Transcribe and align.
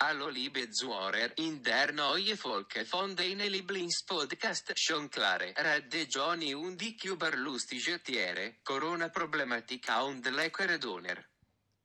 Hallo 0.00 0.28
liebe 0.28 0.70
Zuhörer, 0.70 1.36
in 1.38 1.60
der 1.60 1.92
neuen 1.92 2.38
Folge 2.38 2.84
von 2.84 3.16
deinem 3.16 3.48
Lieblingspodcast 3.50 4.72
schon 4.78 5.10
klare 5.10 5.52
Regioni 5.92 6.54
und 6.54 6.80
die 6.80 6.96
über 7.02 7.32
lustige 7.32 8.00
Tiere, 8.00 8.54
Corona-Problematica 8.62 10.02
und 10.02 10.24
leckere 10.30 10.78
Doner. 10.78 11.16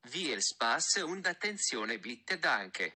Viel 0.05 0.39
Spaß 0.39 1.05
und 1.05 1.27
Attenzione 1.27 1.97
bitte 1.97 2.37
danke. 2.37 2.91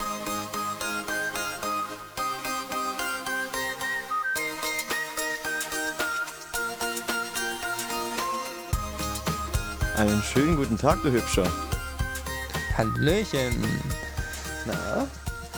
Einen 9.96 10.22
schönen 10.22 10.56
guten 10.58 10.78
Tag, 10.78 11.02
du 11.02 11.12
Hübscher. 11.12 11.52
Hallöchen. 12.78 14.07
Na? 14.68 15.08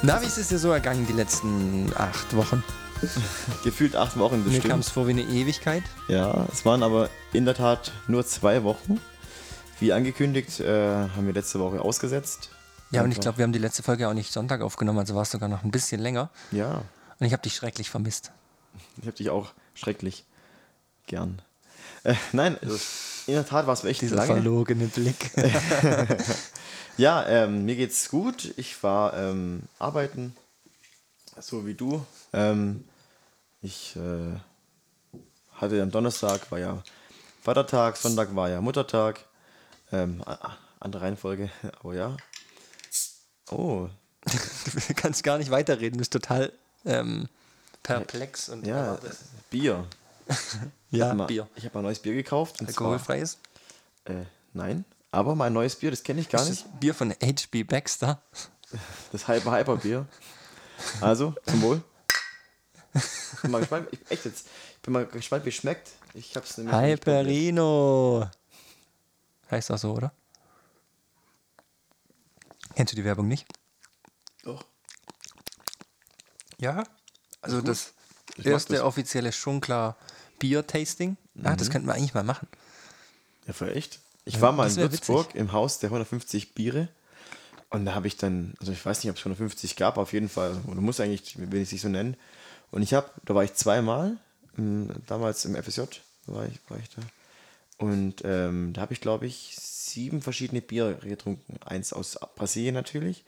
Na, 0.02 0.21
wie 0.21 0.25
ist 0.25 0.38
es 0.38 0.48
dir 0.48 0.60
so 0.60 0.71
ergangen 0.71 1.06
die 1.07 1.14
letzten 1.14 1.92
acht 1.96 2.36
Wochen? 2.36 2.64
Gefühlt 3.64 3.96
acht 3.96 4.18
Wochen 4.18 4.38
Mir 4.46 4.60
kam 4.60 4.61
bestimmt. 4.61 4.84
es 4.86 4.89
vor 4.89 5.07
wie 5.07 5.11
eine 5.11 5.21
Ewigkeit. 5.24 5.84
Ja, 6.07 6.46
es 6.51 6.65
waren 6.65 6.84
aber 6.84 7.10
in 7.34 7.46
der 7.46 7.56
Tat 7.56 7.92
nur 8.07 8.25
zwei 8.25 8.64
Wochen. 8.64 9.00
Wie 9.79 9.93
angekündigt, 9.93 10.60
äh, 10.60 11.07
haben 11.10 11.25
wir 11.25 11.34
letzte 11.34 11.60
Woche 11.60 11.82
ausgesetzt. 11.82 12.50
Ja, 12.92 13.04
und 13.04 13.11
ich 13.11 13.20
glaube, 13.20 13.37
wir 13.37 13.43
haben 13.43 13.54
die 13.54 13.60
letzte 13.60 13.84
Folge 13.84 14.07
auch 14.10 14.14
nicht 14.14 14.32
Sonntag 14.34 14.61
aufgenommen, 14.61 15.00
also 15.00 15.15
war 15.15 15.21
es 15.21 15.32
sogar 15.32 15.48
noch 15.48 15.64
ein 15.64 15.71
bisschen 15.71 16.01
länger. 16.01 16.29
Ja, 16.51 16.82
Und 17.20 17.28
ich 17.28 17.34
habe 17.34 17.43
dich 17.43 17.56
schrecklich 17.56 17.89
vermisst. 17.89 18.32
ich 18.98 19.06
habe 19.06 19.15
dich 19.15 19.29
auch 19.29 19.51
schrecklich 19.76 20.26
gern. 21.07 21.42
Äh, 22.04 22.15
nein, 22.32 22.57
also 22.62 22.78
in 23.28 23.36
der 23.36 23.46
Tat 23.46 23.68
war 23.68 23.73
es 23.73 23.84
echt 23.84 24.01
Dieser 24.01 24.15
lange. 24.18 24.34
verlogene 24.34 24.87
Blick. 24.87 25.32
Ja, 27.00 27.26
ähm, 27.30 27.64
mir 27.64 27.78
geht's 27.78 28.10
gut. 28.10 28.54
Ich 28.58 28.84
war 28.84 29.14
ähm, 29.14 29.64
arbeiten, 29.80 30.36
so 31.40 31.66
wie 31.66 31.74
du. 31.74 32.06
Ähm, 32.34 32.84
ich 33.62 33.96
äh, 33.96 34.36
hatte 35.54 35.82
am 35.82 35.92
Donnerstag, 35.92 36.52
war 36.52 36.60
ja 36.60 36.84
Vatertag, 37.42 37.96
Sonntag 37.96 38.36
war 38.36 38.50
ja 38.50 38.60
Muttertag. 38.60 39.23
Ähm, 39.94 40.22
andere 40.82 41.04
Reihenfolge, 41.04 41.50
aber 41.80 41.94
ja. 41.94 42.18
Oh, 43.50 43.88
du 44.26 44.94
kannst 44.94 45.23
gar 45.23 45.38
nicht 45.38 45.52
weiterreden, 45.52 45.94
du 45.94 46.00
bist 46.00 46.12
total 46.12 46.52
ähm, 46.84 47.30
perplex 47.82 48.50
und 48.50 48.68
ja, 48.68 49.00
Bier. 49.50 49.88
Ich 50.92 50.98
ja 50.98 51.14
mal, 51.14 51.28
Bier. 51.28 51.48
Ich 51.56 51.64
habe 51.64 51.76
mal 51.76 51.80
ein 51.80 51.84
neues 51.86 52.00
Bier 52.00 52.14
gekauft. 52.14 52.60
Alkoholfreies. 52.60 53.38
Äh, 54.04 54.26
nein, 54.54 54.84
aber 55.12 55.36
mein 55.36 55.54
neues 55.54 55.76
Bier, 55.76 55.92
das 55.92 56.04
kenne 56.04 56.22
ich 56.22 56.30
gar 56.30 56.42
Das 56.42 56.50
nicht. 56.50 56.66
ist 56.66 56.80
Bier 56.80 56.94
von 56.94 57.12
HB 57.12 57.64
Baxter. 57.68 58.22
Das 59.12 59.28
Hyper 59.28 59.52
Hyper 59.58 59.78
Bier. 59.78 60.06
Also, 61.02 61.34
zum 61.48 61.62
Wohl. 61.64 61.84
Ich 62.94 63.42
bin 63.42 63.50
mal 63.52 63.60
gespannt, 63.60 63.88
ich, 63.92 64.00
echt 64.12 64.26
jetzt, 64.26 64.46
ich 64.76 64.82
bin 64.84 64.94
mal 64.94 65.06
gespannt, 65.08 65.44
wie 65.46 65.50
es 65.50 65.56
schmeckt. 65.56 65.90
Ich 66.14 66.36
hab's 66.36 66.58
nämlich. 66.58 66.76
Hyperino. 66.76 68.30
Heißt 69.50 69.72
auch 69.72 69.78
so, 69.80 69.94
oder? 69.94 70.12
Kennst 72.76 72.94
du 72.94 72.96
die 72.96 73.04
Werbung 73.04 73.28
nicht? 73.28 73.48
Doch. 74.44 74.64
Ja. 76.60 76.84
Also 77.42 77.58
gut. 77.58 77.68
das 77.70 77.94
Ich 78.36 78.46
erste 78.46 78.73
das. 78.73 78.84
offizielle 78.84 79.32
Schunkler 79.32 79.98
Bier-Tasting. 80.40 81.18
Ah, 81.44 81.56
das 81.56 81.70
könnten 81.70 81.88
wir 81.88 81.96
eigentlich 81.96 82.14
mal 82.14 82.23
machen. 82.23 82.48
Ja, 83.48 83.54
für 83.54 83.73
echt. 83.73 84.00
Ich 84.30 84.42
war 84.42 84.52
mal 84.52 84.70
in 84.70 84.76
Würzburg 84.78 85.28
witzig. 85.28 85.42
im 85.42 85.52
Haus 85.52 85.80
der 85.80 85.88
150 85.88 86.54
Biere. 86.54 86.88
Und 87.70 87.86
da 87.86 87.94
habe 87.94 88.08
ich 88.08 88.18
dann, 88.18 88.56
also 88.60 88.72
ich 88.72 88.84
weiß 88.84 89.04
nicht, 89.04 89.12
ob 89.12 89.18
es 89.18 89.22
150 89.22 89.76
gab, 89.76 89.98
auf 89.98 90.14
jeden 90.14 90.30
Fall. 90.30 90.56
Oder 90.68 90.82
muss 90.82 91.00
eigentlich, 91.00 91.38
will 91.38 91.62
ich 91.62 91.70
sich 91.70 91.82
so 91.82 91.90
nennen. 91.90 92.16
Und 92.72 92.82
ich 92.82 92.94
habe, 92.94 93.10
da 93.26 93.36
war 93.36 93.44
ich 93.44 93.54
zweimal, 93.54 94.18
ähm, 94.58 94.90
damals 95.08 95.46
im 95.46 95.56
FSJ 95.56 95.82
war 96.26 96.46
ich, 96.46 96.60
war 96.68 96.78
ich 96.78 96.89
da. 96.89 97.02
Und 97.78 98.23
ähm, 98.23 98.73
da 98.73 98.82
habe 98.82 98.94
ich, 98.94 99.02
glaube 99.02 99.26
ich, 99.26 99.56
sieben 99.58 100.22
verschiedene 100.22 100.62
Biere 100.62 100.95
getrunken. 100.95 101.58
Eins 101.66 101.94
aus 101.94 102.20
Brasilien 102.36 102.76
natürlich, 102.76 103.23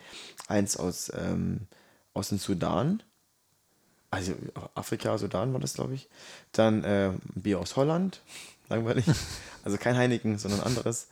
eins 0.48 0.78
aus, 0.78 1.12
ähm, 1.16 1.68
aus 2.14 2.30
dem 2.30 2.38
Sudan, 2.38 3.02
also 4.12 4.34
Afrika, 4.76 5.18
Sudan 5.18 5.54
war 5.54 5.62
das, 5.62 5.76
glaube 5.76 5.94
ich. 5.94 6.10
Dann 6.52 6.84
äh, 6.84 7.10
ein 7.10 7.22
Bier 7.42 7.60
aus 7.60 7.78
Holland, 7.78 8.22
langweilig. 8.72 9.06
Also 9.64 9.78
kein 9.78 9.96
Heineken, 9.96 10.40
sondern 10.40 10.62
anderes. 10.62 11.08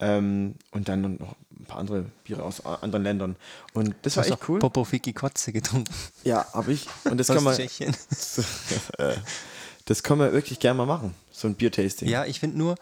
Ähm, 0.00 0.56
und 0.70 0.86
dann 0.86 1.16
noch 1.16 1.34
ein 1.58 1.64
paar 1.64 1.78
andere 1.78 2.04
Biere 2.24 2.42
aus 2.42 2.62
anderen 2.66 3.02
Ländern. 3.02 3.36
Und 3.72 3.94
das 4.02 4.18
war 4.18 4.26
echt 4.26 4.46
cool. 4.50 4.58
Popofiki 4.58 5.14
Kotze 5.14 5.50
getrunken. 5.50 5.90
Ja, 6.22 6.46
habe 6.52 6.74
ich. 6.74 6.86
Und 7.04 7.16
das 7.16 7.30
Aus 7.30 7.36
kann 7.36 7.44
man, 7.44 7.56
Tschechien. 7.56 7.96
das 9.86 10.02
können 10.02 10.20
wir 10.20 10.34
wirklich 10.34 10.58
gerne 10.58 10.76
mal 10.76 10.84
machen. 10.84 11.14
So 11.32 11.48
ein 11.48 11.54
Biertasting. 11.54 12.06
Ja, 12.06 12.26
ich 12.26 12.38
finde 12.38 12.58
nur, 12.58 12.74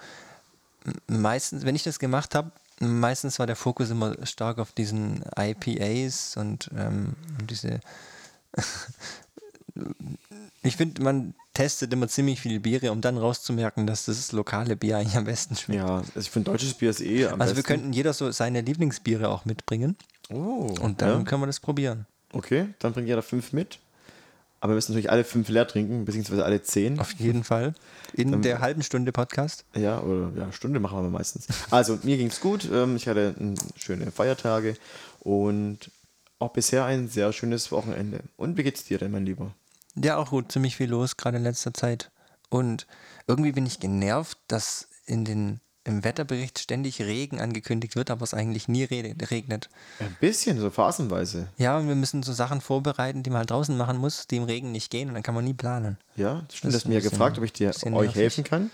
meistens, 1.06 1.64
wenn 1.64 1.76
ich 1.76 1.84
das 1.84 2.00
gemacht 2.00 2.34
habe, 2.34 2.50
meistens 2.80 3.38
war 3.38 3.46
der 3.46 3.56
Fokus 3.56 3.90
immer 3.90 4.16
stark 4.26 4.58
auf 4.58 4.72
diesen 4.72 5.24
IPAs 5.38 6.36
und 6.36 6.70
ähm, 6.76 7.14
diese. 7.48 7.78
Ich 10.62 10.76
finde, 10.76 11.02
man 11.02 11.34
testet 11.52 11.92
immer 11.92 12.08
ziemlich 12.08 12.40
viele 12.40 12.60
Biere, 12.60 12.92
um 12.92 13.00
dann 13.00 13.18
rauszumerken, 13.18 13.86
dass 13.86 14.06
das 14.06 14.32
lokale 14.32 14.76
Bier 14.76 14.98
eigentlich 14.98 15.16
am 15.16 15.24
besten 15.24 15.56
schmeckt. 15.56 15.82
Ja, 15.82 15.96
also 15.98 16.20
ich 16.20 16.30
finde 16.30 16.50
deutsches 16.50 16.74
Bier 16.74 16.90
ist 16.90 17.00
eh 17.00 17.26
am 17.26 17.40
also 17.40 17.52
wir 17.52 17.62
besten. 17.62 17.66
könnten 17.66 17.92
jeder 17.92 18.12
so 18.12 18.30
seine 18.30 18.60
Lieblingsbiere 18.60 19.28
auch 19.28 19.44
mitbringen 19.44 19.96
Oh, 20.30 20.74
und 20.80 21.02
dann 21.02 21.18
ja. 21.18 21.24
können 21.24 21.42
wir 21.42 21.46
das 21.46 21.60
probieren. 21.60 22.06
Okay, 22.32 22.68
dann 22.78 22.92
bringt 22.92 23.08
jeder 23.08 23.22
fünf 23.22 23.52
mit. 23.52 23.78
Aber 24.60 24.72
wir 24.72 24.76
müssen 24.76 24.92
natürlich 24.92 25.10
alle 25.10 25.24
fünf 25.24 25.50
leer 25.50 25.68
trinken, 25.68 26.06
beziehungsweise 26.06 26.42
alle 26.42 26.62
zehn. 26.62 26.98
Auf 26.98 27.12
jeden 27.12 27.44
Fall. 27.44 27.74
In 28.14 28.40
der 28.40 28.60
halben 28.60 28.82
Stunde 28.82 29.12
Podcast. 29.12 29.66
Ja, 29.76 30.00
oder 30.00 30.32
ja, 30.34 30.50
Stunde 30.52 30.80
machen 30.80 31.02
wir 31.02 31.10
meistens. 31.10 31.46
Also, 31.70 31.98
mir 32.02 32.16
ging's 32.16 32.40
gut. 32.40 32.66
Ähm, 32.72 32.96
ich 32.96 33.06
hatte 33.06 33.34
ähm, 33.38 33.56
schöne 33.76 34.10
Feiertage 34.10 34.76
und 35.20 35.90
auch 36.38 36.54
bisher 36.54 36.86
ein 36.86 37.08
sehr 37.08 37.34
schönes 37.34 37.70
Wochenende. 37.72 38.20
Und 38.38 38.56
wie 38.56 38.62
geht's 38.62 38.84
dir 38.84 38.96
denn, 38.96 39.10
mein 39.10 39.26
Lieber? 39.26 39.52
Ja, 39.96 40.16
auch 40.16 40.30
gut, 40.30 40.50
ziemlich 40.52 40.76
viel 40.76 40.90
los, 40.90 41.16
gerade 41.16 41.36
in 41.36 41.42
letzter 41.42 41.72
Zeit. 41.74 42.10
Und 42.48 42.86
irgendwie 43.26 43.52
bin 43.52 43.66
ich 43.66 43.80
genervt, 43.80 44.38
dass 44.48 44.88
in 45.06 45.24
den, 45.24 45.60
im 45.84 46.02
Wetterbericht 46.04 46.58
ständig 46.58 47.00
Regen 47.00 47.40
angekündigt 47.40 47.94
wird, 47.96 48.10
aber 48.10 48.22
es 48.22 48.34
eigentlich 48.34 48.68
nie 48.68 48.84
re 48.84 49.14
regnet. 49.30 49.68
Ein 50.00 50.16
bisschen, 50.20 50.58
so 50.58 50.70
phasenweise. 50.70 51.48
Ja, 51.58 51.78
und 51.78 51.88
wir 51.88 51.94
müssen 51.94 52.22
so 52.22 52.32
Sachen 52.32 52.60
vorbereiten, 52.60 53.22
die 53.22 53.30
man 53.30 53.40
halt 53.40 53.50
draußen 53.50 53.76
machen 53.76 53.98
muss, 53.98 54.26
die 54.26 54.36
im 54.36 54.44
Regen 54.44 54.72
nicht 54.72 54.90
gehen 54.90 55.08
und 55.08 55.14
dann 55.14 55.22
kann 55.22 55.34
man 55.34 55.44
nie 55.44 55.54
planen. 55.54 55.98
Ja, 56.16 56.42
das 56.48 56.56
stimmt. 56.58 56.74
Das 56.74 56.82
Du 56.82 56.86
hast 56.86 56.88
mir 56.88 57.00
ja 57.00 57.08
gefragt, 57.08 57.38
ob 57.38 57.44
ich 57.44 57.52
dir 57.52 57.70
euch 57.70 57.84
nervig. 57.84 58.14
helfen 58.14 58.44
kann. 58.44 58.70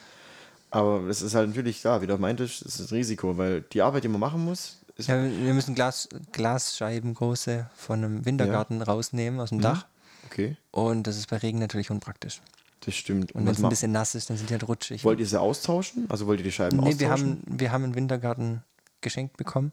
Aber 0.71 1.09
das 1.09 1.21
ist 1.21 1.35
halt 1.35 1.49
natürlich, 1.49 1.83
ja, 1.83 2.01
wie 2.01 2.07
du 2.07 2.17
meintest, 2.17 2.65
das 2.65 2.79
ist 2.79 2.93
ein 2.93 2.95
Risiko, 2.95 3.37
weil 3.37 3.63
die 3.63 3.83
Arbeit, 3.83 4.05
die 4.05 4.09
man 4.09 4.21
machen 4.21 4.45
muss, 4.45 4.79
ist. 4.97 5.09
Ja, 5.09 5.21
wir 5.23 5.55
müssen 5.55 5.75
Glas, 5.75 6.09
Glasscheiben 6.33 7.15
große 7.15 7.69
von 7.75 8.05
einem 8.05 8.25
Wintergarten 8.25 8.81
rausnehmen 8.83 9.41
aus 9.41 9.49
dem 9.49 9.61
Dach. 9.61 9.87
Okay, 10.31 10.57
Und 10.71 11.05
das 11.09 11.17
ist 11.17 11.29
bei 11.29 11.37
Regen 11.39 11.59
natürlich 11.59 11.91
unpraktisch. 11.91 12.41
das 12.85 12.95
stimmt. 12.95 13.33
Und 13.33 13.41
Und 13.43 13.47
wenn 13.47 13.55
es 13.55 13.63
ein 13.63 13.69
bisschen 13.69 13.93
nass 13.93 14.15
ist, 14.15 14.31
dann 14.31 14.37
sind 14.37 14.49
die 14.51 14.55
halt 14.55 14.69
rutschig. 14.69 15.05
wollt 15.05 15.19
ihr 15.21 15.27
sie 15.27 15.41
austauschen? 15.41 16.07
Also 16.09 16.27
wollt 16.27 16.39
ihr 16.41 16.45
die 16.45 16.53
Scheiben 16.53 16.77
Nee, 16.79 16.91
austauschen? 16.91 17.01
wir 17.01 17.11
haben, 17.11 17.43
wir 17.47 17.73
haben 17.73 17.85
einen 17.85 17.95
Wintergarten 17.97 18.63
geschenkt 19.01 19.37
bekommen. 19.37 19.73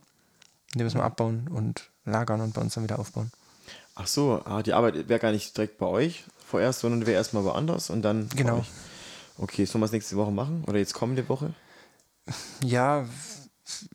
Den 0.75 0.83
müssen 0.83 0.97
wir 0.97 1.03
abbauen 1.03 1.47
und 1.47 1.89
lagern 2.05 2.41
und 2.41 2.53
bei 2.53 2.61
uns 2.61 2.73
dann 2.73 2.83
wieder 2.83 2.99
aufbauen. 2.99 3.31
Ach 3.95 4.07
so, 4.07 4.41
ah, 4.45 4.61
die 4.63 4.73
Arbeit 4.73 5.07
wäre 5.09 5.19
gar 5.19 5.31
nicht 5.31 5.55
direkt 5.55 5.77
bei 5.77 5.85
euch 5.85 6.23
vorerst, 6.45 6.79
sondern 6.81 7.01
wäre 7.05 7.17
erstmal 7.17 7.43
woanders 7.43 7.89
und 7.89 8.01
dann. 8.01 8.29
Genau. 8.35 8.65
Okay, 9.37 9.65
sollen 9.65 9.81
wir 9.81 9.85
es 9.85 9.91
nächste 9.91 10.15
Woche 10.17 10.31
machen? 10.31 10.63
Oder 10.67 10.79
jetzt 10.79 10.93
kommende 10.93 11.27
Woche? 11.29 11.53
Ja, 12.63 13.05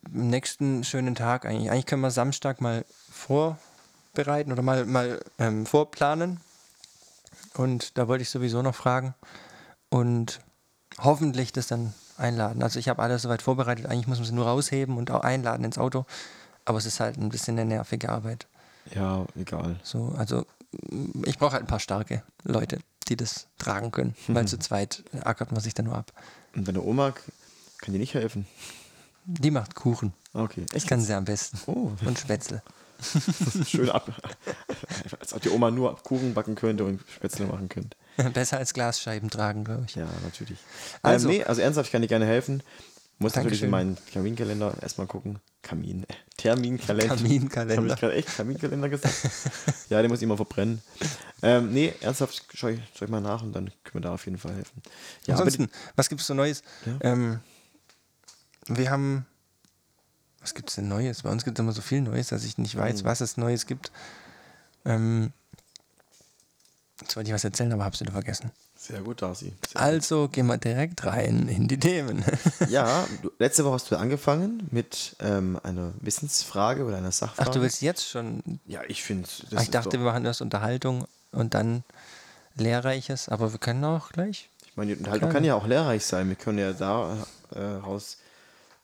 am 0.05 0.27
nächsten 0.29 0.83
schönen 0.83 1.13
Tag 1.15 1.45
eigentlich. 1.45 1.69
Eigentlich 1.71 1.85
können 1.85 2.01
wir 2.01 2.11
Samstag 2.11 2.61
mal 2.61 2.85
vorbereiten 3.11 4.51
oder 4.51 4.61
mal, 4.61 4.85
mal 4.85 5.19
ähm, 5.39 5.65
vorplanen. 5.65 6.39
Und 7.55 7.97
da 7.97 8.07
wollte 8.07 8.23
ich 8.23 8.29
sowieso 8.29 8.61
noch 8.61 8.75
fragen. 8.75 9.13
Und 9.89 10.39
hoffentlich 10.99 11.51
das 11.51 11.67
dann 11.67 11.93
einladen. 12.17 12.63
Also 12.63 12.79
ich 12.79 12.89
habe 12.89 13.01
alles 13.01 13.23
soweit 13.23 13.41
vorbereitet. 13.41 13.85
Eigentlich 13.85 14.07
muss 14.07 14.19
man 14.19 14.27
sie 14.27 14.33
nur 14.33 14.45
rausheben 14.45 14.97
und 14.97 15.11
auch 15.11 15.21
einladen 15.21 15.63
ins 15.63 15.77
Auto. 15.77 16.05
Aber 16.65 16.77
es 16.77 16.85
ist 16.85 16.99
halt 16.99 17.17
ein 17.17 17.29
bisschen 17.29 17.57
eine 17.59 17.67
nervige 17.67 18.09
Arbeit. 18.09 18.47
Ja, 18.93 19.25
egal. 19.35 19.79
So, 19.83 20.13
also 20.17 20.45
mm, 20.89 21.23
ich 21.25 21.37
brauche 21.37 21.53
halt 21.53 21.63
ein 21.63 21.67
paar 21.67 21.79
starke 21.79 22.23
Leute, 22.43 22.79
die 23.07 23.15
das 23.15 23.47
tragen 23.57 23.91
können. 23.91 24.15
Weil 24.27 24.47
zu 24.47 24.57
zweit 24.57 25.03
ackert 25.23 25.51
man 25.51 25.61
sich 25.61 25.73
dann 25.73 25.85
nur 25.85 25.97
ab. 25.97 26.11
Und 26.55 26.67
deine 26.67 26.81
Oma 26.81 27.13
kann 27.79 27.93
dir 27.93 27.99
nicht 27.99 28.13
helfen? 28.13 28.45
Die 29.25 29.51
macht 29.51 29.75
Kuchen. 29.75 30.13
Okay, 30.33 30.65
Das 30.73 30.85
kann 30.85 30.99
sie 30.99 31.13
am 31.13 31.25
besten. 31.25 31.59
Oh. 31.67 31.91
Und 32.05 32.19
Spätzle. 32.19 32.61
schön 33.67 33.89
ab. 33.89 34.11
Als 35.19 35.33
ob 35.33 35.41
die 35.41 35.49
Oma 35.49 35.71
nur 35.71 35.95
Kuchen 36.03 36.33
backen 36.33 36.55
könnte 36.55 36.85
und 36.85 37.01
Spätzle 37.13 37.45
machen 37.45 37.69
könnte. 37.69 37.97
Besser 38.33 38.57
als 38.57 38.73
Glasscheiben 38.73 39.29
tragen, 39.29 39.63
glaube 39.63 39.85
ich. 39.87 39.95
Ja, 39.95 40.07
natürlich. 40.23 40.59
Also- 41.01 41.27
Also, 41.27 41.29
ähm, 41.29 41.35
nee, 41.37 41.43
also 41.43 41.61
ernsthaft, 41.61 41.87
ich 41.87 41.91
kann 41.91 42.01
dir 42.01 42.07
gerne 42.07 42.25
helfen. 42.25 42.63
Muss 43.19 43.35
natürlich 43.35 43.61
in 43.63 43.69
Dankeschön. 43.71 43.95
meinen 43.95 44.11
Terminkalender 44.11 44.75
erstmal 44.81 45.07
gucken. 45.07 45.39
Kamin, 45.61 46.03
äh, 46.03 46.13
Terminkalender. 46.35 47.15
Kaminkalender. 47.15 47.75
Habe 47.77 47.87
ich 47.87 47.95
gerade 47.99 48.13
echt 48.15 48.35
Kaminkalender 48.35 48.89
gesagt? 48.89 49.13
ja, 49.89 50.01
den 50.01 50.09
muss 50.09 50.19
ich 50.19 50.23
immer 50.23 50.35
verbrennen. 50.35 50.81
Ähm, 51.41 51.71
nee, 51.71 51.93
ernsthaft, 52.01 52.43
schau 52.53 52.67
ich, 52.67 52.79
schau 52.97 53.05
ich 53.05 53.11
mal 53.11 53.21
nach 53.21 53.43
und 53.43 53.53
dann 53.53 53.65
können 53.83 53.93
wir 53.93 54.01
da 54.01 54.13
auf 54.13 54.25
jeden 54.25 54.37
Fall 54.39 54.55
helfen. 54.55 54.81
Ja, 55.27 55.35
aber 55.35 55.43
Ansonsten, 55.43 55.69
was 55.95 56.09
gibt 56.09 56.21
es 56.21 56.27
so 56.27 56.33
Neues? 56.33 56.63
Ja. 56.85 56.97
Ähm, 57.01 57.39
wir 58.67 58.89
haben. 58.89 59.25
Was 60.43 60.53
gibt 60.53 60.69
es 60.69 60.75
denn 60.75 60.87
Neues? 60.87 61.23
Bei 61.23 61.31
uns 61.31 61.43
gibt 61.43 61.57
es 61.57 61.63
immer 61.63 61.71
so 61.71 61.81
viel 61.81 62.01
Neues, 62.01 62.27
dass 62.27 62.43
ich 62.43 62.57
nicht 62.59 62.75
Mhm. 62.75 62.79
weiß, 62.81 63.03
was 63.05 63.21
es 63.21 63.37
Neues 63.37 63.65
gibt. 63.65 63.91
Ähm, 64.85 65.31
jetzt 67.01 67.15
wollte 67.15 67.29
ich 67.29 67.33
was 67.33 67.43
erzählen, 67.43 67.71
aber 67.73 67.85
hab's 67.85 67.99
wieder 68.01 68.11
vergessen. 68.11 68.51
Sehr 68.77 68.99
gut, 68.99 69.21
Darcy. 69.21 69.53
Sehr 69.71 69.81
Also 69.81 70.27
gehen 70.27 70.45
wir 70.47 70.57
direkt 70.57 71.05
rein 71.05 71.47
in 71.47 71.69
die 71.69 71.79
Themen. 71.79 72.23
gut. 72.59 72.69
Ja, 72.69 73.07
du, 73.21 73.31
letzte 73.39 73.63
Woche 73.63 73.75
hast 73.75 73.89
du 73.91 73.95
angefangen 73.95 74.67
mit 74.71 75.15
ähm, 75.21 75.57
einer 75.63 75.93
Wissensfrage 76.01 76.83
oder 76.83 76.97
einer 76.97 77.13
Sachfrage. 77.13 77.49
Ach, 77.49 77.53
du 77.53 77.61
willst 77.61 77.81
jetzt 77.81 78.05
schon. 78.09 78.59
Ja, 78.65 78.81
ich 78.89 79.01
finde. 79.03 79.29
Ah, 79.55 79.61
ich 79.61 79.69
dachte, 79.69 79.91
wir 79.99 80.05
machen 80.05 80.25
erst 80.25 80.41
Unterhaltung 80.41 81.05
und 81.31 81.53
dann 81.53 81.83
Lehrreiches, 82.55 83.29
aber 83.29 83.53
wir 83.53 83.59
können 83.59 83.85
auch 83.85 84.09
gleich. 84.11 84.49
Ich 84.65 84.75
meine, 84.75 84.91
die 84.93 84.97
Unterhaltung 84.99 85.29
kann 85.29 85.45
ja 85.45 85.55
auch 85.55 85.65
lehrreich 85.65 86.05
sein. 86.05 86.27
Wir 86.27 86.35
können 86.35 86.57
ja 86.59 86.73
da 86.73 87.25
äh, 87.55 87.61
raus. 87.61 88.17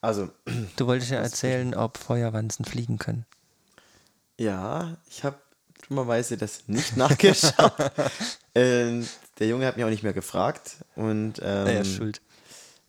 Also, 0.01 0.29
Du 0.77 0.87
wolltest 0.87 1.11
ja 1.11 1.17
erzählen, 1.19 1.75
ob 1.75 1.97
Feuerwanzen 1.97 2.65
fliegen 2.65 2.97
können. 2.97 3.25
ja, 4.37 4.97
ich 5.09 5.23
habe 5.23 5.37
dummerweise 5.87 6.37
das 6.37 6.67
nicht 6.67 6.95
nachgeschaut. 6.97 7.73
ähm, 8.55 9.07
der 9.39 9.47
Junge 9.47 9.65
hat 9.65 9.75
mich 9.77 9.85
auch 9.85 9.89
nicht 9.89 10.03
mehr 10.03 10.13
gefragt. 10.13 10.77
Und 10.95 11.39
ähm, 11.41 11.67
Er 11.67 11.81
ist 11.81 11.95
schuld. 11.95 12.21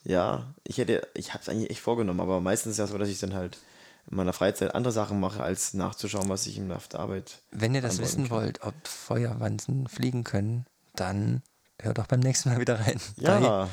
ja, 0.05 0.53
ich 0.65 0.79
hätte, 0.79 1.07
ich 1.15 1.33
habe 1.33 1.43
es 1.43 1.49
eigentlich 1.49 1.71
echt 1.71 1.81
vorgenommen, 1.81 2.21
aber 2.21 2.41
meistens 2.41 2.73
ist 2.73 2.79
ja 2.79 2.87
so, 2.87 2.99
dass 2.99 3.09
ich 3.09 3.19
dann 3.19 3.35
halt 3.35 3.59
in 4.11 4.17
meiner 4.17 4.33
Freizeit 4.33 4.75
andere 4.75 4.93
Sachen 4.93 5.21
mache, 5.21 5.43
als 5.43 5.75
nachzuschauen, 5.75 6.29
was 6.29 6.47
ich 6.47 6.57
im 6.59 6.71
auf 6.73 6.89
der 6.89 7.01
Arbeit. 7.01 7.39
Wenn 7.51 7.75
ihr 7.75 7.83
das 7.83 7.99
wissen 7.99 8.29
kann. 8.29 8.31
wollt, 8.39 8.63
ob 8.63 8.75
Feuerwanzen 8.87 9.89
fliegen 9.89 10.25
können, 10.25 10.67
dann 10.97 11.43
hört 11.81 11.99
doch 11.99 12.07
beim 12.07 12.21
nächsten 12.21 12.51
Mal 12.51 12.61
wieder 12.61 12.79
rein. 12.81 13.01
Ja, 13.17 13.69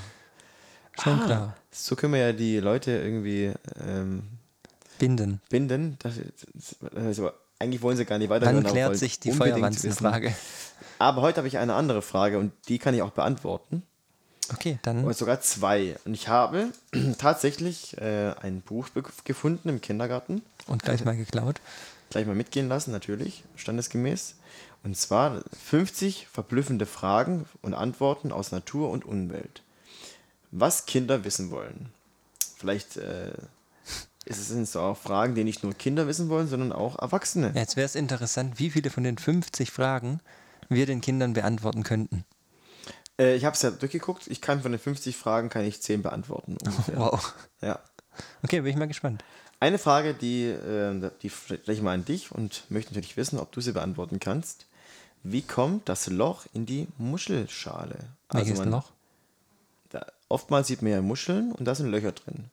schon 1.01 1.19
Ah, 1.21 1.25
klar. 1.25 1.55
so 1.71 1.95
können 1.95 2.13
wir 2.13 2.19
ja 2.19 2.33
die 2.33 2.59
Leute 2.59 2.91
irgendwie 2.91 3.53
ähm, 3.85 4.23
Binden. 4.99 5.41
binden. 5.49 5.97
Das, 5.99 6.15
das, 6.53 6.75
also, 6.95 7.31
eigentlich 7.59 7.81
wollen 7.81 7.97
sie 7.97 8.05
gar 8.05 8.17
nicht 8.17 8.29
weiterhören. 8.29 8.63
Aber 8.65 8.71
klärt 8.71 8.97
sich 8.97 9.19
die 9.19 9.31
Feuerwanzenfrage? 9.31 10.33
Aber 10.99 11.21
heute 11.21 11.38
habe 11.38 11.47
ich 11.47 11.57
eine 11.57 11.75
andere 11.75 12.01
Frage 12.01 12.39
und 12.39 12.51
die 12.67 12.79
kann 12.79 12.94
ich 12.95 13.01
auch 13.01 13.11
beantworten. 13.11 13.83
Okay, 14.53 14.79
dann 14.81 15.03
Oder 15.03 15.13
sogar 15.13 15.41
zwei. 15.41 15.97
Und 16.05 16.13
ich 16.13 16.27
habe 16.29 16.71
tatsächlich 17.17 17.97
äh, 17.97 18.33
ein 18.41 18.61
Buch 18.61 18.88
gefunden 19.25 19.69
im 19.69 19.81
Kindergarten. 19.81 20.41
und 20.67 20.83
gleich 20.83 21.03
mal 21.05 21.15
geklaut. 21.17 21.59
Gleich 22.09 22.25
mal 22.25 22.35
mitgehen 22.35 22.69
lassen, 22.69 22.91
natürlich, 22.91 23.43
standesgemäß. 23.57 24.35
Und 24.83 24.95
zwar 24.95 25.41
50 25.65 26.27
verblüffende 26.31 26.85
Fragen 26.85 27.45
und 27.61 27.73
Antworten 27.73 28.31
aus 28.31 28.51
Natur 28.53 28.89
und 28.89 29.03
Umwelt. 29.05 29.61
Was 30.51 30.85
Kinder 30.85 31.23
wissen 31.23 31.51
wollen. 31.51 31.89
Vielleicht 32.57 32.97
äh, 32.97 33.31
ist 34.25 34.39
es 34.39 34.47
sind 34.49 34.63
es 34.63 34.75
auch 34.75 34.97
Fragen, 34.97 35.35
die 35.35 35.44
nicht 35.44 35.63
nur 35.63 35.73
Kinder 35.73 36.07
wissen 36.07 36.29
wollen, 36.29 36.47
sondern 36.47 36.71
auch 36.71 36.97
Erwachsene. 36.99 37.51
Ja, 37.53 37.61
jetzt 37.61 37.75
wäre 37.75 37.85
es 37.85 37.95
interessant, 37.95 38.59
wie 38.59 38.69
viele 38.69 38.89
von 38.89 39.03
den 39.03 39.17
50 39.17 39.71
Fragen 39.71 40.19
wir 40.69 40.85
den 40.85 41.01
Kindern 41.01 41.33
beantworten 41.33 41.83
könnten. 41.83 42.25
Äh, 43.19 43.35
ich 43.35 43.45
habe 43.45 43.55
es 43.55 43.61
ja 43.61 43.71
durchgeguckt. 43.71 44.27
Ich 44.27 44.41
kann 44.41 44.61
von 44.61 44.71
den 44.71 44.79
50 44.79 45.15
Fragen 45.15 45.49
kann 45.49 45.65
ich 45.65 45.81
10 45.81 46.01
beantworten. 46.01 46.57
Ungefähr. 46.63 46.97
Wow. 47.00 47.33
Ja. 47.61 47.79
Okay, 48.43 48.61
bin 48.61 48.71
ich 48.71 48.77
mal 48.77 48.88
gespannt. 48.88 49.23
Eine 49.59 49.77
Frage, 49.79 50.13
die, 50.13 50.45
äh, 50.45 51.09
die 51.21 51.29
stelle 51.29 51.61
ich 51.67 51.81
mal 51.81 51.93
an 51.93 52.05
dich 52.05 52.31
und 52.31 52.63
möchte 52.69 52.93
natürlich 52.93 53.17
wissen, 53.17 53.39
ob 53.39 53.51
du 53.51 53.61
sie 53.61 53.71
beantworten 53.71 54.19
kannst. 54.19 54.65
Wie 55.23 55.41
kommt 55.41 55.89
das 55.89 56.07
Loch 56.07 56.45
in 56.53 56.65
die 56.65 56.88
Muschelschale? 56.97 57.97
Welches 58.31 58.59
man- 58.59 58.71
Loch? 58.71 58.91
Oftmals 60.29 60.68
sieht 60.68 60.81
man 60.81 60.91
ja 60.91 61.01
Muscheln 61.01 61.51
und 61.53 61.65
da 61.65 61.75
sind 61.75 61.88
Löcher 61.89 62.12
drin. 62.12 62.45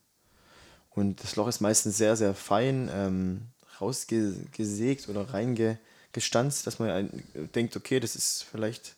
Und 0.91 1.23
das 1.25 1.35
Loch 1.37 1.49
ist 1.49 1.61
meistens 1.61 1.97
sehr, 1.97 2.17
sehr 2.17 2.35
fein 2.35 2.89
ähm, 2.93 3.43
rausgesägt 3.81 5.09
oder 5.09 5.33
reingestanzt, 5.35 6.67
dass 6.67 6.79
man 6.79 6.91
ein, 6.91 7.25
denkt, 7.55 7.77
okay, 7.77 7.99
das 8.01 8.15
ist 8.15 8.45
vielleicht. 8.51 8.95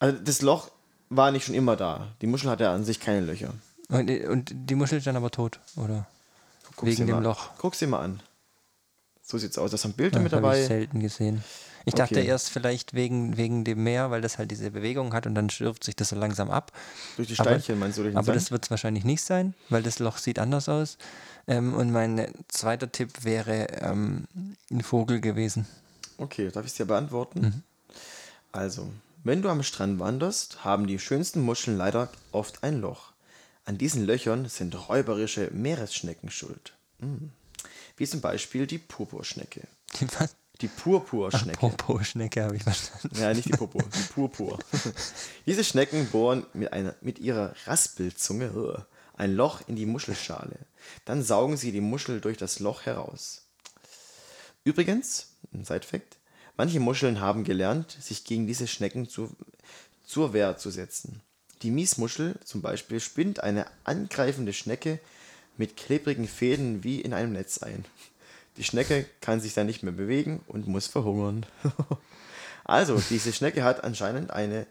Also 0.00 0.18
das 0.18 0.42
Loch 0.42 0.70
war 1.10 1.30
nicht 1.30 1.44
schon 1.44 1.54
immer 1.54 1.76
da. 1.76 2.08
Die 2.22 2.26
Muschel 2.26 2.50
hat 2.50 2.60
ja 2.60 2.74
an 2.74 2.84
sich 2.84 2.98
keine 3.00 3.20
Löcher. 3.20 3.52
Und, 3.88 4.06
die- 4.08 4.24
und 4.26 4.50
die 4.52 4.74
Muschel 4.74 4.98
ist 4.98 5.06
dann 5.06 5.16
aber 5.16 5.30
tot, 5.30 5.60
oder? 5.76 6.06
Guck's 6.76 6.92
Wegen 6.92 7.06
dem 7.06 7.16
mal, 7.16 7.22
Loch. 7.24 7.50
Guck 7.58 7.74
sie 7.74 7.86
mal 7.86 8.00
an. 8.00 8.22
So 9.22 9.38
sieht's 9.38 9.58
aus. 9.58 9.70
Das 9.70 9.84
haben 9.84 9.92
Bilder 9.92 10.18
Das 10.18 10.22
mit 10.24 10.32
habe 10.32 10.46
ich 10.46 10.52
dabei. 10.62 10.66
selten 10.66 11.00
gesehen. 11.00 11.44
Ich 11.86 11.94
dachte 11.94 12.16
Okay. 12.16 12.26
erst 12.26 12.50
vielleicht 12.50 12.94
wegen, 12.94 13.36
wegen 13.36 13.64
dem 13.64 13.82
Meer, 13.82 14.10
weil 14.10 14.20
das 14.20 14.36
halt 14.38 14.50
diese 14.50 14.70
Bewegung 14.70 15.12
hat 15.14 15.26
und 15.26 15.34
dann 15.34 15.48
schürft 15.50 15.84
sich 15.84 15.96
das 15.96 16.10
so 16.10 16.16
langsam 16.16 16.50
ab. 16.50 16.72
Durch 17.16 17.28
die 17.28 17.38
Aber- 17.38 17.50
Steinchen 17.50 17.78
meinst 17.78 17.98
du 17.98 18.02
durch 18.02 18.12
den 18.12 18.18
Aber 18.18 18.26
Sand? 18.26 18.36
das 18.36 18.50
wird 18.50 18.64
es 18.64 18.70
wahrscheinlich 18.70 19.04
nicht 19.04 19.22
sein, 19.22 19.54
weil 19.70 19.82
das 19.82 19.98
Loch 19.98 20.18
sieht 20.18 20.38
anders 20.38 20.68
aus. 20.68 20.98
Ähm, 21.46 21.74
und 21.74 21.90
mein 21.90 22.32
zweiter 22.48 22.92
Tipp 22.92 23.24
wäre 23.24 23.68
ähm, 23.80 24.26
ein 24.70 24.82
Vogel 24.82 25.20
gewesen. 25.20 25.66
Okay, 26.18 26.50
darf 26.50 26.64
ich 26.66 26.72
es 26.72 26.76
dir 26.76 26.84
beantworten? 26.84 27.40
Mhm. 27.40 27.62
Also, 28.52 28.90
wenn 29.24 29.42
du 29.42 29.48
am 29.48 29.62
Strand 29.62 29.98
wanderst, 30.00 30.64
haben 30.64 30.86
die 30.86 30.98
schönsten 30.98 31.40
Muscheln 31.40 31.76
leider 31.78 32.10
oft 32.32 32.62
ein 32.62 32.80
Loch. 32.80 33.12
An 33.64 33.78
diesen 33.78 34.04
Löchern 34.04 34.48
sind 34.48 34.88
räuberische 34.88 35.50
Meeresschnecken 35.52 36.30
schuld. 36.30 36.74
Hm. 37.00 37.30
Wie 37.96 38.06
zum 38.06 38.20
Beispiel 38.20 38.66
die 38.66 38.78
Purpurschnecke. 38.78 39.62
Die 40.00 40.06
was? 40.18 40.34
Die 40.60 40.68
Purpurschnecke. 40.68 41.58
Popo-Schnecke 41.60 42.42
habe 42.42 42.56
ich 42.56 42.62
verstanden. 42.62 43.18
Ja, 43.18 43.32
nicht 43.32 43.46
die 43.46 43.50
Popo, 43.50 43.80
die 43.80 44.12
Purpur. 44.12 44.58
Diese 45.46 45.64
Schnecken 45.64 46.06
bohren 46.08 46.44
mit, 46.52 46.72
einer, 46.72 46.94
mit 47.00 47.18
ihrer 47.18 47.54
Raspelzunge 47.66 48.46
äh, 48.46 48.80
ein 49.16 49.34
Loch 49.34 49.62
in 49.66 49.76
die 49.76 49.86
Muschelschale. 49.86 50.56
Dann 51.04 51.22
saugen 51.22 51.56
sie 51.56 51.72
die 51.72 51.80
Muschel 51.80 52.20
durch 52.20 52.36
das 52.36 52.58
Loch 52.58 52.82
heraus. 52.82 53.46
Übrigens, 54.64 55.28
ein 55.54 55.64
Side-Fact, 55.64 56.18
manche 56.56 56.80
Muscheln 56.80 57.20
haben 57.20 57.44
gelernt, 57.44 57.96
sich 58.00 58.24
gegen 58.24 58.46
diese 58.46 58.66
Schnecken 58.66 59.08
zu, 59.08 59.34
zur 60.04 60.32
Wehr 60.32 60.58
zu 60.58 60.70
setzen. 60.70 61.22
Die 61.62 61.70
Miesmuschel 61.70 62.38
zum 62.44 62.62
Beispiel 62.62 63.00
spinnt 63.00 63.40
eine 63.40 63.66
angreifende 63.84 64.52
Schnecke 64.52 65.00
mit 65.56 65.76
klebrigen 65.76 66.26
Fäden 66.26 66.84
wie 66.84 67.00
in 67.00 67.12
einem 67.12 67.32
Netz 67.32 67.58
ein. 67.58 67.84
Die 68.56 68.64
Schnecke 68.64 69.06
kann 69.20 69.40
sich 69.40 69.54
dann 69.54 69.66
nicht 69.66 69.82
mehr 69.82 69.92
bewegen 69.92 70.40
und 70.46 70.66
muss 70.66 70.86
verhungern. 70.86 71.46
also, 72.64 73.00
diese 73.10 73.32
Schnecke 73.32 73.64
hat 73.64 73.84
anscheinend 73.84 74.30
eine 74.32 74.66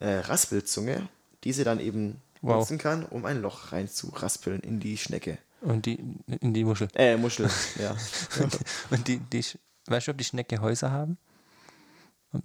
äh, 0.00 0.18
Raspelzunge, 0.18 1.08
die 1.44 1.52
sie 1.52 1.64
dann 1.64 1.80
eben 1.80 2.20
Wow. 2.42 2.60
nutzen 2.60 2.78
kann, 2.78 3.04
um 3.04 3.26
ein 3.26 3.42
Loch 3.42 3.70
reinzuraspeln 3.72 4.60
in 4.60 4.80
die 4.80 4.96
Schnecke. 4.96 5.36
Und 5.60 5.84
die 5.84 6.02
in 6.40 6.54
die 6.54 6.64
Muschel. 6.64 6.88
Äh, 6.94 7.18
Muschel, 7.18 7.50
ja. 7.78 7.94
Und 8.88 9.06
die, 9.08 9.18
die, 9.18 9.44
weißt 9.88 10.06
du, 10.06 10.10
ob 10.12 10.16
die 10.16 10.24
Schnecke 10.24 10.58
Häuser 10.60 10.90
haben? 10.90 11.18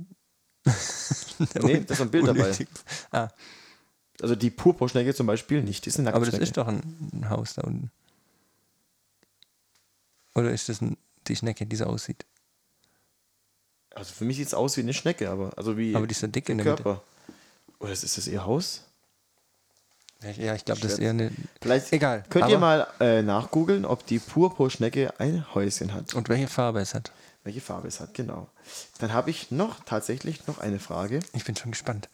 Nee, 1.62 1.81
da 1.86 1.93
ist 1.93 2.01
ein 2.01 2.09
Bild 2.12 2.27
dabei. 2.27 2.55
Ah, 3.12 3.27
Also 4.21 4.36
die 4.36 4.50
Purpurschnecke 4.50 5.13
zum 5.13 5.27
Beispiel 5.27 5.62
nicht, 5.62 5.86
die 5.86 5.89
ist 5.89 6.00
eine 6.00 6.13
aber 6.13 6.25
das 6.25 6.39
ist 6.39 6.57
doch 6.57 6.67
ein, 6.67 6.81
ein 7.13 7.29
Haus 7.29 7.53
da 7.55 7.62
unten. 7.63 7.91
Oder 10.35 10.51
ist 10.51 10.69
das 10.69 10.79
die 11.27 11.35
Schnecke, 11.35 11.65
die 11.65 11.75
so 11.75 11.85
aussieht? 11.85 12.25
Also 13.95 14.13
für 14.13 14.25
mich 14.25 14.37
sieht 14.37 14.47
es 14.47 14.53
aus 14.53 14.75
wie 14.77 14.81
eine 14.81 14.93
Schnecke, 14.93 15.29
aber 15.29 15.57
also 15.57 15.77
wie 15.77 15.95
Aber 15.95 16.05
die 16.05 16.11
ist 16.11 16.19
so 16.19 16.27
dick 16.27 16.49
in 16.49 16.57
der 16.57 16.65
der 16.65 16.73
Mitte. 16.73 16.83
Körper. 16.83 17.03
Oder 17.79 17.91
ist, 17.93 18.03
das 18.03 18.27
ihr 18.27 18.45
Haus? 18.45 18.83
Ja, 20.37 20.55
ich 20.55 20.65
glaube, 20.65 20.81
das 20.81 20.93
ist 20.93 20.99
eher 20.99 21.11
eine. 21.11 21.31
Vielleicht 21.61 21.93
Egal, 21.93 22.23
könnt 22.29 22.49
ihr 22.49 22.57
mal 22.57 22.87
äh, 22.99 23.21
nachgoogeln, 23.21 23.85
ob 23.85 24.05
die 24.05 24.19
Purpurschnecke 24.19 25.13
ein 25.19 25.45
Häuschen 25.53 25.93
hat. 25.93 26.13
Und 26.15 26.29
welche 26.29 26.47
Farbe 26.47 26.79
es 26.79 26.93
hat. 26.93 27.11
Welche 27.43 27.61
Farbe 27.61 27.87
es 27.87 27.99
hat, 27.99 28.13
genau. 28.15 28.49
Dann 28.99 29.13
habe 29.13 29.29
ich 29.29 29.51
noch 29.51 29.83
tatsächlich 29.83 30.47
noch 30.47 30.57
eine 30.57 30.79
Frage. 30.79 31.19
Ich 31.33 31.45
bin 31.45 31.55
schon 31.55 31.71
gespannt. 31.71 32.09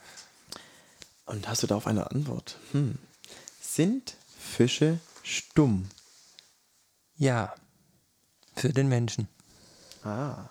Und 1.25 1.47
hast 1.47 1.63
du 1.63 1.67
darauf 1.67 1.87
eine 1.87 2.11
Antwort? 2.11 2.57
Hm. 2.73 2.97
Sind 3.61 4.15
Fische 4.37 4.99
stumm? 5.23 5.87
Ja. 7.15 7.53
Für 8.55 8.69
den 8.69 8.87
Menschen. 8.87 9.27
Ah. 10.03 10.49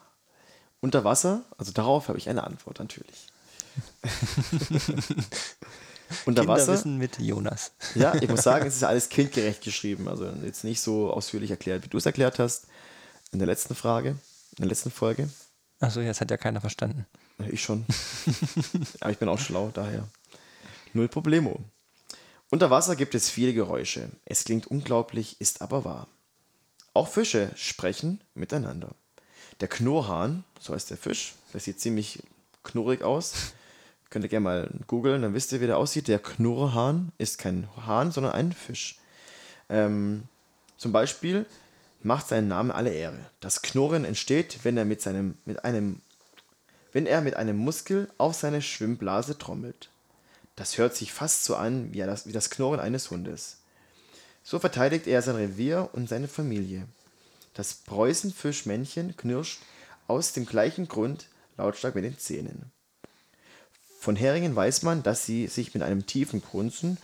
Unter 0.81 1.05
Wasser? 1.05 1.45
Also 1.59 1.73
darauf 1.73 2.09
habe 2.09 2.19
ich 2.19 2.29
eine 2.29 2.45
Antwort 2.45 2.79
natürlich. 2.79 3.27
Unter 6.25 6.47
Wasser? 6.47 6.65
Kinderwissen 6.65 6.99
mit 6.99 7.19
Jonas. 7.19 7.73
Ja, 7.95 8.15
ich 8.15 8.29
muss 8.29 8.43
sagen, 8.43 8.67
es 8.69 8.77
ist 8.77 8.85
alles 8.85 9.09
kindgerecht 9.09 9.63
geschrieben. 9.63 10.09
Also 10.09 10.27
jetzt 10.45 10.65
nicht 10.65 10.81
so 10.81 11.13
ausführlich 11.13 11.51
erklärt, 11.51 11.85
wie 11.85 11.89
du 11.89 11.99
es 11.99 12.07
erklärt 12.07 12.39
hast 12.39 12.67
in 13.33 13.39
der 13.39 13.47
letzten 13.47 13.75
Frage, 13.75 14.11
in 14.11 14.59
der 14.59 14.69
letzten 14.69 14.91
Folge. 14.91 15.29
Achso, 15.79 16.01
jetzt 16.01 16.21
hat 16.21 16.31
ja 16.31 16.37
keiner 16.37 16.61
verstanden. 16.61 17.07
Ich 17.51 17.63
schon. 17.63 17.87
Aber 19.01 19.11
ich 19.11 19.19
bin 19.19 19.29
auch 19.29 19.39
schlau, 19.39 19.71
daher. 19.73 20.07
Null 20.93 21.09
Problemo. 21.09 21.61
Unter 22.51 22.71
Wasser 22.71 22.97
gibt 22.97 23.15
es 23.15 23.31
viele 23.31 23.55
Geräusche. 23.55 24.11
Es 24.25 24.45
klingt 24.45 24.67
unglaublich, 24.67 25.41
ist 25.41 25.63
aber 25.63 25.85
wahr. 25.85 26.09
Auch 26.93 27.09
Fische 27.09 27.51
sprechen 27.57 28.21
miteinander. 28.35 28.91
Der 29.61 29.69
Knurrhahn, 29.69 30.45
so 30.59 30.75
heißt 30.75 30.91
der 30.91 30.97
Fisch, 30.97 31.35
der 31.53 31.61
sieht 31.61 31.81
ziemlich 31.81 32.23
knurrig 32.65 33.03
aus. 33.03 33.53
Könnt 34.09 34.25
ihr 34.25 34.29
gerne 34.29 34.45
mal 34.45 34.71
googeln, 34.87 35.23
dann 35.23 35.35
wisst 35.35 35.53
ihr, 35.53 35.61
wie 35.61 35.67
der 35.67 35.79
aussieht. 35.79 36.09
Der 36.09 36.19
Knurrhahn 36.19 37.13
ist 37.19 37.39
kein 37.39 37.69
Hahn, 37.87 38.11
sondern 38.11 38.33
ein 38.33 38.53
Fisch. 38.53 38.99
Ähm, 39.69 40.25
zum 40.77 40.93
Beispiel 40.93 41.47
macht 42.03 42.29
seinen 42.29 42.49
Namen 42.49 42.73
alle 42.73 42.93
Ehre. 42.93 43.19
Das 43.41 43.63
Knurren 43.63 44.05
entsteht, 44.05 44.61
wenn 44.65 44.77
er 44.77 44.85
mit 44.85 45.01
seinem, 45.01 45.37
mit 45.45 45.65
einem, 45.65 46.01
wenn 46.93 47.07
er 47.07 47.21
mit 47.21 47.37
einem 47.37 47.57
Muskel 47.57 48.09
auf 48.19 48.35
seine 48.35 48.63
Schwimmblase 48.63 49.39
trommelt. 49.39 49.91
Das 50.57 50.77
hört 50.77 50.97
sich 50.97 51.13
fast 51.13 51.45
so 51.45 51.55
an 51.55 51.93
wie 51.93 51.99
das, 51.99 52.27
wie 52.27 52.33
das 52.33 52.51
Knurren 52.51 52.81
eines 52.81 53.11
Hundes. 53.11 53.60
So 54.43 54.59
verteidigt 54.59 55.07
er 55.07 55.23
sein 55.23 55.37
Revier 55.37 55.91
und 55.93 56.09
seine 56.09 56.29
Familie. 56.29 56.87
Das 57.55 57.75
Preußenfischmännchen 57.75 59.17
knirscht 59.17 59.61
aus 60.07 60.33
dem 60.33 60.47
gleichen 60.47 60.89
Grund 60.89 61.29
lautstark 61.57 61.95
mit 61.95 62.05
den 62.05 62.19
Zähnen. 62.19 62.73
Von 63.99 64.17
Heringen 64.17 64.57
weiß 64.57 64.83
man, 64.83 65.03
dass 65.03 65.27
sie 65.27 65.47
sich 65.47 65.75
mit 65.75 65.83
einem 65.83 66.07
tiefen 66.07 66.43
Grunzen 66.43 66.97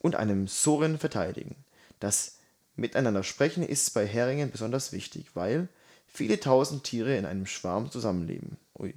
und 0.00 0.16
einem 0.16 0.48
Surren 0.48 0.98
verteidigen. 0.98 1.56
Das 1.98 2.36
Miteinander 2.76 3.22
sprechen 3.22 3.62
ist 3.62 3.94
bei 3.94 4.06
Heringen 4.06 4.50
besonders 4.50 4.92
wichtig, 4.92 5.34
weil 5.34 5.68
viele 6.06 6.40
tausend 6.40 6.84
Tiere 6.84 7.16
in 7.16 7.24
einem 7.24 7.46
Schwarm 7.46 7.90
zusammenleben. 7.90 8.58
Ui. 8.78 8.94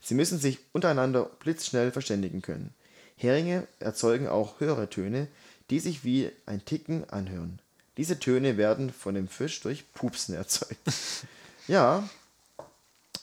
Sie 0.00 0.14
müssen 0.14 0.38
sich 0.38 0.58
untereinander 0.72 1.24
blitzschnell 1.24 1.92
verständigen 1.92 2.40
können. 2.40 2.74
Heringe 3.16 3.66
erzeugen 3.80 4.28
auch 4.28 4.60
höhere 4.60 4.88
Töne, 4.88 5.28
die 5.70 5.80
sich 5.80 6.04
wie 6.04 6.30
ein 6.46 6.64
Ticken 6.64 7.08
anhören. 7.10 7.58
Diese 7.96 8.18
Töne 8.18 8.56
werden 8.56 8.92
von 8.92 9.14
dem 9.14 9.28
Fisch 9.28 9.60
durch 9.60 9.92
Pupsen 9.92 10.34
erzeugt. 10.34 10.76
ja, 11.68 12.08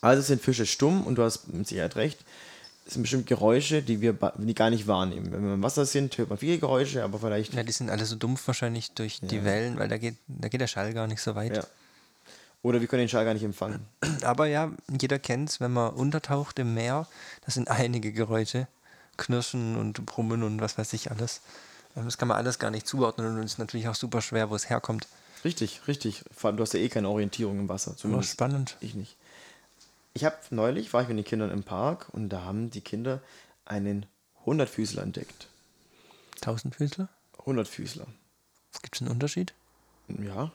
also 0.02 0.22
sind 0.22 0.42
Fische 0.42 0.66
stumm 0.66 1.06
und 1.08 1.16
du 1.16 1.24
hast 1.24 1.48
mit 1.52 1.68
Sicherheit 1.68 1.96
recht. 1.96 2.20
Es 2.86 2.94
sind 2.94 3.02
bestimmt 3.02 3.26
Geräusche, 3.26 3.82
die 3.82 4.02
wir 4.02 4.14
die 4.38 4.54
gar 4.54 4.70
nicht 4.70 4.86
wahrnehmen. 4.86 5.32
Wenn 5.32 5.44
wir 5.44 5.56
im 5.56 5.64
Wasser 5.64 5.86
sind, 5.86 6.16
hört 6.18 6.30
man 6.30 6.38
viele 6.38 6.60
Geräusche, 6.60 7.04
aber 7.04 7.18
vielleicht. 7.18 7.54
Ja, 7.56 7.64
die 7.64 7.72
sind 7.72 7.90
alle 7.90 8.06
so 8.06 8.16
dumpf 8.16 8.46
wahrscheinlich 8.46 8.92
durch 8.92 9.20
die 9.22 9.44
Wellen, 9.44 9.80
weil 9.80 9.88
da 9.88 9.98
geht, 9.98 10.18
da 10.28 10.50
geht 10.50 10.62
der 10.62 10.68
Schall 10.68 10.94
gar 10.94 11.08
nicht 11.08 11.22
so 11.22 11.34
weit. 11.34 11.58
Ja. 11.58 11.66
Oder 12.62 12.82
wir 12.82 12.88
können 12.88 13.02
den 13.02 13.10
Schall 13.10 13.26
gar 13.26 13.34
nicht 13.34 13.44
empfangen. 13.44 13.86
Aber 14.22 14.46
ja, 14.46 14.72
jeder 15.02 15.18
kennt 15.18 15.50
es, 15.50 15.60
wenn 15.60 15.74
man 15.74 15.94
untertaucht 15.94 16.60
im 16.60 16.76
Meer, 16.76 17.08
das 17.46 17.56
sind 17.56 17.70
einige 17.72 18.12
Geräusche. 18.12 18.68
Knirschen 19.18 19.78
und 19.78 20.06
Brummen 20.06 20.44
und 20.44 20.62
was 20.62 20.78
weiß 20.78 20.94
ich 20.94 21.10
alles. 21.10 21.42
Das 21.96 22.18
kann 22.18 22.28
man 22.28 22.38
alles 22.38 22.60
gar 22.60 22.72
nicht 22.72 22.88
zuordnen 22.88 23.38
und 23.38 23.44
es 23.44 23.54
ist 23.54 23.60
natürlich 23.60 23.88
auch 23.88 23.96
super 23.96 24.22
schwer, 24.22 24.50
wo 24.50 24.56
es 24.56 24.70
herkommt. 24.70 25.08
Richtig, 25.46 25.88
richtig. 25.88 26.24
Vor 26.32 26.50
allem, 26.50 26.58
du 26.58 26.64
hast 26.64 26.74
ja 26.74 26.80
eh 26.80 26.90
keine 26.90 27.10
Orientierung 27.10 27.60
im 27.60 27.70
Wasser. 27.70 27.96
Zumindest 27.96 28.32
spannend. 28.32 28.78
Ich 28.82 28.96
nicht. 28.96 29.16
Ich 30.14 30.26
habe 30.26 30.36
neulich, 30.50 30.94
war 30.94 31.02
ich 31.02 31.08
mit 31.08 31.18
den 31.18 31.26
Kindern 31.26 31.52
im 31.52 31.64
Park 31.64 32.08
und 32.12 32.30
da 32.30 32.44
haben 32.44 32.72
die 32.72 32.82
Kinder 32.82 33.22
einen 33.66 34.06
Hundertfüßler 34.46 35.04
entdeckt. 35.04 35.48
Tausendfüßler? 36.42 37.10
Hundertfüßler. 37.46 38.08
Gibt 38.82 38.96
es 38.96 39.02
einen 39.02 39.12
Unterschied? 39.12 39.54
Ja, 40.08 40.52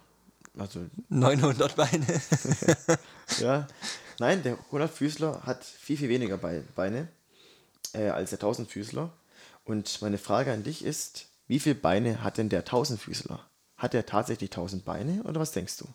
also 0.59 0.87
900 1.09 1.77
Beine. 1.77 2.07
ja. 3.39 3.67
Nein, 4.19 4.43
der 4.43 4.59
Hundertfüßler 4.71 5.43
hat 5.45 5.65
viel, 5.65 5.97
viel 5.97 6.09
weniger 6.09 6.37
Beine 6.37 7.09
äh, 7.95 8.09
als 8.09 8.31
der 8.31 8.39
Tausendfüßler. 8.39 9.13
Und 9.65 10.03
meine 10.03 10.19
Frage 10.19 10.53
an 10.53 10.63
dich 10.63 10.85
ist, 10.85 11.30
wie 11.51 11.59
viele 11.59 11.75
Beine 11.75 12.23
hat 12.23 12.39
denn 12.39 12.49
der 12.49 12.65
Tausendfüßler? 12.65 13.45
Hat 13.77 13.93
er 13.93 14.07
tatsächlich 14.07 14.51
tausend 14.51 14.85
Beine 14.85 15.25
oder 15.25 15.41
was 15.41 15.51
denkst 15.51 15.79
du? 15.79 15.87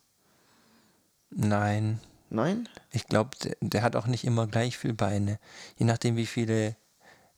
Nein. 1.30 2.02
Nein? 2.30 2.68
Ich 2.92 3.08
glaube, 3.08 3.38
der, 3.42 3.56
der, 3.62 3.82
hat 3.82 3.96
auch 3.96 4.06
nicht 4.06 4.26
immer 4.26 4.48
gleich 4.48 4.78
viele 4.78 4.96
Beine. 4.96 5.40
Je 5.78 5.86
nachdem, 5.86 6.18
wie 6.18 6.26
viele 6.26 6.76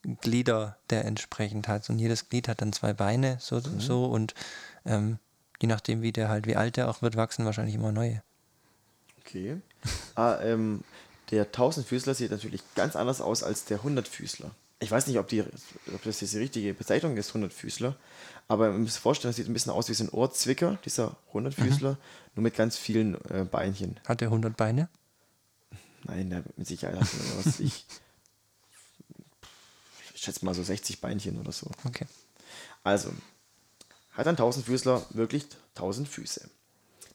Glieder 0.02 0.78
der 0.90 1.06
entsprechend 1.06 1.68
hat. 1.68 1.88
Und 1.92 2.00
jedes 2.00 2.28
Glied 2.28 2.48
hat 2.48 2.64
dann 2.64 2.74
zwei 2.74 2.92
Beine, 2.92 3.38
so, 3.40 3.58
mhm. 3.58 3.80
so 3.80 4.06
und 4.06 4.34
ähm, 4.84 5.20
je 5.62 5.68
nachdem, 5.68 6.02
wie 6.02 6.12
der 6.12 6.28
halt, 6.28 6.48
wie 6.48 6.56
alt 6.56 6.76
der 6.78 6.90
auch 6.90 7.04
wird, 7.04 7.18
wachsen 7.18 7.46
wahrscheinlich 7.46 7.76
immer 7.76 7.92
neue. 7.92 8.24
Okay. 9.20 9.62
ah, 10.16 10.40
ähm, 10.42 10.84
der 11.30 11.52
Tausendfüßler 11.52 12.16
sieht 12.16 12.32
natürlich 12.32 12.64
ganz 12.74 12.96
anders 12.96 13.22
aus 13.22 13.44
als 13.44 13.66
der 13.66 13.84
Hundertfüßler. 13.84 14.50
Ich 14.80 14.92
weiß 14.92 15.08
nicht, 15.08 15.18
ob, 15.18 15.28
die, 15.28 15.42
ob 15.42 16.04
das 16.04 16.20
die 16.20 16.38
richtige 16.38 16.74
Bezeichnung 16.74 17.18
ist, 17.18 17.34
Hundertfüßler, 17.34 17.96
aber 18.48 18.70
man 18.70 18.84
muss 18.84 18.94
sich 18.94 19.02
vorstellen, 19.02 19.30
das 19.30 19.38
sieht 19.38 19.48
ein 19.48 19.54
bisschen 19.54 19.72
aus 19.72 19.90
wie 19.90 19.94
so 19.94 20.04
ein 20.04 20.10
Ohrzwicker, 20.10 20.78
dieser 20.86 21.18
Hundertfüßler, 21.34 21.92
mhm. 21.92 21.98
nur 22.36 22.44
mit 22.44 22.56
ganz 22.56 22.78
vielen 22.78 23.16
äh, 23.30 23.46
Beinchen. 23.50 24.00
Hat 24.08 24.22
der 24.22 24.28
100 24.28 24.56
Beine? 24.56 24.88
Nein, 26.04 26.30
der 26.30 26.44
mit 26.56 26.68
Sicherheit 26.68 27.00
hat 27.00 27.08
er 27.14 27.46
was. 27.46 27.60
Ich, 27.60 27.86
ich 30.14 30.22
schätze 30.22 30.46
mal 30.46 30.54
so 30.54 30.64
60 30.64 31.02
Beinchen 31.02 31.40
oder 31.40 31.52
so. 31.52 31.70
Okay. 31.86 32.06
Also, 32.84 33.12
hat 34.12 34.28
ein 34.28 34.38
Tausendfüßler 34.38 35.06
wirklich 35.12 35.46
tausend 35.76 36.08
Füße? 36.08 36.50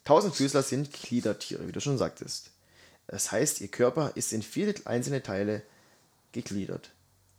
Tausendfüßler 0.05 0.63
sind 0.63 0.93
Gliedertiere, 0.93 1.67
wie 1.67 1.73
du 1.73 1.81
schon 1.81 1.97
sagtest. 1.97 2.51
Das 3.07 3.33
heißt, 3.33 3.61
ihr 3.61 3.69
Körper 3.69 4.13
ist 4.15 4.33
in 4.33 4.43
viele 4.43 4.75
einzelne 4.85 5.23
Teile 5.23 5.63
gegliedert. 6.33 6.91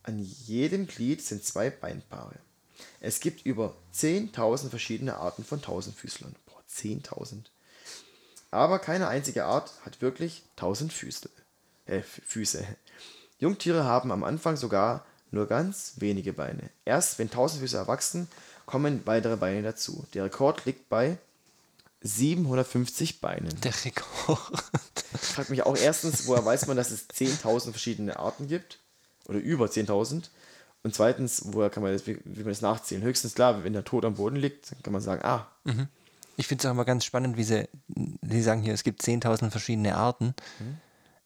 An 0.03 0.19
jedem 0.19 0.88
Glied 0.88 1.22
sind 1.22 1.43
zwei 1.43 1.69
Beinpaare. 1.69 2.36
Es 3.00 3.19
gibt 3.19 3.45
über 3.45 3.75
10.000 3.95 4.69
verschiedene 4.69 5.17
Arten 5.17 5.43
von 5.43 5.62
Tausendfüßlern. 5.62 6.36
Boah, 6.45 6.62
10.000. 6.69 7.45
Aber 8.51 8.79
keine 8.79 9.07
einzige 9.07 9.45
Art 9.45 9.72
hat 9.86 10.01
wirklich 10.01 10.43
1000 10.57 10.93
Füße. 10.93 11.29
Äh, 11.86 12.01
Füße. 12.01 12.65
Jungtiere 13.39 13.86
haben 13.86 14.12
am 14.12 14.24
Anfang 14.24 14.57
sogar 14.57 15.05
nur 15.31 15.48
ganz 15.48 15.93
wenige 15.98 16.33
Beine. 16.33 16.69
Erst 16.86 17.17
wenn 17.17 17.27
1000 17.27 17.62
Füße 17.62 17.77
erwachsen, 17.77 18.27
kommen 18.65 19.01
weitere 19.05 19.38
Beine 19.38 19.63
dazu. 19.63 20.05
Der 20.13 20.25
Rekord 20.25 20.65
liegt 20.65 20.89
bei 20.89 21.17
750 22.01 23.22
Beinen. 23.22 23.60
Der 23.62 23.74
Rekord. 23.86 24.63
Ich 25.13 25.29
frage 25.29 25.51
mich 25.51 25.63
auch 25.63 25.77
erstens, 25.77 26.27
woher 26.27 26.45
weiß 26.45 26.67
man, 26.67 26.77
dass 26.77 26.91
es 26.91 27.10
10.000 27.10 27.72
verschiedene 27.72 28.19
Arten 28.19 28.48
gibt? 28.48 28.79
Oder 29.27 29.39
über 29.39 29.65
10.000? 29.65 30.30
Und 30.84 30.94
zweitens, 30.94 31.44
woher 31.46 31.70
kann 31.70 31.82
man 31.82 31.94
das, 31.94 32.06
wie, 32.08 32.20
wie 32.25 32.42
man 32.42 32.50
das 32.50 32.62
nachzählen? 32.62 33.03
Höchstens 33.03 33.36
klar, 33.36 33.63
wenn 33.63 33.74
der 33.74 33.86
Tod 33.86 34.03
am 34.03 34.15
Boden 34.15 34.36
liegt, 34.36 34.72
dann 34.72 34.84
kann 34.84 34.94
man 34.94 35.01
sagen, 35.01 35.24
ah. 35.24 35.48
Mhm. 35.63 35.88
Ich 36.36 36.48
finde 36.48 36.62
es 36.62 36.65
auch 36.65 36.72
immer 36.72 36.86
ganz 36.86 37.06
spannend, 37.06 37.38
wie 37.38 37.44
sie, 37.44 37.70
sie 38.22 38.42
sagen 38.42 38.62
hier, 38.62 38.74
es 38.74 38.84
gibt 38.84 39.01
10.000 39.01 39.50
verschiedene 39.50 39.96
Arten. 39.96 40.34
Mhm. 40.60 40.77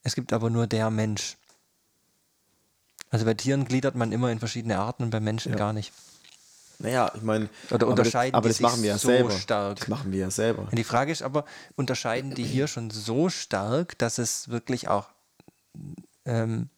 Es 0.02 0.14
gibt 0.14 0.32
aber 0.32 0.48
nur 0.50 0.66
der 0.66 0.90
Mensch. 0.90 1.36
Also 3.10 3.24
bei 3.24 3.34
Tieren 3.34 3.64
gliedert 3.64 3.94
man 3.94 4.12
immer 4.12 4.30
in 4.30 4.38
verschiedene 4.38 4.78
Arten 4.78 5.02
und 5.02 5.10
bei 5.10 5.20
Menschen 5.20 5.52
ja. 5.52 5.58
gar 5.58 5.72
nicht. 5.72 5.92
Naja, 6.78 7.10
ich 7.16 7.22
meine, 7.22 7.48
oder 7.70 7.88
unterscheiden 7.88 8.36
aber 8.36 8.48
das, 8.48 8.58
aber 8.58 8.68
das 8.68 8.72
machen 8.72 8.82
wir 8.82 8.90
ja 8.90 8.98
so 8.98 9.08
selber. 9.08 9.30
stark. 9.32 9.78
Das 9.80 9.88
machen 9.88 10.12
wir 10.12 10.20
ja 10.20 10.30
selber. 10.30 10.68
Die 10.72 10.84
Frage 10.84 11.10
ist 11.10 11.22
aber, 11.22 11.44
unterscheiden 11.74 12.34
die 12.34 12.44
hier 12.44 12.68
schon 12.68 12.90
so 12.90 13.28
stark, 13.30 13.98
dass 13.98 14.18
es 14.18 14.48
wirklich 14.48 14.86
auch 14.86 15.08
ähm, 16.24 16.68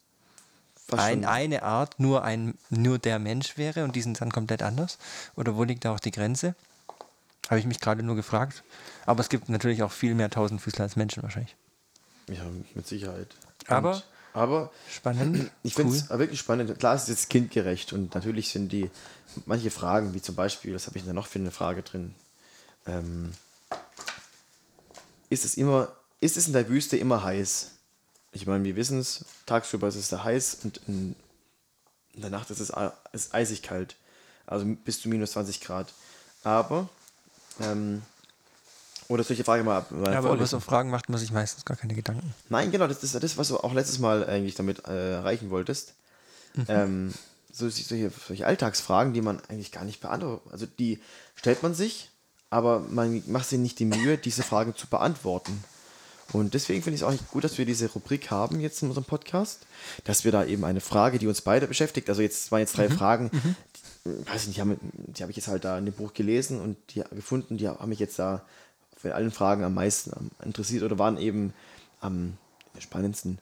ein, 0.94 1.24
eine 1.24 1.62
Art 1.62 1.98
nur, 1.98 2.24
ein, 2.24 2.54
nur 2.68 2.98
der 2.98 3.18
Mensch 3.18 3.56
wäre 3.56 3.84
und 3.84 3.96
die 3.96 4.02
sind 4.02 4.20
dann 4.20 4.30
komplett 4.30 4.62
anders? 4.62 4.98
Oder 5.36 5.56
wo 5.56 5.64
liegt 5.64 5.84
da 5.84 5.92
auch 5.92 6.00
die 6.00 6.10
Grenze? 6.10 6.54
Habe 7.48 7.58
ich 7.58 7.66
mich 7.66 7.80
gerade 7.80 8.02
nur 8.02 8.16
gefragt. 8.16 8.62
Aber 9.06 9.20
es 9.20 9.28
gibt 9.28 9.48
natürlich 9.48 9.82
auch 9.82 9.92
viel 9.92 10.14
mehr 10.14 10.30
Tausendfüßler 10.30 10.84
als 10.84 10.96
Menschen 10.96 11.22
wahrscheinlich. 11.22 11.56
Ja, 12.28 12.44
mit 12.74 12.86
Sicherheit. 12.86 13.34
Und 13.68 13.70
aber 13.70 14.02
aber 14.32 14.70
spannend. 14.88 15.50
Ich 15.62 15.74
finde 15.74 15.94
es 15.94 16.08
wirklich 16.08 16.40
spannend. 16.40 16.78
Klar, 16.78 16.94
es 16.94 17.02
ist 17.02 17.08
jetzt 17.08 17.30
kindgerecht 17.30 17.92
und 17.92 18.14
natürlich 18.14 18.50
sind 18.50 18.70
die 18.72 18.90
manche 19.46 19.70
Fragen, 19.70 20.14
wie 20.14 20.22
zum 20.22 20.34
Beispiel, 20.34 20.74
was 20.74 20.86
habe 20.86 20.98
ich 20.98 21.04
da 21.04 21.12
noch 21.12 21.26
für 21.26 21.38
eine 21.38 21.50
Frage 21.50 21.82
drin? 21.82 22.14
Ähm, 22.86 23.32
ist 25.28 25.44
es 25.44 25.56
immer, 25.56 25.92
ist 26.20 26.36
es 26.36 26.46
in 26.46 26.52
der 26.52 26.68
Wüste 26.68 26.96
immer 26.96 27.22
heiß? 27.22 27.72
Ich 28.32 28.46
meine, 28.46 28.64
wir 28.64 28.76
wissen 28.76 28.98
es, 28.98 29.24
tagsüber 29.46 29.88
ist 29.88 29.96
es 29.96 30.08
da 30.08 30.22
heiß 30.22 30.58
und 30.64 30.80
in, 30.86 31.16
in 32.12 32.20
der 32.22 32.30
Nacht 32.30 32.50
ist 32.50 32.60
es 32.60 32.72
ist 33.12 33.34
eisig 33.34 33.62
kalt. 33.62 33.96
Also 34.46 34.66
bis 34.66 35.00
zu 35.00 35.08
minus 35.08 35.32
20 35.32 35.60
Grad. 35.60 35.92
Aber 36.42 36.88
ähm, 37.60 38.02
oder 39.08 39.24
solche 39.24 39.42
Fragen 39.42 39.64
mal, 39.64 39.84
mal 39.90 40.12
ja, 40.12 40.18
aber 40.18 40.34
über 40.34 40.46
so 40.46 40.60
Fragen 40.60 40.90
macht 40.90 41.08
man 41.08 41.18
sich 41.18 41.32
meistens 41.32 41.64
gar 41.64 41.76
keine 41.76 41.94
Gedanken. 41.94 42.32
Nein, 42.48 42.70
genau, 42.70 42.86
das 42.86 43.02
ist 43.02 43.14
das, 43.20 43.36
was 43.36 43.48
du 43.48 43.58
auch 43.58 43.74
letztes 43.74 43.98
Mal 43.98 44.24
eigentlich 44.24 44.54
damit 44.54 44.86
äh, 44.86 45.14
erreichen 45.14 45.50
wolltest. 45.50 45.94
Mhm. 46.54 46.66
Ähm, 46.68 47.14
so, 47.52 47.68
solche, 47.68 48.10
solche 48.10 48.46
Alltagsfragen, 48.46 49.12
die 49.12 49.20
man 49.20 49.40
eigentlich 49.48 49.72
gar 49.72 49.84
nicht 49.84 50.00
beantwortet. 50.00 50.52
Also 50.52 50.66
die 50.66 51.00
stellt 51.34 51.64
man 51.64 51.74
sich, 51.74 52.10
aber 52.50 52.80
man 52.80 53.22
macht 53.26 53.48
sich 53.48 53.58
nicht 53.58 53.80
die 53.80 53.84
Mühe, 53.84 54.16
diese 54.16 54.44
Fragen 54.44 54.76
zu 54.76 54.86
beantworten. 54.86 55.64
Und 56.32 56.54
deswegen 56.54 56.82
finde 56.82 56.94
ich 56.94 57.02
es 57.02 57.06
auch 57.06 57.14
gut, 57.28 57.44
dass 57.44 57.58
wir 57.58 57.66
diese 57.66 57.90
Rubrik 57.90 58.30
haben 58.30 58.60
jetzt 58.60 58.82
in 58.82 58.88
unserem 58.88 59.04
Podcast, 59.04 59.66
dass 60.04 60.24
wir 60.24 60.32
da 60.32 60.44
eben 60.44 60.64
eine 60.64 60.80
Frage, 60.80 61.18
die 61.18 61.26
uns 61.26 61.40
beide 61.40 61.66
beschäftigt, 61.66 62.08
also 62.08 62.22
jetzt 62.22 62.52
waren 62.52 62.60
jetzt 62.60 62.76
drei 62.76 62.88
mhm. 62.88 62.92
Fragen, 62.92 63.30
mhm. 63.32 63.56
Die, 64.04 64.26
weiß 64.26 64.46
nicht, 64.46 64.58
die 64.58 65.22
habe 65.22 65.30
ich 65.30 65.36
jetzt 65.36 65.48
halt 65.48 65.64
da 65.64 65.76
in 65.76 65.84
dem 65.84 65.94
Buch 65.94 66.14
gelesen 66.14 66.60
und 66.60 66.76
die 66.94 67.02
gefunden, 67.14 67.58
die 67.58 67.68
haben 67.68 67.88
mich 67.88 67.98
jetzt 67.98 68.18
da 68.18 68.42
bei 69.02 69.12
allen 69.12 69.30
Fragen 69.30 69.64
am 69.64 69.74
meisten 69.74 70.30
interessiert 70.42 70.82
oder 70.82 70.98
waren 70.98 71.18
eben 71.18 71.52
am 72.00 72.36
spannendsten. 72.78 73.38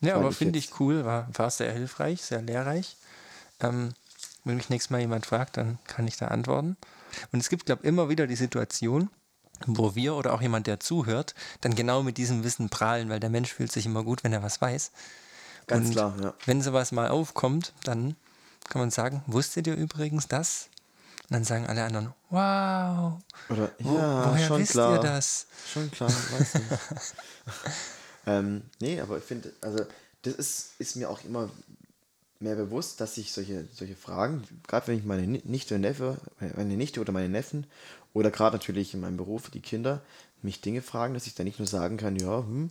Ja, 0.00 0.16
aber 0.16 0.32
finde 0.32 0.58
ich 0.58 0.80
cool, 0.80 1.04
war, 1.04 1.28
war 1.32 1.50
sehr 1.50 1.72
hilfreich, 1.72 2.22
sehr 2.22 2.42
lehrreich. 2.42 2.96
Ähm, 3.60 3.94
wenn 4.44 4.56
mich 4.56 4.70
nächstes 4.70 4.90
Mal 4.90 5.00
jemand 5.00 5.26
fragt, 5.26 5.56
dann 5.56 5.78
kann 5.86 6.06
ich 6.06 6.16
da 6.16 6.28
antworten. 6.28 6.76
Und 7.32 7.40
es 7.40 7.48
gibt, 7.48 7.66
glaube 7.66 7.82
ich, 7.82 7.88
immer 7.88 8.08
wieder 8.08 8.26
die 8.26 8.36
Situation, 8.36 9.08
wo 9.66 9.94
wir 9.94 10.14
oder 10.14 10.34
auch 10.34 10.42
jemand, 10.42 10.66
der 10.66 10.80
zuhört, 10.80 11.34
dann 11.60 11.74
genau 11.74 12.02
mit 12.02 12.18
diesem 12.18 12.44
Wissen 12.44 12.68
prahlen, 12.68 13.08
weil 13.08 13.20
der 13.20 13.30
Mensch 13.30 13.52
fühlt 13.52 13.72
sich 13.72 13.86
immer 13.86 14.04
gut, 14.04 14.24
wenn 14.24 14.32
er 14.32 14.42
was 14.42 14.60
weiß. 14.60 14.90
Ganz 15.66 15.86
Und 15.88 15.92
klar, 15.92 16.14
ja. 16.22 16.34
Wenn 16.44 16.62
sowas 16.62 16.92
mal 16.92 17.08
aufkommt, 17.08 17.72
dann 17.84 18.16
kann 18.68 18.80
man 18.80 18.90
sagen, 18.90 19.22
wusstet 19.26 19.66
ihr 19.66 19.74
übrigens 19.74 20.28
das? 20.28 20.68
Und 21.24 21.32
dann 21.34 21.44
sagen 21.44 21.66
alle 21.66 21.82
anderen, 21.82 22.12
wow, 22.30 23.14
Oder, 23.48 23.72
wo, 23.80 23.98
ja, 23.98 24.30
woher 24.30 24.46
schon 24.46 24.60
wisst 24.60 24.72
klar. 24.72 24.94
ihr 24.94 25.00
das? 25.00 25.46
Schon 25.72 25.90
klar, 25.90 26.10
weiß 26.10 26.54
nicht. 26.54 26.66
ähm, 28.26 28.62
nee, 28.80 29.00
aber 29.00 29.18
ich 29.18 29.24
finde, 29.24 29.52
also 29.60 29.84
das 30.22 30.34
ist, 30.34 30.70
ist 30.78 30.96
mir 30.96 31.10
auch 31.10 31.24
immer 31.24 31.48
mehr 32.38 32.54
bewusst, 32.54 33.00
dass 33.00 33.16
ich 33.16 33.32
solche, 33.32 33.66
solche 33.74 33.96
Fragen, 33.96 34.44
gerade 34.68 34.88
wenn 34.88 34.98
ich 34.98 35.04
meine 35.04 35.26
Ni- 35.26 35.42
Nichte 35.44 35.76
und 35.76 35.80
Neffe, 35.80 36.18
meine 36.54 36.76
Nichte 36.76 37.00
oder 37.00 37.12
meine 37.12 37.28
Neffen 37.28 37.66
oder 38.16 38.30
gerade 38.30 38.56
natürlich 38.56 38.94
in 38.94 39.00
meinem 39.00 39.18
Beruf 39.18 39.50
die 39.50 39.60
Kinder 39.60 40.00
mich 40.40 40.62
Dinge 40.62 40.80
fragen, 40.80 41.12
dass 41.12 41.26
ich 41.26 41.34
dann 41.34 41.44
nicht 41.44 41.58
nur 41.58 41.68
sagen 41.68 41.98
kann, 41.98 42.16
ja, 42.16 42.38
hm, 42.38 42.70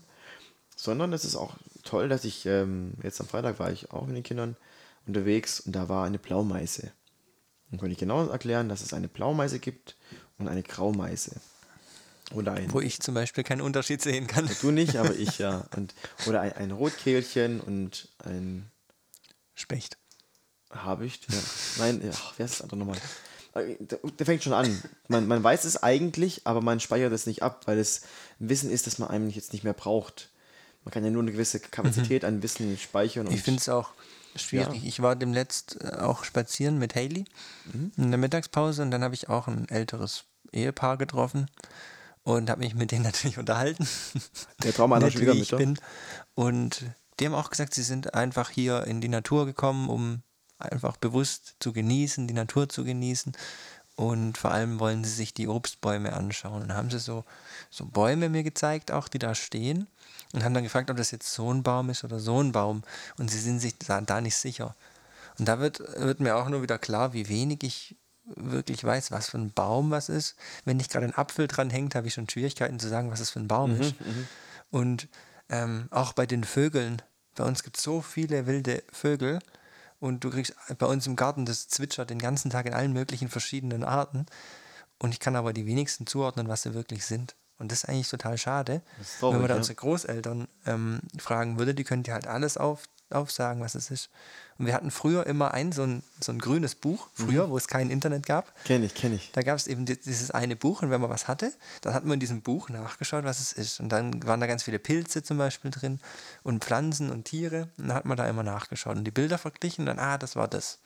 sondern 0.75 1.13
es 1.13 1.23
ist 1.23 1.35
auch 1.35 1.53
toll, 1.83 2.09
dass 2.09 2.25
ich 2.25 2.47
ähm, 2.47 2.93
jetzt 3.03 3.21
am 3.21 3.27
Freitag 3.27 3.59
war 3.59 3.71
ich 3.71 3.91
auch 3.91 4.07
mit 4.07 4.15
den 4.15 4.23
Kindern 4.23 4.57
unterwegs 5.05 5.59
und 5.59 5.75
da 5.75 5.87
war 5.87 6.03
eine 6.03 6.17
Blaumeise. 6.17 6.91
Dann 7.69 7.79
konnte 7.79 7.93
ich 7.93 7.99
genau 7.99 8.25
erklären, 8.25 8.69
dass 8.69 8.81
es 8.81 8.91
eine 8.91 9.07
Blaumeise 9.07 9.59
gibt 9.59 9.97
und 10.39 10.47
eine 10.47 10.63
Graumeise. 10.63 11.39
Oder 12.33 12.53
ein, 12.53 12.73
Wo 12.73 12.81
ich 12.81 12.99
zum 12.99 13.13
Beispiel 13.13 13.43
keinen 13.43 13.61
Unterschied 13.61 14.01
sehen 14.01 14.25
kann. 14.25 14.49
Du 14.61 14.71
nicht, 14.71 14.95
aber 14.95 15.13
ich 15.15 15.37
ja. 15.37 15.67
Und, 15.75 15.93
oder 16.25 16.41
ein, 16.41 16.53
ein 16.53 16.71
Rotkehlchen 16.71 17.61
und 17.61 18.09
ein 18.17 18.71
Specht. 19.53 19.99
Habicht. 20.71 21.31
Ja. 21.31 21.39
Nein, 21.77 22.11
ach, 22.11 22.33
wer 22.37 22.47
ist 22.47 22.55
das 22.55 22.61
andere 22.63 22.79
nochmal? 22.79 22.97
Äh, 23.55 23.75
Der, 23.79 24.25
fängt 24.25 24.43
schon 24.43 24.53
an. 24.53 24.81
Man, 25.07 25.27
man 25.27 25.43
weiß 25.43 25.65
es 25.65 25.81
eigentlich, 25.81 26.41
aber 26.45 26.61
man 26.61 26.79
speichert 26.79 27.13
es 27.13 27.25
nicht 27.25 27.41
ab, 27.43 27.61
weil 27.65 27.79
es 27.79 28.01
Wissen 28.39 28.69
ist, 28.69 28.87
das 28.87 28.99
man 28.99 29.09
eigentlich 29.09 29.35
jetzt 29.35 29.53
nicht 29.53 29.63
mehr 29.63 29.73
braucht. 29.73 30.29
Man 30.83 30.91
kann 30.91 31.03
ja 31.03 31.09
nur 31.09 31.23
eine 31.23 31.31
gewisse 31.31 31.59
Kapazität 31.59 32.23
an 32.23 32.43
Wissen 32.43 32.77
speichern. 32.77 33.27
Und 33.27 33.33
Ich 33.33 33.41
finde 33.41 33.59
es 33.59 33.69
auch 33.69 33.89
schwierig. 34.35 34.85
Ich 34.85 35.01
war 35.01 35.15
demnächst 35.15 35.81
äh, 35.81 35.95
auch 35.97 36.23
spazieren 36.23 36.77
mit 36.77 36.95
Haley 36.95 37.25
in 37.97 38.11
der 38.11 38.19
Mittagspause 38.19 38.81
und 38.83 38.91
dann 38.91 39.03
habe 39.03 39.15
ich 39.15 39.29
auch 39.29 39.47
ein 39.47 39.67
älteres 39.69 40.25
Ehepaar 40.51 40.97
getroffen 40.97 41.49
und 42.23 42.49
habe 42.49 42.59
mich 42.59 42.75
mit 42.75 42.91
denen 42.91 43.03
natürlich 43.03 43.37
unterhalten. 43.37 43.87
Der 44.63 44.73
Traum 44.73 44.93
einer 44.93 45.07
ich 45.07 45.49
bin. 45.49 45.79
Und 46.35 46.83
die 47.19 47.25
haben 47.25 47.33
auch 47.33 47.49
gesagt, 47.49 47.73
sie 47.73 47.83
sind 47.83 48.13
einfach 48.13 48.49
hier 48.49 48.83
in 48.85 49.01
die 49.01 49.07
Natur 49.07 49.45
gekommen, 49.45 49.89
um 49.89 50.21
einfach 50.59 50.97
bewusst 50.97 51.55
zu 51.59 51.73
genießen, 51.73 52.27
die 52.27 52.33
Natur 52.33 52.69
zu 52.69 52.83
genießen. 52.83 53.33
Und 53.95 54.37
vor 54.37 54.51
allem 54.51 54.79
wollen 54.79 55.03
sie 55.03 55.11
sich 55.11 55.33
die 55.33 55.47
Obstbäume 55.47 56.13
anschauen. 56.13 56.63
Und 56.63 56.73
haben 56.73 56.91
sie 56.91 56.99
so, 56.99 57.23
so 57.69 57.85
Bäume 57.85 58.29
mir 58.29 58.43
gezeigt, 58.43 58.91
auch 58.91 59.07
die 59.07 59.19
da 59.19 59.35
stehen. 59.35 59.87
Und 60.33 60.43
haben 60.43 60.53
dann 60.53 60.63
gefragt, 60.63 60.89
ob 60.91 60.97
das 60.97 61.11
jetzt 61.11 61.31
so 61.31 61.53
ein 61.53 61.63
Baum 61.63 61.89
ist 61.89 62.03
oder 62.03 62.19
so 62.19 62.41
ein 62.41 62.51
Baum. 62.51 62.83
Und 63.17 63.31
sie 63.31 63.39
sind 63.39 63.59
sich 63.59 63.77
da, 63.77 64.01
da 64.01 64.19
nicht 64.19 64.35
sicher. 64.35 64.75
Und 65.39 65.47
da 65.47 65.59
wird, 65.59 65.79
wird 65.97 66.19
mir 66.19 66.35
auch 66.35 66.49
nur 66.49 66.61
wieder 66.61 66.77
klar, 66.77 67.13
wie 67.13 67.29
wenig 67.29 67.63
ich 67.63 67.95
wirklich 68.25 68.83
weiß, 68.83 69.11
was 69.11 69.29
für 69.29 69.37
ein 69.37 69.51
Baum 69.51 69.91
was 69.91 70.09
ist. 70.09 70.35
Wenn 70.65 70.77
nicht 70.77 70.91
gerade 70.91 71.05
ein 71.05 71.15
Apfel 71.15 71.47
dran 71.47 71.69
hängt, 71.69 71.95
habe 71.95 72.07
ich 72.07 72.13
schon 72.13 72.29
Schwierigkeiten 72.29 72.79
zu 72.79 72.89
sagen, 72.89 73.11
was 73.11 73.19
es 73.19 73.29
für 73.29 73.39
ein 73.39 73.47
Baum 73.47 73.79
ist. 73.79 73.95
Und 74.71 75.07
ähm, 75.49 75.87
auch 75.91 76.13
bei 76.13 76.25
den 76.25 76.43
Vögeln. 76.43 77.01
Bei 77.35 77.43
uns 77.43 77.63
gibt 77.63 77.77
es 77.77 77.83
so 77.83 78.01
viele 78.01 78.45
wilde 78.47 78.83
Vögel. 78.91 79.39
Und 79.99 80.23
du 80.23 80.29
kriegst 80.29 80.55
bei 80.77 80.85
uns 80.85 81.07
im 81.07 81.15
Garten, 81.15 81.45
das 81.45 81.67
zwitschert 81.67 82.09
den 82.09 82.19
ganzen 82.19 82.49
Tag 82.51 82.65
in 82.65 82.73
allen 82.73 82.93
möglichen 82.93 83.29
verschiedenen 83.29 83.83
Arten. 83.83 84.25
Und 84.99 85.11
ich 85.13 85.19
kann 85.19 85.35
aber 85.35 85.53
die 85.53 85.65
wenigsten 85.65 86.07
zuordnen, 86.07 86.47
was 86.47 86.63
sie 86.63 86.73
wirklich 86.73 87.05
sind. 87.05 87.35
Und 87.57 87.71
das 87.71 87.83
ist 87.83 87.89
eigentlich 87.89 88.09
total 88.09 88.37
schade. 88.37 88.81
traurig, 89.19 89.33
Wenn 89.33 89.41
man 89.41 89.47
da 89.47 89.53
ja. 89.53 89.57
unsere 89.57 89.75
Großeltern 89.75 90.47
ähm, 90.65 91.01
fragen 91.17 91.57
würde, 91.57 91.73
die 91.73 91.83
können 91.83 92.03
dir 92.03 92.13
halt 92.13 92.27
alles 92.27 92.57
auf, 92.57 92.83
aufsagen, 93.11 93.61
was 93.61 93.75
es 93.75 93.91
ist. 93.91 94.09
Und 94.57 94.65
wir 94.65 94.73
hatten 94.73 94.89
früher 94.89 95.25
immer 95.27 95.53
ein 95.53 95.71
so 95.71 95.83
ein, 95.83 96.01
so 96.21 96.31
ein 96.31 96.39
grünes 96.39 96.75
Buch, 96.75 97.07
Mhm. 97.17 97.25
früher, 97.25 97.49
wo 97.49 97.57
es 97.57 97.67
kein 97.67 97.89
Internet 97.89 98.25
gab. 98.25 98.53
Kenne 98.65 98.85
ich, 98.85 98.95
kenne 98.95 99.15
ich. 99.15 99.31
Da 99.33 99.41
gab 99.41 99.57
es 99.57 99.67
eben 99.67 99.85
di- 99.85 99.99
dieses 99.99 100.31
eine 100.31 100.55
Buch 100.55 100.81
und 100.81 100.89
wenn 100.91 101.01
man 101.01 101.09
was 101.09 101.27
hatte, 101.27 101.51
dann 101.81 101.93
hat 101.93 102.03
man 102.05 102.13
in 102.15 102.19
diesem 102.19 102.41
Buch 102.41 102.69
nachgeschaut, 102.69 103.23
was 103.25 103.39
es 103.39 103.53
ist. 103.53 103.79
Und 103.79 103.89
dann 103.89 104.23
waren 104.25 104.39
da 104.39 104.47
ganz 104.47 104.63
viele 104.63 104.79
Pilze 104.79 105.23
zum 105.23 105.37
Beispiel 105.37 105.71
drin 105.71 105.99
und 106.43 106.63
Pflanzen 106.63 107.11
und 107.11 107.25
Tiere. 107.25 107.69
Und 107.77 107.89
dann 107.89 107.97
hat 107.97 108.05
man 108.05 108.17
da 108.17 108.27
immer 108.27 108.43
nachgeschaut 108.43 108.95
und 108.97 109.03
die 109.03 109.11
Bilder 109.11 109.37
verglichen 109.37 109.81
und 109.83 109.87
dann, 109.87 109.99
ah, 109.99 110.17
das 110.17 110.35
war 110.35 110.47
das. 110.47 110.79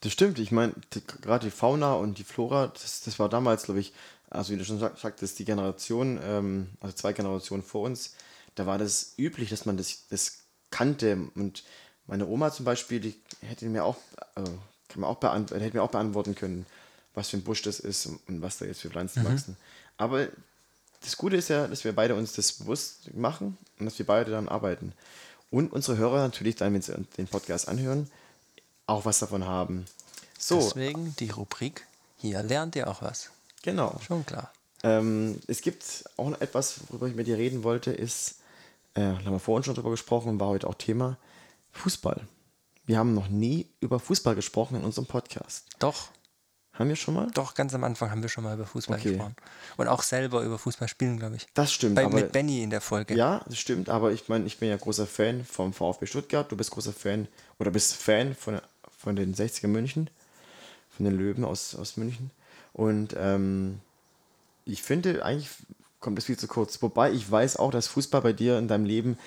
Das 0.00 0.12
stimmt, 0.12 0.38
ich 0.38 0.50
meine, 0.50 0.72
gerade 1.20 1.44
die 1.46 1.50
Fauna 1.50 1.92
und 1.92 2.16
die 2.18 2.24
Flora, 2.24 2.68
das, 2.68 3.02
das 3.02 3.18
war 3.18 3.28
damals, 3.28 3.64
glaube 3.64 3.80
ich, 3.80 3.92
also 4.30 4.52
wie 4.52 4.56
du 4.56 4.64
schon 4.64 4.78
sag- 4.78 4.98
sagtest, 4.98 5.38
die 5.38 5.44
Generation, 5.44 6.18
ähm, 6.22 6.70
also 6.80 6.94
zwei 6.96 7.12
Generationen 7.12 7.62
vor 7.62 7.82
uns, 7.82 8.14
da 8.54 8.64
war 8.64 8.78
das 8.78 9.12
üblich, 9.18 9.50
dass 9.50 9.66
man 9.66 9.76
das, 9.76 10.06
das 10.08 10.38
kannte. 10.70 11.18
Und 11.34 11.64
meine 12.06 12.26
Oma 12.26 12.52
zum 12.52 12.64
Beispiel, 12.64 13.00
die 13.00 13.14
hätte 13.40 13.66
mir 13.66 13.84
auch, 13.84 13.96
äh, 14.36 14.42
kann 14.88 15.00
mir 15.00 15.06
auch 15.06 15.18
beant 15.18 15.50
hätte 15.50 15.76
mir 15.76 15.82
auch 15.82 15.90
beantworten 15.90 16.34
können, 16.34 16.66
was 17.14 17.28
für 17.28 17.36
ein 17.36 17.44
Busch 17.44 17.62
das 17.62 17.80
ist 17.80 18.06
und, 18.06 18.20
und 18.28 18.42
was 18.42 18.58
da 18.58 18.64
jetzt 18.64 18.80
für 18.80 18.90
Pflanzen 18.90 19.24
wachsen. 19.24 19.56
Aber 19.96 20.28
das 21.02 21.16
Gute 21.16 21.36
ist 21.36 21.48
ja, 21.48 21.66
dass 21.66 21.84
wir 21.84 21.94
beide 21.94 22.14
uns 22.14 22.32
das 22.34 22.52
bewusst 22.52 23.14
machen 23.14 23.56
und 23.78 23.86
dass 23.86 23.98
wir 23.98 24.06
beide 24.06 24.30
dann 24.30 24.48
arbeiten. 24.48 24.92
Und 25.50 25.72
unsere 25.72 25.96
Hörer 25.96 26.18
natürlich 26.18 26.56
dann, 26.56 26.74
wenn 26.74 26.82
sie 26.82 26.94
den 27.16 27.26
Podcast 27.26 27.68
anhören, 27.68 28.10
auch 28.86 29.04
was 29.04 29.18
davon 29.18 29.44
haben. 29.44 29.86
So, 30.38 30.58
Deswegen 30.58 31.14
die 31.18 31.30
Rubrik, 31.30 31.86
hier 32.18 32.42
lernt 32.42 32.76
ihr 32.76 32.88
auch 32.88 33.02
was. 33.02 33.30
genau. 33.62 34.00
Schon 34.06 34.24
klar. 34.24 34.52
Ähm, 34.82 35.38
es 35.46 35.60
gibt 35.60 36.04
auch 36.16 36.30
noch 36.30 36.40
etwas, 36.40 36.80
worüber 36.88 37.08
ich 37.08 37.14
mit 37.14 37.26
dir 37.26 37.36
reden 37.36 37.62
wollte, 37.64 37.92
ist, 37.92 38.36
äh, 39.00 39.12
da 39.18 39.24
haben 39.26 39.32
wir 39.32 39.38
vorhin 39.40 39.64
schon 39.64 39.74
drüber 39.74 39.90
gesprochen, 39.90 40.38
war 40.40 40.48
heute 40.48 40.66
auch 40.66 40.74
Thema, 40.74 41.16
Fußball. 41.72 42.26
Wir 42.86 42.98
haben 42.98 43.14
noch 43.14 43.28
nie 43.28 43.68
über 43.80 44.00
Fußball 44.00 44.34
gesprochen 44.34 44.76
in 44.76 44.84
unserem 44.84 45.06
Podcast. 45.06 45.66
Doch, 45.78 46.08
Haben 46.72 46.88
wir 46.88 46.96
schon 46.96 47.14
mal? 47.14 47.28
doch, 47.34 47.54
ganz 47.54 47.74
am 47.74 47.84
Anfang 47.84 48.10
haben 48.10 48.22
wir 48.22 48.28
schon 48.28 48.42
mal 48.44 48.54
über 48.54 48.64
Fußball 48.66 48.98
Okay. 48.98 49.10
gesprochen. 49.10 49.36
Und 49.76 49.86
auch 49.88 50.02
selber 50.02 50.42
über 50.42 50.58
Fußball 50.58 50.88
spielen, 50.88 51.18
glaube 51.18 51.36
ich. 51.36 51.46
Das 51.54 51.72
stimmt, 51.72 51.96
Bei, 51.96 52.04
aber 52.06 52.14
mit 52.16 52.32
Benny 52.32 52.62
in 52.62 52.70
der 52.70 52.80
Folge. 52.80 53.14
ja, 53.14 53.44
das 53.46 53.58
stimmt, 53.58 53.88
aber 53.88 54.12
ich 54.12 54.28
meine, 54.28 54.46
ich 54.46 54.58
bin 54.58 54.68
ja 54.70 54.76
großer 54.76 55.06
Fan 55.06 55.44
vom 55.44 55.72
VfB 55.72 56.06
Stuttgart, 56.06 56.50
du 56.50 56.56
bist 56.56 56.70
großer 56.70 56.92
Fan 56.92 57.28
oder 57.58 57.70
bist 57.70 57.94
Fan 57.94 58.34
von, 58.34 58.60
von 58.98 59.14
den 59.14 59.34
60er 59.34 59.68
München, 59.68 60.10
von 60.88 61.04
den 61.04 61.16
Löwen 61.16 61.44
aus, 61.44 61.74
aus 61.74 61.96
München 61.96 62.30
und 62.72 63.14
ähm, 63.18 63.80
ich 64.64 64.82
finde, 64.82 65.24
eigentlich 65.24 65.50
kommt 66.00 66.18
das 66.18 66.24
viel 66.24 66.38
zu 66.38 66.48
kurz. 66.48 66.80
Wobei 66.82 67.12
ich 67.12 67.30
weiß 67.30 67.56
auch, 67.56 67.70
dass 67.70 67.86
Fußball 67.86 68.22
bei 68.22 68.32
dir 68.32 68.58
in 68.58 68.68
deinem 68.68 68.84
Leben 68.84 69.18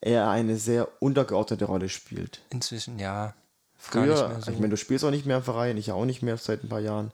eher 0.00 0.28
eine 0.28 0.56
sehr 0.56 0.88
untergeordnete 1.00 1.64
Rolle 1.64 1.88
spielt. 1.88 2.40
Inzwischen, 2.50 2.98
ja. 2.98 3.34
Früher, 3.78 4.40
so. 4.40 4.50
ich 4.50 4.58
meine, 4.58 4.70
du 4.70 4.76
spielst 4.76 5.04
auch 5.04 5.10
nicht 5.10 5.26
mehr 5.26 5.38
im 5.38 5.42
Verein, 5.42 5.76
ich 5.76 5.92
auch 5.92 6.06
nicht 6.06 6.22
mehr 6.22 6.36
seit 6.38 6.64
ein 6.64 6.68
paar 6.68 6.80
Jahren. 6.80 7.10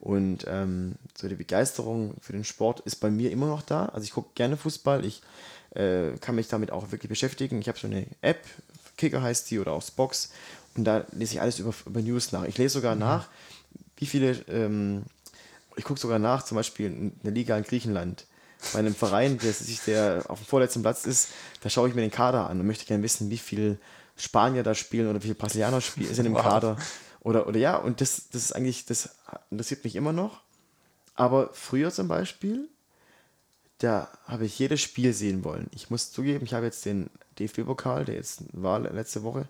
Und 0.00 0.44
ähm, 0.48 0.96
so 1.16 1.28
die 1.28 1.34
Begeisterung 1.34 2.14
für 2.20 2.32
den 2.32 2.44
Sport 2.44 2.80
ist 2.80 2.96
bei 2.96 3.10
mir 3.10 3.30
immer 3.30 3.46
noch 3.46 3.62
da. 3.62 3.86
Also 3.86 4.04
ich 4.04 4.12
gucke 4.12 4.30
gerne 4.34 4.56
Fußball, 4.56 5.04
ich 5.04 5.22
äh, 5.74 6.10
kann 6.20 6.34
mich 6.34 6.48
damit 6.48 6.70
auch 6.70 6.90
wirklich 6.90 7.08
beschäftigen. 7.08 7.60
Ich 7.60 7.68
habe 7.68 7.78
so 7.78 7.86
eine 7.86 8.06
App, 8.20 8.44
Kicker 8.96 9.22
heißt 9.22 9.50
die 9.50 9.58
oder 9.58 9.72
auch 9.72 9.82
Box 9.90 10.30
und 10.76 10.84
da 10.84 11.04
lese 11.12 11.34
ich 11.34 11.40
alles 11.40 11.58
über, 11.58 11.74
über 11.86 12.00
News 12.00 12.32
nach. 12.32 12.44
Ich 12.44 12.58
lese 12.58 12.74
sogar 12.74 12.94
Mhm. 12.94 13.00
nach, 13.00 13.28
wie 13.96 14.06
viele, 14.06 14.32
ähm, 14.48 15.02
ich 15.76 15.84
gucke 15.84 16.00
sogar 16.00 16.18
nach, 16.18 16.44
zum 16.44 16.56
Beispiel 16.56 16.86
in 16.86 17.12
der 17.22 17.32
Liga 17.32 17.56
in 17.56 17.64
Griechenland. 17.64 18.26
Bei 18.72 18.80
einem 18.80 18.94
Verein, 18.94 19.38
der, 19.38 19.52
sich- 19.52 19.80
der 19.84 20.24
auf 20.28 20.40
dem 20.40 20.46
vorletzten 20.46 20.82
Platz 20.82 21.04
ist, 21.06 21.28
da 21.60 21.70
schaue 21.70 21.88
ich 21.88 21.94
mir 21.94 22.00
den 22.02 22.10
Kader 22.10 22.50
an 22.50 22.60
und 22.60 22.66
möchte 22.66 22.84
gerne 22.86 23.02
wissen, 23.02 23.30
wie 23.30 23.38
viele 23.38 23.78
Spanier 24.16 24.62
da 24.64 24.74
spielen 24.74 25.08
oder 25.08 25.18
wie 25.20 25.26
viele 25.28 25.34
Brasilianer 25.36 25.80
spielen, 25.80 26.12
sind 26.14 26.26
im 26.26 26.34
Wow. 26.34 26.42
Kader. 26.42 26.76
Oder, 27.20 27.46
oder 27.46 27.58
ja, 27.58 27.76
und 27.76 28.00
das, 28.00 28.28
das 28.32 28.42
ist 28.44 28.52
eigentlich, 28.52 28.84
das 28.86 29.10
interessiert 29.50 29.84
mich 29.84 29.94
immer 29.96 30.12
noch. 30.12 30.40
Aber 31.14 31.50
früher 31.52 31.90
zum 31.92 32.08
Beispiel, 32.08 32.68
da 33.78 34.08
habe 34.24 34.44
ich 34.44 34.58
jedes 34.58 34.80
Spiel 34.80 35.12
sehen 35.12 35.44
wollen. 35.44 35.68
Ich 35.72 35.88
muss 35.90 36.10
zugeben, 36.10 36.44
ich 36.44 36.54
habe 36.54 36.66
jetzt 36.66 36.84
den 36.84 37.10
DFB-Pokal, 37.38 38.04
der 38.04 38.16
jetzt 38.16 38.42
war 38.52 38.80
letzte 38.80 39.22
Woche, 39.22 39.46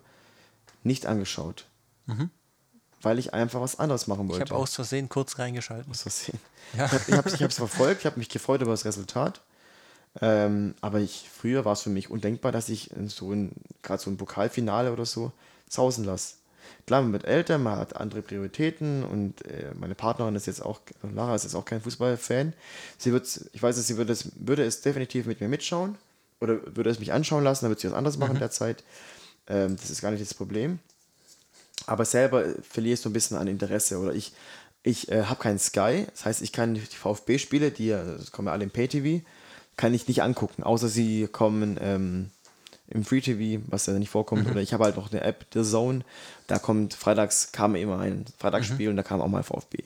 nicht 0.83 1.05
angeschaut. 1.07 1.65
Weil 3.01 3.17
ich 3.19 3.33
einfach 3.33 3.61
was 3.61 3.79
anderes 3.79 4.07
machen 4.07 4.25
Mhm. 4.25 4.31
Ich 4.31 4.39
wollte. 4.39 4.53
habe 4.53 4.61
aus 4.61 4.75
Versehen 4.75 5.07
kurz 5.09 5.39
reingeschalten. 5.39 5.87
Muss 5.87 6.05
was 6.05 6.25
sehen. 6.25 6.39
Ja. 6.77 6.85
Ich 6.85 7.13
habe 7.13 7.31
hab's 7.31 7.55
verfolgt, 7.55 8.01
ich 8.01 8.05
habe 8.05 8.19
mich 8.19 8.29
gefreut 8.29 8.61
über 8.61 8.69
das 8.71 8.85
Resultat. 8.85 9.41
Ähm, 10.21 10.75
aber 10.81 10.99
ich, 10.99 11.27
früher 11.35 11.65
war 11.65 11.73
es 11.73 11.81
für 11.81 11.89
mich 11.89 12.11
undenkbar, 12.11 12.51
dass 12.51 12.69
ich 12.69 12.91
so 13.07 13.31
ein, 13.31 13.51
gerade 13.81 14.01
so 14.01 14.09
ein 14.11 14.17
Pokalfinale 14.17 14.91
oder 14.93 15.05
so, 15.05 15.31
sausen 15.67 16.03
lasse. 16.03 16.35
klar, 16.85 17.01
man 17.01 17.11
wird 17.13 17.25
älter, 17.25 17.57
man 17.57 17.77
hat 17.77 17.95
andere 17.95 18.21
Prioritäten 18.21 19.03
und 19.03 19.45
äh, 19.45 19.71
meine 19.79 19.95
Partnerin 19.95 20.35
ist 20.35 20.45
jetzt 20.47 20.63
auch, 20.63 20.79
Lara 21.01 21.35
ist 21.35 21.43
jetzt 21.43 21.55
auch 21.55 21.65
kein 21.65 21.81
Fußballfan. 21.81 22.53
Sie 22.97 23.11
wird, 23.11 23.49
ich 23.53 23.63
weiß, 23.63 23.75
sie 23.85 23.97
würde 23.97 24.13
es, 24.13 24.29
würde 24.35 24.63
es 24.63 24.81
definitiv 24.81 25.25
mit 25.25 25.41
mir 25.41 25.47
mitschauen 25.47 25.97
oder 26.39 26.59
würde 26.75 26.89
es 26.89 26.99
mich 26.99 27.13
anschauen 27.13 27.43
lassen, 27.43 27.65
dann 27.65 27.69
wird 27.71 27.79
sie 27.79 27.87
was 27.87 27.97
anderes 27.97 28.17
machen 28.17 28.33
in 28.33 28.39
der 28.39 28.51
Zeit. 28.51 28.83
Ähm, 29.47 29.75
das 29.75 29.89
ist 29.89 30.01
gar 30.01 30.11
nicht 30.11 30.21
das 30.21 30.33
Problem. 30.33 30.79
Aber 31.85 32.05
selber 32.05 32.45
verliere 32.61 32.95
ich 32.95 33.01
so 33.01 33.09
ein 33.09 33.13
bisschen 33.13 33.37
an 33.37 33.47
Interesse 33.47 33.97
oder 33.99 34.13
ich, 34.13 34.33
ich 34.83 35.11
äh, 35.11 35.23
habe 35.23 35.41
keinen 35.41 35.59
Sky, 35.59 36.05
das 36.11 36.25
heißt, 36.25 36.41
ich 36.41 36.51
kann 36.51 36.75
die 36.75 36.81
VfB-Spiele, 36.81 37.71
die 37.71 37.95
kommen 38.31 38.47
ja 38.47 38.53
alle 38.53 38.63
im 38.63 38.71
Pay-TV, 38.71 39.25
kann 39.77 39.93
ich 39.93 40.07
nicht 40.07 40.21
angucken, 40.21 40.63
außer 40.63 40.89
sie 40.89 41.27
kommen 41.27 41.77
ähm, 41.81 42.31
im 42.89 43.05
Free 43.05 43.21
TV, 43.21 43.63
was 43.67 43.85
ja 43.85 43.93
nicht 43.93 44.09
vorkommt. 44.09 44.49
Oder 44.49 44.61
ich 44.61 44.73
habe 44.73 44.83
halt 44.83 44.97
noch 44.97 45.11
eine 45.11 45.21
App, 45.21 45.45
The 45.53 45.63
Zone. 45.63 46.01
Da 46.47 46.59
kommt 46.59 46.93
freitags 46.93 47.51
kam 47.51 47.75
immer 47.75 47.99
ein 47.99 48.25
Freitagsspiel 48.37 48.89
und 48.89 48.97
da 48.97 49.03
kam 49.03 49.21
auch 49.21 49.27
mal 49.27 49.43
VfB. 49.43 49.83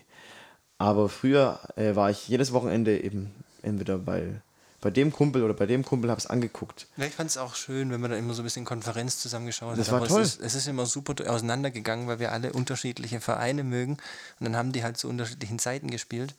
Aber 0.77 1.09
früher 1.09 1.59
äh, 1.75 1.95
war 1.95 2.09
ich 2.09 2.27
jedes 2.27 2.53
Wochenende 2.53 3.01
eben 3.01 3.31
entweder 3.61 3.97
bei, 3.97 4.41
bei 4.83 4.91
dem 4.91 5.13
Kumpel 5.13 5.43
oder 5.43 5.53
bei 5.53 5.65
dem 5.65 5.85
Kumpel, 5.85 6.09
habe 6.09 6.19
es 6.19 6.27
angeguckt. 6.27 6.87
Ja, 6.97 7.05
ich 7.05 7.13
fand 7.13 7.29
es 7.29 7.37
auch 7.37 7.55
schön, 7.55 7.89
wenn 7.89 8.01
man 8.01 8.11
da 8.11 8.17
immer 8.17 8.33
so 8.33 8.41
ein 8.41 8.43
bisschen 8.43 8.65
Konferenz 8.65 9.17
zusammengeschaut 9.19 9.77
Das 9.77 9.87
hat. 9.87 9.93
war 9.93 9.99
Aber 10.01 10.07
toll. 10.09 10.21
Es 10.21 10.35
ist, 10.35 10.41
es 10.41 10.55
ist 10.55 10.67
immer 10.67 10.85
super 10.85 11.15
auseinandergegangen, 11.31 12.07
weil 12.07 12.19
wir 12.19 12.33
alle 12.33 12.51
unterschiedliche 12.51 13.21
Vereine 13.21 13.63
mögen. 13.63 13.93
Und 14.39 14.43
dann 14.45 14.57
haben 14.57 14.73
die 14.73 14.83
halt 14.83 14.97
zu 14.97 15.07
unterschiedlichen 15.07 15.57
Zeiten 15.57 15.89
gespielt. 15.89 16.35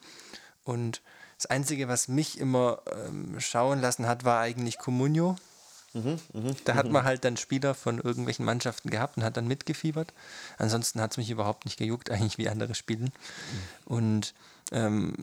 Und 0.65 1.01
das 1.39 1.47
Einzige, 1.47 1.89
was 1.89 2.07
mich 2.09 2.39
immer 2.39 2.81
ähm, 3.07 3.37
schauen 3.41 3.81
lassen 3.81 4.07
hat, 4.07 4.25
war 4.25 4.41
eigentlich 4.41 4.79
Comunio. 4.79 5.37
Da 6.65 6.75
hat 6.75 6.91
man 6.91 7.05
halt 7.05 7.25
dann 7.25 7.37
Spieler 7.37 7.73
von 7.73 8.01
irgendwelchen 8.01 8.45
Mannschaften 8.45 8.91
gehabt 8.91 9.17
und 9.17 9.23
hat 9.23 9.37
dann 9.37 9.47
mitgefiebert. 9.47 10.13
Ansonsten 10.59 11.01
hat 11.01 11.13
es 11.13 11.17
mich 11.19 11.31
überhaupt 11.31 11.65
nicht 11.67 11.79
gejuckt, 11.79 12.11
eigentlich 12.11 12.37
wie 12.37 12.49
andere 12.49 12.75
spielen. 12.75 13.13
Und 13.85 14.35
ähm, 14.73 15.15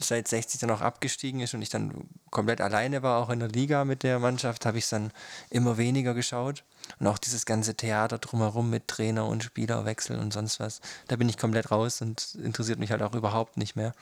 seit 0.00 0.28
60 0.28 0.60
dann 0.60 0.70
auch 0.70 0.80
abgestiegen 0.80 1.40
ist 1.40 1.54
und 1.54 1.62
ich 1.62 1.70
dann 1.70 2.08
komplett 2.30 2.60
alleine 2.60 3.02
war, 3.02 3.22
auch 3.22 3.30
in 3.30 3.40
der 3.40 3.48
Liga 3.48 3.84
mit 3.84 4.02
der 4.02 4.18
Mannschaft, 4.18 4.66
habe 4.66 4.78
ich 4.78 4.84
es 4.84 4.90
dann 4.90 5.12
immer 5.50 5.76
weniger 5.78 6.14
geschaut. 6.14 6.64
Und 6.98 7.06
auch 7.06 7.18
dieses 7.18 7.46
ganze 7.46 7.74
Theater 7.74 8.18
drumherum 8.18 8.70
mit 8.70 8.88
Trainer 8.88 9.26
und 9.26 9.44
Spielerwechsel 9.44 10.18
und 10.18 10.32
sonst 10.32 10.60
was, 10.60 10.80
da 11.08 11.16
bin 11.16 11.28
ich 11.28 11.38
komplett 11.38 11.70
raus 11.70 12.02
und 12.02 12.36
interessiert 12.42 12.78
mich 12.78 12.90
halt 12.90 13.02
auch 13.02 13.14
überhaupt 13.14 13.56
nicht 13.56 13.76
mehr. 13.76 13.94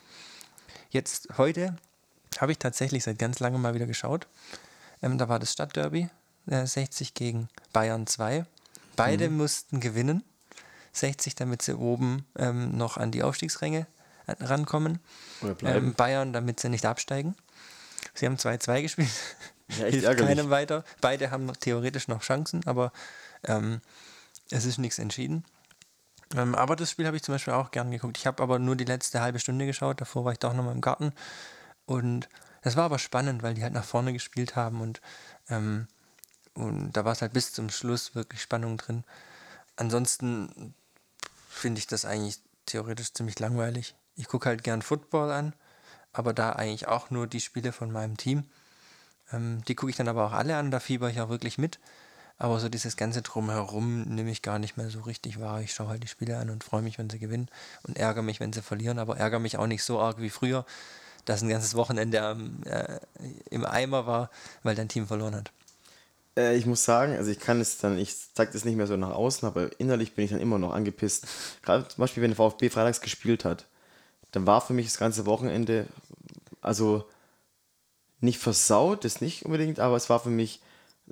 Jetzt 0.91 1.29
heute 1.39 1.77
habe 2.39 2.53
ich 2.53 2.59
tatsächlich 2.59 3.05
seit 3.05 3.19
ganz 3.19 3.39
langem 3.39 3.63
mal 3.63 3.75
wieder 3.75 3.87
geschaut. 3.87 4.27
Ähm, 5.03 5.19
da 5.19 5.29
war 5.29 5.39
das 5.39 5.53
Stadtderby, 5.53 6.09
äh, 6.47 6.67
60 6.67 7.15
gegen 7.15 7.49
Bayern 7.73 8.07
2. 8.07 8.45
Beide 8.97 9.31
mussten 9.31 9.81
gewinnen. 9.81 10.25
60, 10.93 11.37
damit 11.37 11.63
sie 11.63 11.77
oben 11.77 12.27
ähm, 12.37 12.77
noch 12.77 12.97
an 12.97 13.13
die 13.13 13.23
Aufstiegsränge 13.23 13.87
rankommen. 14.27 15.01
Ähm, 15.63 15.95
Bayern, 15.95 16.33
damit 16.33 16.61
sie 16.61 16.69
nicht 16.69 16.87
absteigen. 16.87 17.35
Sie 18.15 18.27
haben 18.27 18.37
2-2 18.37 18.83
gespielt. 18.83 19.11
Ja, 19.79 19.87
echt 19.87 20.01
Hilft 20.01 20.19
keinem 20.19 20.51
weiter. 20.51 20.85
Beide 21.01 21.31
haben 21.31 21.53
theoretisch 21.61 22.09
noch 22.09 22.23
Chancen, 22.23 22.67
aber 22.67 22.93
ähm, 23.45 23.81
es 24.51 24.65
ist 24.65 24.79
nichts 24.79 24.99
entschieden. 24.99 25.45
Ähm, 26.35 26.55
aber 26.55 26.77
das 26.77 26.91
Spiel 26.91 27.07
habe 27.07 27.17
ich 27.17 27.23
zum 27.23 27.35
Beispiel 27.35 27.55
auch 27.55 27.71
gern 27.71 27.91
geguckt. 27.91 28.19
Ich 28.19 28.27
habe 28.27 28.43
aber 28.43 28.59
nur 28.59 28.77
die 28.77 28.85
letzte 28.85 29.21
halbe 29.21 29.39
Stunde 29.39 29.67
geschaut. 29.67 30.01
Davor 30.01 30.25
war 30.25 30.33
ich 30.33 30.39
doch 30.39 30.55
noch 30.55 30.65
mal 30.65 30.73
im 30.73 30.81
Garten. 30.81 31.13
Und 31.87 32.29
das 32.63 32.77
war 32.77 32.85
aber 32.85 32.99
spannend, 32.99 33.43
weil 33.43 33.55
die 33.55 33.63
halt 33.63 33.73
nach 33.73 33.85
vorne 33.85 34.13
gespielt 34.13 34.55
haben 34.55 34.81
und, 34.81 35.01
ähm, 35.49 35.89
und 36.55 36.93
da 36.93 37.05
war 37.05 37.13
es 37.13 37.23
halt 37.23 37.33
bis 37.33 37.53
zum 37.53 37.71
Schluss 37.71 38.15
wirklich 38.15 38.43
Spannung 38.43 38.77
drin. 38.77 39.05
Ansonsten 39.77 40.75
finde 41.49 41.79
ich 41.79 41.87
das 41.87 42.05
eigentlich 42.05 42.41
theoretisch 42.67 43.13
ziemlich 43.13 43.39
langweilig. 43.39 43.95
Ich 44.21 44.29
gucke 44.29 44.51
halt 44.51 44.63
gern 44.63 44.83
Football 44.83 45.31
an, 45.31 45.55
aber 46.13 46.35
da 46.35 46.53
eigentlich 46.53 46.87
auch 46.87 47.11
nur 47.11 47.27
die 47.27 47.41
Spiele 47.41 47.73
von 47.73 47.91
meinem 47.91 48.19
Team. 48.19 48.45
Ähm, 49.33 49.63
die 49.67 49.75
gucke 49.75 49.89
ich 49.89 49.97
dann 49.97 50.09
aber 50.09 50.27
auch 50.27 50.33
alle 50.33 50.57
an, 50.57 50.71
da 50.71 50.79
fieber 50.79 51.09
ich 51.09 51.23
auch 51.23 51.31
wirklich 51.31 51.57
mit. 51.57 51.79
Aber 52.37 52.61
so 52.61 52.69
dieses 52.69 52.97
ganze 52.97 53.23
Drumherum 53.23 54.03
nehme 54.03 54.31
ich 54.31 54.43
gar 54.43 54.59
nicht 54.59 54.77
mehr 54.77 54.91
so 54.91 55.01
richtig 55.01 55.41
wahr. 55.41 55.63
Ich 55.63 55.73
schaue 55.73 55.89
halt 55.89 56.03
die 56.03 56.09
Spiele 56.09 56.37
an 56.37 56.51
und 56.51 56.65
freue 56.65 56.83
mich, 56.83 56.99
wenn 56.99 57.09
sie 57.09 57.19
gewinnen 57.19 57.49
und 57.83 57.99
ärgere 57.99 58.23
mich, 58.23 58.41
wenn 58.41 58.53
sie 58.53 58.61
verlieren, 58.61 58.99
aber 58.99 59.17
ärgere 59.17 59.41
mich 59.41 59.57
auch 59.57 59.67
nicht 59.67 59.85
so 59.85 59.99
arg 59.99 60.21
wie 60.21 60.31
früher, 60.31 60.67
dass 61.25 61.43
ein 61.43 61.49
ganzes 61.49 61.75
Wochenende 61.75 62.21
am, 62.21 62.63
äh, 62.65 62.99
im 63.51 63.65
Eimer 63.65 64.07
war, 64.07 64.31
weil 64.63 64.75
dein 64.75 64.89
Team 64.89 65.07
verloren 65.07 65.35
hat. 65.35 65.51
Äh, 66.37 66.57
ich 66.57 66.67
muss 66.67 66.85
sagen, 66.85 67.17
also 67.17 67.31
ich 67.31 67.41
kann 67.41 67.61
es 67.61 67.79
dann, 67.79 67.97
ich 67.97 68.15
zeige 68.35 68.53
das 68.53 68.67
nicht 68.67 68.77
mehr 68.77 68.87
so 68.87 68.97
nach 68.97 69.11
außen, 69.11 69.49
aber 69.49 69.81
innerlich 69.81 70.15
bin 70.15 70.27
ich 70.27 70.31
dann 70.31 70.41
immer 70.41 70.59
noch 70.59 70.73
angepisst. 70.73 71.27
Gerade 71.63 71.89
zum 71.89 72.03
Beispiel, 72.03 72.23
wenn 72.23 72.31
der 72.31 72.37
VfB 72.37 72.69
freitags 72.69 73.01
gespielt 73.01 73.45
hat, 73.45 73.67
dann 74.33 74.47
war 74.47 74.61
für 74.61 74.73
mich 74.73 74.87
das 74.87 74.99
ganze 74.99 75.27
Wochenende, 75.27 75.87
also 76.61 77.05
nicht 78.21 78.39
versaut, 78.39 79.05
das 79.05 79.21
nicht 79.21 79.45
unbedingt, 79.45 79.81
aber 79.81 79.97
es 79.97 80.11
war 80.11 80.21
für 80.21 80.31
mich, 80.31 80.61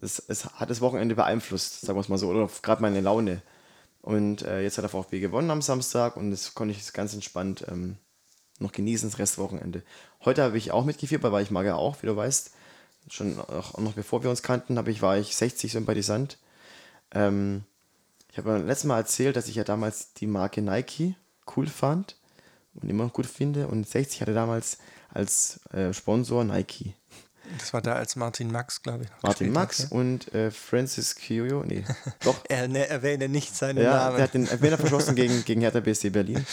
es, 0.00 0.18
es 0.18 0.46
hat 0.46 0.70
das 0.70 0.80
Wochenende 0.80 1.14
beeinflusst, 1.14 1.80
sagen 1.80 1.96
wir 1.96 2.02
es 2.02 2.08
mal 2.08 2.18
so, 2.18 2.28
oder 2.28 2.48
gerade 2.62 2.82
meine 2.82 3.00
Laune. 3.00 3.42
Und 4.02 4.42
äh, 4.42 4.62
jetzt 4.62 4.78
hat 4.78 4.84
der 4.84 4.90
VfB 4.90 5.20
gewonnen 5.20 5.50
am 5.50 5.62
Samstag 5.62 6.16
und 6.16 6.30
das 6.30 6.54
konnte 6.54 6.74
ich 6.74 6.92
ganz 6.92 7.14
entspannt 7.14 7.64
ähm, 7.68 7.96
noch 8.58 8.72
genießen, 8.72 9.10
das 9.10 9.18
Restwochenende. 9.18 9.82
Heute 10.24 10.42
habe 10.42 10.58
ich 10.58 10.70
auch 10.70 10.84
mitgefiebert, 10.84 11.32
weil 11.32 11.42
ich 11.42 11.50
mag 11.50 11.66
ja 11.66 11.74
auch, 11.74 12.02
wie 12.02 12.06
du 12.06 12.16
weißt, 12.16 12.52
schon 13.10 13.40
auch 13.40 13.78
noch 13.78 13.94
bevor 13.94 14.22
wir 14.22 14.30
uns 14.30 14.42
kannten, 14.42 14.78
habe 14.78 14.90
ich, 14.90 15.02
war 15.02 15.16
ich 15.16 15.34
60 15.34 15.72
Sympathisant. 15.72 16.38
Ähm, 17.10 17.64
ich 18.30 18.38
habe 18.38 18.50
beim 18.50 18.66
letzten 18.66 18.88
Mal 18.88 18.98
erzählt, 18.98 19.36
dass 19.36 19.48
ich 19.48 19.56
ja 19.56 19.64
damals 19.64 20.12
die 20.12 20.26
Marke 20.26 20.62
Nike 20.62 21.16
cool 21.56 21.66
fand 21.66 22.16
und 22.74 22.88
immer 22.88 23.04
noch 23.04 23.12
gut 23.12 23.26
finde. 23.26 23.68
Und 23.68 23.88
60 23.88 24.22
hatte 24.22 24.34
damals 24.34 24.78
als 25.12 25.60
äh, 25.72 25.92
Sponsor 25.92 26.44
Nike. 26.44 26.94
Das 27.58 27.72
war 27.72 27.80
da 27.80 27.94
als 27.94 28.16
Martin 28.16 28.52
Max, 28.52 28.82
glaube 28.82 29.04
ich. 29.04 29.10
Martin 29.22 29.52
Max 29.52 29.84
hat, 29.84 29.90
ja. 29.90 29.96
und 29.96 30.34
äh, 30.34 30.50
Francis 30.50 31.16
Curio. 31.16 31.64
Nee, 31.64 31.84
doch. 32.20 32.36
Er 32.48 32.68
ne, 32.68 32.86
erwähne 32.88 33.28
nicht 33.28 33.56
seinen 33.56 33.82
ja, 33.82 33.94
Namen. 33.94 34.16
der 34.16 34.24
hat 34.24 34.34
den 34.34 34.46
Elfmeter 34.46 34.76
verschossen 34.76 35.14
gegen, 35.14 35.44
gegen 35.44 35.62
Hertha 35.62 35.80
BSC 35.80 36.10
Berlin. 36.10 36.44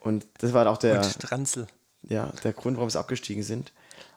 Und 0.00 0.26
das 0.38 0.52
war 0.52 0.66
auch 0.68 0.78
der, 0.78 0.98
und 0.98 1.06
Stranzel. 1.06 1.66
ja, 2.02 2.32
der 2.44 2.52
Grund, 2.52 2.76
warum 2.76 2.90
sie 2.90 2.98
abgestiegen 2.98 3.42
sind. 3.42 3.72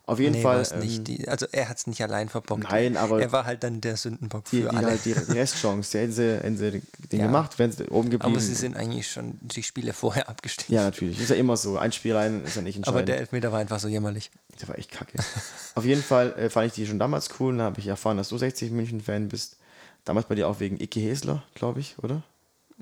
Auf 0.09 0.19
jeden 0.19 0.33
Nee, 0.35 0.41
Fall. 0.41 0.67
ähm, 0.73 0.79
nicht. 0.79 1.07
Die, 1.07 1.27
also 1.27 1.45
er 1.51 1.69
hat 1.69 1.77
es 1.77 1.87
nicht 1.87 2.01
allein 2.03 2.29
verbockt. 2.29 2.63
Nein, 2.63 2.97
aber- 2.97 3.21
Er 3.21 3.31
war 3.31 3.45
halt 3.45 3.63
dann 3.63 3.79
der 3.81 3.95
Sündenbock 3.97 4.45
die, 4.45 4.63
für 4.63 4.69
die, 4.69 4.75
alle. 4.77 4.87
halt 4.87 5.05
die, 5.05 5.13
die 5.13 5.31
Restchance, 5.33 5.91
die 5.91 5.97
hätten 5.99 6.11
sie, 6.13 6.33
hätten 6.37 6.57
sie 6.57 6.81
den 7.11 7.19
Ja. 7.19 7.25
gemacht, 7.27 7.57
wären 7.59 7.71
sie 7.71 7.85
oben 7.89 8.09
geblieben. 8.09 8.33
aber 8.33 8.41
sie 8.41 8.55
sind 8.55 8.75
eigentlich 8.75 9.09
schon 9.09 9.37
die 9.41 9.63
Spiele 9.63 9.93
vorher 9.93 10.27
abgestiegen. 10.29 10.75
Ja, 10.75 10.83
natürlich. 10.83 11.19
Ist 11.19 11.29
ja 11.29 11.35
immer 11.35 11.55
so. 11.57 11.77
Ein 11.77 11.91
Spiel 11.91 12.15
rein 12.15 12.43
ist 12.43 12.55
ja 12.55 12.61
nicht 12.61 12.75
entscheidend. 12.75 12.97
Aber 12.97 13.05
der 13.05 13.17
Elfmeter 13.19 13.51
war 13.51 13.59
einfach 13.59 13.79
so 13.79 13.87
jämmerlich. 13.87 14.31
der 14.61 14.67
war 14.67 14.77
echt 14.77 14.91
kacke. 14.91 15.17
Auf 15.75 15.85
jeden 15.85 16.03
Fall 16.03 16.33
äh, 16.33 16.49
fand 16.49 16.67
ich 16.67 16.73
die 16.73 16.85
schon 16.87 16.99
damals 16.99 17.29
cool. 17.39 17.55
Dann 17.55 17.65
habe 17.65 17.79
ich 17.79 17.87
erfahren, 17.87 18.17
dass 18.17 18.29
du 18.29 18.37
60 18.37 18.71
München-Fan 18.71 19.29
bist. 19.29 19.57
Damals 20.05 20.27
bei 20.27 20.35
dir 20.35 20.47
auch 20.47 20.59
wegen 20.59 20.79
Icke 20.79 20.99
Hesler, 21.01 21.43
glaube 21.55 21.79
ich, 21.81 21.97
oder? 21.99 22.23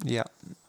Ja, 0.03 0.23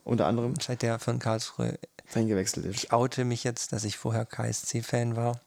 Unter 0.05 0.27
anderem 0.27 0.55
seit 0.61 0.83
der 0.83 0.99
von 0.99 1.18
Karlsruhe. 1.18 1.79
eingewechselt 2.14 2.64
ist. 2.66 2.77
Ich 2.85 2.92
oute 2.92 3.25
mich 3.27 3.44
jetzt, 3.44 3.73
dass 3.73 3.85
ich 3.85 3.99
vorher 3.99 4.25
KSC-Fan 4.25 5.14
war. 5.14 5.40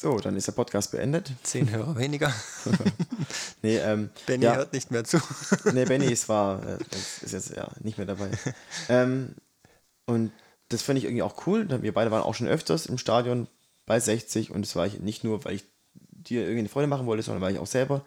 So, 0.00 0.16
dann 0.20 0.36
ist 0.36 0.46
der 0.46 0.52
Podcast 0.52 0.92
beendet. 0.92 1.32
Zehn 1.42 1.70
Hörer 1.70 1.96
weniger. 1.98 2.32
Nee, 3.62 3.78
ähm, 3.78 4.10
Benny 4.26 4.44
ja, 4.44 4.54
hört 4.54 4.72
nicht 4.72 4.92
mehr 4.92 5.02
zu. 5.02 5.18
nee, 5.72 5.84
Benny 5.84 6.06
ist, 6.06 6.28
war, 6.28 6.64
äh, 6.64 6.78
ist 7.22 7.32
jetzt 7.32 7.56
ja 7.56 7.68
nicht 7.80 7.98
mehr 7.98 8.06
dabei. 8.06 8.30
ähm, 8.88 9.34
und 10.06 10.30
das 10.68 10.82
fand 10.82 10.98
ich 10.98 11.04
irgendwie 11.04 11.24
auch 11.24 11.44
cool. 11.48 11.66
Wir 11.82 11.92
beide 11.92 12.12
waren 12.12 12.22
auch 12.22 12.36
schon 12.36 12.46
öfters 12.46 12.86
im 12.86 12.96
Stadion 12.96 13.48
bei 13.84 13.98
60 13.98 14.52
und 14.52 14.62
das 14.62 14.76
war 14.76 14.86
ich 14.86 15.00
nicht 15.00 15.24
nur, 15.24 15.44
weil 15.44 15.56
ich 15.56 15.64
dir 15.92 16.42
irgendwie 16.42 16.60
eine 16.60 16.68
Freude 16.68 16.86
machen 16.86 17.06
wollte, 17.06 17.24
sondern 17.24 17.42
weil 17.42 17.52
ich 17.52 17.58
auch 17.58 17.66
selber 17.66 18.04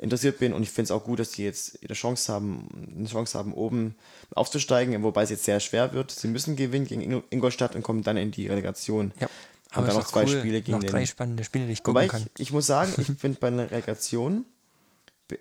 interessiert 0.00 0.38
bin 0.38 0.52
und 0.52 0.62
ich 0.64 0.70
finde 0.70 0.86
es 0.86 0.90
auch 0.90 1.04
gut, 1.04 1.20
dass 1.20 1.30
die 1.30 1.44
jetzt 1.44 1.78
eine 1.84 1.94
Chance 1.94 2.32
haben, 2.32 2.94
eine 2.96 3.08
Chance 3.08 3.38
haben, 3.38 3.52
oben 3.54 3.94
aufzusteigen, 4.34 5.00
wobei 5.04 5.22
es 5.22 5.30
jetzt 5.30 5.44
sehr 5.44 5.60
schwer 5.60 5.92
wird. 5.92 6.10
Sie 6.10 6.28
müssen 6.28 6.56
gewinnen 6.56 6.86
gegen 6.86 7.00
Ing- 7.02 7.22
Ingolstadt 7.30 7.76
und 7.76 7.82
kommen 7.82 8.02
dann 8.02 8.16
in 8.16 8.32
die 8.32 8.48
Relegation. 8.48 9.12
Ja, 9.20 9.28
Haben 9.72 9.86
dann 9.86 9.96
ist 9.96 10.02
noch 10.02 10.10
zwei 10.10 10.24
cool. 10.24 10.38
Spiele 10.38 10.62
gegen 10.62 10.72
noch 10.72 10.80
den 10.82 10.90
drei 10.90 11.06
spannende 11.06 11.44
Spiele, 11.44 11.66
die 11.66 11.72
ich 11.72 11.82
gucken 11.82 11.94
Wobei 12.00 12.08
kann. 12.08 12.26
ich, 12.36 12.40
ich 12.42 12.52
muss 12.52 12.66
sagen, 12.66 12.92
ich 12.98 13.06
finde 13.18 13.38
bei 13.38 13.48
einer 13.48 13.70
Relegation 13.70 14.44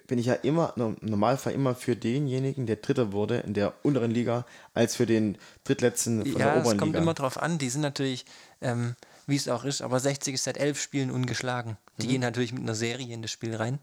bin 0.07 0.19
ich 0.19 0.25
ja 0.25 0.33
immer, 0.33 0.73
im 0.75 0.97
Normalfall 0.99 1.53
immer 1.53 1.73
für 1.73 1.95
denjenigen, 1.95 2.65
der 2.65 2.75
Dritter 2.75 3.13
wurde 3.13 3.37
in 3.37 3.53
der 3.53 3.73
unteren 3.83 4.11
Liga, 4.11 4.45
als 4.73 4.97
für 4.97 5.05
den 5.05 5.37
Drittletzten 5.63 6.25
von 6.25 6.41
Ja, 6.41 6.47
der 6.47 6.55
es 6.55 6.59
oberen 6.61 6.77
kommt 6.77 6.89
Liga. 6.91 6.99
immer 6.99 7.13
drauf 7.13 7.41
an. 7.41 7.57
Die 7.57 7.69
sind 7.69 7.79
natürlich, 7.81 8.25
ähm, 8.59 8.95
wie 9.27 9.37
es 9.37 9.47
auch 9.47 9.63
ist, 9.63 9.81
aber 9.81 10.01
60 10.01 10.33
ist 10.33 10.43
seit 10.43 10.57
elf 10.57 10.81
Spielen 10.81 11.09
ungeschlagen. 11.09 11.77
Die 11.99 12.07
Mhm. 12.07 12.09
gehen 12.11 12.21
natürlich 12.21 12.51
mit 12.51 12.63
einer 12.63 12.75
Serie 12.75 13.13
in 13.13 13.21
das 13.21 13.31
Spiel 13.31 13.55
rein. 13.55 13.79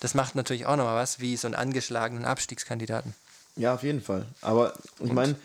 Das 0.00 0.14
macht 0.14 0.34
natürlich 0.34 0.64
auch 0.64 0.76
nochmal 0.76 0.96
was, 0.96 1.20
wie 1.20 1.36
so 1.36 1.46
einen 1.46 1.56
angeschlagenen 1.56 2.24
Abstiegskandidaten. 2.24 3.14
Ja, 3.56 3.74
auf 3.74 3.82
jeden 3.82 4.00
Fall. 4.00 4.24
Aber 4.40 4.72
ich 4.98 5.12
meine, 5.12 5.36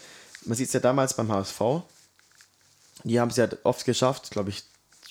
man 0.46 0.56
sieht 0.56 0.68
es 0.68 0.74
ja 0.74 0.80
damals 0.80 1.14
beim 1.14 1.30
HSV. 1.30 1.60
Die 3.08 3.20
haben 3.20 3.30
es 3.30 3.38
ja 3.38 3.48
oft 3.64 3.86
geschafft, 3.86 4.32
glaube 4.32 4.50
ich, 4.50 4.64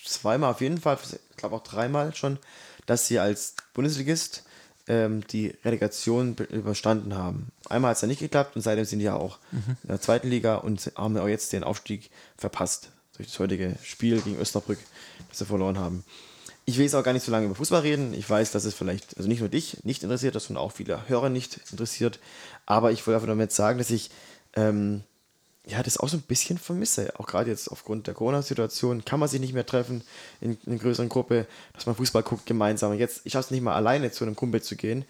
zweimal 0.05 0.51
auf 0.51 0.61
jeden 0.61 0.81
Fall, 0.81 0.99
ich 1.31 1.37
glaube 1.37 1.57
auch 1.57 1.63
dreimal 1.63 2.15
schon, 2.15 2.39
dass 2.87 3.07
sie 3.07 3.19
als 3.19 3.55
Bundesligist 3.75 4.45
ähm, 4.87 5.27
die 5.27 5.55
Relegation 5.65 6.37
be- 6.37 6.45
überstanden 6.45 7.17
haben. 7.17 7.51
Einmal 7.69 7.91
hat 7.91 7.97
es 7.97 8.03
ja 8.03 8.09
nicht 8.09 8.21
geklappt 8.21 8.55
und 8.55 8.63
seitdem 8.63 8.85
sind 8.85 9.01
die 9.01 9.07
ja 9.07 9.17
auch 9.17 9.39
in 9.53 9.89
der 9.89 10.01
zweiten 10.01 10.29
Liga 10.29 10.57
und 10.57 10.93
haben 10.95 11.19
auch 11.19 11.27
jetzt 11.27 11.53
den 11.53 11.65
Aufstieg 11.65 12.11
verpasst 12.39 12.91
durch 13.17 13.29
das 13.29 13.39
heutige 13.41 13.75
Spiel 13.83 14.21
gegen 14.21 14.41
Osnabrück, 14.41 14.79
das 15.29 15.39
sie 15.39 15.47
verloren 15.47 15.79
haben. 15.79 16.05
Ich 16.67 16.77
will 16.77 16.85
jetzt 16.85 16.95
auch 16.95 17.05
gar 17.05 17.13
nicht 17.13 17.25
so 17.25 17.33
lange 17.33 17.47
über 17.47 17.55
Fußball 17.55 17.81
reden. 17.81 18.13
Ich 18.13 18.29
weiß, 18.29 18.51
dass 18.51 18.65
es 18.65 18.75
vielleicht, 18.75 19.17
also 19.17 19.29
nicht 19.29 19.41
nur 19.41 19.49
dich 19.49 19.83
nicht 19.85 20.03
interessiert, 20.03 20.35
das 20.35 20.45
sondern 20.45 20.65
auch 20.65 20.73
viele 20.73 21.09
Hörer 21.09 21.29
nicht 21.29 21.61
interessiert. 21.71 22.19
Aber 22.67 22.93
ich 22.93 23.07
wollte 23.07 23.17
einfach 23.17 23.29
damit 23.29 23.53
sagen, 23.53 23.79
dass 23.79 23.91
ich 23.91 24.11
ähm, 24.55 25.03
ja, 25.69 25.83
das 25.83 25.99
auch 25.99 26.09
so 26.09 26.17
ein 26.17 26.23
bisschen 26.23 26.59
vermisse. 26.59 27.13
Auch 27.19 27.27
gerade 27.27 27.51
jetzt 27.51 27.69
aufgrund 27.69 28.07
der 28.07 28.15
Corona-Situation 28.15 29.05
kann 29.05 29.19
man 29.19 29.29
sich 29.29 29.41
nicht 29.41 29.53
mehr 29.53 29.67
treffen 29.67 30.03
in, 30.41 30.53
in 30.65 30.73
einer 30.73 30.79
größeren 30.81 31.09
Gruppe, 31.09 31.47
dass 31.75 31.87
man 31.87 31.97
Fußball 31.97 32.23
guckt 32.23 32.47
gemeinsam. 32.47 32.93
Und 32.93 32.99
Jetzt, 32.99 33.23
ich 33.25 33.33
schaffe 33.33 33.47
es 33.47 33.51
nicht 33.51 33.63
mal 33.63 33.75
alleine 33.75 34.11
zu 34.13 34.25
einem 34.25 34.37
Kumpel 34.37 34.63
zu 34.63 34.77
gehen 34.77 35.05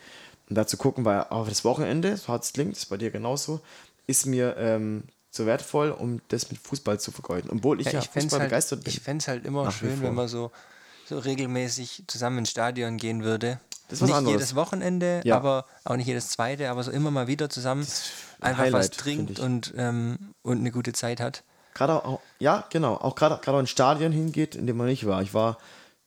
und 0.49 0.57
da 0.57 0.67
zu 0.67 0.77
gucken, 0.79 1.05
weil 1.05 1.25
auch 1.25 1.47
das 1.49 1.65
Wochenende, 1.65 2.17
so 2.17 2.29
hart 2.29 2.45
es 2.45 2.53
klingt, 2.55 2.77
ist 2.77 2.87
bei 2.87 2.97
dir 2.97 3.11
genauso, 3.11 3.61
ist 4.07 4.25
mir 4.27 4.57
ähm, 4.57 5.03
zu 5.31 5.45
wertvoll, 5.45 5.91
um 5.91 6.23
das 6.29 6.51
mit 6.51 6.59
Fußball 6.59 6.99
zu 7.01 7.13
vergeuden. 7.13 7.51
Obwohl 7.53 7.81
ich 7.81 7.87
ja, 7.89 7.93
Ja, 7.95 7.99
ich 7.99 8.07
fände 8.07 8.19
es 8.21 8.25
Fußball 8.25 8.41
halt, 8.41 8.51
begeistert 8.51 8.85
bin. 8.85 8.93
ich 8.95 9.01
fänd's 9.01 9.29
halt 9.29 9.45
immer 9.45 9.71
schön, 9.71 10.01
wenn 10.01 10.15
man 10.15 10.29
so, 10.29 10.53
so 11.07 11.19
regelmäßig 11.19 12.05
zusammen 12.07 12.39
ins 12.39 12.51
Stadion 12.51 12.97
gehen 12.97 13.23
würde. 13.25 13.61
Das 13.89 14.01
ist 14.01 14.07
nicht 14.07 14.15
anderes. 14.15 14.33
jedes 14.35 14.55
Wochenende, 14.55 15.21
Ja. 15.25 15.37
aber 15.37 15.67
auch 15.85 15.97
nicht 15.97 16.07
jedes 16.07 16.31
zweite, 16.31 16.71
aber 16.71 16.83
so 16.83 16.91
immer 16.91 17.11
mal 17.11 17.27
wieder 17.27 17.51
zusammen 17.51 17.83
ein 17.83 17.87
einfach 18.41 18.59
was 18.65 18.67
Highlight, 18.73 18.99
trinkt 18.99 19.19
finde 19.29 19.33
ich. 19.33 19.41
und, 19.41 19.75
ähm, 19.77 20.35
und 20.43 20.59
eine 20.59 20.71
gute 20.71 20.93
Zeit 20.93 21.21
hat. 21.21 21.43
Gerade 21.75 22.05
auch, 22.05 22.21
ja, 22.39 22.65
genau, 22.71 22.95
auch 22.95 23.15
gerade 23.15 23.39
gerade 23.43 23.61
in 23.61 23.67
Stadion 23.67 24.13
hingeht, 24.13 24.55
in 24.55 24.67
dem 24.67 24.77
man 24.77 24.87
nicht 24.87 25.07
war. 25.07 25.21
Ich 25.23 25.35
war, 25.35 25.59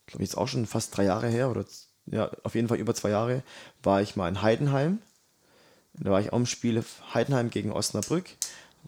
glaube 0.08 0.24
ich, 0.24 0.30
jetzt 0.30 0.38
auch 0.38 0.48
schon 0.48 0.66
fast 0.66 0.96
drei 0.98 1.04
Jahre 1.04 1.28
her 1.28 1.50
oder 1.50 1.66
ja, 2.08 2.32
auf 2.44 2.56
jeden 2.56 2.68
Fall 2.68 2.78
über 2.78 2.96
zwei 2.96 3.10
Jahre, 3.12 3.44
war 3.84 4.02
ich 4.02 4.16
mal 4.16 4.28
in 4.30 4.42
Heidenheim. 4.42 5.00
Da 5.94 6.12
war 6.12 6.22
ich 6.22 6.32
auch 6.34 6.38
im 6.38 6.46
Spiel 6.48 6.84
Heidenheim 7.14 7.50
gegen 7.52 7.72
Osnabrück, 7.72 8.26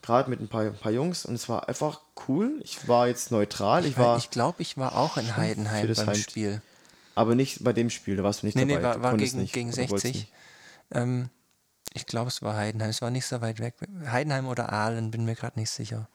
gerade 0.01 0.29
mit 0.29 0.39
ein 0.39 0.47
paar, 0.47 0.61
ein 0.63 0.75
paar 0.77 0.91
Jungs 0.91 1.25
und 1.25 1.35
es 1.35 1.47
war 1.49 1.67
einfach 1.67 2.01
cool. 2.27 2.59
Ich 2.63 2.87
war 2.87 3.07
jetzt 3.07 3.29
neutral, 3.31 3.85
ich 3.85 3.97
war 3.97 4.17
ich 4.17 4.29
glaube, 4.31 4.61
ich 4.61 4.77
war 4.77 4.95
auch 4.97 5.17
in 5.17 5.35
Heidenheim 5.37 5.87
beim 5.93 6.07
Heim- 6.07 6.15
Spiel. 6.15 6.61
aber 7.13 7.35
nicht 7.35 7.63
bei 7.63 7.73
dem 7.73 7.89
Spiel, 7.91 8.15
da 8.15 8.23
warst 8.23 8.41
du 8.41 8.47
nicht 8.47 8.55
Nee, 8.55 8.65
dabei. 8.65 8.77
nee, 8.77 8.83
war, 8.83 9.01
war 9.03 9.17
gegen, 9.17 9.39
nicht, 9.39 9.53
gegen 9.53 9.69
oder 9.69 9.77
wolltest 9.89 10.01
60. 10.03 10.15
nicht. 10.15 10.31
Ähm, 10.93 11.29
ich 11.93 12.05
glaube, 12.05 12.29
es 12.29 12.41
war 12.41 12.55
Heidenheim. 12.55 12.89
Es 12.89 13.01
war 13.01 13.11
nicht 13.11 13.25
so 13.25 13.41
weit 13.41 13.59
weg. 13.59 13.75
Heidenheim 14.05 14.47
oder 14.47 14.71
Aalen, 14.71 15.11
bin 15.11 15.25
mir 15.25 15.35
gerade 15.35 15.59
nicht 15.59 15.69
sicher. 15.69 16.07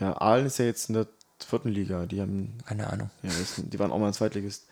Ja, 0.00 0.16
Aalen 0.20 0.46
ist 0.46 0.58
ja 0.58 0.64
jetzt 0.64 0.88
in 0.88 0.94
der 0.94 1.06
vierten 1.38 1.68
Liga, 1.68 2.06
die 2.06 2.20
haben 2.20 2.58
Keine 2.66 2.88
Ahnung. 2.88 3.10
Ja, 3.22 3.30
die 3.56 3.78
waren 3.78 3.92
auch 3.92 3.98
mal 3.98 4.08
ein 4.08 4.12
Zweitligist. 4.12 4.66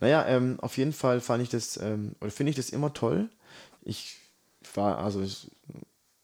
Naja, 0.00 0.26
ähm, 0.26 0.58
auf 0.60 0.76
jeden 0.76 0.92
Fall 0.92 1.20
fand 1.20 1.42
ich 1.42 1.48
das, 1.48 1.76
ähm, 1.76 2.16
oder 2.20 2.30
finde 2.30 2.50
ich 2.50 2.56
das 2.56 2.70
immer 2.70 2.92
toll. 2.92 3.28
Ich 3.84 4.18
war 4.74 4.98
also 4.98 5.22
ich, 5.22 5.50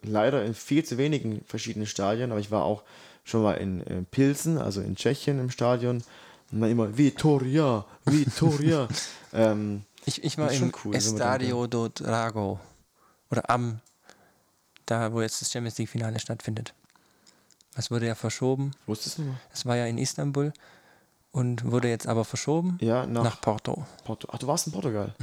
leider 0.03 0.45
in 0.45 0.55
viel 0.55 0.85
zu 0.85 0.99
wenigen 0.99 1.45
verschiedenen 1.45 1.87
Stadien, 1.87 2.31
aber 2.31 2.41
ich 2.41 2.51
war 2.51 2.65
auch 2.65 2.83
schon 3.25 3.43
mal 3.43 3.55
in, 3.55 3.87
äh, 3.87 4.03
Pilsen, 4.03 4.59
also 4.59 4.81
in 4.81 4.97
Tschechien 4.97 5.39
im 5.39 5.51
Stadion. 5.51 6.03
Und 6.51 6.61
dann 6.61 6.71
immer 6.71 6.97
Vitoria, 6.97 7.85
Vitoria. 8.05 8.89
ähm, 9.33 9.83
Ich, 10.07 10.25
ich 10.25 10.39
war 10.39 10.51
im 10.51 10.73
cool, 10.85 10.95
Estadio 10.95 11.67
do 11.67 11.89
Drago. 11.89 12.59
Oder 13.31 13.49
am, 13.51 13.81
da 14.87 15.13
wo 15.13 15.21
jetzt 15.21 15.41
das 15.41 15.51
Champions 15.53 15.79
League 15.79 15.89
Finale 15.91 16.19
stattfindet. 16.19 16.75
Das 17.75 17.91
wurde 17.91 18.07
ja 18.07 18.15
verschoben. 18.15 18.73
wusstest 18.87 19.19
du 19.19 19.23
noch? 19.23 19.35
Es 19.53 19.65
war 19.67 19.77
ja 19.77 19.87
in 19.87 19.99
Istanbul 19.99 20.53
und 21.31 21.71
wurde 21.71 21.89
jetzt 21.89 22.07
aber 22.07 22.25
verschoben 22.25 22.79
Ja, 22.81 23.07
nach, 23.07 23.23
nach 23.25 23.41
Porto. 23.41 23.87
Porto. 24.05 24.29
Ach, 24.33 24.39
du 24.39 24.47
warst 24.47 24.67
in 24.67 24.73
Portugal. 24.73 25.15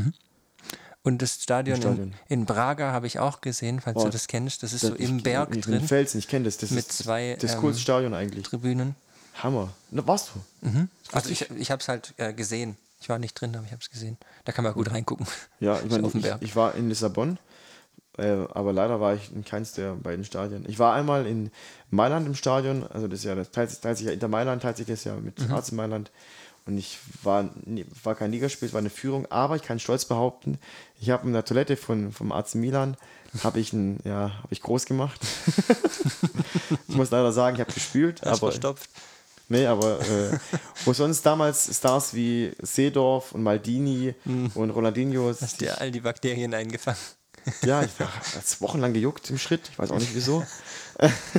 Und 1.03 1.21
das 1.21 1.35
Stadion, 1.43 1.75
Im 1.75 1.81
Stadion. 1.81 2.07
In, 2.29 2.39
in 2.41 2.45
Braga 2.45 2.91
habe 2.91 3.07
ich 3.07 3.19
auch 3.19 3.41
gesehen, 3.41 3.81
falls 3.81 3.97
Oh, 3.97 4.05
du 4.05 4.09
das 4.11 4.27
kennst. 4.27 4.63
Das 4.63 4.71
ist 4.73 4.83
Das- 4.83 4.91
so 4.91 4.95
im 4.95 5.21
Berg 5.21 5.55
ich, 5.55 5.65
drin, 5.65 5.75
In 5.81 5.87
Felsen, 5.87 6.17
ich 6.19 6.27
kenne 6.27 6.45
das. 6.45 6.57
Das 6.57 6.71
mit 6.71 6.79
ist 6.87 6.97
zwei, 6.97 7.37
das 7.39 7.53
ähm, 7.55 7.59
coolste 7.61 7.81
Stadion 7.81 8.13
eigentlich. 8.13 8.43
Tribünen. 8.45 8.95
Hammer. 9.43 9.69
Na, 9.91 10.07
warst 10.07 10.31
du? 10.63 10.71
Also 11.11 11.29
ich, 11.29 11.49
ich 11.51 11.69
habe 11.69 11.81
es 11.81 11.89
halt 11.89 12.13
äh, 12.17 12.33
gesehen. 12.33 12.77
Ich 13.01 13.09
war 13.09 13.19
nicht 13.19 13.33
drin, 13.39 13.53
aber 13.55 13.65
ich 13.65 13.71
habe 13.73 13.81
es 13.81 13.89
gesehen. 13.89 14.17
Da 14.45 14.51
kann 14.53 14.63
man 14.63 14.73
gut 14.73 14.89
reingucken. 14.89 15.27
Ja, 15.59 15.79
ich 15.83 15.91
meine, 15.91 16.07
ich, 16.07 16.25
ich 16.41 16.55
war 16.55 16.73
in 16.75 16.87
Lissabon, 16.87 17.37
äh, 18.17 18.45
aber 18.53 18.73
leider 18.73 18.99
war 18.99 19.13
ich 19.15 19.31
in 19.33 19.43
keins 19.45 19.73
der 19.73 19.93
beiden 19.95 20.25
Stadien. 20.25 20.65
Ich 20.67 20.79
war 20.79 20.93
einmal 20.93 21.25
in 21.25 21.51
Mailand 21.91 22.25
im 22.27 22.35
Stadion, 22.35 22.85
also 22.87 23.07
das 23.07 23.19
ist 23.19 23.25
ja, 23.25 23.35
das 23.35 23.51
teilt, 23.51 23.81
teilt 23.81 23.97
sich 23.97 24.07
ja 24.07 24.13
Inter 24.13 24.27
Mailand, 24.27 24.61
teilt 24.61 24.77
sich 24.77 24.87
das 24.87 25.03
ja 25.03 25.15
mit 25.15 25.39
Mhm. 25.39 25.53
AC 25.53 25.71
Mailand. 25.73 26.11
Und 26.67 26.79
ich 26.79 26.97
war, 27.21 27.47
war 28.03 28.15
kein 28.15 28.31
Ligaspiel, 28.31 28.67
es 28.67 28.73
war 28.73 28.79
eine 28.79 28.89
Führung, 28.89 29.27
aber 29.29 29.55
ich 29.55 29.61
kann 29.61 29.77
stolz 29.79 30.05
behaupten, 30.05 30.57
ich 30.99 31.11
habe 31.11 31.27
in 31.27 31.33
der 31.33 31.45
Toilette 31.45 31.77
von, 31.77 32.11
vom 32.11 32.31
AC 32.31 32.55
Milan, 32.55 32.97
habe 33.43 33.59
ich, 33.59 33.71
ja, 34.03 34.31
hab 34.41 34.51
ich 34.51 34.61
groß 34.63 34.85
gemacht. 34.87 35.19
ich 36.87 36.95
muss 36.95 37.11
leider 37.11 37.31
sagen, 37.31 37.55
ich 37.55 37.61
habe 37.61 37.71
gespült, 37.73 38.21
Hast 38.21 38.27
aber 38.41 38.51
verstopft. 38.51 38.89
Nee, 39.47 39.67
aber 39.67 39.99
äh, 40.01 40.39
wo 40.85 40.93
sonst 40.93 41.23
damals 41.23 41.69
Stars 41.77 42.15
wie 42.15 42.51
Seedorf 42.63 43.33
und 43.33 43.43
Maldini 43.43 44.15
Hm. 44.23 44.51
und 44.55 44.71
Ronaldinho, 44.71 45.35
Hast 45.39 45.61
dir 45.61 45.79
all 45.79 45.91
die 45.91 45.99
Bakterien 45.99 46.53
eingefangen. 46.55 46.97
ja, 47.63 47.83
ich 47.83 47.99
war 47.99 48.09
wochenlang 48.59 48.93
gejuckt 48.93 49.29
im 49.29 49.37
Schritt, 49.37 49.69
ich 49.69 49.77
weiß 49.79 49.91
auch 49.91 49.99
nicht 49.99 50.15
wieso. 50.15 50.45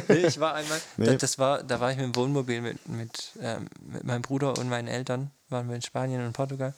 Nee, 0.09 0.27
ich 0.27 0.39
war 0.39 0.53
einmal, 0.55 0.79
Nee. 0.99 1.07
da, 1.07 1.15
das 1.15 1.39
war, 1.39 1.63
da 1.63 1.81
war 1.81 1.91
ich 1.91 1.97
mit 1.97 2.05
dem 2.05 2.17
Wohnmobil 2.17 2.61
mit, 2.61 2.87
mit, 2.91 3.33
ähm, 3.41 3.69
mit 3.81 4.05
meinem 4.05 4.21
Bruder 4.21 4.59
und 4.59 4.69
meinen 4.69 4.87
Eltern, 4.87 5.31
waren 5.49 5.67
wir 5.69 5.77
in 5.77 5.81
Spanien 5.83 6.27
und 6.27 6.35
Portugal. 6.35 6.75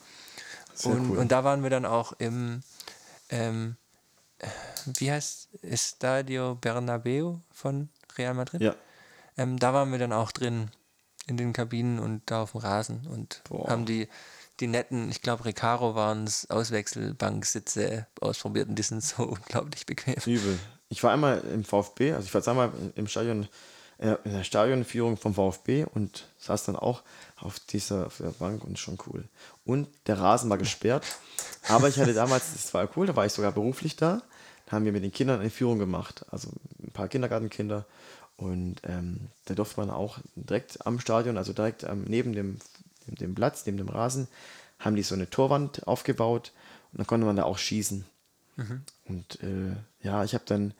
Sehr 0.74 0.92
und, 0.92 1.10
cool. 1.10 1.18
und 1.18 1.32
da 1.32 1.42
waren 1.42 1.64
wir 1.64 1.70
dann 1.70 1.84
auch 1.84 2.12
im, 2.18 2.62
ähm, 3.30 3.76
äh, 4.38 4.46
wie 4.96 5.10
heißt 5.10 5.48
Estadio 5.62 6.54
Bernabeu 6.54 7.38
von 7.52 7.88
Real 8.16 8.34
Madrid? 8.34 8.60
Ja, 8.60 8.76
Ähm, 9.36 9.58
da 9.58 9.74
waren 9.74 9.90
wir 9.90 9.98
dann 9.98 10.12
auch 10.12 10.30
drin 10.30 10.70
in 11.26 11.36
den 11.36 11.52
Kabinen 11.52 11.98
und 11.98 12.22
da 12.26 12.42
auf 12.42 12.52
dem 12.52 12.60
Rasen 12.60 13.06
und 13.08 13.42
Boah. 13.48 13.68
haben 13.70 13.86
die, 13.86 14.08
die 14.60 14.66
netten, 14.66 15.10
ich 15.10 15.22
glaube 15.22 15.44
Recaro 15.44 15.94
waren 15.94 16.24
es, 16.24 16.50
Auswechselbanksitze 16.50 18.06
ausprobiert 18.20 18.68
und 18.68 18.76
die 18.76 18.82
sind 18.82 19.02
so 19.02 19.22
unglaublich 19.28 19.86
bequem. 19.86 20.16
übel. 20.26 20.58
Ich 20.90 21.02
war 21.02 21.12
einmal 21.12 21.40
im 21.40 21.64
VfB, 21.64 22.12
also 22.12 22.26
ich 22.26 22.34
war 22.34 22.42
zweimal 22.42 22.72
im 22.94 23.06
Stadion, 23.08 23.46
äh, 23.98 24.16
in 24.24 24.32
der 24.32 24.44
Stadionführung 24.44 25.16
vom 25.16 25.34
VfB 25.34 25.84
und 25.84 26.28
saß 26.38 26.64
dann 26.64 26.76
auch 26.76 27.02
auf 27.36 27.60
dieser 27.60 28.06
auf 28.06 28.18
der 28.18 28.30
Bank 28.30 28.64
und 28.64 28.78
schon 28.78 28.98
cool. 29.06 29.24
Und 29.64 29.88
der 30.06 30.18
Rasen 30.18 30.48
war 30.48 30.58
gesperrt, 30.58 31.04
aber 31.68 31.88
ich 31.88 31.98
hatte 31.98 32.14
damals, 32.14 32.52
das 32.52 32.72
war 32.72 32.88
cool, 32.96 33.06
da 33.06 33.16
war 33.16 33.26
ich 33.26 33.32
sogar 33.32 33.52
beruflich 33.52 33.96
da, 33.96 34.22
da 34.66 34.72
haben 34.72 34.84
wir 34.84 34.92
mit 34.92 35.04
den 35.04 35.12
Kindern 35.12 35.40
eine 35.40 35.50
Führung 35.50 35.78
gemacht, 35.78 36.24
also 36.30 36.48
ein 36.82 36.90
paar 36.92 37.08
Kindergartenkinder 37.08 37.84
und 38.38 38.76
ähm, 38.84 39.28
da 39.46 39.54
durfte 39.54 39.80
man 39.80 39.90
auch 39.90 40.18
direkt 40.36 40.86
am 40.86 41.00
Stadion, 41.00 41.36
also 41.36 41.52
direkt 41.52 41.82
ähm, 41.82 42.04
neben 42.06 42.32
dem, 42.32 42.58
dem, 43.08 43.16
dem 43.16 43.34
Platz, 43.34 43.66
neben 43.66 43.78
dem 43.78 43.88
Rasen, 43.88 44.28
haben 44.78 44.96
die 44.96 45.02
so 45.02 45.14
eine 45.14 45.28
Torwand 45.28 45.86
aufgebaut 45.86 46.52
und 46.92 46.98
dann 46.98 47.06
konnte 47.06 47.26
man 47.26 47.36
da 47.36 47.42
auch 47.44 47.58
schießen. 47.58 48.04
Und 49.06 49.42
äh, 49.42 49.76
ja, 50.02 50.24
ich 50.24 50.34
habe 50.34 50.44
dann 50.46 50.74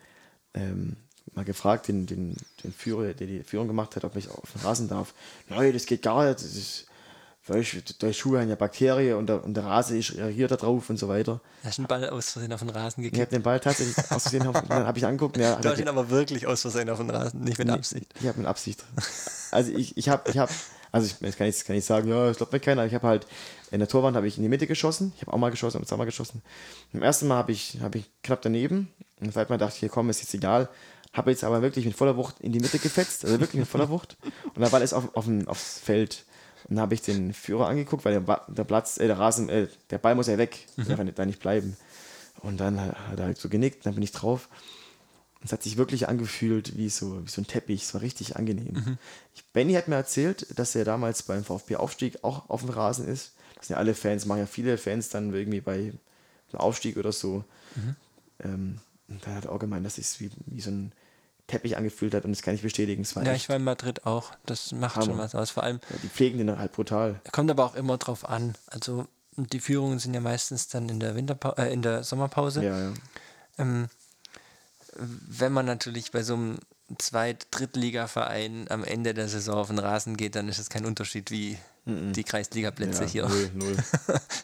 ähm, 0.54 0.96
mal 1.34 1.44
gefragt, 1.44 1.88
den, 1.88 2.06
den, 2.06 2.36
den 2.64 2.72
Führer, 2.72 3.14
der 3.14 3.26
die 3.26 3.42
Führung 3.42 3.68
gemacht 3.68 3.96
hat, 3.96 4.04
ob 4.04 4.16
ich 4.16 4.28
auf 4.30 4.52
den 4.52 4.62
Rasen 4.62 4.88
darf. 4.88 5.14
Nein, 5.48 5.72
das 5.72 5.86
geht 5.86 6.02
gar 6.02 6.24
nicht. 6.24 6.40
Das 6.40 6.54
ist, 6.54 6.88
weißt, 7.50 7.74
du, 8.02 8.06
die 8.08 8.14
Schuhe 8.14 8.40
haben 8.40 8.48
ja 8.48 8.54
Bakterien 8.54 9.16
und 9.16 9.26
der, 9.28 9.44
und 9.44 9.54
der 9.54 9.64
Rasen 9.64 9.98
ist 9.98 10.16
reagiert 10.16 10.50
da 10.50 10.56
drauf 10.56 10.88
und 10.90 10.98
so 10.98 11.08
weiter. 11.08 11.40
Hast 11.64 11.78
du 11.78 11.82
einen 11.82 11.88
Ball 11.88 12.08
aus 12.11 12.30
Versehen 12.32 12.52
auf 12.52 12.61
den 12.61 12.70
Rasen 12.70 13.02
Ich 13.04 13.11
gekickt? 13.11 13.20
habe 13.26 13.37
den 13.37 13.42
Ball 13.42 13.61
tatsächlich 13.61 13.96
aus 14.11 14.22
Versehen, 14.22 14.46
hab- 14.46 14.68
dann 14.68 14.87
habe 14.87 14.98
ich 14.98 15.06
angeguckt. 15.06 15.37
Ja, 15.37 15.56
Du 15.56 15.68
hast 15.68 15.78
ihn 15.78 15.88
aber 15.88 16.11
wirklich 16.11 16.46
aus 16.46 16.62
Versehen 16.62 16.88
auf 16.90 16.98
den 16.98 17.11
Rasen, 17.11 17.40
nicht 17.40 17.58
mit 17.58 17.70
Absicht. 17.70 18.12
ich 18.20 18.26
habe 18.26 18.38
mit 18.38 18.46
Absicht. 18.46 18.84
Also 19.50 19.72
ich, 19.72 19.96
ich 19.96 20.08
habe, 20.08 20.30
ich 20.30 20.38
habe, 20.38 20.52
also 20.92 21.06
ich 21.06 21.20
jetzt 21.20 21.38
kann 21.38 21.46
ich, 21.46 21.64
kann 21.64 21.76
ich 21.76 21.84
sagen, 21.84 22.08
ja, 22.08 22.30
ich 22.30 22.37
glaube 22.37 22.52
mir 22.56 22.61
keiner. 22.61 22.84
Ich 22.87 22.94
habe 22.94 23.06
halt 23.06 23.26
in 23.70 23.78
der 23.80 23.88
Torwand 23.88 24.16
habe 24.16 24.26
ich 24.26 24.37
in 24.38 24.42
die 24.42 24.48
Mitte 24.48 24.66
geschossen. 24.66 25.12
Ich 25.16 25.22
habe 25.22 25.32
auch 25.32 25.38
mal 25.38 25.50
geschossen, 25.50 25.76
habe 25.76 25.87
zweimal 25.87 26.06
geschossen. 26.06 26.42
Beim 26.92 27.02
ersten 27.02 27.26
Mal 27.28 27.37
habe 27.37 27.52
ich, 27.52 27.78
habe 27.82 27.98
ich 27.98 28.11
knapp 28.22 28.40
daneben. 28.42 28.88
Und 29.20 29.32
zweiten 29.32 29.52
Mal 29.52 29.58
dachte 29.58 29.74
ich, 29.74 29.80
hier 29.80 29.88
komm, 29.90 30.08
ist 30.11 30.20
jetzt 30.20 30.32
egal. 30.34 30.68
Habe 31.12 31.30
jetzt 31.30 31.42
aber 31.44 31.62
wirklich 31.62 31.84
mit 31.87 31.96
voller 31.96 32.16
Wucht 32.16 32.37
in 32.40 32.52
die 32.52 32.61
Mitte 32.61 32.78
gefetzt, 32.78 33.24
also 33.24 33.40
wirklich 33.40 33.58
mit 33.61 33.68
voller 33.68 33.88
Wucht. 33.88 34.16
Und 34.54 34.61
dann 34.61 34.70
war 34.70 34.80
das 34.80 34.92
auf, 34.92 35.14
auf 35.16 35.26
aufs 35.46 35.78
Feld. 35.80 36.24
Dann 36.68 36.81
habe 36.81 36.94
ich 36.94 37.02
den 37.02 37.33
Führer 37.33 37.66
angeguckt, 37.68 38.04
weil 38.04 38.20
der, 38.20 38.42
der 38.48 38.64
Platz, 38.64 38.98
äh, 38.98 39.07
der 39.07 39.18
Rasen, 39.18 39.48
äh, 39.48 39.68
der 39.90 39.98
Ball 39.98 40.14
muss 40.14 40.26
ja 40.26 40.38
weg, 40.38 40.66
der 40.76 40.96
darf 40.96 41.14
da 41.14 41.24
nicht 41.24 41.40
bleiben. 41.40 41.76
Und 42.40 42.59
dann 42.59 42.81
hat 42.81 43.18
er 43.18 43.24
halt 43.24 43.38
so 43.38 43.48
genickt, 43.48 43.87
dann 43.87 43.94
bin 43.94 44.02
ich 44.02 44.12
drauf. 44.12 44.48
Es 45.42 45.52
hat 45.52 45.62
sich 45.62 45.76
wirklich 45.76 46.09
angefühlt 46.09 46.76
wie 46.76 46.88
so, 46.88 47.24
wie 47.24 47.31
so 47.31 47.40
ein 47.40 47.46
Teppich. 47.46 47.83
Es 47.85 47.94
war 47.94 48.00
richtig 48.00 48.37
angenehm. 48.37 48.98
Ich, 49.35 49.44
Benny 49.52 49.74
hat 49.74 49.88
mir 49.88 49.94
erzählt, 49.94 50.46
dass 50.59 50.74
er 50.74 50.85
damals 50.85 51.22
beim 51.22 51.44
VfB-Aufstieg 51.44 52.24
auch 52.24 52.48
auf 52.50 52.62
dem 52.62 52.70
Rasen 52.70 53.07
ist. 53.07 53.35
Das 53.57 53.68
sind 53.68 53.74
ja 53.74 53.78
alle 53.78 53.94
Fans, 53.94 54.26
machen 54.26 54.40
ja 54.40 54.46
viele 54.46 54.78
Fans 54.78 55.09
dann 55.09 55.33
irgendwie 55.33 55.61
bei 55.61 55.74
einem 56.52 56.61
Aufstieg 56.61 56.96
oder 56.96 57.12
so. 57.12 57.44
Ähm, 58.44 58.81
und 59.09 59.26
dann 59.26 59.35
hat 59.35 59.46
er 59.46 59.52
auch 59.52 59.59
gemeint, 59.59 59.87
dass 59.87 59.98
es 59.98 60.20
wie, 60.20 60.31
wie 60.46 60.61
so 60.61 60.70
ein 60.70 60.92
Teppich 61.48 61.76
angefühlt 61.76 62.14
hat 62.14 62.24
und 62.24 62.30
das 62.30 62.42
kann 62.42 62.54
ich 62.54 62.62
bestätigen. 62.62 63.02
Es 63.02 63.16
war 63.16 63.24
Ja, 63.24 63.32
ich 63.34 63.48
war 63.48 63.56
in 63.56 63.64
Madrid 63.64 64.06
auch. 64.06 64.32
Das 64.46 64.70
macht 64.72 64.94
schon 65.02 65.14
Hammer. 65.14 65.24
was 65.24 65.34
aus. 65.34 65.50
Vor 65.50 65.64
allem, 65.64 65.80
ja, 65.90 65.96
die 66.02 66.08
pflegen 66.08 66.38
den 66.38 66.56
halt 66.58 66.72
brutal. 66.72 67.20
kommt 67.32 67.50
aber 67.50 67.64
auch 67.64 67.74
immer 67.74 67.98
drauf 67.98 68.28
an. 68.28 68.54
Also, 68.66 69.06
die 69.37 69.58
Führungen 69.61 69.98
sind 69.98 70.14
ja 70.14 70.20
meistens 70.20 70.68
dann 70.68 70.88
in 70.88 71.00
der 71.00 71.16
Winterpa 71.16 71.54
äh, 71.58 71.72
in 71.72 71.82
der 71.82 72.04
Sommerpause. 72.04 72.62
Ja, 72.64 72.78
ja. 72.78 72.92
Ähm, 73.58 73.88
wenn 74.96 75.52
man 75.52 75.66
natürlich 75.66 76.11
bei 76.12 76.22
so 76.22 76.34
einem 76.34 76.58
Zweit-, 76.98 77.46
Drittliga-Verein 77.50 78.66
am 78.68 78.84
Ende 78.84 79.14
der 79.14 79.28
Saison 79.28 79.56
auf 79.56 79.68
den 79.68 79.78
Rasen 79.78 80.16
geht, 80.16 80.34
dann 80.34 80.48
ist 80.48 80.58
es 80.58 80.70
kein 80.70 80.87
Unterschied 80.87 81.30
wie 81.30 81.58
die 81.87 82.24
Kreisliga-Plätze 82.24 83.04
ja 83.04 83.08
hier. 83.08 83.28
Null, 83.28 83.50
null. 83.54 83.76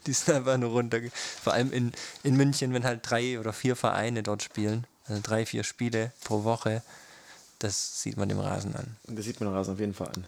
Die 0.06 0.12
sind 0.12 0.34
einfach 0.34 0.56
nur 0.56 0.70
runter. 0.70 1.00
Vor 1.42 1.52
allem 1.52 1.72
in, 1.72 1.92
in 2.22 2.36
München, 2.36 2.72
wenn 2.72 2.84
halt 2.84 3.00
drei 3.02 3.38
oder 3.38 3.52
vier 3.52 3.76
Vereine 3.76 4.22
dort 4.22 4.42
spielen, 4.42 4.86
also 5.06 5.20
drei, 5.22 5.46
vier 5.46 5.64
Spiele 5.64 6.12
pro 6.24 6.44
Woche, 6.44 6.82
das 7.58 8.02
sieht 8.02 8.16
man 8.16 8.28
dem 8.28 8.40
Rasen 8.40 8.74
an. 8.74 8.96
Das 9.06 9.24
sieht 9.24 9.40
man 9.40 9.48
am 9.48 9.54
Rasen 9.54 9.74
auf 9.74 9.80
jeden 9.80 9.94
Fall 9.94 10.08
an. 10.08 10.26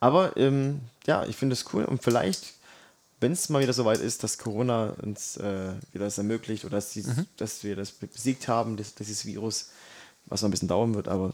Aber 0.00 0.36
ähm, 0.36 0.80
ja, 1.06 1.24
ich 1.26 1.36
finde 1.36 1.52
es 1.54 1.72
cool 1.72 1.84
und 1.84 2.02
vielleicht, 2.02 2.54
wenn 3.20 3.32
es 3.32 3.48
mal 3.48 3.62
wieder 3.62 3.72
soweit 3.72 4.00
ist, 4.00 4.22
dass 4.24 4.38
Corona 4.38 4.94
uns 5.02 5.36
äh, 5.36 5.72
wieder 5.92 6.06
das 6.06 6.18
ermöglicht 6.18 6.64
oder 6.64 6.76
dass, 6.78 6.90
die, 6.92 7.02
Mhm. 7.02 7.26
dass 7.36 7.62
wir 7.62 7.76
das 7.76 7.92
besiegt 7.92 8.48
haben, 8.48 8.76
das, 8.76 8.94
dieses 8.94 9.24
Virus, 9.26 9.70
was 10.26 10.42
noch 10.42 10.48
ein 10.48 10.50
bisschen 10.52 10.68
dauern 10.68 10.94
wird, 10.94 11.08
aber 11.08 11.32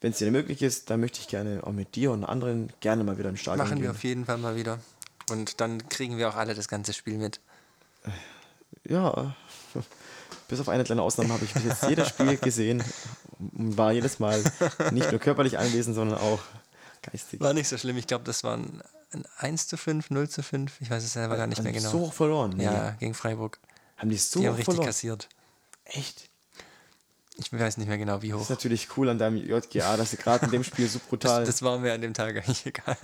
wenn 0.00 0.10
es 0.12 0.20
wieder 0.20 0.30
möglich 0.30 0.62
ist, 0.62 0.90
dann 0.90 1.00
möchte 1.00 1.20
ich 1.20 1.28
gerne 1.28 1.60
auch 1.64 1.72
mit 1.72 1.94
dir 1.94 2.10
und 2.12 2.24
anderen 2.24 2.72
gerne 2.80 3.04
mal 3.04 3.18
wieder 3.18 3.28
im 3.28 3.36
Stadion 3.36 3.66
Machen 3.66 3.76
gehen. 3.76 3.84
wir 3.84 3.90
auf 3.92 4.02
jeden 4.04 4.24
Fall 4.26 4.38
mal 4.38 4.56
wieder. 4.56 4.78
Und 5.30 5.60
dann 5.60 5.88
kriegen 5.88 6.18
wir 6.18 6.28
auch 6.28 6.34
alle 6.36 6.54
das 6.54 6.66
ganze 6.66 6.92
Spiel 6.92 7.18
mit. 7.18 7.40
Ja, 8.84 9.36
bis 10.52 10.60
auf 10.60 10.68
eine 10.68 10.84
kleine 10.84 11.00
Ausnahme 11.02 11.32
habe 11.32 11.44
ich 11.46 11.54
bis 11.54 11.64
jetzt 11.64 11.82
jedes 11.88 12.08
Spiel 12.08 12.36
gesehen 12.36 12.84
und 13.38 13.78
war 13.78 13.90
jedes 13.92 14.18
Mal 14.18 14.44
nicht 14.90 15.10
nur 15.10 15.18
körperlich 15.18 15.58
anwesend, 15.58 15.94
sondern 15.96 16.18
auch 16.18 16.40
geistig. 17.00 17.40
War 17.40 17.54
nicht 17.54 17.68
so 17.68 17.78
schlimm. 17.78 17.96
Ich 17.96 18.06
glaube, 18.06 18.24
das 18.24 18.44
waren 18.44 18.82
ein 19.12 19.24
1 19.38 19.66
zu 19.68 19.78
5, 19.78 20.10
0 20.10 20.28
zu 20.28 20.42
5. 20.42 20.80
Ich 20.82 20.90
weiß 20.90 21.02
es 21.02 21.14
selber 21.14 21.38
gar 21.38 21.46
nicht 21.46 21.56
Haben 21.58 21.64
mehr 21.64 21.72
genau. 21.72 21.90
So 21.90 22.00
hoch 22.00 22.12
verloren. 22.12 22.60
ja, 22.60 22.90
gegen 23.00 23.14
Freiburg. 23.14 23.58
Haben 23.96 24.10
die 24.10 24.18
so 24.18 24.40
Die 24.40 24.46
haben 24.46 24.52
richtig 24.56 24.66
verloren? 24.66 24.86
kassiert. 24.86 25.28
Echt? 25.84 26.28
Ich 27.36 27.50
weiß 27.50 27.78
nicht 27.78 27.88
mehr 27.88 27.96
genau, 27.98 28.20
wie 28.20 28.28
Das 28.28 28.36
hoch. 28.36 28.42
ist 28.42 28.50
natürlich 28.50 28.88
cool 28.98 29.08
an 29.08 29.16
deinem 29.18 29.38
JGA, 29.38 29.96
dass 29.96 30.10
du 30.10 30.18
gerade 30.18 30.44
in 30.44 30.50
dem 30.52 30.64
Spiel 30.64 30.86
so 30.86 30.98
brutal. 31.08 31.46
Das 31.46 31.62
war 31.62 31.78
mir 31.78 31.94
an 31.94 32.02
dem 32.02 32.12
Tag 32.12 32.36
eigentlich 32.36 32.66
egal. 32.66 32.96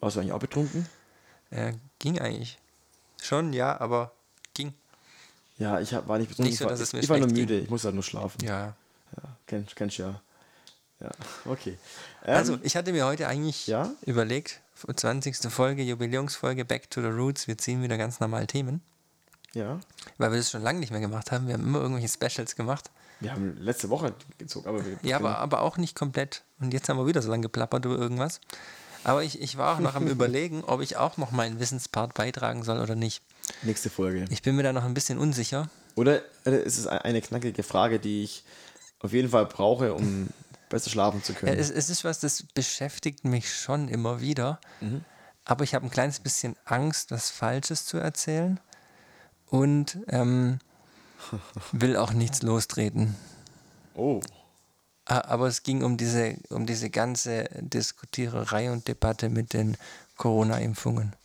Warst 0.00 0.16
du 0.16 0.20
eigentlich 0.20 0.32
auch 0.32 0.38
betrunken? 0.38 0.86
Ja, 1.50 1.72
ging 1.98 2.18
eigentlich. 2.18 2.58
Schon, 3.22 3.52
ja, 3.54 3.80
aber. 3.80 4.12
Ja, 5.60 5.78
ich 5.78 5.92
hab, 5.92 6.08
war 6.08 6.18
nicht 6.18 6.28
betrunken. 6.28 6.50
Nicht 6.50 6.58
so, 6.58 6.64
ich 6.64 6.70
war, 6.70 6.72
dass 6.72 6.80
es 6.80 6.92
mir 6.94 7.00
ich 7.00 7.08
war 7.08 7.18
nur 7.18 7.28
müde, 7.28 7.58
ich 7.60 7.70
musste 7.70 7.88
halt 7.88 7.94
nur 7.94 8.02
schlafen. 8.02 8.42
Ja. 8.42 8.74
Ja, 9.16 9.36
kennst, 9.46 9.76
kennst 9.76 9.98
du 9.98 10.02
ja. 10.02 10.20
Ja, 11.00 11.10
okay. 11.44 11.76
Ähm, 12.24 12.34
Also, 12.34 12.58
ich 12.62 12.76
hatte 12.76 12.92
mir 12.92 13.04
heute 13.04 13.28
eigentlich 13.28 13.66
Ja? 13.66 13.90
überlegt, 14.06 14.60
20. 14.94 15.36
Folge, 15.52 15.82
Jubiläumsfolge, 15.82 16.64
Back 16.64 16.90
to 16.90 17.02
the 17.02 17.08
Roots, 17.08 17.46
wir 17.46 17.58
ziehen 17.58 17.82
wieder 17.82 17.98
ganz 17.98 18.20
normal 18.20 18.46
Themen, 18.46 18.80
ja. 19.52 19.78
weil 20.16 20.30
wir 20.30 20.38
das 20.38 20.50
schon 20.50 20.62
lange 20.62 20.80
nicht 20.80 20.90
mehr 20.90 21.00
gemacht 21.00 21.30
haben. 21.30 21.46
Wir 21.46 21.54
haben 21.54 21.64
immer 21.64 21.80
irgendwelche 21.80 22.08
Specials 22.08 22.56
gemacht. 22.56 22.90
Wir 23.20 23.32
haben 23.32 23.58
letzte 23.60 23.90
Woche 23.90 24.14
gezogen, 24.38 24.66
aber 24.66 24.84
wir. 24.84 24.96
Ja, 25.02 25.16
aber, 25.18 25.38
aber 25.38 25.60
auch 25.60 25.76
nicht 25.76 25.94
komplett. 25.94 26.42
Und 26.58 26.72
jetzt 26.72 26.88
haben 26.88 26.96
wir 26.96 27.06
wieder 27.06 27.20
so 27.20 27.30
lange 27.30 27.42
geplappert 27.42 27.84
über 27.84 27.96
irgendwas. 27.98 28.40
Aber 29.04 29.22
ich, 29.22 29.40
ich 29.40 29.58
war 29.58 29.74
auch 29.74 29.80
noch 29.80 29.94
am 29.94 30.06
Überlegen, 30.06 30.64
ob 30.64 30.80
ich 30.80 30.96
auch 30.96 31.18
noch 31.18 31.30
meinen 31.30 31.60
Wissenspart 31.60 32.14
beitragen 32.14 32.62
soll 32.62 32.80
oder 32.80 32.94
nicht. 32.94 33.22
Nächste 33.62 33.90
Folge. 33.90 34.24
Ich 34.30 34.42
bin 34.42 34.56
mir 34.56 34.62
da 34.62 34.72
noch 34.72 34.84
ein 34.84 34.94
bisschen 34.94 35.18
unsicher. 35.18 35.68
Oder 35.96 36.22
ist 36.44 36.78
es 36.78 36.86
eine 36.86 37.20
knackige 37.20 37.62
Frage, 37.62 37.98
die 37.98 38.24
ich 38.24 38.44
auf 39.00 39.12
jeden 39.12 39.28
Fall 39.30 39.46
brauche, 39.46 39.94
um 39.94 40.28
besser 40.68 40.90
schlafen 40.90 41.22
zu 41.22 41.32
Ja, 41.32 41.38
können? 41.40 41.58
es, 41.58 41.70
es 41.70 41.90
ist 41.90 42.04
was, 42.04 42.20
das 42.20 42.42
beschäftigt 42.54 43.24
mich 43.24 43.52
schon 43.54 43.88
immer 43.88 44.20
wieder. 44.20 44.60
Aber 45.44 45.64
ich 45.64 45.74
habe 45.74 45.86
ein 45.86 45.90
kleines 45.90 46.20
bisschen 46.20 46.56
Angst, 46.64 47.10
was 47.10 47.30
Falsches 47.30 47.84
zu 47.86 47.96
erzählen. 47.98 48.60
Und 49.46 49.98
ähm, 50.08 50.58
will 51.72 51.96
auch 51.96 52.12
nichts 52.12 52.42
lostreten. 52.42 53.16
oh. 53.94 54.20
Aber 55.06 55.48
es 55.48 55.64
ging 55.64 55.82
um 55.82 55.96
diese, 55.96 56.36
um 56.50 56.66
diese 56.66 56.88
ganze 56.88 57.48
Diskutiererei 57.58 58.70
und 58.70 58.86
Debatte 58.86 59.28
mit 59.28 59.54
den 59.54 59.76
Corona-Impfungen. 60.16 61.16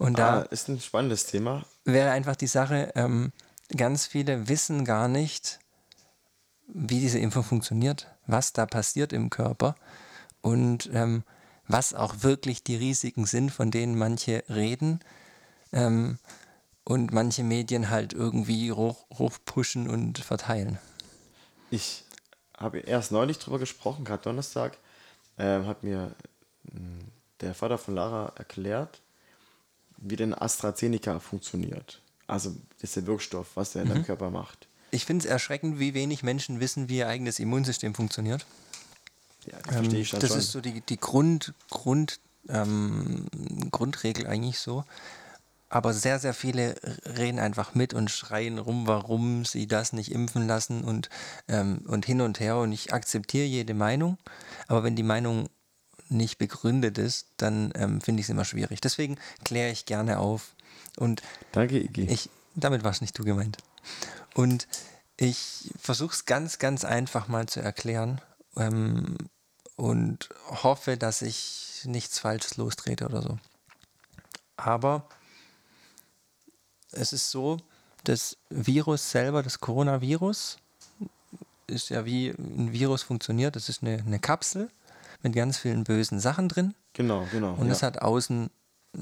Und 0.00 0.18
da 0.18 0.40
Ah, 0.40 0.42
ist 0.50 0.68
ein 0.68 0.80
spannendes 0.80 1.26
Thema. 1.26 1.62
wäre 1.84 2.10
einfach 2.10 2.34
die 2.34 2.46
Sache, 2.46 2.90
ähm, 2.94 3.32
ganz 3.76 4.06
viele 4.06 4.48
wissen 4.48 4.86
gar 4.86 5.08
nicht, 5.08 5.60
wie 6.66 7.00
diese 7.00 7.18
Impfung 7.18 7.44
funktioniert, 7.44 8.06
was 8.26 8.54
da 8.54 8.64
passiert 8.64 9.12
im 9.12 9.28
Körper 9.28 9.74
und 10.40 10.88
ähm, 10.94 11.22
was 11.68 11.92
auch 11.92 12.22
wirklich 12.22 12.64
die 12.64 12.76
Risiken 12.76 13.26
sind, 13.26 13.50
von 13.50 13.70
denen 13.70 13.98
manche 13.98 14.42
reden 14.48 15.00
ähm, 15.72 16.18
und 16.84 17.12
manche 17.12 17.44
Medien 17.44 17.90
halt 17.90 18.14
irgendwie 18.14 18.72
hoch, 18.72 19.04
hochpushen 19.18 19.86
und 19.90 20.18
verteilen. 20.18 20.78
Ich 21.70 22.04
habe 22.56 22.78
erst 22.78 23.12
neulich 23.12 23.38
drüber 23.38 23.58
gesprochen, 23.58 24.06
gerade 24.06 24.22
Donnerstag, 24.22 24.78
ähm, 25.36 25.66
hat 25.66 25.82
mir 25.82 26.14
mh, 26.72 27.04
der 27.42 27.54
Vater 27.54 27.76
von 27.76 27.94
Lara 27.94 28.32
erklärt, 28.36 29.02
wie 30.00 30.16
denn 30.16 30.34
AstraZeneca 30.34 31.20
funktioniert. 31.20 32.00
Also 32.26 32.54
ist 32.80 32.96
der 32.96 33.06
Wirkstoff, 33.06 33.48
was 33.54 33.72
der 33.72 33.82
in 33.82 33.88
Mhm. 33.88 33.92
deinem 33.94 34.04
Körper 34.04 34.30
macht. 34.30 34.68
Ich 34.92 35.04
finde 35.04 35.24
es 35.24 35.30
erschreckend, 35.30 35.78
wie 35.78 35.94
wenig 35.94 36.22
Menschen 36.22 36.58
wissen, 36.60 36.88
wie 36.88 36.98
ihr 36.98 37.08
eigenes 37.08 37.38
Immunsystem 37.38 37.94
funktioniert. 37.94 38.44
Ja, 39.46 39.58
das 39.64 39.74
verstehe 39.76 39.96
Ähm, 39.96 40.02
ich 40.02 40.10
dann 40.10 40.20
das 40.20 40.30
schon. 40.30 40.38
ist 40.38 40.50
so 40.52 40.60
die, 40.60 40.80
die 40.80 40.98
Grund, 40.98 41.54
Grund, 41.70 42.18
ähm, 42.48 43.26
Grundregel 43.70 44.26
eigentlich 44.26 44.58
so. 44.58 44.84
Aber 45.72 45.94
sehr, 45.94 46.18
sehr 46.18 46.34
viele 46.34 46.74
reden 47.16 47.38
einfach 47.38 47.76
mit 47.76 47.94
und 47.94 48.10
schreien 48.10 48.58
rum, 48.58 48.88
warum 48.88 49.44
sie 49.44 49.68
das 49.68 49.92
nicht 49.92 50.10
impfen 50.10 50.48
lassen 50.48 50.82
und, 50.82 51.08
ähm, 51.46 51.82
und 51.86 52.04
hin 52.04 52.20
und 52.20 52.40
her. 52.40 52.56
Und 52.58 52.72
ich 52.72 52.92
akzeptiere 52.92 53.46
jede 53.46 53.74
Meinung. 53.74 54.18
Aber 54.66 54.82
wenn 54.82 54.96
die 54.96 55.04
Meinung 55.04 55.48
nicht 56.10 56.38
begründet 56.38 56.98
ist, 56.98 57.26
dann 57.36 57.72
ähm, 57.74 58.00
finde 58.00 58.20
ich 58.20 58.26
es 58.26 58.30
immer 58.30 58.44
schwierig. 58.44 58.80
Deswegen 58.80 59.16
kläre 59.44 59.70
ich 59.70 59.86
gerne 59.86 60.18
auf. 60.18 60.54
Und 60.96 61.22
Danke, 61.52 61.78
Iggy. 61.78 62.06
ich, 62.10 62.30
damit 62.54 62.84
war 62.84 62.90
es 62.90 63.00
nicht 63.00 63.18
du 63.18 63.24
gemeint. 63.24 63.58
Und 64.34 64.66
ich 65.16 65.70
versuche 65.78 66.14
es 66.14 66.24
ganz, 66.26 66.58
ganz 66.58 66.84
einfach 66.84 67.28
mal 67.28 67.46
zu 67.46 67.60
erklären 67.60 68.20
ähm, 68.56 69.16
und 69.76 70.28
hoffe, 70.48 70.96
dass 70.96 71.22
ich 71.22 71.82
nichts 71.84 72.18
Falsches 72.18 72.56
lostrete 72.56 73.06
oder 73.06 73.22
so. 73.22 73.38
Aber 74.56 75.08
es 76.92 77.12
ist 77.12 77.30
so, 77.30 77.58
das 78.04 78.36
Virus 78.48 79.10
selber, 79.10 79.42
das 79.42 79.60
Coronavirus, 79.60 80.58
ist 81.66 81.90
ja 81.90 82.04
wie 82.04 82.30
ein 82.30 82.72
Virus 82.72 83.02
funktioniert. 83.02 83.56
Das 83.56 83.68
ist 83.68 83.82
eine, 83.82 83.98
eine 83.98 84.18
Kapsel 84.18 84.70
mit 85.22 85.34
ganz 85.34 85.58
vielen 85.58 85.84
bösen 85.84 86.20
Sachen 86.20 86.48
drin 86.48 86.74
genau, 86.92 87.26
genau. 87.30 87.54
und 87.54 87.66
ja. 87.66 87.72
es 87.72 87.82
hat 87.82 88.00
außen 88.02 88.50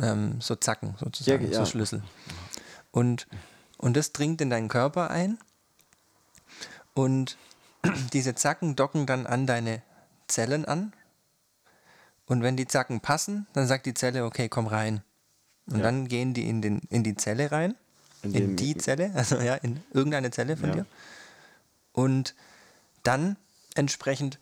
ähm, 0.00 0.40
so 0.40 0.56
Zacken 0.56 0.94
sozusagen, 0.98 1.44
Ja, 1.46 1.52
ja. 1.52 1.58
so 1.58 1.66
Schlüssel. 1.66 2.02
Und, 2.90 3.26
und 3.76 3.96
das 3.96 4.12
dringt 4.12 4.40
in 4.40 4.50
deinen 4.50 4.68
Körper 4.68 5.10
ein 5.10 5.38
und 6.94 7.36
diese 8.12 8.34
Zacken 8.34 8.76
docken 8.76 9.06
dann 9.06 9.26
an 9.26 9.46
deine 9.46 9.82
Zellen 10.26 10.64
an. 10.64 10.92
Und 12.26 12.42
wenn 12.42 12.56
die 12.56 12.66
Zacken 12.66 13.00
passen, 13.00 13.46
dann 13.54 13.66
sagt 13.66 13.86
die 13.86 13.94
Zelle, 13.94 14.24
okay, 14.24 14.48
komm 14.48 14.66
rein. 14.66 15.02
Und 15.66 15.80
dann 15.80 16.08
gehen 16.08 16.34
die 16.34 16.48
in, 16.48 16.62
den, 16.62 16.80
in 16.88 17.04
die 17.04 17.14
Zelle 17.14 17.52
rein, 17.52 17.74
In 18.22 18.34
in, 18.34 18.56
die 18.56 18.76
Zelle, 18.76 19.12
also 19.14 19.38
ja, 19.38 19.54
in 19.54 19.82
irgendeine 19.92 20.30
Zelle 20.30 20.56
von 20.56 20.72
dir. 20.72 20.86
Und 21.92 22.34
dann 23.02 23.36
entsprechend 23.74 24.38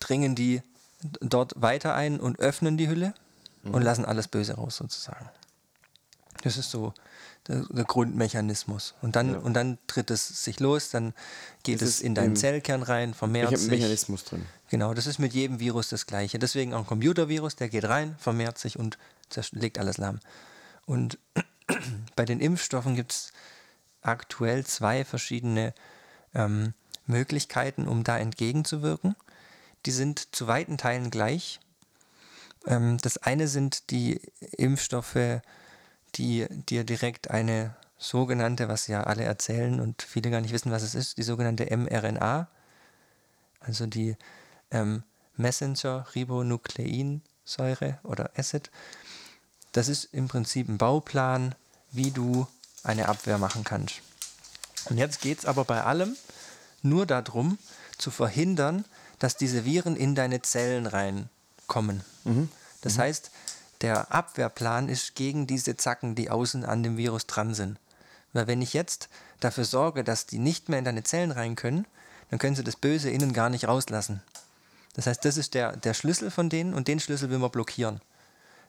dringen 0.00 0.34
die 0.34 0.62
dort 1.02 1.52
weiter 1.56 1.94
ein 1.94 2.20
und 2.20 2.38
öffnen 2.40 2.76
die 2.76 2.88
Hülle 2.88 3.14
Mhm. 3.62 3.74
und 3.74 3.82
lassen 3.82 4.04
alles 4.04 4.28
Böse 4.28 4.54
raus 4.54 4.76
sozusagen. 4.76 5.28
Das 6.42 6.56
ist 6.56 6.70
so 6.70 6.94
der, 7.48 7.64
der 7.70 7.84
Grundmechanismus. 7.84 8.94
Und 9.02 9.16
dann, 9.16 9.32
Ja. 9.32 9.38
und 9.38 9.54
dann 9.54 9.78
tritt 9.88 10.10
es 10.10 10.44
sich 10.44 10.60
los, 10.60 10.90
dann 10.90 11.12
geht 11.64 11.82
Es 11.82 11.88
es 11.88 12.00
in 12.00 12.14
deinen 12.14 12.36
Zellkern 12.36 12.82
rein, 12.84 13.14
vermehrt 13.14 13.56
sich. 13.58 13.68
Mechanismus 13.70 14.24
drin. 14.24 14.46
Genau, 14.70 14.94
das 14.94 15.06
ist 15.06 15.18
mit 15.18 15.32
jedem 15.34 15.58
Virus 15.58 15.88
das 15.88 16.06
gleiche. 16.06 16.38
Deswegen 16.38 16.74
auch 16.74 16.80
ein 16.80 16.86
Computervirus, 16.86 17.56
der 17.56 17.68
geht 17.68 17.84
rein, 17.86 18.14
vermehrt 18.20 18.58
sich 18.58 18.78
und 18.78 18.98
legt 19.52 19.78
alles 19.78 19.96
lahm. 19.98 20.20
Und 20.86 21.18
bei 22.16 22.24
den 22.24 22.38
Impfstoffen 22.40 22.94
gibt 22.94 23.12
es 23.12 23.32
aktuell 24.02 24.64
zwei 24.64 25.04
verschiedene 25.04 25.74
ähm, 26.34 26.74
Möglichkeiten, 27.06 27.88
um 27.88 28.04
da 28.04 28.18
entgegenzuwirken. 28.18 29.16
Die 29.88 29.92
sind 29.92 30.36
zu 30.36 30.46
weiten 30.46 30.76
Teilen 30.76 31.08
gleich. 31.08 31.60
Ähm, 32.66 32.98
das 32.98 33.16
eine 33.16 33.48
sind 33.48 33.88
die 33.88 34.20
Impfstoffe, 34.58 35.40
die 36.14 36.46
dir 36.50 36.84
direkt 36.84 37.30
eine 37.30 37.74
sogenannte, 37.96 38.68
was 38.68 38.86
ja 38.86 39.04
alle 39.04 39.24
erzählen 39.24 39.80
und 39.80 40.02
viele 40.02 40.30
gar 40.30 40.42
nicht 40.42 40.52
wissen, 40.52 40.70
was 40.70 40.82
es 40.82 40.94
ist, 40.94 41.16
die 41.16 41.22
sogenannte 41.22 41.74
mRNA, 41.74 42.48
also 43.60 43.86
die 43.86 44.14
ähm, 44.70 45.04
Messenger-Ribonukleinsäure 45.38 47.98
oder 48.02 48.30
Acid. 48.36 48.70
Das 49.72 49.88
ist 49.88 50.12
im 50.12 50.28
Prinzip 50.28 50.68
ein 50.68 50.76
Bauplan, 50.76 51.54
wie 51.92 52.10
du 52.10 52.46
eine 52.82 53.08
Abwehr 53.08 53.38
machen 53.38 53.64
kannst. 53.64 54.02
Und 54.90 54.98
jetzt 54.98 55.22
geht 55.22 55.38
es 55.38 55.46
aber 55.46 55.64
bei 55.64 55.82
allem 55.82 56.14
nur 56.82 57.06
darum, 57.06 57.58
zu 57.96 58.10
verhindern, 58.10 58.84
dass 59.18 59.36
diese 59.36 59.64
Viren 59.64 59.96
in 59.96 60.14
deine 60.14 60.42
Zellen 60.42 60.86
reinkommen. 60.86 62.02
Mhm. 62.24 62.48
Das 62.82 62.96
mhm. 62.96 63.00
heißt, 63.00 63.30
der 63.80 64.12
Abwehrplan 64.12 64.88
ist 64.88 65.14
gegen 65.14 65.46
diese 65.46 65.76
Zacken, 65.76 66.14
die 66.14 66.30
außen 66.30 66.64
an 66.64 66.82
dem 66.82 66.96
Virus 66.96 67.26
dran 67.26 67.54
sind. 67.54 67.78
Weil 68.32 68.46
wenn 68.46 68.62
ich 68.62 68.72
jetzt 68.72 69.08
dafür 69.40 69.64
sorge, 69.64 70.04
dass 70.04 70.26
die 70.26 70.38
nicht 70.38 70.68
mehr 70.68 70.78
in 70.78 70.84
deine 70.84 71.04
Zellen 71.04 71.30
rein 71.30 71.56
können, 71.56 71.86
dann 72.30 72.38
können 72.38 72.56
sie 72.56 72.64
das 72.64 72.76
Böse 72.76 73.10
innen 73.10 73.32
gar 73.32 73.50
nicht 73.50 73.66
rauslassen. 73.66 74.22
Das 74.94 75.06
heißt, 75.06 75.24
das 75.24 75.36
ist 75.36 75.54
der, 75.54 75.76
der 75.76 75.94
Schlüssel 75.94 76.30
von 76.30 76.50
denen 76.50 76.74
und 76.74 76.88
den 76.88 77.00
Schlüssel 77.00 77.30
will 77.30 77.38
man 77.38 77.50
blockieren. 77.50 78.00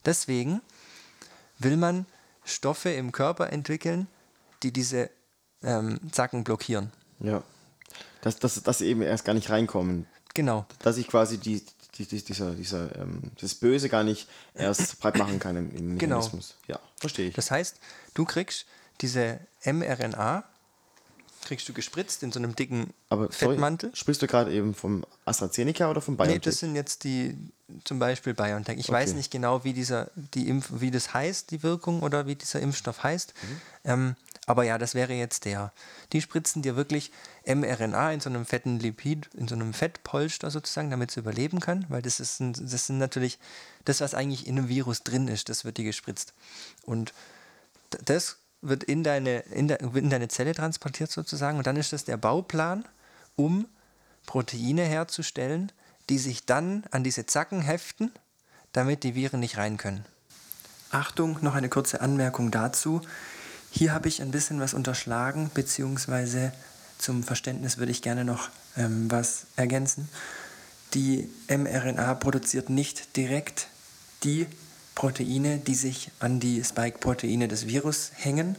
Deswegen 0.05 0.61
will 1.57 1.75
man 1.75 2.05
Stoffe 2.45 2.91
im 2.91 3.11
Körper 3.11 3.51
entwickeln, 3.51 4.07
die 4.63 4.71
diese 4.71 5.09
ähm, 5.63 5.99
Zacken 6.11 6.43
blockieren. 6.43 6.91
Ja. 7.19 7.43
Dass, 8.21 8.37
dass, 8.37 8.61
dass 8.61 8.77
sie 8.77 8.87
eben 8.87 9.01
erst 9.01 9.25
gar 9.25 9.33
nicht 9.33 9.49
reinkommen. 9.49 10.07
Genau. 10.39 10.65
Dass 10.79 10.95
ich 10.95 11.09
quasi 11.09 11.37
die, 11.37 11.61
die, 11.95 12.05
die 12.05 12.23
dieser, 12.23 12.51
dieser, 12.53 12.95
ähm, 12.95 13.23
das 13.41 13.55
Böse 13.55 13.89
gar 13.89 14.05
nicht 14.05 14.25
erst 14.53 14.97
breit 15.01 15.17
machen 15.17 15.37
kann 15.37 15.57
im, 15.57 15.69
im 15.75 15.97
genau. 15.97 16.15
Mechanismus. 16.15 16.55
Ja, 16.65 16.79
verstehe 16.95 17.27
ich. 17.27 17.35
Das 17.35 17.51
heißt, 17.51 17.75
du 18.13 18.23
kriegst 18.23 18.65
diese 19.01 19.41
mRNA, 19.65 20.45
kriegst 21.43 21.67
du 21.67 21.73
gespritzt 21.73 22.23
in 22.23 22.31
so 22.31 22.39
einem 22.39 22.55
dicken 22.55 22.93
Aber 23.09 23.29
Fettmantel. 23.29 23.89
Sorry, 23.89 23.97
sprichst 23.97 24.21
du 24.21 24.27
gerade 24.27 24.53
eben 24.53 24.73
vom 24.73 25.03
AstraZeneca 25.25 25.91
oder 25.91 25.99
vom 25.99 26.15
BioNTech? 26.15 26.35
Nee, 26.35 26.39
das 26.39 26.59
sind 26.59 26.73
jetzt 26.75 27.03
die, 27.03 27.35
zum 27.83 27.99
Beispiel 27.99 28.33
BioNTech. 28.33 28.79
Ich 28.79 28.87
okay. 28.87 28.93
weiß 28.93 29.13
nicht 29.15 29.29
genau, 29.29 29.65
wie, 29.65 29.73
dieser, 29.73 30.09
die 30.15 30.47
Impf 30.47 30.69
wie 30.71 30.91
das 30.91 31.13
heißt, 31.13 31.51
die 31.51 31.63
Wirkung 31.63 32.01
oder 32.01 32.27
wie 32.27 32.35
dieser 32.35 32.61
Impfstoff 32.61 33.03
heißt. 33.03 33.33
Mhm. 33.33 33.61
Ähm, 33.83 34.15
aber 34.49 34.63
ja, 34.63 34.79
das 34.79 34.95
wäre 34.95 35.13
jetzt 35.13 35.45
der. 35.45 35.71
Die 36.11 36.21
spritzen 36.21 36.63
dir 36.63 36.75
wirklich 36.75 37.11
mRNA 37.45 38.13
in 38.13 38.19
so 38.19 38.31
einem 38.31 38.47
fetten 38.47 38.79
Lipid, 38.79 39.29
in 39.35 39.47
so 39.47 39.53
einem 39.53 39.75
Fettpolster 39.75 40.49
sozusagen, 40.49 40.89
damit 40.89 41.11
es 41.11 41.17
überleben 41.17 41.59
kann, 41.59 41.85
weil 41.87 42.01
das 42.01 42.19
ist, 42.19 42.39
ein, 42.39 42.53
das 42.53 42.87
sind 42.87 42.97
natürlich 42.97 43.37
das, 43.85 44.01
was 44.01 44.15
eigentlich 44.15 44.47
in 44.47 44.57
einem 44.57 44.67
Virus 44.67 45.03
drin 45.03 45.27
ist, 45.27 45.49
das 45.49 45.65
wird 45.65 45.77
dir 45.77 45.83
gespritzt. 45.83 46.33
Und 46.81 47.13
das 48.05 48.37
wird 48.61 48.83
in 48.83 49.03
deine, 49.03 49.41
in, 49.51 49.67
de, 49.67 49.77
in 49.95 50.09
deine 50.09 50.29
Zelle 50.29 50.55
transportiert 50.55 51.11
sozusagen 51.11 51.59
und 51.59 51.67
dann 51.67 51.75
ist 51.75 51.93
das 51.93 52.05
der 52.05 52.17
Bauplan, 52.17 52.85
um 53.35 53.67
Proteine 54.25 54.81
herzustellen, 54.81 55.71
die 56.09 56.17
sich 56.17 56.47
dann 56.47 56.85
an 56.89 57.03
diese 57.03 57.27
Zacken 57.27 57.61
heften, 57.61 58.11
damit 58.71 59.03
die 59.03 59.13
Viren 59.13 59.41
nicht 59.41 59.57
rein 59.57 59.77
können. 59.77 60.05
Achtung, 60.89 61.37
noch 61.41 61.53
eine 61.53 61.69
kurze 61.69 62.01
Anmerkung 62.01 62.49
dazu. 62.49 63.03
Hier 63.71 63.93
habe 63.93 64.07
ich 64.07 64.21
ein 64.21 64.31
bisschen 64.31 64.59
was 64.59 64.73
unterschlagen, 64.73 65.51
beziehungsweise 65.53 66.51
zum 66.97 67.23
Verständnis 67.23 67.77
würde 67.77 67.91
ich 67.91 68.01
gerne 68.01 68.25
noch 68.25 68.49
ähm, 68.77 69.09
was 69.09 69.45
ergänzen. 69.55 70.09
Die 70.93 71.29
mRNA 71.47 72.15
produziert 72.15 72.69
nicht 72.69 73.15
direkt 73.15 73.67
die 74.23 74.47
Proteine, 74.95 75.59
die 75.59 75.75
sich 75.75 76.11
an 76.19 76.39
die 76.39 76.63
Spike-Proteine 76.63 77.47
des 77.47 77.67
Virus 77.67 78.11
hängen, 78.15 78.57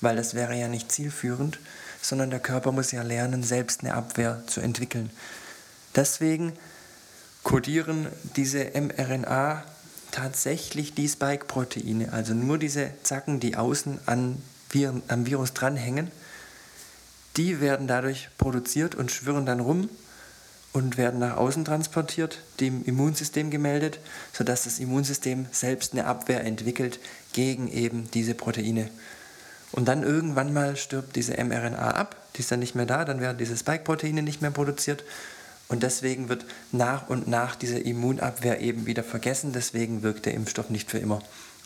weil 0.00 0.16
das 0.16 0.34
wäre 0.34 0.58
ja 0.58 0.68
nicht 0.68 0.90
zielführend, 0.90 1.60
sondern 2.02 2.30
der 2.30 2.40
Körper 2.40 2.72
muss 2.72 2.90
ja 2.92 3.02
lernen, 3.02 3.42
selbst 3.42 3.82
eine 3.82 3.94
Abwehr 3.94 4.42
zu 4.46 4.60
entwickeln. 4.60 5.10
Deswegen 5.94 6.54
kodieren 7.44 8.08
diese 8.36 8.72
mRNA 8.74 9.64
tatsächlich 10.14 10.94
die 10.94 11.08
Spike-Proteine, 11.08 12.12
also 12.12 12.34
nur 12.34 12.56
diese 12.56 12.90
Zacken, 13.02 13.40
die 13.40 13.56
außen 13.56 13.98
an 14.06 14.40
Viren, 14.70 15.02
am 15.08 15.26
Virus 15.26 15.54
dranhängen, 15.54 16.12
die 17.36 17.60
werden 17.60 17.88
dadurch 17.88 18.28
produziert 18.38 18.94
und 18.94 19.10
schwirren 19.10 19.44
dann 19.44 19.58
rum 19.58 19.88
und 20.72 20.98
werden 20.98 21.18
nach 21.18 21.36
außen 21.36 21.64
transportiert, 21.64 22.38
dem 22.60 22.84
Immunsystem 22.84 23.50
gemeldet, 23.50 23.98
sodass 24.32 24.62
das 24.62 24.78
Immunsystem 24.78 25.46
selbst 25.50 25.94
eine 25.94 26.06
Abwehr 26.06 26.44
entwickelt 26.44 27.00
gegen 27.32 27.66
eben 27.66 28.08
diese 28.12 28.34
Proteine. 28.34 28.90
Und 29.72 29.88
dann 29.88 30.04
irgendwann 30.04 30.52
mal 30.52 30.76
stirbt 30.76 31.16
diese 31.16 31.32
mRNA 31.42 31.90
ab, 31.90 32.14
die 32.36 32.40
ist 32.40 32.52
dann 32.52 32.60
nicht 32.60 32.76
mehr 32.76 32.86
da, 32.86 33.04
dann 33.04 33.20
werden 33.20 33.38
diese 33.38 33.56
Spike-Proteine 33.56 34.22
nicht 34.22 34.42
mehr 34.42 34.52
produziert 34.52 35.02
und 35.74 35.82
deswegen 35.82 36.28
wird 36.28 36.46
nach 36.70 37.08
und 37.08 37.26
nach 37.26 37.56
diese 37.56 37.80
Immunabwehr 37.80 38.60
eben 38.60 38.86
wieder 38.86 39.02
vergessen. 39.02 39.52
Deswegen 39.52 40.04
wirkt 40.04 40.24
der 40.24 40.34
Impfstoff 40.34 40.70
nicht 40.70 40.88
für 40.88 40.98
immer. 40.98 41.20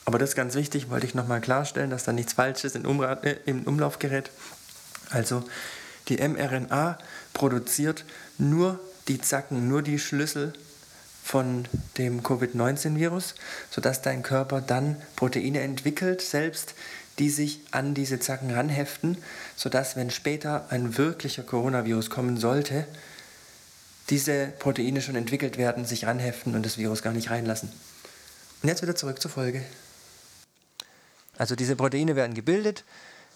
Aber 0.07 0.19
das 0.19 0.31
ist 0.31 0.35
ganz 0.35 0.55
wichtig, 0.55 0.89
wollte 0.89 1.05
ich 1.05 1.15
nochmal 1.15 1.43
klarstellen, 1.43 1.91
dass 1.91 2.05
da 2.05 2.13
nichts 2.15 2.33
Falsches 2.33 2.75
im, 2.75 2.87
Umra 2.87 3.13
äh, 3.23 3.37
im 3.45 3.65
Umlauf 3.65 3.99
gerät. 3.99 4.31
Also 5.11 5.45
die 6.09 6.27
mRNA 6.27 6.97
produziert 7.35 8.07
nur 8.39 8.81
die 9.09 9.21
Zacken, 9.21 9.69
nur 9.69 9.83
die 9.83 9.99
Schlüssel 9.99 10.55
von 11.23 11.67
dem 11.99 12.23
Covid-19-Virus, 12.23 13.35
sodass 13.71 14.01
dein 14.01 14.23
Körper 14.23 14.63
dann 14.63 14.97
Proteine 15.17 15.61
entwickelt, 15.61 16.23
selbst 16.23 16.75
die 17.19 17.29
sich 17.29 17.61
an 17.73 17.93
diese 17.93 18.21
Zacken 18.21 18.51
ranheften, 18.53 19.19
sodass, 19.55 19.97
wenn 19.97 20.11
später 20.11 20.65
ein 20.71 20.97
wirklicher 20.97 21.43
Coronavirus 21.43 22.09
kommen 22.09 22.39
sollte, 22.39 22.87
diese 24.11 24.49
Proteine 24.59 25.03
schon 25.03 25.17
entwickelt 25.17 25.59
werden, 25.59 25.85
sich 25.85 26.07
ranheften 26.07 26.55
und 26.55 26.65
das 26.65 26.79
Virus 26.79 27.03
gar 27.03 27.13
nicht 27.13 27.31
reinlassen. 27.31 27.71
Und 28.63 28.69
jetzt 28.69 28.83
wieder 28.83 28.97
zurück 28.97 29.21
zur 29.21 29.31
Folge. 29.31 29.63
Also 31.37 31.55
diese 31.55 31.77
Proteine 31.77 32.17
werden 32.17 32.35
gebildet, 32.35 32.85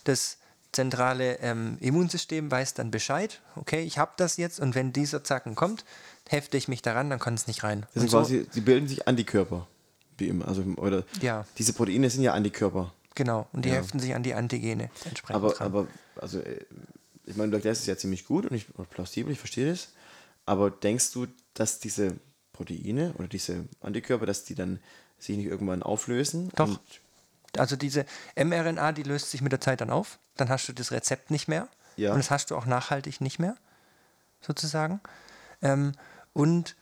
das 0.04 0.38
zentrale 0.72 1.38
ähm, 1.40 1.76
Immunsystem 1.80 2.50
weiß 2.50 2.74
dann 2.74 2.90
Bescheid, 2.90 3.40
okay, 3.56 3.82
ich 3.82 3.98
habe 3.98 4.12
das 4.16 4.38
jetzt 4.38 4.58
und 4.58 4.74
wenn 4.74 4.92
dieser 4.92 5.22
Zacken 5.22 5.54
kommt, 5.54 5.84
hefte 6.28 6.56
ich 6.56 6.66
mich 6.66 6.82
daran, 6.82 7.10
dann 7.10 7.18
kann 7.18 7.34
es 7.34 7.46
nicht 7.46 7.62
rein. 7.62 7.86
Das 7.94 8.00
sind 8.02 8.10
so, 8.10 8.18
quasi, 8.18 8.46
sie 8.50 8.62
bilden 8.62 8.88
sich 8.88 9.06
Antikörper, 9.06 9.68
wie 10.16 10.28
immer. 10.28 10.48
Also, 10.48 10.62
oder 10.76 11.04
ja. 11.20 11.44
Diese 11.58 11.74
Proteine 11.74 12.08
sind 12.10 12.22
ja 12.22 12.32
Antikörper. 12.32 12.92
Genau, 13.14 13.46
und 13.52 13.66
die 13.66 13.68
ja. 13.68 13.76
heften 13.76 14.00
sich 14.00 14.14
an 14.14 14.22
die 14.22 14.34
Antigene 14.34 14.90
entsprechend 15.04 15.36
aber, 15.36 15.52
dran. 15.52 15.66
Aber, 15.66 15.86
also, 16.16 16.40
äh, 16.40 16.64
ich 17.26 17.36
meine, 17.36 17.50
du 17.50 17.56
erklärst 17.56 17.82
es 17.82 17.86
ja 17.86 17.96
ziemlich 17.96 18.24
gut 18.24 18.46
und 18.46 18.56
ich, 18.56 18.66
plausibel, 18.90 19.32
ich 19.32 19.38
verstehe 19.38 19.70
das. 19.70 19.90
Aber 20.46 20.70
denkst 20.70 21.12
du, 21.12 21.26
dass 21.54 21.78
diese 21.78 22.18
Proteine 22.52 23.14
oder 23.18 23.28
diese 23.28 23.66
Antikörper, 23.80 24.26
dass 24.26 24.44
die 24.44 24.54
dann 24.54 24.80
sich 25.18 25.36
nicht 25.36 25.46
irgendwann 25.46 25.82
auflösen? 25.82 26.50
Doch. 26.56 26.80
Also 27.56 27.76
diese 27.76 28.06
mRNA, 28.36 28.92
die 28.92 29.02
löst 29.02 29.30
sich 29.30 29.42
mit 29.42 29.52
der 29.52 29.60
Zeit 29.60 29.80
dann 29.80 29.90
auf. 29.90 30.18
Dann 30.36 30.48
hast 30.48 30.68
du 30.68 30.72
das 30.72 30.90
Rezept 30.90 31.30
nicht 31.30 31.48
mehr. 31.48 31.68
Ja. 31.96 32.12
Und 32.12 32.18
das 32.18 32.30
hast 32.30 32.50
du 32.50 32.56
auch 32.56 32.66
nachhaltig 32.66 33.20
nicht 33.20 33.38
mehr, 33.38 33.56
sozusagen. 34.40 35.00
Ähm, 35.60 35.92
und 36.32 36.76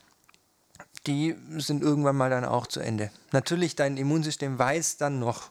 die 1.07 1.35
sind 1.57 1.83
irgendwann 1.83 2.17
mal 2.17 2.31
dann 2.31 2.45
auch 2.45 2.67
zu 2.67 2.81
Ende. 2.81 3.11
Natürlich, 3.33 3.75
dein 3.75 3.97
Immunsystem 3.97 4.59
weiß 4.59 4.99
dann 4.99 5.19
noch, 5.19 5.51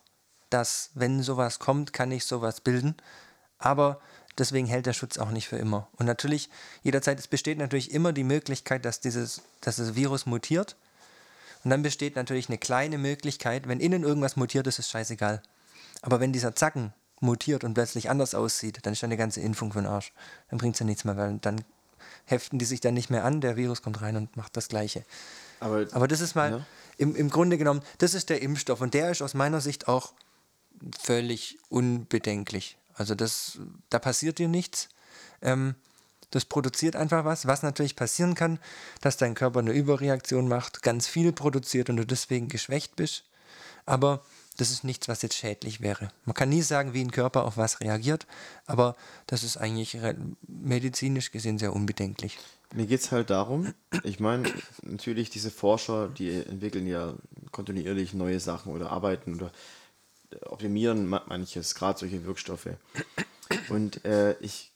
dass 0.49 0.91
wenn 0.93 1.21
sowas 1.21 1.59
kommt, 1.59 1.93
kann 1.93 2.11
ich 2.11 2.25
sowas 2.25 2.61
bilden. 2.61 2.95
Aber 3.57 3.99
Deswegen 4.39 4.67
hält 4.67 4.85
der 4.85 4.93
Schutz 4.93 5.17
auch 5.17 5.31
nicht 5.31 5.47
für 5.47 5.57
immer. 5.57 5.87
Und 5.97 6.05
natürlich, 6.05 6.49
jederzeit, 6.83 7.19
es 7.19 7.27
besteht 7.27 7.57
natürlich 7.57 7.91
immer 7.91 8.13
die 8.13 8.23
Möglichkeit, 8.23 8.85
dass 8.85 9.01
dieses 9.01 9.41
dass 9.61 9.75
das 9.77 9.95
Virus 9.95 10.25
mutiert. 10.25 10.75
Und 11.63 11.71
dann 11.71 11.81
besteht 11.81 12.15
natürlich 12.15 12.47
eine 12.47 12.57
kleine 12.57 12.97
Möglichkeit, 12.97 13.67
wenn 13.67 13.79
innen 13.79 14.03
irgendwas 14.03 14.37
mutiert, 14.37 14.65
ist 14.67 14.79
es 14.79 14.89
scheißegal. 14.89 15.41
Aber 16.01 16.19
wenn 16.19 16.31
dieser 16.31 16.55
Zacken 16.55 16.93
mutiert 17.19 17.63
und 17.63 17.73
plötzlich 17.73 18.09
anders 18.09 18.33
aussieht, 18.33 18.79
dann 18.83 18.93
ist 18.93 19.03
eine 19.03 19.17
ganze 19.17 19.41
Impfung 19.41 19.73
für 19.73 19.79
den 19.79 19.87
Arsch. 19.87 20.13
Dann 20.49 20.57
bringt 20.57 20.75
es 20.75 20.79
ja 20.79 20.85
nichts 20.85 21.03
mehr, 21.03 21.17
weil 21.17 21.37
dann 21.39 21.63
heften 22.25 22.59
die 22.59 22.65
sich 22.65 22.79
dann 22.79 22.93
nicht 22.93 23.09
mehr 23.09 23.25
an, 23.25 23.41
der 23.41 23.57
Virus 23.57 23.81
kommt 23.81 24.01
rein 24.01 24.15
und 24.15 24.37
macht 24.37 24.55
das 24.55 24.69
Gleiche. 24.69 25.03
Aber, 25.59 25.85
Aber 25.91 26.07
das 26.07 26.21
ist 26.21 26.35
mal, 26.35 26.51
ja. 26.51 26.65
im, 26.97 27.15
im 27.15 27.29
Grunde 27.29 27.57
genommen, 27.57 27.81
das 27.97 28.13
ist 28.13 28.29
der 28.29 28.41
Impfstoff 28.41 28.79
und 28.79 28.93
der 28.93 29.11
ist 29.11 29.21
aus 29.21 29.33
meiner 29.33 29.59
Sicht 29.59 29.87
auch 29.87 30.13
völlig 30.97 31.57
unbedenklich. 31.67 32.77
Also 32.99 33.15
das, 33.15 33.57
da 33.89 33.97
passiert 33.97 34.37
dir 34.37 34.49
nichts. 34.49 34.89
Ähm, 35.41 35.75
das 36.31 36.45
produziert 36.45 36.95
einfach 36.95 37.25
was, 37.25 37.47
was 37.47 37.63
natürlich 37.63 37.95
passieren 37.95 38.35
kann, 38.35 38.59
dass 39.01 39.17
dein 39.17 39.33
Körper 39.33 39.59
eine 39.59 39.71
Überreaktion 39.71 40.47
macht, 40.47 40.83
ganz 40.83 41.07
viel 41.07 41.31
produziert 41.31 41.89
und 41.89 41.97
du 41.97 42.05
deswegen 42.05 42.49
geschwächt 42.49 42.95
bist. 42.95 43.23
Aber 43.85 44.21
das 44.57 44.69
ist 44.69 44.83
nichts, 44.83 45.07
was 45.07 45.21
jetzt 45.21 45.35
schädlich 45.35 45.81
wäre. 45.81 46.09
Man 46.25 46.35
kann 46.35 46.49
nie 46.49 46.61
sagen, 46.61 46.93
wie 46.93 47.01
ein 47.01 47.11
Körper 47.11 47.45
auf 47.45 47.57
was 47.57 47.79
reagiert, 47.79 48.27
aber 48.67 48.95
das 49.25 49.43
ist 49.43 49.57
eigentlich 49.57 49.97
medizinisch 50.47 51.31
gesehen 51.31 51.57
sehr 51.57 51.73
unbedenklich. 51.73 52.37
Mir 52.75 52.85
geht 52.85 52.99
es 52.99 53.11
halt 53.11 53.31
darum, 53.31 53.73
ich 54.03 54.19
meine, 54.19 54.51
natürlich 54.83 55.31
diese 55.31 55.49
Forscher, 55.49 56.09
die 56.09 56.29
entwickeln 56.43 56.85
ja 56.85 57.15
kontinuierlich 57.51 58.13
neue 58.13 58.39
Sachen 58.39 58.73
oder 58.73 58.91
arbeiten 58.91 59.33
oder 59.33 59.51
optimieren 60.45 61.07
manches, 61.07 61.75
gerade 61.75 61.99
solche 61.99 62.25
Wirkstoffe. 62.25 62.69
Und 63.69 64.05
äh, 64.05 64.35
ich 64.39 64.71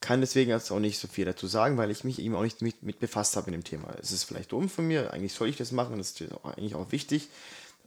kann 0.00 0.20
deswegen 0.20 0.50
jetzt 0.50 0.70
auch 0.70 0.80
nicht 0.80 0.98
so 0.98 1.08
viel 1.08 1.24
dazu 1.24 1.46
sagen, 1.46 1.76
weil 1.78 1.90
ich 1.90 2.04
mich 2.04 2.18
eben 2.18 2.34
auch 2.34 2.42
nicht 2.42 2.60
mit, 2.60 2.82
mit 2.82 2.98
befasst 2.98 3.36
habe 3.36 3.46
in 3.46 3.52
dem 3.52 3.64
Thema. 3.64 3.94
Es 4.00 4.10
ist 4.10 4.24
vielleicht 4.24 4.52
dumm 4.52 4.68
von 4.68 4.86
mir, 4.86 5.12
eigentlich 5.12 5.32
soll 5.32 5.48
ich 5.48 5.56
das 5.56 5.72
machen, 5.72 5.98
das 5.98 6.10
ist 6.10 6.32
eigentlich 6.44 6.74
auch 6.74 6.92
wichtig. 6.92 7.28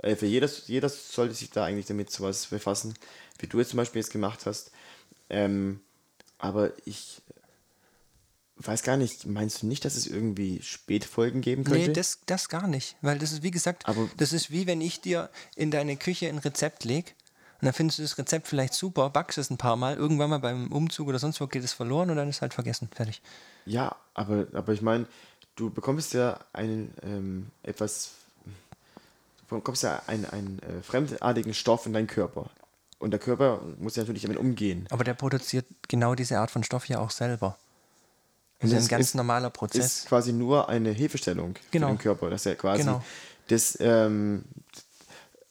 äh, 0.01 0.15
für 0.15 0.25
jeder, 0.25 0.49
jeder 0.67 0.89
sollte 0.89 1.35
sich 1.35 1.49
da 1.51 1.65
eigentlich 1.65 1.85
damit 1.85 2.09
sowas 2.11 2.47
befassen, 2.47 2.93
wie 3.39 3.47
du 3.47 3.59
jetzt 3.59 3.69
zum 3.69 3.77
Beispiel 3.77 4.01
jetzt 4.01 4.11
gemacht 4.11 4.45
hast. 4.45 4.71
Ähm, 5.29 5.81
aber 6.37 6.71
ich 6.85 7.21
weiß 8.57 8.83
gar 8.83 8.97
nicht, 8.97 9.25
meinst 9.25 9.61
du 9.61 9.67
nicht, 9.67 9.83
dass 9.85 9.95
es 9.95 10.07
irgendwie 10.07 10.61
Spätfolgen 10.61 11.41
geben 11.41 11.63
könnte? 11.63 11.87
Nee, 11.87 11.93
das, 11.93 12.19
das 12.25 12.49
gar 12.49 12.67
nicht. 12.67 12.95
Weil 13.01 13.19
das 13.19 13.31
ist, 13.31 13.43
wie 13.43 13.51
gesagt, 13.51 13.87
Aber- 13.87 14.09
das 14.17 14.33
ist 14.33 14.51
wie 14.51 14.65
wenn 14.67 14.81
ich 14.81 15.01
dir 15.01 15.29
in 15.55 15.71
deine 15.71 15.97
Küche 15.97 16.29
ein 16.29 16.37
Rezept 16.37 16.83
lege 16.85 17.11
und 17.61 17.65
dann 17.65 17.73
findest 17.73 17.99
du 17.99 18.03
das 18.03 18.17
Rezept 18.17 18.47
vielleicht 18.47 18.73
super, 18.73 19.09
backst 19.09 19.37
es 19.37 19.49
ein 19.49 19.57
paar 19.57 19.75
Mal, 19.75 19.95
irgendwann 19.95 20.29
mal 20.29 20.39
beim 20.39 20.71
Umzug 20.71 21.07
oder 21.07 21.19
sonst 21.19 21.41
wo 21.41 21.47
geht 21.47 21.63
es 21.63 21.73
verloren 21.73 22.09
und 22.09 22.15
dann 22.17 22.29
ist 22.29 22.41
halt 22.41 22.53
vergessen. 22.53 22.89
Fertig. 22.93 23.21
Ja, 23.65 23.95
aber, 24.13 24.47
aber 24.53 24.73
ich 24.73 24.81
meine, 24.81 25.05
du 25.55 25.69
bekommst 25.69 26.13
ja 26.13 26.39
einen 26.53 26.93
ähm, 27.03 27.47
etwas, 27.63 28.11
du 29.49 29.55
bekommst 29.55 29.83
ja 29.83 30.01
einen, 30.07 30.25
einen 30.25 30.59
äh, 30.59 30.81
fremdartigen 30.81 31.53
Stoff 31.53 31.85
in 31.85 31.93
deinen 31.93 32.07
Körper. 32.07 32.49
Und 32.99 33.11
der 33.11 33.19
Körper 33.19 33.61
muss 33.79 33.97
ja 33.97 34.03
natürlich 34.03 34.21
damit 34.21 34.37
umgehen. 34.37 34.87
Aber 34.89 35.03
der 35.03 35.13
produziert 35.15 35.65
genau 35.89 36.15
diese 36.15 36.39
Art 36.39 36.49
von 36.51 36.63
Stoff 36.63 36.87
ja 36.87 36.99
auch 36.99 37.11
selber. 37.11 37.57
Das 38.59 38.71
Und 38.71 38.77
ist 38.77 38.83
das 38.83 38.85
ein 38.85 38.89
ganz 38.97 39.07
ist- 39.07 39.15
normaler 39.15 39.49
Prozess. 39.49 39.85
Ist 39.99 40.07
quasi 40.07 40.31
nur 40.33 40.69
eine 40.69 40.91
Hilfestellung 40.91 41.55
Genau. 41.71 41.87
für 41.87 41.93
den 41.93 41.99
Körper, 41.99 42.29
dass 42.29 42.45
er 42.45 42.55
quasi 42.55 42.83
Genau. 42.83 43.03
das 43.47 43.77
ähm, 43.81 44.45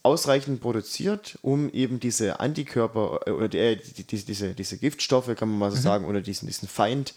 ausreichend 0.02 0.60
produziert, 0.60 1.38
um 1.42 1.70
eben 1.70 2.00
diese 2.00 2.40
Antikörper 2.40 3.20
äh, 3.26 3.30
oder 3.30 3.48
die, 3.48 3.76
die, 3.76 4.04
die, 4.04 4.24
diese, 4.24 4.54
diese 4.54 4.78
Giftstoffe, 4.78 5.34
kann 5.36 5.48
man 5.48 5.58
mal 5.58 5.70
so 5.70 5.80
sagen, 5.80 6.04
oder 6.04 6.20
diesen, 6.20 6.46
diesen 6.46 6.68
Feind 6.68 7.14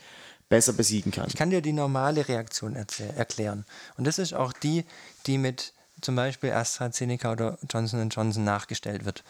besser 0.50 0.72
besiegen 0.74 1.12
kann. 1.12 1.28
Ich 1.28 1.36
kann 1.36 1.50
dir 1.50 1.62
die 1.62 1.74
normale 1.74 2.28
Reaktion 2.30 2.76
erklären. 2.76 3.66
Und 3.98 4.06
das 4.08 4.18
ist 4.20 4.34
auch 4.34 4.54
die, 4.54 4.86
die 5.26 5.38
mit 5.38 5.74
zum 6.02 6.16
Beispiel 6.16 6.52
AstraZeneca 6.52 7.32
oder 7.34 7.58
Johnson 7.70 8.08
Johnson 8.10 8.44
nachgestellt 8.46 9.04
wird. 9.04 9.24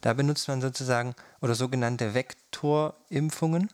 Da 0.00 0.14
benutzt 0.14 0.48
man 0.48 0.60
sozusagen 0.62 1.14
oder 1.42 1.54
sogenannte 1.54 2.14
Vektorimpfungen. 2.14 3.70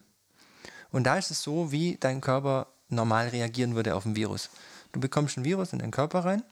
Und 0.90 1.04
da 1.04 1.18
ist 1.18 1.30
es 1.30 1.42
so, 1.42 1.70
wie 1.72 1.96
dein 2.00 2.20
Körper 2.20 2.68
normal 2.88 3.28
reagieren 3.28 3.74
würde 3.74 3.94
auf 3.94 4.06
ein 4.06 4.16
Virus. 4.16 4.50
Du 4.92 5.00
bekommst 5.00 5.36
ein 5.36 5.44
Virus 5.44 5.72
in 5.72 5.78
deinen 5.78 5.90
Körper 5.90 6.24
rein, 6.24 6.42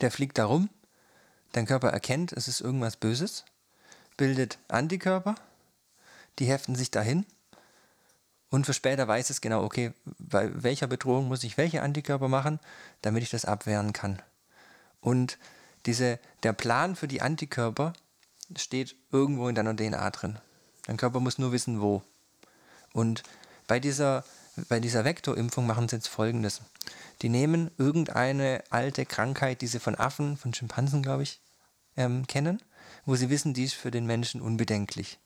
der 0.00 0.10
fliegt 0.10 0.38
da 0.38 0.46
rum, 0.46 0.68
dein 1.52 1.66
Körper 1.66 1.88
erkennt, 1.88 2.32
es 2.32 2.48
ist 2.48 2.60
irgendwas 2.60 2.96
Böses, 2.96 3.44
bildet 4.16 4.58
Antikörper, 4.68 5.36
die 6.38 6.46
heften 6.46 6.74
sich 6.74 6.90
dahin 6.90 7.24
und 8.50 8.66
für 8.66 8.74
später 8.74 9.06
weiß 9.06 9.30
es 9.30 9.40
genau, 9.40 9.62
okay, 9.64 9.92
bei 10.18 10.50
welcher 10.62 10.86
Bedrohung 10.86 11.28
muss 11.28 11.44
ich 11.44 11.56
welche 11.56 11.82
Antikörper 11.82 12.28
machen, 12.28 12.60
damit 13.02 13.22
ich 13.22 13.30
das 13.30 13.44
abwehren 13.44 13.92
kann. 13.92 14.20
Und 15.00 15.38
diese, 15.84 16.18
der 16.42 16.52
Plan 16.52 16.96
für 16.96 17.08
die 17.08 17.22
Antikörper 17.22 17.92
steht 18.56 18.96
irgendwo 19.10 19.48
in 19.48 19.54
deiner 19.54 19.74
DNA 19.76 20.10
drin. 20.10 20.38
Dein 20.86 20.96
Körper 20.96 21.20
muss 21.20 21.38
nur 21.38 21.52
wissen, 21.52 21.80
wo. 21.80 22.02
Und 22.96 23.22
bei 23.66 23.78
dieser, 23.78 24.24
bei 24.70 24.80
dieser 24.80 25.04
Vektorimpfung 25.04 25.66
machen 25.66 25.86
sie 25.86 25.96
jetzt 25.96 26.08
folgendes. 26.08 26.62
Die 27.20 27.28
nehmen 27.28 27.70
irgendeine 27.76 28.64
alte 28.70 29.04
Krankheit, 29.04 29.60
die 29.60 29.66
sie 29.66 29.80
von 29.80 29.94
Affen, 29.96 30.38
von 30.38 30.54
Schimpansen, 30.54 31.02
glaube 31.02 31.22
ich, 31.24 31.40
ähm, 31.98 32.26
kennen, 32.26 32.62
wo 33.04 33.14
sie 33.14 33.28
wissen, 33.28 33.52
die 33.52 33.64
ist 33.64 33.74
für 33.74 33.90
den 33.90 34.06
Menschen 34.06 34.40
unbedenklich. 34.40 35.18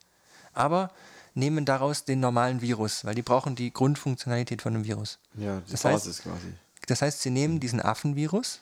Aber 0.52 0.90
nehmen 1.34 1.64
daraus 1.64 2.04
den 2.04 2.18
normalen 2.18 2.60
Virus, 2.60 3.04
weil 3.04 3.14
die 3.14 3.22
brauchen 3.22 3.54
die 3.54 3.72
Grundfunktionalität 3.72 4.62
von 4.62 4.74
einem 4.74 4.84
Virus. 4.84 5.20
ja, 5.34 5.60
die 5.60 5.70
das 5.70 5.84
heißt- 5.84 5.92
Basis 5.92 6.22
quasi. 6.22 6.52
Das 6.88 7.02
heißt, 7.02 7.22
sie 7.22 7.30
nehmen 7.30 7.60
diesen 7.60 7.80
Affenvirus, 7.80 8.58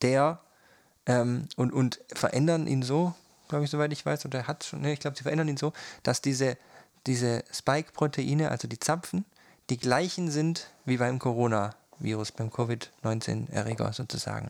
der 0.00 0.40
ähm, 1.06 1.48
und, 1.56 1.72
und 1.72 1.98
verändern 2.12 2.68
ihn 2.68 2.82
so, 2.82 3.14
glaube 3.48 3.64
ich, 3.64 3.70
soweit 3.70 3.92
ich 3.92 4.06
weiß, 4.06 4.26
oder 4.26 4.46
hat 4.46 4.62
schon, 4.62 4.82
ne, 4.82 4.92
ich 4.92 5.00
glaube, 5.00 5.16
sie 5.16 5.24
verändern 5.24 5.48
ihn 5.48 5.56
so, 5.56 5.72
dass 6.04 6.22
diese, 6.22 6.56
diese 7.06 7.44
Spike-Proteine, 7.52 8.50
also 8.50 8.68
die 8.68 8.78
Zapfen, 8.78 9.24
die 9.70 9.78
gleichen 9.78 10.30
sind 10.30 10.70
wie 10.84 10.96
beim 10.96 11.18
Coronavirus, 11.18 12.32
beim 12.32 12.50
Covid-19-Erreger 12.50 13.92
sozusagen. 13.92 14.48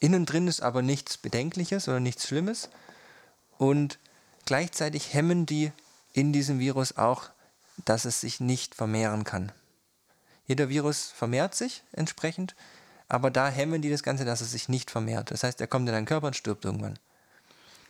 Innen 0.00 0.26
drin 0.26 0.46
ist 0.48 0.60
aber 0.60 0.82
nichts 0.82 1.18
Bedenkliches 1.18 1.88
oder 1.88 2.00
nichts 2.00 2.26
Schlimmes 2.26 2.68
und 3.58 3.98
gleichzeitig 4.44 5.12
hemmen 5.12 5.44
die 5.44 5.72
in 6.12 6.32
diesem 6.32 6.58
Virus 6.58 6.96
auch, 6.96 7.30
dass 7.84 8.04
es 8.04 8.20
sich 8.20 8.40
nicht 8.40 8.74
vermehren 8.74 9.24
kann. 9.24 9.52
Jeder 10.46 10.68
Virus 10.68 11.12
vermehrt 11.14 11.54
sich 11.54 11.82
entsprechend, 11.92 12.54
aber 13.08 13.30
da 13.30 13.48
hemmen 13.48 13.82
die 13.82 13.90
das 13.90 14.02
Ganze, 14.02 14.24
dass 14.24 14.40
es 14.40 14.52
sich 14.52 14.68
nicht 14.68 14.90
vermehrt. 14.90 15.30
Das 15.30 15.42
heißt, 15.42 15.60
er 15.60 15.66
kommt 15.66 15.88
in 15.88 15.94
deinen 15.94 16.06
Körper 16.06 16.28
und 16.28 16.36
stirbt 16.36 16.64
irgendwann. 16.64 16.98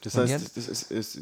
Das 0.02 0.14
heißt, 0.14 0.56
das 0.56 0.68
ist, 0.68 0.90
ist 0.90 1.20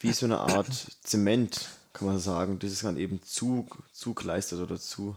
wie- 0.00 0.12
so 0.12 0.26
eine 0.26 0.38
Art 0.38 0.68
Zement, 1.02 1.68
kann 1.92 2.08
man 2.08 2.18
sagen, 2.18 2.58
das 2.58 2.72
ist 2.72 2.84
dann 2.84 2.96
eben 2.96 3.22
zu, 3.22 3.66
zugleistert 3.92 4.60
oder 4.60 4.78
zu. 4.78 5.16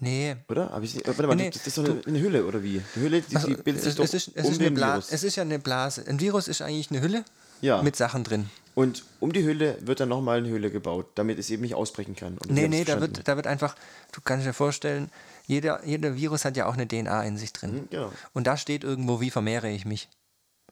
Nee, 0.00 0.36
Oder? 0.48 0.70
Hab 0.70 0.82
ich, 0.82 0.94
nicht- 0.94 1.06
warte 1.06 1.26
mal, 1.26 1.34
Nee, 1.34 1.50
das 1.50 1.66
ist 1.66 1.76
doch 1.78 1.84
eine, 1.84 2.00
eine 2.06 2.20
Hülle, 2.20 2.44
oder 2.46 2.62
wie? 2.62 2.80
Die 2.94 3.00
Hülle, 3.00 3.20
die, 3.22 3.34
also, 3.36 3.48
die 3.48 3.54
bildet 3.56 3.82
sich 3.82 3.90
es, 3.90 3.96
doch 3.96 4.04
es, 4.04 4.14
ist, 4.14 4.28
es, 4.34 4.44
um 4.44 4.52
ist 4.52 4.58
eine 4.60 4.68
den 4.70 4.74
Bla 4.74 4.92
Virus. 4.94 5.10
es 5.10 5.22
ist 5.24 5.36
ja 5.36 5.42
eine 5.42 5.58
Blase. 5.58 6.04
Ein 6.06 6.20
Virus 6.20 6.46
ist 6.46 6.62
eigentlich 6.62 6.90
eine 6.90 7.00
Hülle 7.00 7.24
Ja. 7.62 7.82
mit 7.82 7.96
Sachen 7.96 8.22
drin. 8.22 8.48
Und 8.74 9.04
um 9.18 9.32
die 9.32 9.42
Hülle 9.44 9.76
wird 9.80 9.98
dann 9.98 10.08
nochmal 10.08 10.38
eine 10.38 10.50
Hülle 10.50 10.70
gebaut, 10.70 11.06
damit 11.16 11.38
es 11.38 11.50
eben 11.50 11.62
nicht 11.62 11.74
ausbrechen 11.74 12.14
kann. 12.14 12.38
Und 12.38 12.50
Nee, 12.50 12.68
nee, 12.68 12.84
da 12.84 13.00
wird, 13.00 13.26
da 13.26 13.34
wird 13.34 13.48
einfach, 13.48 13.74
du 14.12 14.20
kannst 14.20 14.46
dir 14.46 14.52
vorstellen, 14.52 15.10
jeder, 15.46 15.84
jeder 15.84 16.14
Virus 16.14 16.44
hat 16.44 16.56
ja 16.56 16.66
auch 16.66 16.74
eine 16.74 16.86
DNA 16.86 17.24
in 17.24 17.36
sich 17.36 17.52
drin. 17.52 17.74
Mhm, 17.74 17.88
genau. 17.90 18.12
Und 18.34 18.46
da 18.46 18.56
steht 18.56 18.84
irgendwo, 18.84 19.20
wie 19.20 19.30
vermehre 19.30 19.68
ich 19.70 19.84
mich. 19.84 20.08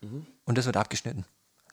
Mhm. 0.02 0.26
Und 0.44 0.56
das 0.58 0.66
wird 0.66 0.76
abgeschnitten. 0.76 1.24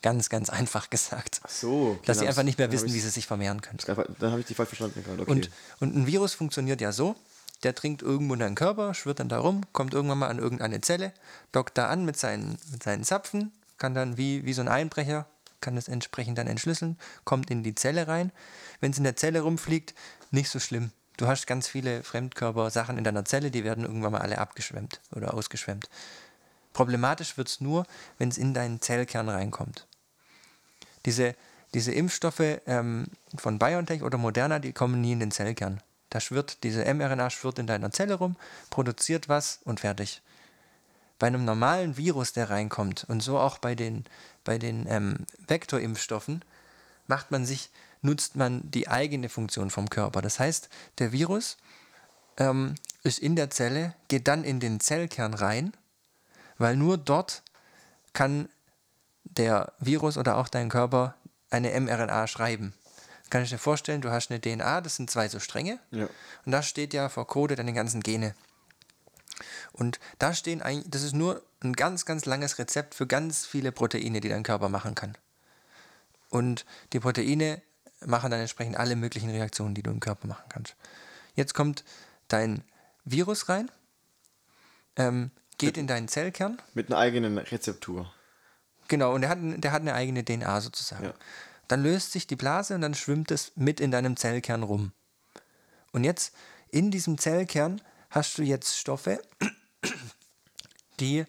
Ganz, 0.03 0.27
ganz 0.27 0.49
einfach 0.49 0.89
gesagt. 0.89 1.39
Ach 1.43 1.49
so. 1.49 1.97
Dass 2.05 2.19
sie 2.19 2.27
einfach 2.27 2.43
nicht 2.43 2.59
mehr 2.59 2.71
wissen, 2.71 2.93
wie 2.93 2.99
sie 2.99 3.09
sich 3.09 3.25
vermehren 3.25 3.61
können. 3.61 3.79
Dann 4.19 4.31
habe 4.31 4.41
ich 4.41 4.45
die 4.45 4.53
falsch 4.53 4.69
verstanden 4.69 5.01
gerade. 5.01 5.21
Okay. 5.21 5.31
Und, 5.31 5.49
und 5.79 5.95
ein 5.95 6.07
Virus 6.07 6.33
funktioniert 6.33 6.81
ja 6.81 6.91
so, 6.91 7.15
der 7.63 7.71
dringt 7.71 8.01
irgendwo 8.01 8.33
in 8.33 8.41
deinen 8.41 8.55
Körper, 8.55 8.93
schwirrt 8.93 9.21
dann 9.21 9.29
da 9.29 9.39
rum, 9.39 9.61
kommt 9.71 9.93
irgendwann 9.93 10.19
mal 10.19 10.27
an 10.27 10.39
irgendeine 10.39 10.81
Zelle, 10.81 11.13
dockt 11.53 11.77
da 11.77 11.87
an 11.87 12.03
mit 12.03 12.17
seinen, 12.17 12.57
mit 12.69 12.83
seinen 12.83 13.05
Zapfen, 13.05 13.53
kann 13.77 13.95
dann 13.95 14.17
wie, 14.17 14.45
wie 14.45 14.51
so 14.51 14.61
ein 14.61 14.67
Einbrecher, 14.67 15.25
kann 15.61 15.77
das 15.77 15.87
entsprechend 15.87 16.37
dann 16.37 16.47
entschlüsseln, 16.47 16.99
kommt 17.23 17.49
in 17.49 17.63
die 17.63 17.73
Zelle 17.73 18.09
rein. 18.09 18.33
Wenn 18.81 18.91
es 18.91 18.97
in 18.97 19.05
der 19.05 19.15
Zelle 19.15 19.39
rumfliegt, 19.39 19.95
nicht 20.31 20.49
so 20.49 20.59
schlimm. 20.59 20.91
Du 21.15 21.27
hast 21.27 21.47
ganz 21.47 21.69
viele 21.69 22.03
Fremdkörpersachen 22.03 22.97
in 22.97 23.05
deiner 23.05 23.23
Zelle, 23.23 23.51
die 23.51 23.63
werden 23.63 23.85
irgendwann 23.85 24.11
mal 24.11 24.21
alle 24.21 24.39
abgeschwemmt 24.39 24.99
oder 25.15 25.33
ausgeschwemmt. 25.33 25.89
Problematisch 26.73 27.37
wird 27.37 27.47
es 27.47 27.61
nur, 27.61 27.85
wenn 28.17 28.27
es 28.27 28.37
in 28.37 28.53
deinen 28.53 28.81
Zellkern 28.81 29.29
reinkommt. 29.29 29.87
Diese, 31.05 31.35
diese 31.73 31.91
Impfstoffe 31.91 32.59
ähm, 32.65 33.07
von 33.35 33.59
BioNTech 33.59 34.03
oder 34.03 34.17
Moderna, 34.17 34.59
die 34.59 34.73
kommen 34.73 35.01
nie 35.01 35.13
in 35.13 35.19
den 35.19 35.31
Zellkern. 35.31 35.81
Da 36.09 36.19
schwirrt, 36.19 36.63
diese 36.63 36.85
mRNA 36.93 37.29
schwirrt 37.31 37.59
in 37.59 37.67
deiner 37.67 37.91
Zelle 37.91 38.15
rum, 38.15 38.35
produziert 38.69 39.29
was 39.29 39.59
und 39.65 39.79
fertig. 39.79 40.21
Bei 41.17 41.27
einem 41.27 41.45
normalen 41.45 41.97
Virus, 41.97 42.33
der 42.33 42.49
reinkommt, 42.49 43.05
und 43.07 43.21
so 43.21 43.39
auch 43.39 43.57
bei 43.57 43.75
den, 43.75 44.05
bei 44.43 44.57
den 44.57 44.85
ähm, 44.87 45.25
Vektorimpfstoffen, 45.47 46.43
macht 47.07 47.31
man 47.31 47.45
sich, 47.45 47.71
nutzt 48.01 48.35
man 48.35 48.69
die 48.69 48.87
eigene 48.87 49.29
Funktion 49.29 49.69
vom 49.69 49.89
Körper. 49.89 50.21
Das 50.21 50.39
heißt, 50.39 50.69
der 50.99 51.11
Virus 51.11 51.57
ähm, 52.37 52.75
ist 53.03 53.19
in 53.19 53.35
der 53.35 53.49
Zelle, 53.49 53.95
geht 54.07 54.27
dann 54.27 54.43
in 54.43 54.59
den 54.59 54.79
Zellkern 54.79 55.33
rein, 55.33 55.73
weil 56.57 56.75
nur 56.75 56.97
dort 56.97 57.41
kann 58.13 58.49
der 59.23 59.73
Virus 59.79 60.17
oder 60.17 60.37
auch 60.37 60.47
dein 60.47 60.69
Körper 60.69 61.15
eine 61.49 61.79
mRNA 61.79 62.27
schreiben. 62.27 62.73
Kann 63.29 63.43
ich 63.43 63.49
dir 63.49 63.57
vorstellen, 63.57 64.01
du 64.01 64.11
hast 64.11 64.29
eine 64.29 64.41
DNA, 64.41 64.81
das 64.81 64.95
sind 64.95 65.09
zwei 65.09 65.27
so 65.27 65.39
Stränge. 65.39 65.79
Ja. 65.91 66.07
Und 66.45 66.51
da 66.51 66.61
steht 66.61 66.93
ja 66.93 67.09
verkodet 67.09 67.59
deine 67.59 67.73
ganzen 67.73 68.01
Gene. 68.01 68.35
Und 69.71 69.99
da 70.19 70.33
stehen 70.33 70.61
eigentlich, 70.61 70.89
das 70.89 71.01
ist 71.01 71.13
nur 71.13 71.41
ein 71.63 71.73
ganz, 71.73 72.05
ganz 72.05 72.25
langes 72.25 72.59
Rezept 72.59 72.93
für 72.93 73.07
ganz 73.07 73.45
viele 73.45 73.71
Proteine, 73.71 74.19
die 74.19 74.29
dein 74.29 74.43
Körper 74.43 74.69
machen 74.69 74.93
kann. 74.95 75.17
Und 76.29 76.65
die 76.93 76.99
Proteine 76.99 77.61
machen 78.05 78.31
dann 78.31 78.39
entsprechend 78.39 78.77
alle 78.77 78.95
möglichen 78.95 79.29
Reaktionen, 79.29 79.75
die 79.75 79.83
du 79.83 79.91
im 79.91 79.99
Körper 79.99 80.27
machen 80.27 80.45
kannst. 80.49 80.75
Jetzt 81.35 81.53
kommt 81.53 81.83
dein 82.27 82.63
Virus 83.05 83.49
rein, 83.49 83.71
ähm, 84.95 85.31
geht 85.57 85.77
in 85.77 85.87
deinen 85.87 86.07
Zellkern, 86.07 86.61
Mit 86.73 86.87
einer 86.87 86.97
eigenen 86.97 87.37
Rezeptur. 87.37 88.13
Genau, 88.87 89.13
und 89.13 89.21
der 89.21 89.29
hat, 89.29 89.39
der 89.41 89.71
hat 89.71 89.81
eine 89.81 89.93
eigene 89.93 90.23
DNA 90.23 90.61
sozusagen. 90.61 91.05
Ja. 91.05 91.13
Dann 91.67 91.83
löst 91.83 92.11
sich 92.11 92.27
die 92.27 92.35
Blase 92.35 92.75
und 92.75 92.81
dann 92.81 92.93
schwimmt 92.93 93.31
es 93.31 93.51
mit 93.55 93.79
in 93.79 93.91
deinem 93.91 94.17
Zellkern 94.17 94.63
rum. 94.63 94.91
Und 95.91 96.03
jetzt 96.03 96.33
in 96.69 96.91
diesem 96.91 97.17
Zellkern 97.17 97.81
hast 98.09 98.37
du 98.37 98.43
jetzt 98.43 98.77
Stoffe, 98.77 99.21
die 100.99 101.25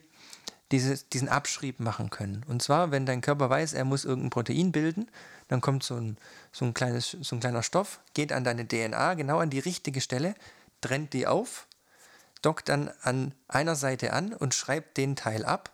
diese, 0.71 0.97
diesen 0.97 1.29
Abschrieb 1.29 1.79
machen 1.79 2.09
können. 2.09 2.43
Und 2.47 2.61
zwar, 2.61 2.91
wenn 2.91 3.05
dein 3.05 3.21
Körper 3.21 3.49
weiß, 3.49 3.73
er 3.73 3.85
muss 3.85 4.05
irgendein 4.05 4.31
Protein 4.31 4.71
bilden, 4.71 5.09
dann 5.47 5.61
kommt 5.61 5.83
so 5.83 5.95
ein, 5.95 6.17
so 6.51 6.65
ein, 6.65 6.73
kleines, 6.73 7.11
so 7.21 7.35
ein 7.35 7.39
kleiner 7.39 7.63
Stoff, 7.63 7.99
geht 8.13 8.33
an 8.33 8.43
deine 8.43 8.67
DNA, 8.67 9.13
genau 9.13 9.39
an 9.39 9.51
die 9.51 9.59
richtige 9.59 10.01
Stelle, 10.01 10.33
trennt 10.81 11.13
die 11.13 11.27
auf, 11.27 11.67
dockt 12.41 12.69
dann 12.69 12.91
an 13.03 13.33
einer 13.47 13.75
Seite 13.75 14.13
an 14.13 14.33
und 14.33 14.53
schreibt 14.53 14.97
den 14.97 15.15
Teil 15.15 15.45
ab 15.45 15.71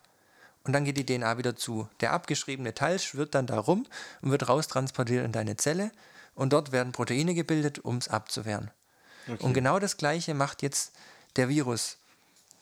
und 0.64 0.74
dann 0.74 0.86
geht 0.86 0.98
die 0.98 1.06
DNA 1.06 1.38
wieder 1.38 1.56
zu. 1.56 1.88
Der 2.02 2.14
abgeschriebene 2.14 2.74
Teil 2.74 3.00
schwirrt 3.00 3.36
dann 3.36 3.48
da 3.48 3.60
rum 3.60 3.88
und 4.22 4.32
wird 4.32 4.48
raustransportiert 4.48 5.26
in 5.26 5.32
deine 5.32 5.58
Zelle 5.58 5.92
und 6.36 6.54
dort 6.54 6.72
werden 6.72 6.92
Proteine 6.92 7.34
gebildet, 7.34 7.80
um 7.80 7.98
es 7.98 8.08
abzuwehren. 8.08 8.72
Okay. 9.28 9.44
Und 9.44 9.54
genau 9.54 9.80
das 9.80 9.98
gleiche 9.98 10.34
macht 10.34 10.62
jetzt 10.62 10.94
der 11.36 11.50
Virus. 11.50 11.98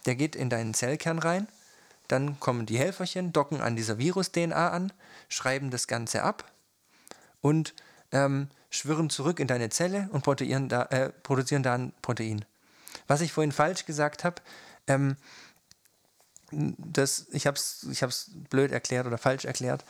Der 0.05 0.15
geht 0.15 0.35
in 0.35 0.49
deinen 0.49 0.73
Zellkern 0.73 1.19
rein, 1.19 1.47
dann 2.07 2.39
kommen 2.39 2.65
die 2.65 2.79
Helferchen, 2.79 3.33
docken 3.33 3.61
an 3.61 3.75
dieser 3.75 3.97
Virus-DNA 3.97 4.69
an, 4.69 4.91
schreiben 5.27 5.69
das 5.69 5.87
Ganze 5.87 6.23
ab 6.23 6.51
und 7.41 7.73
ähm, 8.11 8.49
schwirren 8.69 9.09
zurück 9.09 9.39
in 9.39 9.47
deine 9.47 9.69
Zelle 9.69 10.09
und 10.11 10.23
produzieren 10.23 10.69
da, 10.69 10.83
äh, 10.85 11.09
produzieren 11.09 11.63
da 11.63 11.75
ein 11.75 11.93
Protein. 12.01 12.45
Was 13.07 13.21
ich 13.21 13.31
vorhin 13.31 13.51
falsch 13.51 13.85
gesagt 13.85 14.23
habe, 14.23 14.41
ähm, 14.87 15.17
das, 16.51 17.27
ich 17.31 17.47
habe 17.47 17.57
es 17.57 17.87
ich 17.89 18.03
blöd 18.49 18.71
erklärt 18.71 19.07
oder 19.07 19.17
falsch 19.17 19.45
erklärt. 19.45 19.85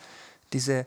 Diese 0.52 0.86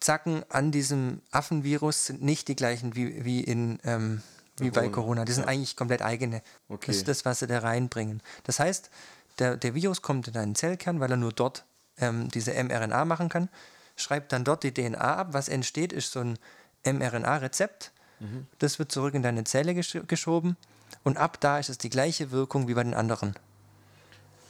Zacken 0.00 0.44
an 0.48 0.72
diesem 0.72 1.20
Affenvirus 1.30 2.06
sind 2.06 2.22
nicht 2.22 2.48
die 2.48 2.56
gleichen 2.56 2.96
wie, 2.96 3.24
wie, 3.24 3.40
in, 3.40 3.78
ähm, 3.84 4.22
wie 4.58 4.70
bei 4.70 4.88
Corona. 4.88 5.24
Die 5.24 5.32
sind 5.32 5.44
ja. 5.44 5.50
eigentlich 5.50 5.76
komplett 5.76 6.02
eigene. 6.02 6.42
Okay. 6.68 6.86
Das 6.86 6.96
ist 6.96 7.08
das, 7.08 7.24
was 7.24 7.40
sie 7.40 7.46
da 7.46 7.58
reinbringen. 7.58 8.22
Das 8.44 8.60
heißt, 8.60 8.90
der, 9.38 9.56
der 9.56 9.74
Virus 9.74 10.02
kommt 10.02 10.28
in 10.28 10.34
deinen 10.34 10.54
Zellkern, 10.54 11.00
weil 11.00 11.10
er 11.10 11.16
nur 11.16 11.32
dort 11.32 11.64
ähm, 11.98 12.28
diese 12.28 12.52
mRNA 12.52 13.04
machen 13.04 13.28
kann, 13.28 13.48
schreibt 13.96 14.32
dann 14.32 14.44
dort 14.44 14.62
die 14.62 14.72
DNA 14.72 14.98
ab. 14.98 15.28
Was 15.32 15.48
entsteht, 15.48 15.92
ist 15.92 16.12
so 16.12 16.20
ein 16.20 16.38
mRNA-Rezept. 16.84 17.92
Mhm. 18.20 18.46
Das 18.58 18.78
wird 18.78 18.92
zurück 18.92 19.14
in 19.14 19.22
deine 19.22 19.44
Zelle 19.44 19.74
gesch 19.74 19.98
geschoben 20.06 20.56
und 21.04 21.16
ab 21.16 21.40
da 21.40 21.58
ist 21.58 21.68
es 21.68 21.78
die 21.78 21.90
gleiche 21.90 22.30
Wirkung 22.30 22.68
wie 22.68 22.74
bei 22.74 22.82
den 22.82 22.94
anderen. 22.94 23.34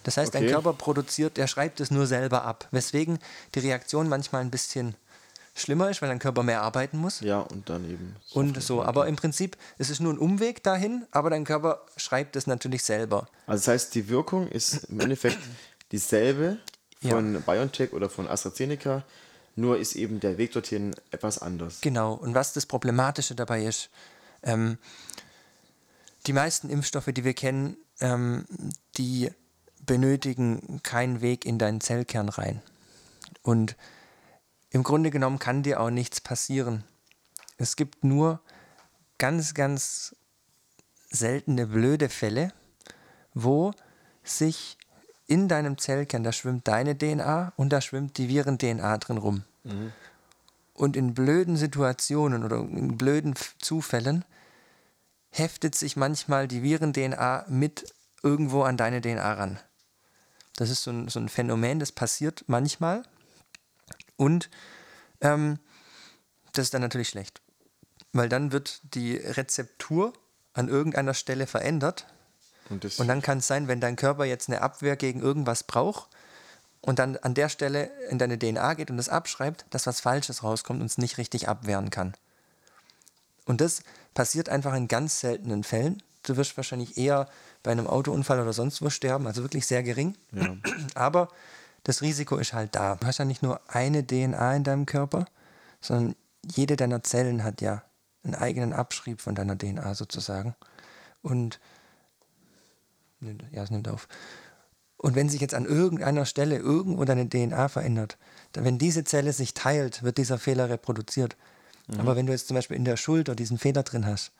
Das 0.02 0.16
heißt, 0.16 0.34
okay. 0.34 0.44
dein 0.44 0.52
Körper 0.52 0.72
produziert, 0.72 1.36
der 1.36 1.46
schreibt 1.46 1.80
es 1.80 1.90
nur 1.90 2.06
selber 2.06 2.44
ab, 2.44 2.68
weswegen 2.70 3.18
die 3.54 3.60
Reaktion 3.60 4.08
manchmal 4.08 4.40
ein 4.40 4.50
bisschen 4.50 4.94
schlimmer 5.54 5.90
ist, 5.90 6.00
weil 6.00 6.08
dein 6.08 6.18
Körper 6.18 6.42
mehr 6.42 6.62
arbeiten 6.62 6.98
muss. 6.98 7.20
Ja, 7.20 7.40
und 7.40 7.68
dann 7.68 7.84
eben. 7.84 8.16
Und 8.32 8.62
so, 8.62 8.82
aber 8.82 9.06
im 9.08 9.16
Prinzip 9.16 9.56
es 9.78 9.90
ist 9.90 10.00
nur 10.00 10.12
ein 10.12 10.18
Umweg 10.18 10.62
dahin, 10.62 11.06
aber 11.10 11.30
dein 11.30 11.44
Körper 11.44 11.84
schreibt 11.96 12.36
es 12.36 12.46
natürlich 12.46 12.82
selber. 12.82 13.28
Also 13.46 13.60
das 13.60 13.68
heißt, 13.68 13.94
die 13.94 14.08
Wirkung 14.08 14.48
ist 14.48 14.84
im 14.84 15.00
Endeffekt 15.00 15.38
dieselbe 15.92 16.58
von 17.02 17.34
ja. 17.34 17.40
BioNTech 17.40 17.92
oder 17.92 18.08
von 18.08 18.28
AstraZeneca, 18.28 19.04
nur 19.56 19.78
ist 19.78 19.96
eben 19.96 20.20
der 20.20 20.38
Weg 20.38 20.52
dorthin 20.52 20.94
etwas 21.10 21.38
anders. 21.38 21.80
Genau, 21.80 22.14
und 22.14 22.34
was 22.34 22.52
das 22.52 22.66
Problematische 22.66 23.34
dabei 23.34 23.64
ist, 23.64 23.90
ähm, 24.42 24.78
die 26.26 26.32
meisten 26.32 26.70
Impfstoffe, 26.70 27.08
die 27.12 27.24
wir 27.24 27.34
kennen, 27.34 27.76
ähm, 28.00 28.46
die 28.96 29.30
benötigen 29.90 30.80
keinen 30.84 31.20
Weg 31.20 31.44
in 31.44 31.58
deinen 31.58 31.80
Zellkern 31.80 32.28
rein. 32.28 32.62
Und 33.42 33.76
im 34.70 34.84
Grunde 34.84 35.10
genommen 35.10 35.40
kann 35.40 35.64
dir 35.64 35.80
auch 35.80 35.90
nichts 35.90 36.20
passieren. 36.20 36.84
Es 37.56 37.74
gibt 37.74 38.04
nur 38.04 38.40
ganz, 39.18 39.52
ganz 39.52 40.14
seltene 41.10 41.66
blöde 41.66 42.08
Fälle, 42.08 42.52
wo 43.34 43.72
sich 44.22 44.78
in 45.26 45.48
deinem 45.48 45.76
Zellkern, 45.76 46.22
da 46.22 46.30
schwimmt 46.30 46.68
deine 46.68 46.96
DNA 46.96 47.52
und 47.56 47.70
da 47.70 47.80
schwimmt 47.80 48.16
die 48.16 48.28
Viren-DNA 48.28 48.96
drin 48.98 49.18
rum. 49.18 49.42
Mhm. 49.64 49.92
Und 50.72 50.96
in 50.96 51.14
blöden 51.14 51.56
Situationen 51.56 52.44
oder 52.44 52.58
in 52.58 52.96
blöden 52.96 53.34
Zufällen 53.58 54.24
heftet 55.30 55.74
sich 55.74 55.96
manchmal 55.96 56.46
die 56.46 56.62
Viren-DNA 56.62 57.46
mit 57.48 57.92
irgendwo 58.22 58.62
an 58.62 58.76
deine 58.76 59.00
DNA 59.00 59.32
ran. 59.32 59.58
Das 60.60 60.68
ist 60.68 60.82
so 60.82 60.90
ein, 60.90 61.08
so 61.08 61.18
ein 61.18 61.30
Phänomen, 61.30 61.80
das 61.80 61.90
passiert 61.90 62.44
manchmal. 62.46 63.02
Und 64.18 64.50
ähm, 65.22 65.58
das 66.52 66.64
ist 66.64 66.74
dann 66.74 66.82
natürlich 66.82 67.08
schlecht. 67.08 67.40
Weil 68.12 68.28
dann 68.28 68.52
wird 68.52 68.82
die 68.94 69.16
Rezeptur 69.16 70.12
an 70.52 70.68
irgendeiner 70.68 71.14
Stelle 71.14 71.46
verändert 71.46 72.04
und, 72.68 72.84
und 72.84 73.08
dann 73.08 73.22
kann 73.22 73.38
es 73.38 73.46
sein, 73.46 73.68
wenn 73.68 73.80
dein 73.80 73.96
Körper 73.96 74.26
jetzt 74.26 74.50
eine 74.50 74.60
Abwehr 74.60 74.96
gegen 74.96 75.20
irgendwas 75.20 75.64
braucht 75.64 76.10
und 76.82 76.98
dann 76.98 77.16
an 77.16 77.32
der 77.32 77.48
Stelle 77.48 77.90
in 78.10 78.18
deine 78.18 78.38
DNA 78.38 78.74
geht 78.74 78.90
und 78.90 78.98
das 78.98 79.08
abschreibt, 79.08 79.64
dass 79.70 79.86
was 79.86 80.00
Falsches 80.00 80.42
rauskommt 80.42 80.82
und 80.82 80.86
es 80.90 80.98
nicht 80.98 81.16
richtig 81.16 81.48
abwehren 81.48 81.88
kann. 81.88 82.12
Und 83.46 83.62
das 83.62 83.82
passiert 84.12 84.50
einfach 84.50 84.74
in 84.74 84.88
ganz 84.88 85.20
seltenen 85.20 85.64
Fällen. 85.64 86.02
Du 86.22 86.36
wirst 86.36 86.58
wahrscheinlich 86.58 86.98
eher 86.98 87.30
bei 87.62 87.70
einem 87.72 87.86
Autounfall 87.86 88.40
oder 88.40 88.52
sonst 88.52 88.82
wo 88.82 88.90
sterben, 88.90 89.26
also 89.26 89.42
wirklich 89.42 89.66
sehr 89.66 89.82
gering. 89.82 90.16
Ja. 90.32 90.56
Aber 90.94 91.28
das 91.84 92.02
Risiko 92.02 92.36
ist 92.36 92.52
halt 92.52 92.74
da. 92.74 92.96
Du 92.96 93.06
hast 93.06 93.18
ja 93.18 93.24
nicht 93.24 93.42
nur 93.42 93.60
eine 93.68 94.06
DNA 94.06 94.56
in 94.56 94.64
deinem 94.64 94.86
Körper, 94.86 95.26
sondern 95.80 96.14
jede 96.44 96.76
deiner 96.76 97.02
Zellen 97.02 97.44
hat 97.44 97.60
ja 97.60 97.82
einen 98.22 98.34
eigenen 98.34 98.72
Abschrieb 98.72 99.20
von 99.20 99.34
deiner 99.34 99.56
DNA 99.56 99.94
sozusagen. 99.94 100.54
Und 101.22 101.58
ja, 103.20 103.62
es 103.62 103.70
nimmt 103.70 103.88
auf. 103.88 104.08
Und 104.96 105.14
wenn 105.14 105.28
sich 105.28 105.40
jetzt 105.40 105.54
an 105.54 105.64
irgendeiner 105.64 106.26
Stelle 106.26 106.56
irgendwo 106.56 107.04
deine 107.04 107.28
DNA 107.28 107.68
verändert, 107.68 108.18
dann, 108.52 108.64
wenn 108.64 108.78
diese 108.78 109.04
Zelle 109.04 109.32
sich 109.32 109.54
teilt, 109.54 110.02
wird 110.02 110.18
dieser 110.18 110.38
Fehler 110.38 110.68
reproduziert. 110.68 111.36
Mhm. 111.86 112.00
Aber 112.00 112.16
wenn 112.16 112.26
du 112.26 112.32
jetzt 112.32 112.48
zum 112.48 112.54
Beispiel 112.54 112.76
in 112.76 112.84
der 112.84 112.98
Schulter 112.98 113.34
diesen 113.34 113.56
Fehler 113.58 113.82
drin 113.82 114.04
hast, 114.04 114.32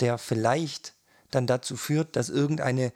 der 0.00 0.18
vielleicht 0.18 0.92
dann 1.36 1.46
dazu 1.46 1.76
führt, 1.76 2.16
dass 2.16 2.28
irgendeine 2.28 2.92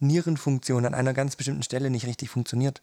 Nierenfunktion 0.00 0.84
an 0.86 0.94
einer 0.94 1.14
ganz 1.14 1.36
bestimmten 1.36 1.62
Stelle 1.62 1.90
nicht 1.90 2.06
richtig 2.06 2.30
funktioniert, 2.30 2.82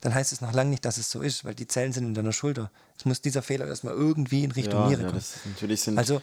dann 0.00 0.14
heißt 0.14 0.32
es 0.32 0.40
noch 0.40 0.52
lange 0.52 0.70
nicht, 0.70 0.84
dass 0.84 0.98
es 0.98 1.10
so 1.10 1.22
ist, 1.22 1.44
weil 1.44 1.54
die 1.54 1.66
Zellen 1.66 1.92
sind 1.92 2.04
in 2.04 2.14
deiner 2.14 2.32
Schulter. 2.32 2.70
Es 2.98 3.04
muss 3.04 3.20
dieser 3.20 3.42
Fehler 3.42 3.66
erstmal 3.66 3.94
irgendwie 3.94 4.44
in 4.44 4.52
Richtung 4.52 4.80
ja, 4.80 4.88
Niere 4.88 5.02
ja, 5.02 5.08
kommen. 5.08 5.22
natürlich 5.46 5.80
sind 5.80 5.98
also 5.98 6.20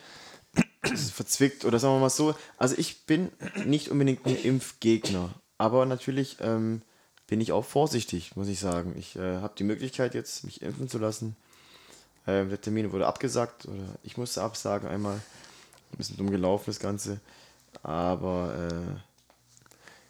verzwickt 0.82 1.66
oder 1.66 1.80
sagen 1.80 1.96
wir 1.96 2.00
mal 2.00 2.10
so. 2.10 2.36
Also 2.58 2.76
ich 2.78 3.06
bin 3.06 3.32
nicht 3.66 3.90
unbedingt 3.90 4.26
ein 4.26 4.36
Impfgegner, 4.36 5.34
aber 5.58 5.86
natürlich 5.86 6.38
ähm, 6.42 6.82
bin 7.28 7.42
ich 7.42 7.52
auch 7.52 7.66
vorsichtig, 7.66 8.36
muss 8.36 8.48
ich 8.48 8.60
sagen. 8.60 8.96
Ich 8.98 9.16
äh, 9.16 9.38
habe 9.38 9.54
die 9.58 9.64
Möglichkeit 9.64 10.14
jetzt, 10.14 10.44
mich 10.44 10.62
impfen 10.62 10.90
zu 10.90 10.98
lassen. 10.98 11.36
Äh, 12.26 12.46
der 12.46 12.62
Termin 12.62 12.92
wurde 12.92 13.08
abgesagt 13.08 13.66
oder 13.66 13.96
ich 14.04 14.18
musste 14.18 14.42
absagen 14.42 14.90
einmal. 14.90 15.22
Ein 15.92 15.98
bisschen 15.98 16.18
dumm 16.18 16.30
gelaufen 16.30 16.66
das 16.68 16.80
Ganze. 16.80 17.20
Aber 17.84 18.54
äh, 18.56 19.00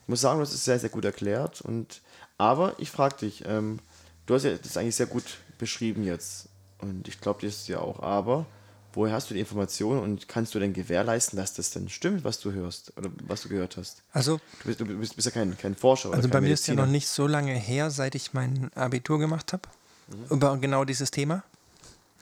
ich 0.04 0.08
muss 0.08 0.22
sagen, 0.22 0.40
das 0.40 0.54
ist 0.54 0.66
sehr, 0.66 0.80
sehr 0.80 0.90
gut 0.90 1.06
erklärt. 1.06 1.62
Und, 1.62 2.02
aber 2.38 2.76
ich 2.78 2.92
frage 2.92 3.18
dich, 3.18 3.44
ähm, 3.46 3.80
du 4.26 4.36
hast 4.36 4.44
ja 4.44 4.56
das 4.56 4.78
eigentlich 4.78 4.96
sehr 4.96 5.08
gut 5.08 5.38
beschrieben 5.58 6.04
jetzt. 6.04 6.50
Und 6.80 7.08
ich 7.08 7.22
glaube, 7.22 7.46
das 7.46 7.56
ist 7.56 7.68
ja 7.68 7.80
auch. 7.80 8.02
Aber 8.02 8.46
woher 8.94 9.14
hast 9.14 9.30
du 9.30 9.34
die 9.34 9.40
Informationen 9.40 10.02
und 10.02 10.28
kannst 10.28 10.54
du 10.56 10.60
denn 10.60 10.74
gewährleisten, 10.74 11.38
dass 11.38 11.54
das 11.54 11.72
denn 11.72 11.90
stimmt, 11.90 12.24
was 12.24 12.40
du 12.40 12.52
hörst 12.52 12.98
oder 12.98 13.10
was 13.28 13.44
du 13.44 13.50
gehört 13.50 13.78
hast? 13.78 14.04
Also, 14.12 14.40
du 14.62 14.68
bist, 14.68 14.80
du 14.80 14.86
bist, 14.86 15.16
bist 15.16 15.26
ja 15.26 15.32
kein, 15.32 15.58
kein 15.58 15.76
Forscher. 15.76 16.12
Also, 16.12 16.28
bei 16.30 16.42
mir 16.42 16.54
ist 16.54 16.68
ja 16.68 16.74
noch 16.74 16.88
nicht 16.88 17.08
so 17.08 17.28
lange 17.28 17.54
her, 17.54 17.92
seit 17.92 18.16
ich 18.16 18.34
mein 18.34 18.72
Abitur 18.74 19.20
gemacht 19.20 19.54
habe, 19.54 19.64
mhm. 20.08 20.36
über 20.36 20.58
genau 20.58 20.86
dieses 20.86 21.12
Thema. 21.12 21.44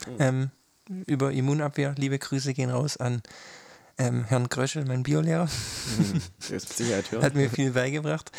Mhm. 0.06 0.16
Ähm, 0.20 0.52
über 1.06 1.32
Immunabwehr. 1.32 1.94
Liebe 1.98 2.18
Grüße 2.18 2.54
gehen 2.54 2.72
raus 2.72 2.98
an 2.98 3.22
ähm, 4.00 4.24
Herrn 4.24 4.50
Kröschel, 4.50 4.86
mein 4.86 5.04
Biolehrer. 5.04 5.46
Mhm. 5.98 6.22
Hat 7.22 7.36
mir 7.36 7.50
viel 7.50 7.72
beigebracht. 7.72 8.32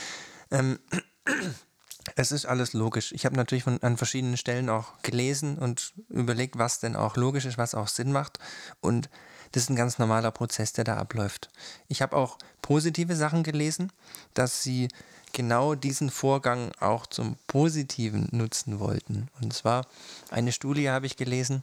Ähm, 0.51 0.81
es 2.17 2.33
ist 2.33 2.47
alles 2.47 2.73
logisch. 2.73 3.13
Ich 3.13 3.27
habe 3.27 3.37
natürlich 3.37 3.65
von, 3.65 3.81
an 3.83 3.97
verschiedenen 3.97 4.39
Stellen 4.39 4.71
auch 4.71 5.01
gelesen 5.03 5.59
und 5.59 5.93
überlegt, 6.09 6.59
was 6.59 6.81
denn 6.81 6.97
auch 6.97 7.17
logisch 7.17 7.45
ist, 7.45 7.59
was 7.59 7.75
auch 7.75 7.89
Sinn 7.89 8.11
macht. 8.11 8.39
Und 8.81 9.11
das 9.53 9.65
ist 9.65 9.69
ein 9.71 9.77
ganz 9.77 9.99
normaler 9.99 10.31
Prozess, 10.31 10.73
der 10.73 10.85
da 10.85 10.97
abläuft. 10.97 11.51
Ich 11.89 12.03
habe 12.03 12.17
auch 12.17 12.39
positive 12.63 13.15
Sachen 13.15 13.43
gelesen, 13.43 13.93
dass 14.33 14.63
sie 14.63 14.89
genau 15.33 15.75
diesen 15.75 16.11
Vorgang 16.11 16.73
auch 16.81 17.07
zum 17.07 17.37
Positiven 17.47 18.29
nutzen 18.33 18.81
wollten. 18.81 19.29
Und 19.41 19.53
zwar 19.53 19.87
eine 20.31 20.53
Studie 20.53 20.89
habe 20.89 21.07
ich 21.07 21.17
gelesen, 21.17 21.63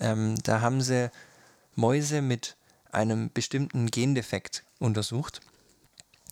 ähm, 0.00 0.34
da 0.42 0.60
haben 0.60 0.82
sie 0.82 1.10
Mäuse 1.76 2.22
mit 2.22 2.56
einem 2.96 3.30
bestimmten 3.32 3.86
Gendefekt 3.86 4.64
untersucht 4.78 5.40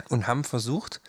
und 0.08 0.26
haben 0.26 0.44
versucht, 0.44 1.00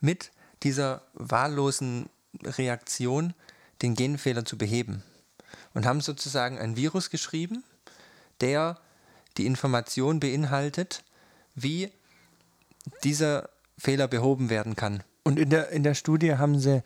mit 0.00 0.30
dieser 0.62 1.02
wahllosen 1.14 2.08
Reaktion 2.44 3.34
den 3.80 3.94
Genfehler 3.94 4.44
zu 4.44 4.56
beheben. 4.56 5.02
Und 5.74 5.86
haben 5.86 6.00
sozusagen 6.00 6.58
ein 6.58 6.76
Virus 6.76 7.10
geschrieben, 7.10 7.64
der 8.40 8.78
die 9.38 9.46
Information 9.46 10.20
beinhaltet, 10.20 11.02
wie 11.54 11.90
dieser 13.02 13.48
Fehler 13.78 14.08
behoben 14.08 14.50
werden 14.50 14.76
kann. 14.76 15.02
Und 15.22 15.38
in 15.38 15.50
der, 15.50 15.70
in 15.70 15.82
der 15.82 15.94
Studie 15.94 16.34
haben 16.36 16.58
sie 16.58 16.82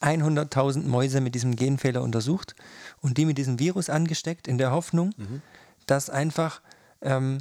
100.000 0.00 0.82
Mäuse 0.82 1.20
mit 1.20 1.34
diesem 1.34 1.54
Genfehler 1.54 2.02
untersucht 2.02 2.54
und 3.00 3.16
die 3.16 3.24
mit 3.24 3.38
diesem 3.38 3.58
Virus 3.58 3.88
angesteckt, 3.88 4.48
in 4.48 4.58
der 4.58 4.72
Hoffnung, 4.72 5.14
mhm. 5.16 5.42
dass 5.86 6.10
einfach 6.10 6.60
ähm, 7.04 7.38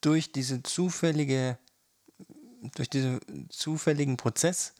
durch 0.00 0.32
diese 0.32 0.62
zufällige 0.62 1.58
durch 2.74 2.90
diesen 2.90 3.20
zufälligen 3.48 4.16
Prozess 4.16 4.74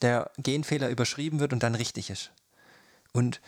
der 0.00 0.30
Genfehler 0.38 0.90
überschrieben 0.90 1.40
wird 1.40 1.52
und 1.52 1.62
dann 1.62 1.74
richtig 1.74 2.10
ist. 2.10 2.32
Und 3.12 3.40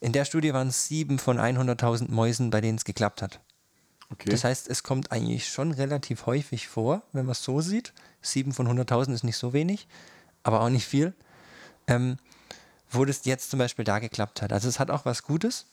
in 0.00 0.12
der 0.12 0.24
Studie 0.24 0.52
waren 0.52 0.68
es 0.68 0.86
sieben 0.86 1.18
von 1.18 1.38
100.000 1.38 2.10
Mäusen, 2.10 2.50
bei 2.50 2.60
denen 2.60 2.78
es 2.78 2.84
geklappt 2.84 3.22
hat. 3.22 3.40
Okay. 4.10 4.30
Das 4.30 4.44
heißt, 4.44 4.68
es 4.68 4.82
kommt 4.82 5.12
eigentlich 5.12 5.48
schon 5.48 5.72
relativ 5.72 6.26
häufig 6.26 6.68
vor, 6.68 7.02
wenn 7.12 7.26
man 7.26 7.32
es 7.32 7.42
so 7.42 7.60
sieht. 7.60 7.92
Sieben 8.22 8.52
von 8.52 8.66
100.000 8.66 9.12
ist 9.12 9.24
nicht 9.24 9.36
so 9.36 9.52
wenig, 9.52 9.86
aber 10.42 10.60
auch 10.62 10.70
nicht 10.70 10.86
viel. 10.86 11.14
Ähm, 11.86 12.16
wo 12.90 13.04
das 13.04 13.24
jetzt 13.24 13.50
zum 13.50 13.58
Beispiel 13.58 13.84
da 13.84 13.98
geklappt 13.98 14.40
hat. 14.40 14.52
Also 14.52 14.68
es 14.68 14.80
hat 14.80 14.90
auch 14.90 15.04
was 15.04 15.22
Gutes. 15.22 15.66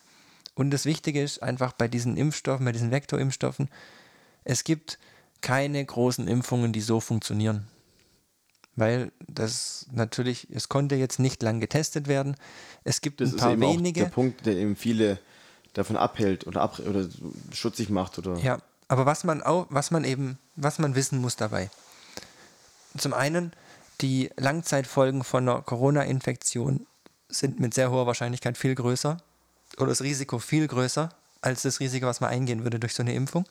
Und 0.56 0.72
das 0.72 0.86
Wichtige 0.86 1.22
ist 1.22 1.44
einfach 1.44 1.74
bei 1.74 1.88
diesen 1.88 2.18
Impfstoffen, 2.18 2.66
bei 2.66 2.72
diesen 2.72 2.90
Vektorimpfstoffen, 2.90 3.70
es 4.46 4.64
gibt 4.64 4.98
keine 5.42 5.84
großen 5.84 6.28
Impfungen, 6.28 6.72
die 6.72 6.82
so 6.82 7.00
funktionieren. 7.00 7.68
Weil 8.78 9.12
das 9.28 9.88
natürlich, 9.92 10.48
es 10.52 10.70
konnte 10.70 10.96
jetzt 10.96 11.20
nicht 11.20 11.44
lang 11.44 11.60
getestet 11.60 12.08
werden. 12.08 12.36
Es 12.84 13.02
gibt 13.02 13.22
das 13.22 13.30
ein 13.30 13.36
ist 13.36 13.42
paar 13.42 13.52
eben 13.52 13.62
wenige. 13.62 14.02
auch 14.02 14.06
der 14.06 14.12
Punkt, 14.12 14.46
der 14.46 14.56
eben 14.56 14.76
viele 14.76 15.20
davon 15.74 15.98
abhält 15.98 16.48
oder, 16.48 16.62
ab, 16.62 16.80
oder 16.80 17.08
schutzig 17.54 17.90
macht. 17.90 18.18
Oder 18.18 18.38
Ja, 18.38 18.60
aber 18.88 19.06
was 19.06 19.24
man 19.24 19.44
auch, 19.44 19.68
was 19.70 19.92
man 19.92 20.04
eben, 20.04 20.38
was 20.56 20.80
man 20.80 20.96
wissen 20.96 21.20
muss 21.20 21.36
dabei. 21.36 21.70
Zum 22.98 23.14
einen, 23.14 23.52
die 24.02 24.30
Langzeitfolgen 24.38 25.24
von 25.24 25.48
einer 25.48 25.62
Corona-Infektion 25.62 26.86
sind 27.30 27.60
mit 27.60 27.74
sehr 27.74 27.92
hoher 27.92 28.08
Wahrscheinlichkeit 28.08 28.58
viel 28.58 28.76
größer 28.76 29.18
oder 29.78 29.88
das 29.88 30.02
Risiko 30.02 30.40
viel 30.40 30.68
größer 30.68 31.10
als 31.42 31.62
das 31.62 31.80
Risiko, 31.80 32.08
was 32.08 32.22
man 32.22 32.32
eingehen 32.32 32.64
würde 32.64 32.80
durch 32.80 32.94
so 32.94 33.04
eine 33.04 33.14
Impfung. 33.14 33.46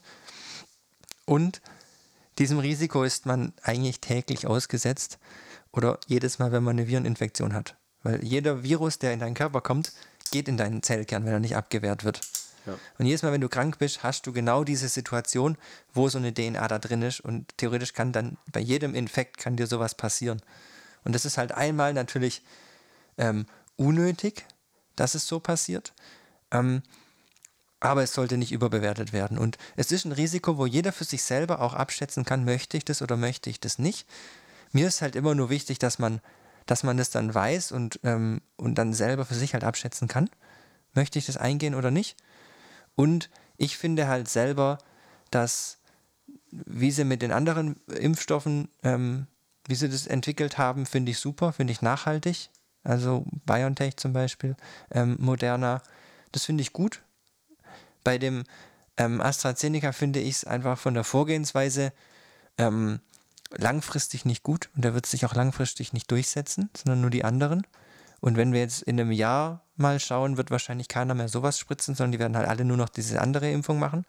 Und 1.25 1.61
diesem 2.37 2.59
Risiko 2.59 3.03
ist 3.03 3.25
man 3.25 3.53
eigentlich 3.61 4.01
täglich 4.01 4.47
ausgesetzt 4.47 5.17
oder 5.71 5.99
jedes 6.07 6.39
Mal, 6.39 6.51
wenn 6.51 6.63
man 6.63 6.77
eine 6.77 6.87
Vireninfektion 6.87 7.53
hat. 7.53 7.75
Weil 8.03 8.23
jeder 8.23 8.63
Virus, 8.63 8.99
der 8.99 9.13
in 9.13 9.19
deinen 9.19 9.33
Körper 9.33 9.61
kommt, 9.61 9.93
geht 10.31 10.47
in 10.47 10.57
deinen 10.57 10.83
Zellkern, 10.83 11.25
wenn 11.25 11.33
er 11.33 11.39
nicht 11.39 11.55
abgewehrt 11.55 12.03
wird. 12.03 12.21
Ja. 12.65 12.77
Und 12.97 13.05
jedes 13.05 13.23
Mal, 13.23 13.31
wenn 13.31 13.41
du 13.41 13.49
krank 13.49 13.77
bist, 13.77 14.03
hast 14.03 14.27
du 14.27 14.33
genau 14.33 14.63
diese 14.63 14.89
Situation, 14.89 15.57
wo 15.93 16.09
so 16.09 16.17
eine 16.17 16.33
DNA 16.33 16.67
da 16.67 16.79
drin 16.79 17.01
ist 17.01 17.19
und 17.19 17.57
theoretisch 17.57 17.93
kann 17.93 18.11
dann 18.11 18.37
bei 18.51 18.59
jedem 18.59 18.95
Infekt 18.95 19.37
kann 19.37 19.55
dir 19.55 19.67
sowas 19.67 19.95
passieren. 19.95 20.41
Und 21.03 21.13
das 21.13 21.25
ist 21.25 21.37
halt 21.37 21.51
einmal 21.51 21.93
natürlich 21.93 22.41
ähm, 23.17 23.45
unnötig, 23.75 24.45
dass 24.95 25.15
es 25.15 25.27
so 25.27 25.39
passiert. 25.39 25.93
Ähm, 26.59 26.83
aber 27.79 28.03
es 28.03 28.13
sollte 28.13 28.37
nicht 28.37 28.51
überbewertet 28.51 29.13
werden. 29.13 29.37
Und 29.37 29.57
es 29.75 29.91
ist 29.91 30.05
ein 30.05 30.11
Risiko, 30.11 30.57
wo 30.57 30.65
jeder 30.65 30.91
für 30.91 31.03
sich 31.03 31.23
selber 31.23 31.61
auch 31.61 31.73
abschätzen 31.73 32.25
kann, 32.25 32.45
möchte 32.45 32.77
ich 32.77 32.85
das 32.85 33.01
oder 33.01 33.17
möchte 33.17 33.49
ich 33.49 33.59
das 33.59 33.79
nicht. 33.79 34.07
Mir 34.71 34.87
ist 34.87 35.01
halt 35.01 35.15
immer 35.15 35.35
nur 35.35 35.49
wichtig, 35.49 35.77
dass 35.77 35.99
man, 35.99 36.21
dass 36.65 36.83
man 36.83 36.97
das 36.97 37.09
dann 37.11 37.33
weiß 37.33 37.71
und, 37.71 37.99
ähm, 38.03 38.41
und 38.55 38.75
dann 38.75 38.93
selber 38.93 39.25
für 39.25 39.35
sich 39.35 39.53
halt 39.53 39.63
abschätzen 39.63 40.07
kann. 40.07 40.29
Möchte 40.93 41.19
ich 41.19 41.25
das 41.25 41.37
eingehen 41.37 41.75
oder 41.75 41.91
nicht? 41.91 42.17
Und 42.95 43.29
ich 43.57 43.77
finde 43.77 44.07
halt 44.07 44.29
selber, 44.29 44.79
dass, 45.29 45.77
wie 46.51 46.91
sie 46.91 47.03
mit 47.03 47.21
den 47.21 47.31
anderen 47.31 47.75
Impfstoffen, 47.87 48.69
ähm, 48.83 49.27
wie 49.67 49.75
sie 49.75 49.89
das 49.89 50.07
entwickelt 50.07 50.57
haben, 50.57 50.85
finde 50.85 51.11
ich 51.11 51.19
super, 51.19 51.53
finde 51.53 51.73
ich 51.73 51.81
nachhaltig. 51.81 52.49
Also 52.83 53.25
BioNTech 53.45 53.97
zum 53.97 54.13
Beispiel, 54.13 54.55
ähm, 54.91 55.17
Moderna, 55.19 55.81
das 56.35 56.45
finde 56.45 56.61
ich 56.61 56.73
gut. 56.73 57.01
Bei 58.03 58.17
dem 58.17 58.43
ähm, 58.97 59.21
AstraZeneca 59.21 59.93
finde 59.93 60.19
ich 60.19 60.35
es 60.35 60.45
einfach 60.45 60.77
von 60.77 60.93
der 60.93 61.03
Vorgehensweise 61.03 61.93
ähm, 62.57 62.99
langfristig 63.51 64.25
nicht 64.25 64.43
gut 64.43 64.69
und 64.75 64.83
der 64.83 64.93
wird 64.93 65.05
sich 65.05 65.25
auch 65.25 65.33
langfristig 65.33 65.93
nicht 65.93 66.11
durchsetzen, 66.11 66.69
sondern 66.75 67.01
nur 67.01 67.09
die 67.09 67.23
anderen. 67.23 67.65
Und 68.19 68.37
wenn 68.37 68.53
wir 68.53 68.59
jetzt 68.59 68.83
in 68.83 68.99
einem 68.99 69.11
Jahr 69.11 69.63
mal 69.77 69.99
schauen, 69.99 70.37
wird 70.37 70.51
wahrscheinlich 70.51 70.87
keiner 70.87 71.13
mehr 71.13 71.29
sowas 71.29 71.57
spritzen, 71.57 71.95
sondern 71.95 72.11
die 72.11 72.19
werden 72.19 72.35
halt 72.35 72.47
alle 72.47 72.65
nur 72.65 72.77
noch 72.77 72.89
diese 72.89 73.21
andere 73.21 73.49
Impfung 73.49 73.79
machen, 73.79 74.05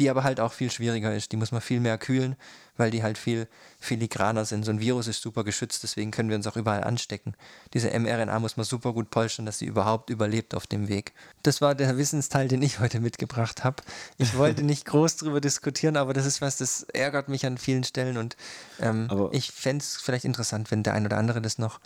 die 0.00 0.10
aber 0.10 0.24
halt 0.24 0.40
auch 0.40 0.52
viel 0.52 0.70
schwieriger 0.70 1.14
ist. 1.14 1.30
Die 1.30 1.36
muss 1.36 1.52
man 1.52 1.60
viel 1.60 1.78
mehr 1.78 1.98
kühlen, 1.98 2.36
weil 2.78 2.90
die 2.90 3.02
halt 3.02 3.18
viel 3.18 3.46
filigraner 3.78 4.46
sind. 4.46 4.64
So 4.64 4.72
ein 4.72 4.80
Virus 4.80 5.06
ist 5.06 5.20
super 5.20 5.44
geschützt, 5.44 5.82
deswegen 5.82 6.10
können 6.10 6.30
wir 6.30 6.36
uns 6.36 6.46
auch 6.46 6.56
überall 6.56 6.82
anstecken. 6.82 7.34
Diese 7.74 7.90
mRNA 7.90 8.38
muss 8.38 8.56
man 8.56 8.64
super 8.64 8.94
gut 8.94 9.10
polstern, 9.10 9.44
dass 9.44 9.58
sie 9.58 9.66
überhaupt 9.66 10.08
überlebt 10.08 10.54
auf 10.54 10.66
dem 10.66 10.88
Weg. 10.88 11.12
Das 11.42 11.60
war 11.60 11.74
der 11.74 11.98
Wissensteil, 11.98 12.48
den 12.48 12.62
ich 12.62 12.80
heute 12.80 12.98
mitgebracht 12.98 13.62
habe. 13.62 13.82
Ich 14.16 14.36
wollte 14.38 14.62
nicht 14.62 14.86
groß 14.86 15.18
drüber 15.18 15.40
diskutieren, 15.42 15.98
aber 15.98 16.14
das 16.14 16.24
ist 16.24 16.40
was, 16.40 16.56
das 16.56 16.84
ärgert 16.94 17.28
mich 17.28 17.44
an 17.44 17.58
vielen 17.58 17.84
Stellen 17.84 18.16
und 18.16 18.36
ähm, 18.80 19.08
ich 19.32 19.52
fände 19.52 19.82
es 19.82 19.96
vielleicht 19.96 20.24
interessant, 20.24 20.70
wenn 20.70 20.82
der 20.82 20.94
ein 20.94 21.04
oder 21.04 21.18
andere 21.18 21.42
das 21.42 21.58
noch 21.58 21.78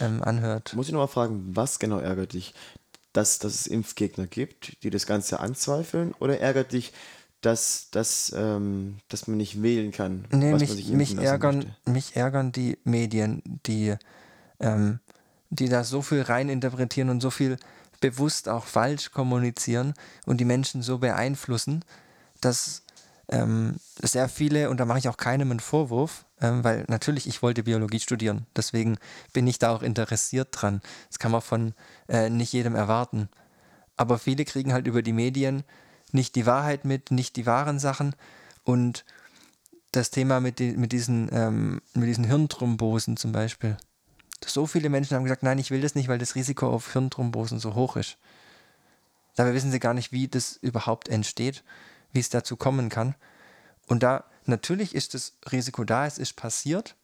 ähm, 0.00 0.24
anhört. 0.24 0.74
Muss 0.74 0.88
ich 0.88 0.92
nochmal 0.92 1.06
fragen, 1.06 1.54
was 1.54 1.78
genau 1.78 2.00
ärgert 2.00 2.32
dich? 2.32 2.52
Dass, 3.12 3.40
dass 3.40 3.54
es 3.54 3.66
Impfgegner 3.66 4.28
gibt, 4.28 4.84
die 4.84 4.90
das 4.90 5.04
Ganze 5.04 5.40
anzweifeln? 5.40 6.14
Oder 6.20 6.38
ärgert 6.38 6.70
dich, 6.70 6.92
dass, 7.40 7.88
dass, 7.90 8.32
ähm, 8.36 8.98
dass 9.08 9.26
man 9.26 9.38
nicht 9.38 9.62
wählen 9.62 9.92
kann, 9.92 10.26
Nee, 10.30 10.52
was 10.52 10.60
mich, 10.60 10.68
man 10.68 10.76
sich 10.76 10.90
mich, 10.90 11.18
ärgern, 11.18 11.56
möchte? 11.56 11.90
mich 11.90 12.16
ärgern 12.16 12.52
die 12.52 12.78
Medien, 12.84 13.42
die, 13.66 13.94
ähm, 14.58 15.00
die 15.48 15.68
da 15.68 15.84
so 15.84 16.02
viel 16.02 16.22
reininterpretieren 16.22 17.10
und 17.10 17.20
so 17.20 17.30
viel 17.30 17.56
bewusst 18.00 18.48
auch 18.48 18.64
falsch 18.64 19.10
kommunizieren 19.10 19.94
und 20.26 20.38
die 20.38 20.44
Menschen 20.44 20.82
so 20.82 20.98
beeinflussen, 20.98 21.84
dass 22.40 22.82
ähm, 23.28 23.76
sehr 24.02 24.28
viele, 24.28 24.70
und 24.70 24.78
da 24.78 24.84
mache 24.84 24.98
ich 24.98 25.08
auch 25.08 25.16
keinem 25.16 25.50
einen 25.50 25.60
Vorwurf, 25.60 26.24
ähm, 26.40 26.64
weil 26.64 26.84
natürlich 26.88 27.26
ich 27.26 27.42
wollte 27.42 27.62
Biologie 27.62 28.00
studieren, 28.00 28.46
deswegen 28.56 28.98
bin 29.32 29.46
ich 29.46 29.58
da 29.58 29.74
auch 29.74 29.82
interessiert 29.82 30.48
dran. 30.52 30.80
Das 31.08 31.18
kann 31.18 31.30
man 31.30 31.42
von 31.42 31.74
äh, 32.08 32.28
nicht 32.28 32.52
jedem 32.52 32.74
erwarten. 32.74 33.28
Aber 33.96 34.18
viele 34.18 34.44
kriegen 34.44 34.72
halt 34.72 34.86
über 34.86 35.02
die 35.02 35.12
Medien 35.12 35.62
nicht 36.14 36.34
die 36.34 36.46
Wahrheit 36.46 36.84
mit, 36.84 37.10
nicht 37.10 37.36
die 37.36 37.46
wahren 37.46 37.78
Sachen 37.78 38.14
und 38.64 39.04
das 39.92 40.10
Thema 40.10 40.40
mit, 40.40 40.58
die, 40.58 40.72
mit, 40.72 40.92
diesen, 40.92 41.28
ähm, 41.32 41.82
mit 41.94 42.08
diesen 42.08 42.24
Hirnthrombosen 42.24 43.16
zum 43.16 43.32
Beispiel. 43.32 43.76
So 44.44 44.66
viele 44.66 44.88
Menschen 44.88 45.16
haben 45.16 45.24
gesagt, 45.24 45.42
nein, 45.42 45.58
ich 45.58 45.70
will 45.70 45.80
das 45.80 45.94
nicht, 45.94 46.08
weil 46.08 46.18
das 46.18 46.34
Risiko 46.34 46.68
auf 46.68 46.92
Hirnthrombosen 46.92 47.58
so 47.58 47.74
hoch 47.74 47.96
ist. 47.96 48.16
Dabei 49.36 49.54
wissen 49.54 49.70
sie 49.70 49.80
gar 49.80 49.94
nicht, 49.94 50.12
wie 50.12 50.28
das 50.28 50.56
überhaupt 50.56 51.08
entsteht, 51.08 51.62
wie 52.12 52.20
es 52.20 52.30
dazu 52.30 52.56
kommen 52.56 52.88
kann. 52.88 53.14
Und 53.86 54.02
da 54.02 54.24
natürlich 54.46 54.94
ist 54.94 55.14
das 55.14 55.34
Risiko 55.50 55.84
da, 55.84 56.06
es 56.06 56.18
ist 56.18 56.34
passiert, 56.34 56.96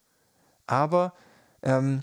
aber 0.65 1.13
ähm, 1.63 2.01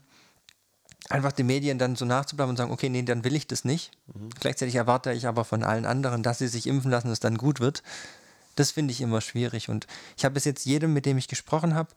einfach 1.10 1.32
den 1.32 1.46
Medien 1.46 1.78
dann 1.78 1.96
so 1.96 2.04
nachzubleiben 2.04 2.50
und 2.50 2.56
sagen, 2.56 2.72
okay, 2.72 2.88
nee, 2.88 3.02
dann 3.02 3.24
will 3.24 3.34
ich 3.34 3.46
das 3.46 3.64
nicht. 3.64 3.90
Gleichzeitig 4.40 4.74
erwarte 4.74 5.12
ich 5.12 5.26
aber 5.26 5.44
von 5.44 5.62
allen 5.62 5.86
anderen, 5.86 6.22
dass 6.22 6.38
sie 6.38 6.48
sich 6.48 6.66
impfen 6.66 6.90
lassen, 6.90 7.08
dass 7.08 7.14
es 7.14 7.20
dann 7.20 7.36
gut 7.36 7.60
wird. 7.60 7.82
Das 8.56 8.70
finde 8.70 8.92
ich 8.92 9.00
immer 9.00 9.20
schwierig. 9.20 9.68
Und 9.68 9.86
ich 10.16 10.24
habe 10.24 10.34
bis 10.34 10.44
jetzt 10.44 10.64
jedem, 10.64 10.92
mit 10.92 11.06
dem 11.06 11.18
ich 11.18 11.28
gesprochen 11.28 11.74
habe, 11.74 11.90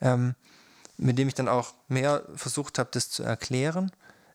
ähm, 0.00 0.34
mit 0.96 1.18
dem 1.18 1.28
ich 1.28 1.34
dann 1.34 1.48
auch 1.48 1.74
mehr 1.88 2.22
versucht 2.36 2.78
habe, 2.78 2.88
das 2.92 3.10
zu 3.10 3.22
erklären, 3.22 3.90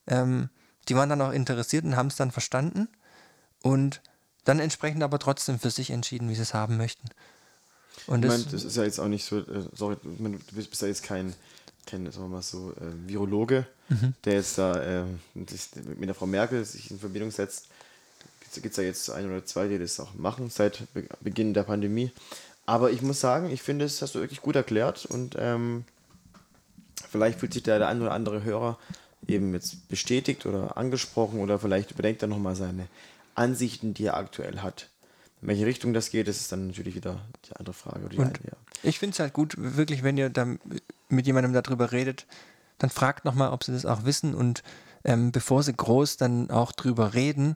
ähm, 0.08 0.50
die 0.88 0.96
waren 0.96 1.10
dann 1.10 1.22
auch 1.22 1.32
interessiert 1.32 1.86
und 1.86 1.96
haben 1.96 2.08
es 2.08 2.16
dann 2.16 2.32
verstanden 2.32 2.90
und 3.62 4.02
dann 4.44 4.60
entsprechend 4.60 5.04
aber 5.04 5.20
trotzdem 5.20 5.60
für 5.60 5.70
sich 5.70 5.92
entschieden, 5.92 6.30
wie 6.30 6.36
sie 6.36 6.42
es 6.42 6.54
haben 6.54 6.78
möchten. 6.78 7.08
Und 8.08 8.24
Ich 8.24 8.32
meine, 8.32 8.44
das 8.44 8.64
ist 8.64 8.76
ja 8.76 8.84
jetzt 8.84 9.00
auch 9.00 9.08
nicht 9.08 9.26
so, 9.26 9.40
äh, 9.40 9.68
sorry, 9.74 9.98
du 10.04 10.40
bist 10.56 10.82
ja 10.82 10.88
jetzt 10.88 11.04
kein, 11.04 11.34
kein 11.90 12.06
sagen 12.12 12.26
wir 12.26 12.36
mal 12.38 12.42
so, 12.42 12.72
äh, 12.74 13.08
Virologe, 13.10 13.66
Mhm. 13.90 14.14
der 14.24 14.34
jetzt 14.34 14.58
da 14.58 15.00
äh, 15.02 15.04
mit 15.34 16.08
der 16.08 16.14
Frau 16.16 16.28
Merkel 16.28 16.64
sich 16.64 16.92
in 16.92 17.00
Verbindung 17.00 17.32
setzt. 17.32 17.68
Gibt 18.54 18.68
es 18.72 18.78
ja 18.78 18.84
jetzt 18.84 19.10
ein 19.12 19.26
oder 19.28 19.46
zwei, 19.46 19.68
die 19.68 19.78
das 19.80 20.00
auch 20.00 20.14
machen 20.16 20.50
seit 20.50 20.92
Be 20.94 21.06
Beginn 21.22 21.54
der 21.54 21.64
Pandemie. 21.64 22.12
Aber 22.66 22.92
ich 22.92 23.02
muss 23.02 23.20
sagen, 23.20 23.50
ich 23.50 23.62
finde, 23.64 23.86
das 23.86 24.02
hast 24.02 24.14
du 24.16 24.20
wirklich 24.20 24.42
gut 24.42 24.56
erklärt 24.56 25.06
und 25.08 25.36
ähm, 25.40 25.86
vielleicht 27.10 27.40
fühlt 27.40 27.54
sich 27.54 27.64
da 27.64 27.78
der 27.80 27.88
ein 27.88 28.02
oder 28.02 28.12
andere 28.12 28.44
Hörer 28.44 28.78
eben 29.28 29.54
jetzt 29.54 29.88
bestätigt 29.90 30.46
oder 30.46 30.78
angesprochen 30.78 31.40
oder 31.40 31.60
vielleicht 31.60 31.92
überdenkt 31.92 32.22
er 32.22 32.28
nochmal 32.28 32.56
seine 32.56 32.88
Ansichten, 33.36 33.94
die 33.94 34.06
er 34.06 34.18
aktuell 34.18 34.60
hat. 34.60 34.90
In 35.42 35.48
welche 35.48 35.66
Richtung 35.66 35.94
das 35.94 36.10
geht, 36.10 36.28
das 36.28 36.38
ist 36.38 36.52
dann 36.52 36.68
natürlich 36.68 36.96
wieder 36.96 37.22
die 37.48 37.56
andere 37.56 37.74
Frage. 37.74 38.10
Die 38.10 38.20
eine, 38.20 38.34
ja. 38.46 38.54
Ich 38.84 39.00
finde 39.00 39.14
es 39.14 39.20
halt 39.20 39.34
gut, 39.34 39.56
wirklich, 39.58 40.04
wenn 40.04 40.18
ihr 40.18 40.30
da 40.30 40.48
mit 41.10 41.28
jemandem 41.28 41.54
darüber 41.54 41.92
redet, 41.92 42.26
dann 42.78 42.90
fragt 42.90 43.26
nochmal, 43.26 43.52
ob 43.52 43.64
sie 43.64 43.74
das 43.74 43.86
auch 43.86 44.06
wissen 44.06 44.34
und 44.34 44.64
ähm, 45.04 45.32
bevor 45.32 45.64
sie 45.64 45.74
groß 45.74 46.18
dann 46.18 46.50
auch 46.50 46.72
drüber 46.72 47.14
reden, 47.14 47.56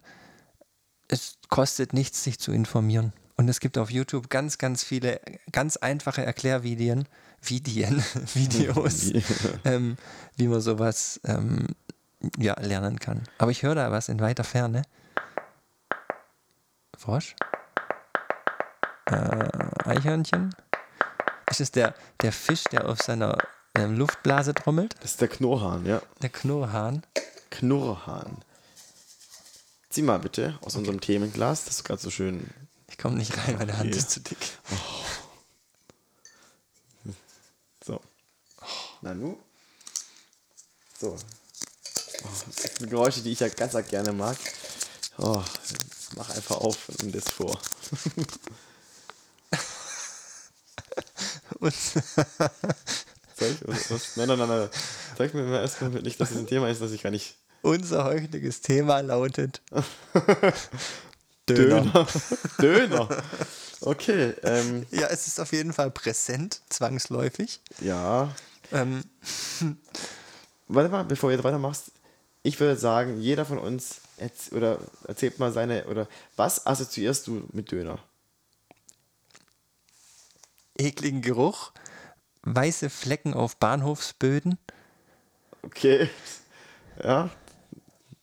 es 1.07 1.37
kostet 1.49 1.93
nichts, 1.93 2.23
sich 2.23 2.39
zu 2.39 2.51
informieren. 2.51 3.13
Und 3.35 3.49
es 3.49 3.59
gibt 3.59 3.77
auf 3.77 3.89
YouTube 3.89 4.29
ganz, 4.29 4.57
ganz 4.57 4.83
viele 4.83 5.19
ganz 5.51 5.77
einfache 5.77 6.23
Erklärvideen, 6.23 7.07
Vidien, 7.41 8.03
Videos, 8.33 9.11
ähm, 9.65 9.97
wie 10.37 10.47
man 10.47 10.61
sowas 10.61 11.19
ähm, 11.25 11.67
ja, 12.37 12.53
lernen 12.59 12.99
kann. 12.99 13.23
Aber 13.37 13.51
ich 13.51 13.63
höre 13.63 13.75
da 13.75 13.91
was 13.91 14.09
in 14.09 14.19
weiter 14.19 14.43
Ferne. 14.43 14.83
Frosch? 16.97 17.35
Äh, 19.07 19.49
Eichhörnchen? 19.85 20.55
Ist 21.53 21.59
es 21.59 21.71
der, 21.71 21.93
der 22.23 22.31
Fisch, 22.31 22.63
der 22.71 22.89
auf 22.89 22.97
seiner 22.97 23.37
ähm, 23.75 23.95
Luftblase 23.95 24.55
trommelt. 24.55 24.95
Das 25.01 25.11
ist 25.11 25.21
der 25.21 25.27
Knurrhahn, 25.27 25.85
ja. 25.85 26.01
Der 26.23 26.29
Knurrhahn. 26.29 27.03
Knurrhahn. 27.51 28.43
Zieh 29.91 30.01
mal 30.01 30.17
bitte 30.17 30.57
aus 30.61 30.75
unserem 30.75 30.99
Themenglas. 30.99 31.65
Das 31.65 31.75
ist 31.75 31.83
gerade 31.83 32.01
so 32.01 32.09
schön. 32.09 32.49
Ich 32.89 32.97
komme 32.97 33.17
nicht 33.17 33.37
rein, 33.37 33.59
meine 33.59 33.77
Hand 33.77 33.91
Okay. 33.91 33.99
ist 33.99 34.09
zu 34.09 34.21
dick. 34.21 34.39
So. 37.85 38.01
Nanu. 39.01 39.37
So. 40.99 41.15
Oh, 42.23 42.29
das 42.47 42.77
sind 42.77 42.89
Geräusche, 42.89 43.21
die 43.21 43.33
ich 43.33 43.41
ja 43.41 43.49
ganz 43.49 43.75
arg 43.75 43.87
gerne 43.89 44.11
mag. 44.11 44.37
Oh, 45.19 45.43
mach 46.15 46.31
einfach 46.31 46.57
auf 46.57 46.89
und 46.89 47.13
das 47.13 47.29
vor. 47.29 47.59
Und 51.63 51.73
ich? 51.73 51.95
Was, 53.65 53.91
was? 53.91 54.17
Nein, 54.17 54.27
nein, 54.27 54.37
nein, 54.39 54.47
nein. 54.47 54.69
Sag 55.17 55.33
mir 55.33 55.43
mal 55.43 55.61
erstmal 55.61 55.89
nicht, 55.89 56.19
dass 56.19 56.31
es 56.31 56.37
ein 56.37 56.47
Thema 56.47 56.69
ist, 56.69 56.81
das 56.81 56.91
ich 56.91 57.01
gar 57.03 57.09
nicht. 57.09 57.35
unser 57.61 58.05
heutiges 58.05 58.61
Thema 58.61 58.99
lautet 59.01 59.61
Döner. 61.49 61.81
Döner. 61.89 62.07
Döner. 62.59 63.23
Okay, 63.81 64.33
ähm, 64.43 64.85
Ja, 64.91 65.07
es 65.07 65.27
ist 65.27 65.39
auf 65.41 65.51
jeden 65.51 65.73
Fall 65.73 65.91
präsent, 65.91 66.61
zwangsläufig. 66.69 67.59
ja. 67.81 68.33
Ähm, 68.71 69.03
Warte 70.69 70.89
mal, 70.89 71.03
bevor 71.03 71.29
du 71.29 71.35
jetzt 71.35 71.43
weitermachst. 71.43 71.91
Ich 72.43 72.59
würde 72.59 72.77
sagen, 72.79 73.19
jeder 73.19 73.45
von 73.45 73.59
uns 73.59 73.97
erz 74.17 74.51
oder 74.51 74.79
erzählt 75.07 75.37
mal 75.39 75.51
seine, 75.51 75.85
oder 75.85 76.07
was 76.37 76.65
assoziierst 76.65 77.27
du 77.27 77.43
mit 77.51 77.71
Döner? 77.71 77.99
Ekligen 80.83 81.21
Geruch, 81.21 81.71
weiße 82.43 82.89
Flecken 82.89 83.33
auf 83.33 83.57
Bahnhofsböden, 83.57 84.57
Okay. 85.65 86.09
Ja. 87.01 87.29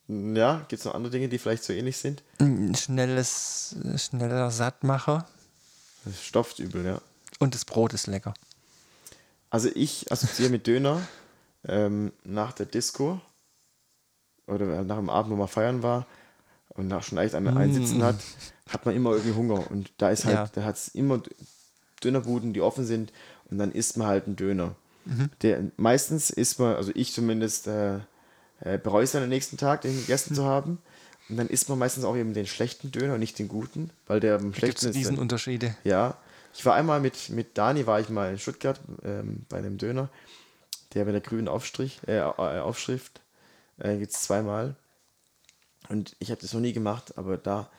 Ja, 0.08 0.58
gibt 0.68 0.80
es 0.80 0.84
noch 0.84 0.94
andere 0.94 1.10
Dinge, 1.10 1.28
die 1.30 1.38
vielleicht 1.38 1.64
so 1.64 1.72
ähnlich 1.72 1.96
sind? 1.96 2.22
ein 2.38 2.74
schnelles, 2.74 3.76
schneller 3.96 4.50
Sattmacher 4.50 5.26
Das 6.04 6.22
stopft 6.22 6.58
übel, 6.58 6.84
ja. 6.84 7.00
und 7.38 7.54
das 7.54 7.64
Brot 7.64 7.94
ist 7.94 8.08
lecker. 8.08 8.34
Also 9.50 9.68
ich 9.74 10.10
assoziiere 10.12 10.50
mit 10.50 10.66
Döner 10.66 11.00
ähm, 11.66 12.12
nach 12.24 12.52
der 12.52 12.66
Disco 12.66 13.20
oder 14.46 14.82
nach 14.84 14.96
dem 14.96 15.08
Abend, 15.10 15.32
wo 15.32 15.36
man 15.36 15.48
feiern 15.48 15.82
war 15.82 16.06
und 16.70 16.88
nach 16.88 17.02
schon 17.04 17.16
leicht 17.16 17.34
an 17.34 17.46
einsitzen 17.48 18.02
hat, 18.02 18.16
hat 18.68 18.84
man 18.84 18.94
immer 18.94 19.12
irgendwie 19.12 19.34
Hunger. 19.34 19.70
Und 19.70 19.92
da 19.98 20.10
ist 20.10 20.24
halt, 20.26 20.34
Ja. 20.36 20.46
da 20.52 20.64
hat 20.64 20.76
es 20.76 20.88
immer 20.88 21.22
Dönerbuden, 22.00 22.52
die 22.52 22.60
offen 22.60 22.84
sind 22.86 23.12
und 23.50 23.58
dann 23.58 23.72
isst 23.72 23.96
man 23.96 24.06
halt 24.08 24.26
einen 24.26 24.36
Döner. 24.36 24.74
Der, 25.42 25.64
meistens 25.76 26.30
isst 26.30 26.58
man, 26.60 26.76
also 26.76 26.92
ich 26.94 27.12
zumindest, 27.12 27.66
äh, 27.66 27.96
äh, 28.60 28.78
bereue 28.78 29.02
es 29.04 29.12
dann 29.12 29.22
am 29.22 29.28
nächsten 29.28 29.56
Tag, 29.56 29.80
den 29.80 29.96
gegessen 29.96 30.34
zu 30.34 30.44
haben. 30.44 30.78
Und 31.28 31.36
dann 31.36 31.48
isst 31.48 31.68
man 31.68 31.78
meistens 31.78 32.04
auch 32.04 32.16
eben 32.16 32.34
den 32.34 32.46
schlechten 32.46 32.90
Döner 32.92 33.14
und 33.14 33.20
nicht 33.20 33.38
den 33.38 33.48
guten, 33.48 33.90
weil 34.06 34.20
der 34.20 34.34
am 34.36 34.52
Gibt 34.52 34.54
es 34.54 34.58
schlechten 34.58 34.86
ist. 34.88 34.94
diesen 34.96 35.14
dann- 35.16 35.22
Unterschiede? 35.22 35.74
ja, 35.84 36.16
ich 36.54 36.66
war 36.66 36.74
einmal 36.74 37.00
mit, 37.00 37.28
mit 37.30 37.56
Dani, 37.56 37.86
war 37.86 38.00
ich 38.00 38.08
mal 38.08 38.30
in 38.32 38.38
Stuttgart 38.38 38.80
ähm, 39.04 39.46
bei 39.48 39.58
einem 39.58 39.78
Döner, 39.78 40.08
der 40.94 41.04
mit 41.04 41.14
der 41.14 41.20
grünen 41.20 41.48
Aufstrich, 41.48 42.00
äh, 42.06 42.18
äh, 42.18 42.22
Aufschrift, 42.22 43.20
äh, 43.78 43.96
gibt 43.96 44.12
es 44.12 44.22
zweimal. 44.22 44.74
Und 45.88 46.14
ich 46.18 46.30
habe 46.30 46.40
das 46.40 46.52
noch 46.52 46.60
nie 46.60 46.72
gemacht, 46.72 47.16
aber 47.16 47.36
da, 47.36 47.70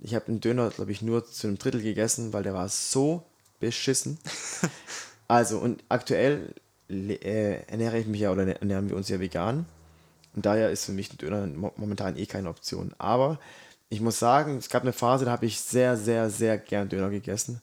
ich 0.00 0.14
habe 0.14 0.24
den 0.26 0.40
Döner, 0.40 0.70
glaube 0.70 0.92
ich, 0.92 1.00
nur 1.02 1.26
zu 1.26 1.46
einem 1.46 1.58
Drittel 1.58 1.82
gegessen, 1.82 2.32
weil 2.32 2.42
der 2.42 2.54
war 2.54 2.68
so 2.68 3.24
beschissen. 3.60 4.18
also, 5.28 5.58
und 5.58 5.82
aktuell 5.88 6.54
äh, 6.88 7.62
ernähre 7.66 7.98
ich 7.98 8.06
mich 8.06 8.20
ja 8.20 8.30
oder 8.30 8.46
ernähren 8.46 8.88
wir 8.88 8.96
uns 8.96 9.08
ja 9.08 9.18
vegan. 9.20 9.66
Und 10.34 10.44
daher 10.46 10.70
ist 10.70 10.84
für 10.84 10.92
mich 10.92 11.12
ein 11.12 11.18
Döner 11.18 11.46
mo- 11.46 11.72
momentan 11.76 12.16
eh 12.16 12.26
keine 12.26 12.48
Option. 12.50 12.94
Aber 12.98 13.38
ich 13.88 14.00
muss 14.00 14.18
sagen, 14.18 14.58
es 14.58 14.68
gab 14.68 14.82
eine 14.82 14.92
Phase, 14.92 15.24
da 15.24 15.30
habe 15.30 15.46
ich 15.46 15.60
sehr, 15.60 15.96
sehr, 15.96 16.28
sehr 16.30 16.58
gern 16.58 16.88
Döner 16.88 17.08
gegessen. 17.10 17.62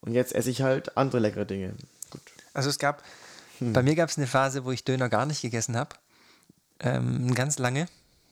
Und 0.00 0.12
jetzt 0.12 0.34
esse 0.34 0.50
ich 0.50 0.62
halt 0.62 0.96
andere 0.96 1.20
leckere 1.20 1.44
Dinge. 1.46 1.74
Gut. 2.10 2.22
Also 2.54 2.68
es 2.68 2.78
gab, 2.78 3.02
bei 3.60 3.82
mir 3.82 3.94
gab 3.94 4.10
es 4.10 4.18
eine 4.18 4.26
Phase, 4.26 4.64
wo 4.64 4.72
ich 4.72 4.84
Döner 4.84 5.08
gar 5.08 5.26
nicht 5.26 5.42
gegessen 5.42 5.76
habe. 5.76 5.90
Ähm, 6.80 7.32
ganz 7.34 7.58
lange, 7.58 7.86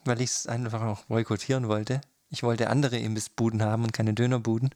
weil 0.05 0.20
ich 0.20 0.30
es 0.30 0.47
einfach 0.49 0.82
auch 0.82 1.05
boykottieren 1.05 1.68
wollte. 1.68 2.01
Ich 2.30 2.43
wollte 2.43 2.70
andere 2.70 2.97
Imbissbuden 2.99 3.62
haben 3.62 3.84
und 3.84 3.93
keine 3.93 4.14
Dönerbuden. 4.14 4.70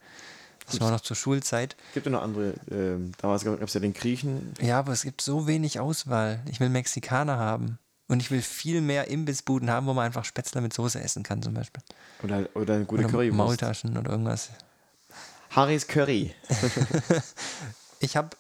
Das 0.66 0.80
war 0.80 0.90
noch 0.90 1.00
zur 1.00 1.16
Schulzeit. 1.16 1.76
Gibt 1.92 2.06
ja 2.06 2.12
noch 2.12 2.22
andere, 2.22 2.54
ähm, 2.70 3.12
damals 3.18 3.44
gab 3.44 3.60
es 3.60 3.74
ja 3.74 3.80
den 3.80 3.92
Griechen. 3.92 4.54
Ja, 4.60 4.78
aber 4.78 4.92
es 4.92 5.02
gibt 5.02 5.20
so 5.20 5.46
wenig 5.46 5.78
Auswahl. 5.80 6.40
Ich 6.50 6.60
will 6.60 6.68
Mexikaner 6.68 7.38
haben. 7.38 7.78
Und 8.06 8.20
ich 8.20 8.30
will 8.30 8.42
viel 8.42 8.80
mehr 8.82 9.08
Imbissbuden 9.08 9.70
haben, 9.70 9.86
wo 9.86 9.94
man 9.94 10.04
einfach 10.04 10.24
Spätzle 10.24 10.60
mit 10.60 10.74
Soße 10.74 11.00
essen 11.00 11.22
kann, 11.22 11.42
zum 11.42 11.54
Beispiel. 11.54 11.82
Oder, 12.22 12.48
oder 12.54 12.74
eine 12.74 12.84
gute 12.84 13.02
Oder 13.02 13.10
Currywurst. 13.10 13.36
Maultaschen 13.36 13.96
oder 13.96 14.10
irgendwas. 14.10 14.50
Harrys 15.50 15.86
Curry. 15.86 16.34
Ich 18.00 18.16
habe 18.18 18.36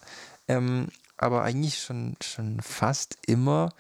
ähm, 0.46 0.88
aber 1.16 1.42
eigentlich 1.42 1.80
schon, 1.80 2.16
schon 2.22 2.60
fast 2.60 3.16
immer 3.26 3.72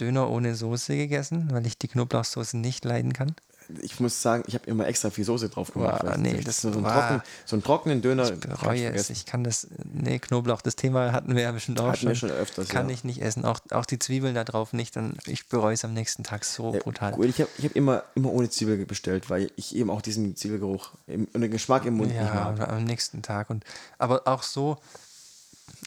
Döner 0.00 0.30
ohne 0.30 0.54
Soße 0.54 0.96
gegessen, 0.96 1.48
weil 1.52 1.66
ich 1.66 1.78
die 1.78 1.88
Knoblauchsoße 1.88 2.56
nicht 2.56 2.84
leiden 2.84 3.12
kann. 3.12 3.34
Ich 3.82 3.98
muss 4.00 4.22
sagen, 4.22 4.44
ich 4.46 4.54
habe 4.54 4.66
immer 4.66 4.86
extra 4.86 5.10
viel 5.10 5.24
Soße 5.24 5.48
drauf 5.48 5.72
gemacht. 5.72 6.02
Weil 6.04 6.18
nee, 6.18 6.40
das 6.42 6.60
so, 6.60 6.68
einen 6.68 6.82
war- 6.82 7.08
trocken, 7.08 7.22
so 7.44 7.56
einen 7.56 7.62
trockenen 7.62 8.02
Döner. 8.02 8.30
Ich 8.32 8.40
bereue 8.40 8.92
es. 8.92 9.10
Ich 9.10 9.26
kann 9.26 9.44
das. 9.44 9.66
Nee, 9.92 10.18
Knoblauch, 10.18 10.62
das 10.62 10.76
Thema 10.76 11.12
hatten 11.12 11.34
wir 11.34 11.42
ja 11.42 11.52
bestimmt 11.52 11.80
auch 11.80 11.88
Hatten 11.88 11.96
schon. 11.98 12.08
wir 12.10 12.14
schon 12.16 12.30
öfters, 12.30 12.68
Kann 12.68 12.88
ja. 12.88 12.94
ich 12.94 13.04
nicht 13.04 13.20
essen. 13.22 13.44
Auch, 13.44 13.58
auch 13.70 13.84
die 13.86 13.98
Zwiebeln 13.98 14.34
da 14.34 14.44
drauf 14.44 14.72
nicht. 14.72 14.94
Dann, 14.96 15.16
ich 15.26 15.48
bereue 15.48 15.74
es 15.74 15.84
am 15.84 15.94
nächsten 15.94 16.22
Tag 16.24 16.44
so 16.44 16.72
Ja, 16.74 16.80
brutal. 16.80 17.12
Gut, 17.12 17.26
ich 17.26 17.40
habe 17.40 17.50
ich 17.58 17.64
hab 17.64 17.72
immer, 17.76 18.04
immer 18.14 18.32
ohne 18.32 18.48
Zwiebel 18.50 18.84
bestellt, 18.86 19.30
weil 19.30 19.50
ich 19.56 19.74
eben 19.74 19.90
auch 19.90 20.02
diesen 20.02 20.36
Zwiebelgeruch 20.36 20.90
im, 21.06 21.26
und 21.32 21.40
den 21.40 21.50
Geschmack 21.50 21.84
im 21.86 21.94
Mund 21.94 22.08
nicht 22.08 22.18
Ja, 22.18 22.32
mag. 22.34 22.54
oder 22.56 22.68
am 22.70 22.84
nächsten 22.84 23.22
Tag. 23.22 23.50
Und, 23.50 23.64
aber 23.98 24.26
auch 24.28 24.42
so, 24.42 24.78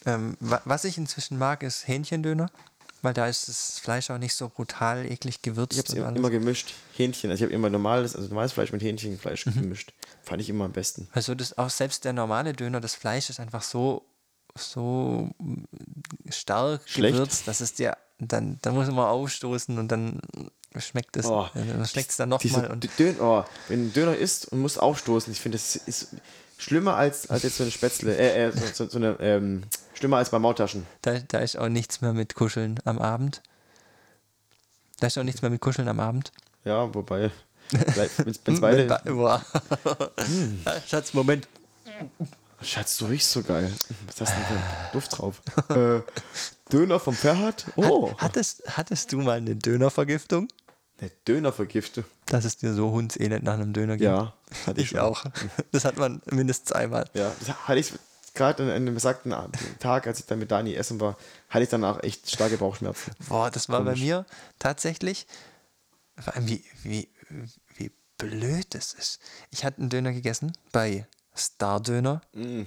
ähm, 0.06 0.36
wa- 0.40 0.62
was 0.64 0.84
ich 0.84 0.98
inzwischen 0.98 1.38
mag, 1.38 1.62
ist 1.62 1.86
Hähnchendöner, 1.88 2.50
weil 3.02 3.14
da 3.14 3.26
ist 3.26 3.48
das 3.48 3.78
Fleisch 3.78 4.10
auch 4.10 4.18
nicht 4.18 4.34
so 4.34 4.48
brutal 4.48 5.06
eklig 5.10 5.42
gewürzt. 5.42 5.72
Ich 5.78 5.90
habe 5.90 6.10
es 6.10 6.16
immer 6.16 6.30
gemischt. 6.30 6.74
Hähnchen. 6.96 7.30
Also 7.30 7.42
ich 7.42 7.46
habe 7.46 7.54
immer 7.54 7.70
normales, 7.70 8.14
also 8.16 8.28
normales 8.28 8.52
Fleisch 8.52 8.72
mit 8.72 8.82
Hähnchenfleisch 8.82 9.46
Mhm. 9.46 9.62
gemischt. 9.62 9.92
Fand 10.22 10.40
ich 10.42 10.48
immer 10.48 10.64
am 10.66 10.72
besten. 10.72 11.08
Also 11.12 11.34
das 11.34 11.56
auch 11.58 11.70
selbst 11.70 12.04
der 12.04 12.12
normale 12.12 12.52
Döner, 12.52 12.80
das 12.80 12.94
Fleisch 12.94 13.30
ist 13.30 13.40
einfach 13.40 13.62
so 13.62 14.04
so 14.56 15.30
mm, 15.38 15.62
stark 16.28 16.82
Schlecht? 16.86 17.14
gewürzt, 17.14 17.46
dass 17.46 17.60
es 17.60 17.74
dir 17.74 17.96
dann 18.18 18.58
dann 18.62 18.74
muss 18.74 18.88
man 18.88 18.98
aufstoßen 18.98 19.78
und 19.78 19.88
dann 19.88 20.20
schmeckt 20.76 21.16
es 21.16 21.26
Oh, 21.26 21.46
äh, 21.54 21.64
dann 21.66 21.86
schmeckt 21.86 22.10
es 22.10 22.16
dann 22.16 22.28
nochmal 22.30 22.78
Dön 22.98 23.20
oh, 23.20 23.44
wenn 23.68 23.86
ein 23.86 23.92
Döner 23.92 24.16
isst 24.16 24.46
und 24.52 24.60
muss 24.60 24.76
aufstoßen, 24.76 25.32
ich 25.32 25.40
finde, 25.40 25.56
das 25.56 25.76
ist 25.76 26.08
schlimmer 26.58 26.96
als, 26.96 27.30
als 27.30 27.44
jetzt 27.44 27.56
so 27.56 27.62
eine 27.62 27.70
Spätzle, 27.70 28.16
äh, 28.16 28.48
äh, 28.48 28.52
so, 28.52 28.66
so, 28.84 28.90
so 28.90 28.98
eine, 28.98 29.16
ähm, 29.20 29.62
schlimmer 30.00 30.16
als 30.16 30.30
bei 30.30 30.38
Maultaschen. 30.38 30.86
da, 31.02 31.18
da 31.18 31.38
ist 31.38 31.56
auch 31.58 31.68
nichts 31.68 32.00
mehr 32.00 32.12
mit 32.14 32.34
Kuscheln 32.34 32.80
am 32.84 32.98
Abend. 32.98 33.42
Da 34.98 35.06
ist 35.06 35.18
auch 35.18 35.22
nichts 35.24 35.42
mehr 35.42 35.50
mit 35.50 35.60
Kuscheln 35.60 35.88
am 35.88 36.00
Abend. 36.00 36.32
Ja, 36.64 36.92
wobei, 36.94 37.30
wenn 37.70 38.28
es 38.54 38.60
beide, 38.60 38.86
Boah. 39.04 39.44
Schatz, 40.88 41.12
Moment. 41.14 41.48
Schatz, 42.62 42.96
du 42.98 43.06
riechst 43.06 43.30
so 43.30 43.42
geil. 43.42 43.70
Was 44.06 44.20
hast 44.22 44.32
du 44.32 44.36
denn 44.36 44.44
für 44.46 44.52
einen 44.54 44.92
Duft 44.92 45.18
drauf? 45.18 45.42
äh, 45.70 46.00
Döner 46.72 46.98
vom 46.98 47.14
Ferhat? 47.14 47.66
Oh, 47.76 48.12
Hattest, 48.18 48.62
hattest 48.76 49.12
du 49.12 49.18
mal 49.18 49.36
eine 49.38 49.54
Dönervergiftung? 49.56 50.48
eine 51.00 51.10
Dönervergiftung. 51.26 52.04
Dass 52.26 52.44
es 52.44 52.58
dir 52.58 52.74
so 52.74 52.90
hundselend 52.90 53.42
nach 53.44 53.54
einem 53.54 53.72
Döner 53.72 53.96
ging? 53.96 54.06
Ja, 54.08 54.34
hatte 54.66 54.80
ich 54.82 54.92
Ich 54.92 54.98
auch. 54.98 55.24
Das 55.72 55.84
hat 55.86 55.96
man 55.96 56.20
mindestens 56.30 56.72
einmal. 56.72 57.08
Ja, 57.14 57.32
das 57.40 57.48
hatte 57.66 57.80
ich 57.80 57.92
gerade 58.34 58.62
an 58.62 58.70
einem 58.70 58.94
besagten 58.94 59.34
Tag, 59.78 60.06
als 60.06 60.20
ich 60.20 60.26
dann 60.26 60.38
mit 60.38 60.50
Dani 60.50 60.74
essen 60.74 61.00
war, 61.00 61.16
hatte 61.48 61.64
ich 61.64 61.70
danach 61.70 62.02
echt 62.02 62.30
starke 62.30 62.56
Bauchschmerzen. 62.56 63.12
Boah, 63.28 63.50
das 63.50 63.68
war 63.68 63.78
Komisch. 63.80 64.00
bei 64.00 64.04
mir 64.04 64.26
tatsächlich, 64.58 65.26
vor 66.18 66.34
allem 66.34 66.48
wie, 66.48 66.64
wie, 66.82 67.08
wie 67.76 67.90
blöd 68.18 68.74
das 68.74 68.92
ist. 68.92 69.20
Ich 69.50 69.64
hatte 69.64 69.78
einen 69.78 69.90
Döner 69.90 70.12
gegessen 70.12 70.52
bei 70.72 71.06
Star 71.36 71.80
Döner. 71.80 72.20
Mm. 72.32 72.62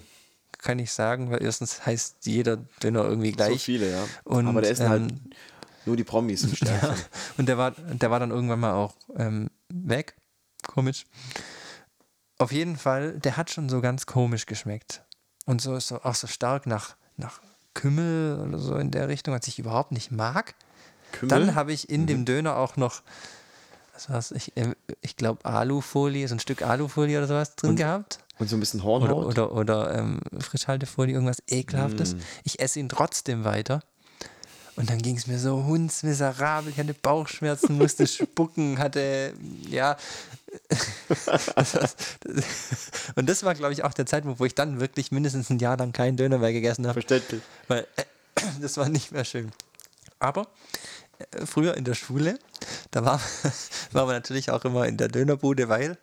Kann 0.57 0.79
ich 0.79 0.93
sagen, 0.93 1.29
weil 1.29 1.43
erstens 1.43 1.85
heißt 1.85 2.25
jeder 2.25 2.57
Döner 2.81 3.03
irgendwie 3.03 3.33
gleich. 3.33 3.53
So 3.53 3.57
viele, 3.57 3.91
ja. 3.91 4.05
Und, 4.23 4.47
Aber 4.47 4.61
der 4.61 4.71
essen 4.71 4.87
halt 4.87 5.11
ähm, 5.11 5.29
nur 5.85 5.97
die 5.97 6.03
Promis 6.03 6.43
im. 6.43 6.53
Ja, 6.67 6.95
und 7.37 7.47
der 7.47 7.57
war, 7.57 7.71
der 7.71 8.09
war 8.11 8.19
dann 8.19 8.31
irgendwann 8.31 8.59
mal 8.59 8.73
auch 8.73 8.93
ähm, 9.17 9.49
weg. 9.69 10.15
Komisch. 10.65 11.05
Auf 12.37 12.51
jeden 12.51 12.77
Fall, 12.77 13.19
der 13.19 13.37
hat 13.37 13.51
schon 13.51 13.69
so 13.69 13.81
ganz 13.81 14.05
komisch 14.05 14.45
geschmeckt. 14.45 15.03
Und 15.45 15.61
so, 15.61 15.77
so 15.79 16.01
auch 16.03 16.15
so 16.15 16.27
stark 16.27 16.65
nach, 16.67 16.95
nach 17.17 17.39
Kümmel 17.73 18.39
oder 18.47 18.59
so 18.59 18.75
in 18.75 18.91
der 18.91 19.07
Richtung, 19.07 19.33
was 19.33 19.47
ich 19.47 19.59
überhaupt 19.59 19.91
nicht 19.91 20.11
mag. 20.11 20.55
Kümmel? 21.11 21.29
Dann 21.47 21.55
habe 21.55 21.73
ich 21.73 21.89
in 21.89 22.01
Mhm. 22.03 22.07
dem 22.07 22.25
Döner 22.25 22.55
auch 22.57 22.77
noch, 22.77 23.01
was 23.93 24.09
war's, 24.09 24.31
ich, 24.31 24.55
äh, 24.57 24.73
ich 25.01 25.15
glaube 25.17 25.43
Alufolie, 25.45 26.27
so 26.27 26.35
ein 26.35 26.39
Stück 26.39 26.61
Alufolie 26.61 27.17
oder 27.17 27.27
sowas 27.27 27.55
drin 27.55 27.71
Und 27.71 27.75
gehabt. 27.77 28.19
Und 28.39 28.49
so 28.49 28.55
ein 28.57 28.59
bisschen 28.59 28.81
Oder, 28.81 28.89
Hornhaut. 29.09 29.25
oder, 29.25 29.51
oder 29.51 29.95
ähm, 29.97 30.19
Frischhaltefolie, 30.39 31.13
irgendwas 31.13 31.37
Ekelhaftes. 31.47 32.15
Mm. 32.15 32.19
Ich 32.45 32.59
esse 32.59 32.79
ihn 32.79 32.89
trotzdem 32.89 33.43
weiter. 33.43 33.81
Und 34.75 34.89
dann 34.89 34.97
ging 34.99 35.15
es 35.17 35.27
mir 35.27 35.37
so 35.37 35.65
hundsmiserabel. 35.65 36.71
Ich 36.71 36.79
hatte 36.79 36.95
Bauchschmerzen, 36.95 37.77
musste 37.77 38.07
spucken, 38.07 38.79
hatte, 38.79 39.33
ja. 39.69 39.97
und 43.15 43.29
das 43.29 43.43
war, 43.43 43.55
glaube 43.55 43.73
ich, 43.73 43.83
auch 43.83 43.93
der 43.93 44.05
Zeitpunkt, 44.05 44.39
wo 44.39 44.45
ich 44.45 44.55
dann 44.55 44.79
wirklich 44.79 45.11
mindestens 45.11 45.49
ein 45.49 45.59
Jahr 45.59 45.77
lang 45.77 45.91
keinen 45.91 46.17
Döner 46.17 46.37
mehr 46.37 46.53
gegessen 46.53 46.85
habe. 46.85 47.01
Verständlich. 47.01 47.41
Weil 47.67 47.87
äh, 47.95 48.03
das 48.61 48.77
war 48.77 48.89
nicht 48.89 49.11
mehr 49.11 49.25
schön. 49.25 49.51
Aber 50.19 50.47
äh, 51.19 51.45
früher 51.45 51.75
in 51.75 51.85
der 51.85 51.95
Schule, 51.95 52.39
da 52.91 53.05
war, 53.05 53.19
war 53.91 54.05
man 54.05 54.15
natürlich 54.15 54.51
auch 54.51 54.65
immer 54.65 54.87
in 54.87 54.97
der 54.97 55.07
Dönerbude, 55.07 55.69
weil 55.69 55.97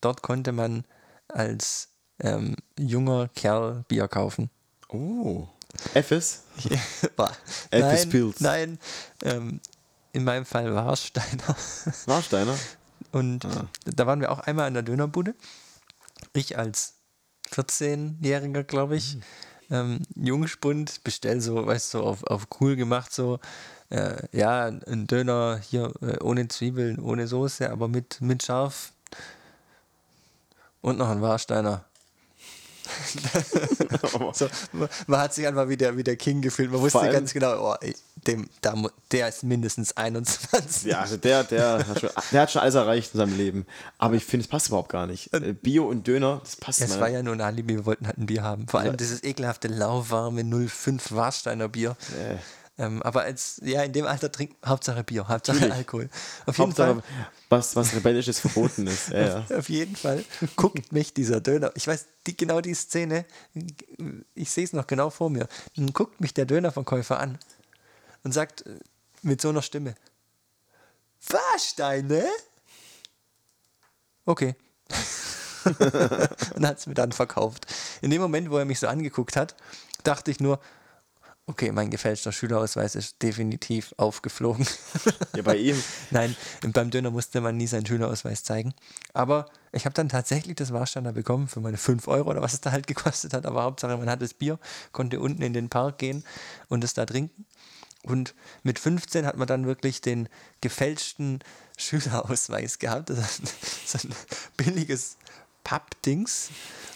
dort 0.00 0.22
konnte 0.22 0.52
man 0.52 0.84
als 1.28 1.88
ähm, 2.20 2.56
junger 2.78 3.28
Kerl 3.34 3.84
Bier 3.88 4.08
kaufen. 4.08 4.50
Oh. 4.88 5.48
Effes? 5.94 6.42
War- 7.16 7.36
Elvis 7.70 8.06
nein, 8.38 8.38
nein 8.38 8.78
ähm, 9.24 9.60
in 10.12 10.22
meinem 10.22 10.44
Fall 10.44 10.72
Warsteiner. 10.72 11.56
Warsteiner? 12.06 12.56
Und 13.14 13.44
Ah. 13.44 13.68
da 13.84 14.06
waren 14.08 14.20
wir 14.20 14.32
auch 14.32 14.40
einmal 14.40 14.66
in 14.66 14.74
der 14.74 14.82
Dönerbude. 14.82 15.34
Ich 16.32 16.58
als 16.58 16.94
14-Jähriger, 17.52 18.64
glaube 18.64 18.96
ich, 18.96 19.18
ähm, 19.70 20.00
Jungspund, 20.16 21.04
bestell 21.04 21.40
so, 21.40 21.64
weißt 21.64 21.94
du, 21.94 21.98
so 21.98 22.04
auf, 22.04 22.24
auf 22.24 22.48
cool 22.60 22.74
gemacht, 22.74 23.12
so, 23.12 23.38
äh, 23.90 24.16
ja, 24.36 24.66
ein 24.66 25.06
Döner 25.06 25.60
hier 25.62 25.92
äh, 26.02 26.18
ohne 26.22 26.48
Zwiebeln, 26.48 26.98
ohne 26.98 27.28
Soße, 27.28 27.70
aber 27.70 27.86
mit, 27.86 28.20
mit 28.20 28.42
Scharf. 28.42 28.92
Und 30.80 30.98
noch 30.98 31.08
ein 31.08 31.22
Warsteiner. 31.22 31.84
so, 34.32 34.48
man, 35.06 35.20
hat 35.20 35.34
sich 35.34 35.46
einfach 35.46 35.68
wie 35.68 35.76
der, 35.76 35.96
wie 35.96 36.04
der 36.04 36.16
King 36.16 36.42
gefühlt. 36.42 36.70
Man 36.70 36.80
wusste 36.80 37.10
ganz 37.10 37.32
genau, 37.32 37.72
oh, 37.72 37.74
ey, 37.80 37.94
dem, 38.26 38.48
da, 38.60 38.74
der 39.10 39.28
ist 39.28 39.42
mindestens 39.42 39.96
21. 39.96 40.90
Ja, 40.90 41.00
also 41.00 41.16
der, 41.16 41.44
der, 41.44 41.86
hat 41.86 42.00
schon, 42.00 42.10
der 42.32 42.40
hat 42.42 42.50
schon 42.50 42.62
alles 42.62 42.74
erreicht 42.74 43.14
in 43.14 43.18
seinem 43.18 43.36
Leben. 43.36 43.66
Aber 43.98 44.14
ich 44.14 44.24
finde, 44.24 44.44
es 44.44 44.48
passt 44.48 44.68
überhaupt 44.68 44.90
gar 44.90 45.06
nicht. 45.06 45.30
Bio 45.62 45.86
und 45.86 46.06
Döner, 46.06 46.40
das 46.42 46.56
passt 46.56 46.80
Es 46.80 46.90
meiner- 46.90 47.00
war 47.00 47.08
ja 47.08 47.22
nur 47.22 47.34
ein 47.34 47.40
Alibi, 47.40 47.76
wir 47.76 47.86
wollten 47.86 48.06
halt 48.06 48.18
ein 48.18 48.26
Bier 48.26 48.42
haben. 48.42 48.68
Vor 48.68 48.80
allem 48.80 48.96
dieses 48.96 49.22
ekelhafte, 49.22 49.68
lauwarme 49.68 50.44
05 50.68 51.12
Warsteiner 51.12 51.68
Bier. 51.68 51.96
Äh. 52.18 52.36
Ähm, 52.76 53.02
aber 53.02 53.22
als, 53.22 53.60
ja, 53.62 53.84
in 53.84 53.92
dem 53.92 54.04
Alter 54.04 54.32
trinken, 54.32 54.56
Hauptsache 54.66 55.04
Bier, 55.04 55.28
Hauptsache 55.28 55.72
Alkohol. 55.72 56.08
Auf 56.44 56.58
jeden 56.58 56.70
Hauptsache, 56.70 56.94
Fall. 56.94 57.02
was, 57.48 57.76
was 57.76 57.94
Rebellisches 57.94 58.40
verboten 58.40 58.88
ist. 58.88 59.10
Ja, 59.10 59.44
ja. 59.48 59.56
Auf 59.56 59.68
jeden 59.68 59.94
Fall 59.94 60.24
guckt 60.56 60.92
mich 60.92 61.14
dieser 61.14 61.40
Döner. 61.40 61.70
Ich 61.76 61.86
weiß, 61.86 62.06
die, 62.26 62.36
genau 62.36 62.60
die 62.60 62.74
Szene, 62.74 63.26
ich 64.34 64.50
sehe 64.50 64.64
es 64.64 64.72
noch 64.72 64.88
genau 64.88 65.10
vor 65.10 65.30
mir. 65.30 65.46
Dann 65.76 65.92
guckt 65.92 66.20
mich 66.20 66.34
der 66.34 66.46
Dönerverkäufer 66.46 67.20
an 67.20 67.38
und 68.24 68.32
sagt 68.32 68.66
äh, 68.66 68.80
mit 69.22 69.40
so 69.40 69.50
einer 69.50 69.62
Stimme: 69.62 69.94
Warsteine? 71.28 72.26
Okay. 74.26 74.56
und 76.56 76.66
hat 76.66 76.78
es 76.78 76.86
mir 76.86 76.94
dann 76.94 77.12
verkauft. 77.12 77.66
In 78.02 78.10
dem 78.10 78.20
Moment, 78.20 78.50
wo 78.50 78.58
er 78.58 78.64
mich 78.64 78.80
so 78.80 78.88
angeguckt 78.88 79.36
hat, 79.36 79.54
dachte 80.02 80.30
ich 80.30 80.40
nur, 80.40 80.60
okay, 81.46 81.72
mein 81.72 81.90
gefälschter 81.90 82.32
Schülerausweis 82.32 82.94
ist 82.94 83.22
definitiv 83.22 83.94
aufgeflogen. 83.98 84.66
ja, 85.36 85.42
bei 85.42 85.56
ihm. 85.56 85.82
Nein, 86.10 86.34
beim 86.72 86.90
Döner 86.90 87.10
musste 87.10 87.40
man 87.40 87.56
nie 87.56 87.66
seinen 87.66 87.86
Schülerausweis 87.86 88.44
zeigen. 88.44 88.74
Aber 89.12 89.46
ich 89.72 89.84
habe 89.84 89.94
dann 89.94 90.08
tatsächlich 90.08 90.56
das 90.56 90.72
Warsteiner 90.72 91.12
bekommen 91.12 91.48
für 91.48 91.60
meine 91.60 91.76
5 91.76 92.08
Euro 92.08 92.30
oder 92.30 92.42
was 92.42 92.54
es 92.54 92.60
da 92.60 92.72
halt 92.72 92.86
gekostet 92.86 93.34
hat. 93.34 93.46
Aber 93.46 93.62
Hauptsache, 93.62 93.96
man 93.96 94.08
hat 94.08 94.22
das 94.22 94.34
Bier, 94.34 94.58
konnte 94.92 95.20
unten 95.20 95.42
in 95.42 95.52
den 95.52 95.68
Park 95.68 95.98
gehen 95.98 96.24
und 96.68 96.82
es 96.82 96.94
da 96.94 97.04
trinken. 97.04 97.44
Und 98.02 98.34
mit 98.62 98.78
15 98.78 99.24
hat 99.24 99.36
man 99.36 99.48
dann 99.48 99.66
wirklich 99.66 100.00
den 100.00 100.28
gefälschten 100.60 101.40
Schülerausweis 101.76 102.78
gehabt. 102.78 103.10
Das 103.10 103.38
ist 103.40 103.88
so 103.88 104.08
ein 104.08 104.14
billiges 104.56 105.16
Pappdings. 105.64 106.50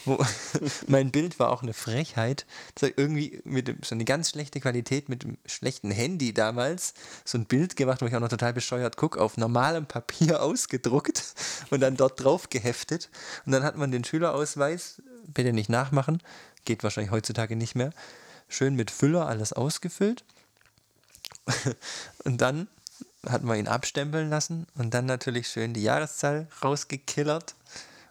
Wo 0.05 0.25
mein 0.87 1.11
Bild 1.11 1.39
war 1.39 1.51
auch 1.51 1.63
eine 1.63 1.73
Frechheit. 1.73 2.47
Irgendwie 2.81 3.41
mit 3.45 3.85
so 3.85 3.95
eine 3.95 4.05
ganz 4.05 4.31
schlechte 4.31 4.61
Qualität 4.61 5.09
mit 5.09 5.25
dem 5.25 5.39
schlechten 5.47 5.91
Handy 5.91 6.33
damals. 6.33 6.95
So 7.25 7.39
ein 7.39 7.47
Bild 7.47 7.77
gemacht, 7.77 8.01
wo 8.03 8.07
ich 8.07 8.15
auch 8.15 8.21
noch 8.21 8.29
total 8.29 8.53
bescheuert 8.53 8.97
gucke, 8.97 9.21
auf 9.21 9.37
normalem 9.37 9.87
Papier 9.87 10.43
ausgedruckt 10.43 11.35
und 11.71 11.81
dann 11.81 11.97
dort 11.97 12.23
drauf 12.23 12.51
geheftet. 12.51 13.11
Und 13.45 13.53
dann 13.53 13.65
hat 13.65 13.77
man 13.77 13.91
den 13.91 14.05
Schülerausweis, 14.05 15.03
bitte 15.27 15.53
nicht 15.53 15.69
nachmachen, 15.69 16.23
geht 16.65 16.83
wahrscheinlich 16.85 17.11
heutzutage 17.11 17.57
nicht 17.57 17.75
mehr, 17.75 17.93
schön 18.49 18.77
mit 18.77 18.91
Füller 18.91 19.27
alles 19.27 19.53
ausgefüllt. 19.53 20.25
Und 22.25 22.41
dann 22.41 22.69
hat 23.27 23.43
man 23.43 23.59
ihn 23.59 23.69
abstempeln 23.69 24.31
lassen 24.31 24.67
und 24.77 24.95
dann 24.95 25.07
natürlich 25.07 25.49
schön 25.49 25.75
die 25.75 25.83
Jahreszahl 25.83 26.47
rausgekillert 26.63 27.55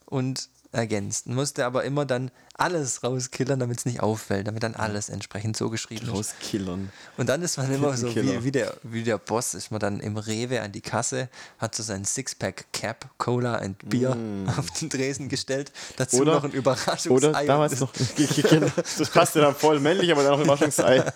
und 0.07 0.49
ergänzt. 0.73 1.27
Musste 1.27 1.65
aber 1.65 1.85
immer 1.85 2.05
dann 2.05 2.29
alles 2.53 3.03
rauskillern, 3.03 3.59
damit 3.59 3.79
es 3.79 3.85
nicht 3.85 4.01
auffällt, 4.01 4.47
damit 4.47 4.63
dann 4.63 4.75
alles 4.75 5.09
entsprechend 5.09 5.55
so 5.55 5.69
geschrieben 5.69 6.07
ist. 6.07 6.13
Rauskillern. 6.13 6.91
Und 7.15 7.29
dann 7.29 7.41
ist 7.41 7.57
man 7.57 7.71
immer 7.73 7.95
so 7.95 8.13
wie, 8.13 8.43
wie, 8.43 8.51
der, 8.51 8.75
wie 8.83 9.03
der 9.03 9.17
Boss, 9.17 9.53
ist 9.53 9.71
man 9.71 9.79
dann 9.79 9.99
im 10.01 10.17
Rewe 10.17 10.61
an 10.61 10.71
die 10.71 10.81
Kasse, 10.81 11.29
hat 11.57 11.73
so 11.73 11.83
sein 11.83 12.03
Sixpack 12.03 12.65
Cap, 12.73 13.09
Cola 13.17 13.59
und 13.63 13.77
Bier 13.89 14.17
auf 14.57 14.69
den 14.71 14.89
Tresen 14.89 15.29
gestellt, 15.29 15.71
dazu 15.95 16.17
Mm. 16.17 16.21
Oder- 16.21 16.33
noch 16.35 16.43
ein 16.43 16.51
Überraschungsei. 16.51 17.09
Oder 17.29 17.45
damals 17.45 17.79
noch. 17.79 17.93
Das 18.97 19.09
passte 19.09 19.39
dann 19.41 19.55
voll 19.55 19.79
männlich, 19.79 20.11
aber 20.11 20.23
dann 20.23 20.33
noch 20.33 20.41
Überraschungsei. 20.41 21.01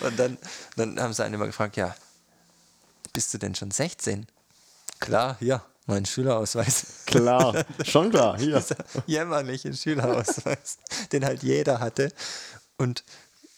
Und 0.00 0.18
dann, 0.18 0.38
dann 0.76 0.98
haben 1.00 1.12
sie 1.12 1.22
einen 1.24 1.34
immer 1.34 1.46
gefragt, 1.46 1.76
ja, 1.76 1.94
bist 3.12 3.32
du 3.34 3.38
denn 3.38 3.54
schon 3.54 3.70
16? 3.70 4.26
Klar, 5.00 5.36
ja, 5.40 5.64
mein 5.88 6.04
Schülerausweis. 6.04 7.04
Klar, 7.06 7.64
schon 7.82 8.10
klar. 8.10 8.38
Hier. 8.38 8.60
Dieser 8.60 8.76
jämmerliche 9.06 9.72
Schülerausweis, 9.72 10.78
den 11.12 11.24
halt 11.24 11.42
jeder 11.42 11.80
hatte. 11.80 12.12
Und 12.76 13.04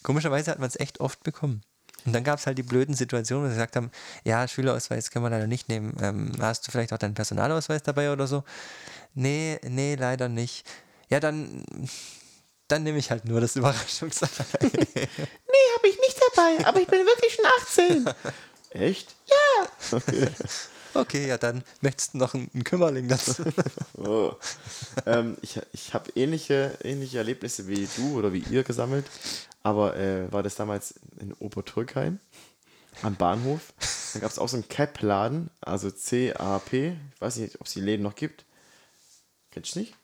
komischerweise 0.01 0.51
hat 0.51 0.59
man 0.59 0.69
es 0.69 0.79
echt 0.79 0.99
oft 0.99 1.21
bekommen. 1.23 1.61
Und 2.05 2.13
dann 2.13 2.23
gab 2.23 2.39
es 2.39 2.47
halt 2.47 2.57
die 2.57 2.63
blöden 2.63 2.95
Situationen, 2.95 3.43
wo 3.43 3.47
sie 3.49 3.55
gesagt 3.55 3.75
haben, 3.75 3.91
ja, 4.23 4.47
Schülerausweis 4.47 5.11
können 5.11 5.25
wir 5.25 5.29
leider 5.29 5.45
nicht 5.45 5.69
nehmen. 5.69 5.95
Ähm, 6.01 6.31
hast 6.39 6.65
du 6.65 6.71
vielleicht 6.71 6.93
auch 6.93 6.97
deinen 6.97 7.13
Personalausweis 7.13 7.83
dabei 7.83 8.11
oder 8.11 8.25
so? 8.25 8.43
Nee, 9.13 9.59
nee, 9.67 9.95
leider 9.95 10.27
nicht. 10.27 10.65
Ja, 11.09 11.19
dann, 11.19 11.63
dann 12.67 12.83
nehme 12.83 12.97
ich 12.97 13.11
halt 13.11 13.25
nur 13.25 13.41
das 13.41 13.55
Überraschungsei. 13.55 14.27
Nee, 14.61 15.67
habe 15.77 15.87
ich 15.89 15.99
nicht 15.99 16.19
dabei, 16.33 16.65
aber 16.65 16.79
ich 16.79 16.87
bin 16.87 17.05
wirklich 17.05 17.33
schon 17.33 17.45
18. 17.61 18.09
Echt? 18.71 19.15
Okay, 19.91 20.29
ja, 21.27 21.37
dann 21.37 21.63
möchtest 21.81 22.13
du 22.13 22.17
noch 22.17 22.33
einen, 22.33 22.63
Kümmerling 22.63 23.07
dazu. 23.07 23.43
Oh. 23.97 24.33
ähm, 25.05 25.37
ich 25.41 25.59
ich 25.73 25.93
habe 25.93 26.11
ähnliche, 26.15 26.77
ähnliche 26.83 27.19
Erlebnisse 27.19 27.67
wie 27.67 27.87
du 27.97 28.17
oder 28.17 28.33
wie 28.33 28.43
ihr 28.49 28.63
gesammelt, 28.63 29.05
aber 29.63 29.95
äh, 29.95 30.31
war 30.31 30.43
das 30.43 30.55
damals 30.55 30.95
in 31.19 31.33
Obertürkheim 31.33 32.19
am 33.03 33.15
Bahnhof. 33.15 33.73
Da 34.13 34.19
gab 34.19 34.31
es 34.31 34.39
auch 34.39 34.49
so 34.49 34.57
einen 34.57 34.67
Cap-Laden, 34.67 35.49
also 35.61 35.91
C-A-P. 35.91 36.97
Ich 37.13 37.21
weiß 37.21 37.37
nicht, 37.37 37.59
ob 37.61 37.67
es 37.67 37.73
die 37.73 37.81
Läden 37.81 38.03
noch 38.03 38.15
gibt. 38.15 38.45
Kennst 39.51 39.75
du 39.75 39.79
nicht? 39.79 39.95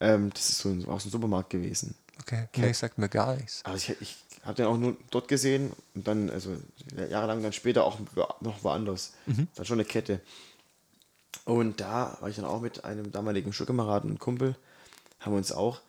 Ähm, 0.00 0.30
das 0.32 0.50
ist 0.50 0.58
so 0.58 0.70
ein, 0.70 0.86
auch 0.86 1.00
so 1.00 1.08
ein 1.08 1.12
Supermarkt 1.12 1.50
gewesen. 1.50 1.94
Okay, 2.20 2.48
nee, 2.56 2.72
sagt 2.72 2.98
mir 2.98 3.08
gar 3.08 3.36
nichts. 3.36 3.64
Also 3.64 3.92
ich, 3.92 4.00
ich 4.00 4.16
habe 4.44 4.54
den 4.54 4.66
auch 4.66 4.76
nur 4.76 4.96
dort 5.10 5.28
gesehen 5.28 5.72
und 5.94 6.06
dann, 6.06 6.30
also 6.30 6.56
jahrelang 7.10 7.42
dann 7.42 7.52
später 7.52 7.84
auch 7.84 7.98
noch 8.40 8.62
woanders. 8.64 9.12
Dann 9.54 9.64
schon 9.64 9.78
eine 9.78 9.84
Kette. 9.86 10.20
Und 11.44 11.80
da 11.80 12.16
war 12.20 12.28
ich 12.28 12.36
dann 12.36 12.44
auch 12.44 12.60
mit 12.60 12.84
einem 12.84 13.12
damaligen 13.12 13.52
Schulkameraden 13.52 14.10
und 14.10 14.18
Kumpel, 14.18 14.56
haben 15.20 15.32
wir 15.32 15.38
uns 15.38 15.52
auch, 15.52 15.80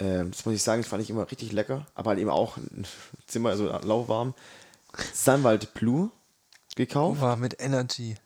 ähm, 0.00 0.30
das 0.30 0.44
muss 0.44 0.54
ich 0.54 0.62
sagen, 0.62 0.82
das 0.82 0.88
fand 0.88 1.02
ich 1.02 1.10
immer 1.10 1.30
richtig 1.30 1.52
lecker, 1.52 1.86
aber 1.94 2.10
halt 2.10 2.20
eben 2.20 2.30
auch 2.30 2.56
ein 2.56 2.86
Zimmer, 3.26 3.50
also 3.50 3.66
lauwarm, 3.66 4.34
Sunwald 5.12 5.74
Blue 5.74 6.10
gekauft. 6.76 7.20
War 7.20 7.36
mit 7.36 7.60
Energy. 7.60 8.16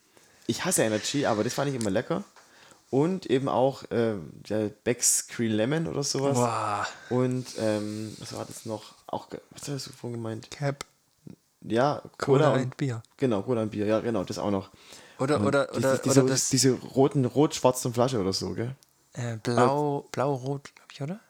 Ich 0.47 0.65
hasse 0.65 0.83
Energy, 0.83 1.27
aber 1.27 1.45
das 1.45 1.55
fand 1.55 1.71
ich 1.71 1.81
immer 1.81 1.91
lecker. 1.91 2.25
Und 2.91 3.27
eben 3.27 3.49
auch 3.49 3.85
ähm, 3.93 4.31
der 4.49 4.69
Beck's 4.69 5.29
Green 5.29 5.53
Lemon 5.53 5.87
oder 5.87 6.03
sowas. 6.03 6.35
Boah, 6.35 6.87
Und 7.09 7.47
ähm, 7.59 8.17
was 8.19 8.33
war 8.33 8.45
das 8.45 8.67
noch? 8.67 8.95
Auch, 9.11 9.29
was 9.51 9.69
hast 9.69 9.87
du 9.89 9.93
vorhin 9.93 10.19
gemeint? 10.19 10.51
Cap, 10.51 10.85
Ja, 11.63 12.01
Cola, 12.19 12.47
Cola, 12.47 12.53
und 12.55 12.63
und 12.63 12.77
Bier. 12.77 13.03
Genau, 13.17 13.43
Cola 13.43 13.63
und 13.63 13.71
Bier, 13.71 13.87
ja, 13.87 14.01
genau, 14.01 14.25
das 14.25 14.39
auch 14.39 14.51
noch. 14.51 14.71
Oder, 15.19 15.39
Und 15.41 15.47
oder, 15.47 15.67
diese, 15.67 15.79
oder, 15.89 15.99
diese, 15.99 16.23
oder 16.23 16.31
das 16.33 16.49
diese 16.49 16.73
roten, 16.73 17.25
rot-schwarzen 17.25 17.93
Flasche 17.93 18.19
oder 18.21 18.33
so, 18.33 18.55
gell? 18.55 18.75
äh, 19.15 19.37
Blau, 19.37 20.07
Blau-Rot, 20.13 20.75
glaube 20.75 20.89
ich, 20.93 21.03
oder? 21.03 21.21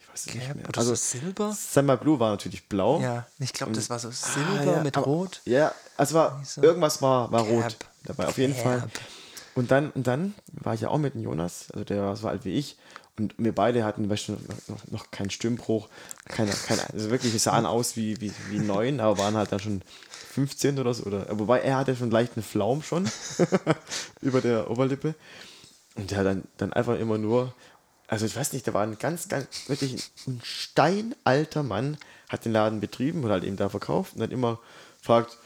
Ich 0.00 0.08
weiß 0.08 0.26
es 0.26 0.34
nicht 0.34 0.46
Cap 0.46 0.56
mehr. 0.56 0.68
oder 0.68 0.78
Also, 0.78 0.90
so 0.94 0.96
Silber? 0.96 1.52
Summer 1.52 1.96
Blue 1.96 2.18
war 2.20 2.30
natürlich 2.32 2.68
blau. 2.68 3.00
Ja, 3.00 3.26
ich 3.38 3.52
glaube, 3.52 3.72
das 3.72 3.88
war 3.88 3.98
so 3.98 4.08
Ah, 4.08 4.12
Silber 4.12 4.72
ja, 4.76 4.82
mit 4.82 4.96
aber- 4.96 5.06
Rot. 5.06 5.40
Ja, 5.44 5.72
also 5.96 6.14
war, 6.16 6.42
So. 6.44 6.62
irgendwas 6.62 7.00
war, 7.00 7.30
war 7.32 7.42
rot 7.42 7.62
Cap. 7.62 7.84
dabei, 8.04 8.26
auf 8.26 8.36
jeden 8.36 8.54
Cap. 8.54 8.62
Fall. 8.64 8.90
Und 9.54 9.70
dann, 9.70 9.90
und 9.92 10.06
dann 10.06 10.34
war 10.52 10.74
ich 10.74 10.82
ja 10.82 10.88
auch 10.88 10.98
mit 10.98 11.14
dem 11.14 11.22
Jonas, 11.22 11.70
also 11.72 11.84
der 11.84 12.02
war 12.02 12.16
so 12.16 12.28
alt 12.28 12.44
wie 12.44 12.52
ich, 12.58 12.76
Und 13.18 13.34
wir 13.36 13.54
beide 13.54 13.84
hatten 13.84 14.08
weißt 14.08 14.28
du, 14.28 14.32
noch, 14.68 14.90
noch 14.90 15.10
keinen 15.10 15.30
Stimmbruch, 15.30 15.88
keine, 16.26 16.52
keine, 16.52 16.88
also 16.92 17.10
wirklich, 17.10 17.32
wir 17.32 17.40
sahen 17.40 17.66
aus 17.66 17.96
wie, 17.96 18.20
wie, 18.20 18.32
wie 18.50 18.58
neun, 18.58 19.00
aber 19.00 19.18
waren 19.18 19.36
halt 19.36 19.52
dann 19.52 19.60
schon 19.60 19.82
15 20.32 20.78
oder 20.78 20.94
so. 20.94 21.04
Oder, 21.04 21.26
wobei 21.38 21.60
er 21.60 21.76
hatte 21.76 21.96
schon 21.96 22.10
leicht 22.10 22.36
einen 22.36 22.44
Flaum 22.44 22.82
schon 22.82 23.10
über 24.20 24.40
der 24.40 24.70
Oberlippe. 24.70 25.14
Und 25.96 26.10
der 26.10 26.18
hat 26.18 26.26
dann, 26.26 26.44
dann 26.56 26.72
einfach 26.72 26.98
immer 26.98 27.18
nur, 27.18 27.52
also 28.06 28.24
ich 28.24 28.36
weiß 28.36 28.52
nicht, 28.52 28.66
der 28.66 28.74
war 28.74 28.82
ein 28.82 28.98
ganz, 28.98 29.28
ganz, 29.28 29.68
wirklich 29.68 30.10
ein 30.26 30.40
steinalter 30.44 31.62
Mann, 31.62 31.98
hat 32.28 32.44
den 32.44 32.52
Laden 32.52 32.80
betrieben 32.80 33.24
oder 33.24 33.34
halt 33.34 33.44
eben 33.44 33.56
da 33.56 33.68
verkauft 33.68 34.14
und 34.14 34.20
dann 34.20 34.30
immer 34.30 34.60
fragt, 35.02 35.38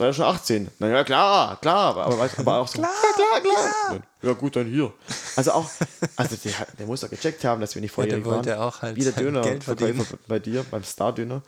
sei 0.00 0.06
er 0.06 0.12
schon 0.14 0.24
18? 0.24 0.70
Na 0.78 0.88
ja, 0.88 1.04
klar, 1.04 1.60
klar, 1.60 1.96
aber, 1.96 2.06
aber, 2.06 2.30
aber 2.38 2.56
auch 2.56 2.68
so, 2.68 2.78
klar, 2.78 2.90
klar, 3.14 3.40
klar. 3.40 4.00
Ja 4.22 4.32
gut, 4.32 4.56
dann 4.56 4.66
hier. 4.66 4.92
Also 5.36 5.52
auch, 5.52 5.70
also 6.16 6.36
der, 6.36 6.66
der 6.78 6.86
muss 6.86 7.00
doch 7.00 7.10
gecheckt 7.10 7.44
haben, 7.44 7.60
dass 7.60 7.74
wir 7.74 7.82
nicht 7.82 7.96
der 7.96 8.24
wollte 8.24 8.50
waren. 8.50 8.58
auch 8.58 8.82
halt 8.82 8.96
Wie 8.96 9.04
der 9.04 9.12
Döner 9.12 9.42
Geld 9.42 9.62
verdienen. 9.64 10.06
bei 10.26 10.38
dir, 10.38 10.64
beim 10.70 10.84
Star-Döner. 10.84 11.42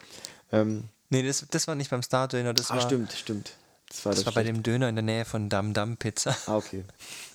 Ähm, 0.53 0.85
Nee, 1.09 1.23
das, 1.27 1.45
das 1.51 1.69
war 1.69 1.75
nicht 1.75 1.91
beim 1.91 2.03
Star-Döner, 2.03 2.55
das, 2.55 2.71
ah, 2.71 2.77
war, 2.77 2.81
stimmt, 2.83 3.13
stimmt. 3.13 3.53
Das 3.89 4.05
war, 4.07 4.15
das 4.15 4.25
war 4.25 4.33
bei 4.33 4.45
dem 4.45 4.63
Döner 4.63 4.89
in 4.89 4.95
der 4.95 5.03
Nähe 5.03 5.27
von 5.27 5.51
Dam 5.51 5.75
Dam 5.75 5.99
Pizza. 5.99 6.35
Ah, 6.47 6.57
okay. 6.57 6.85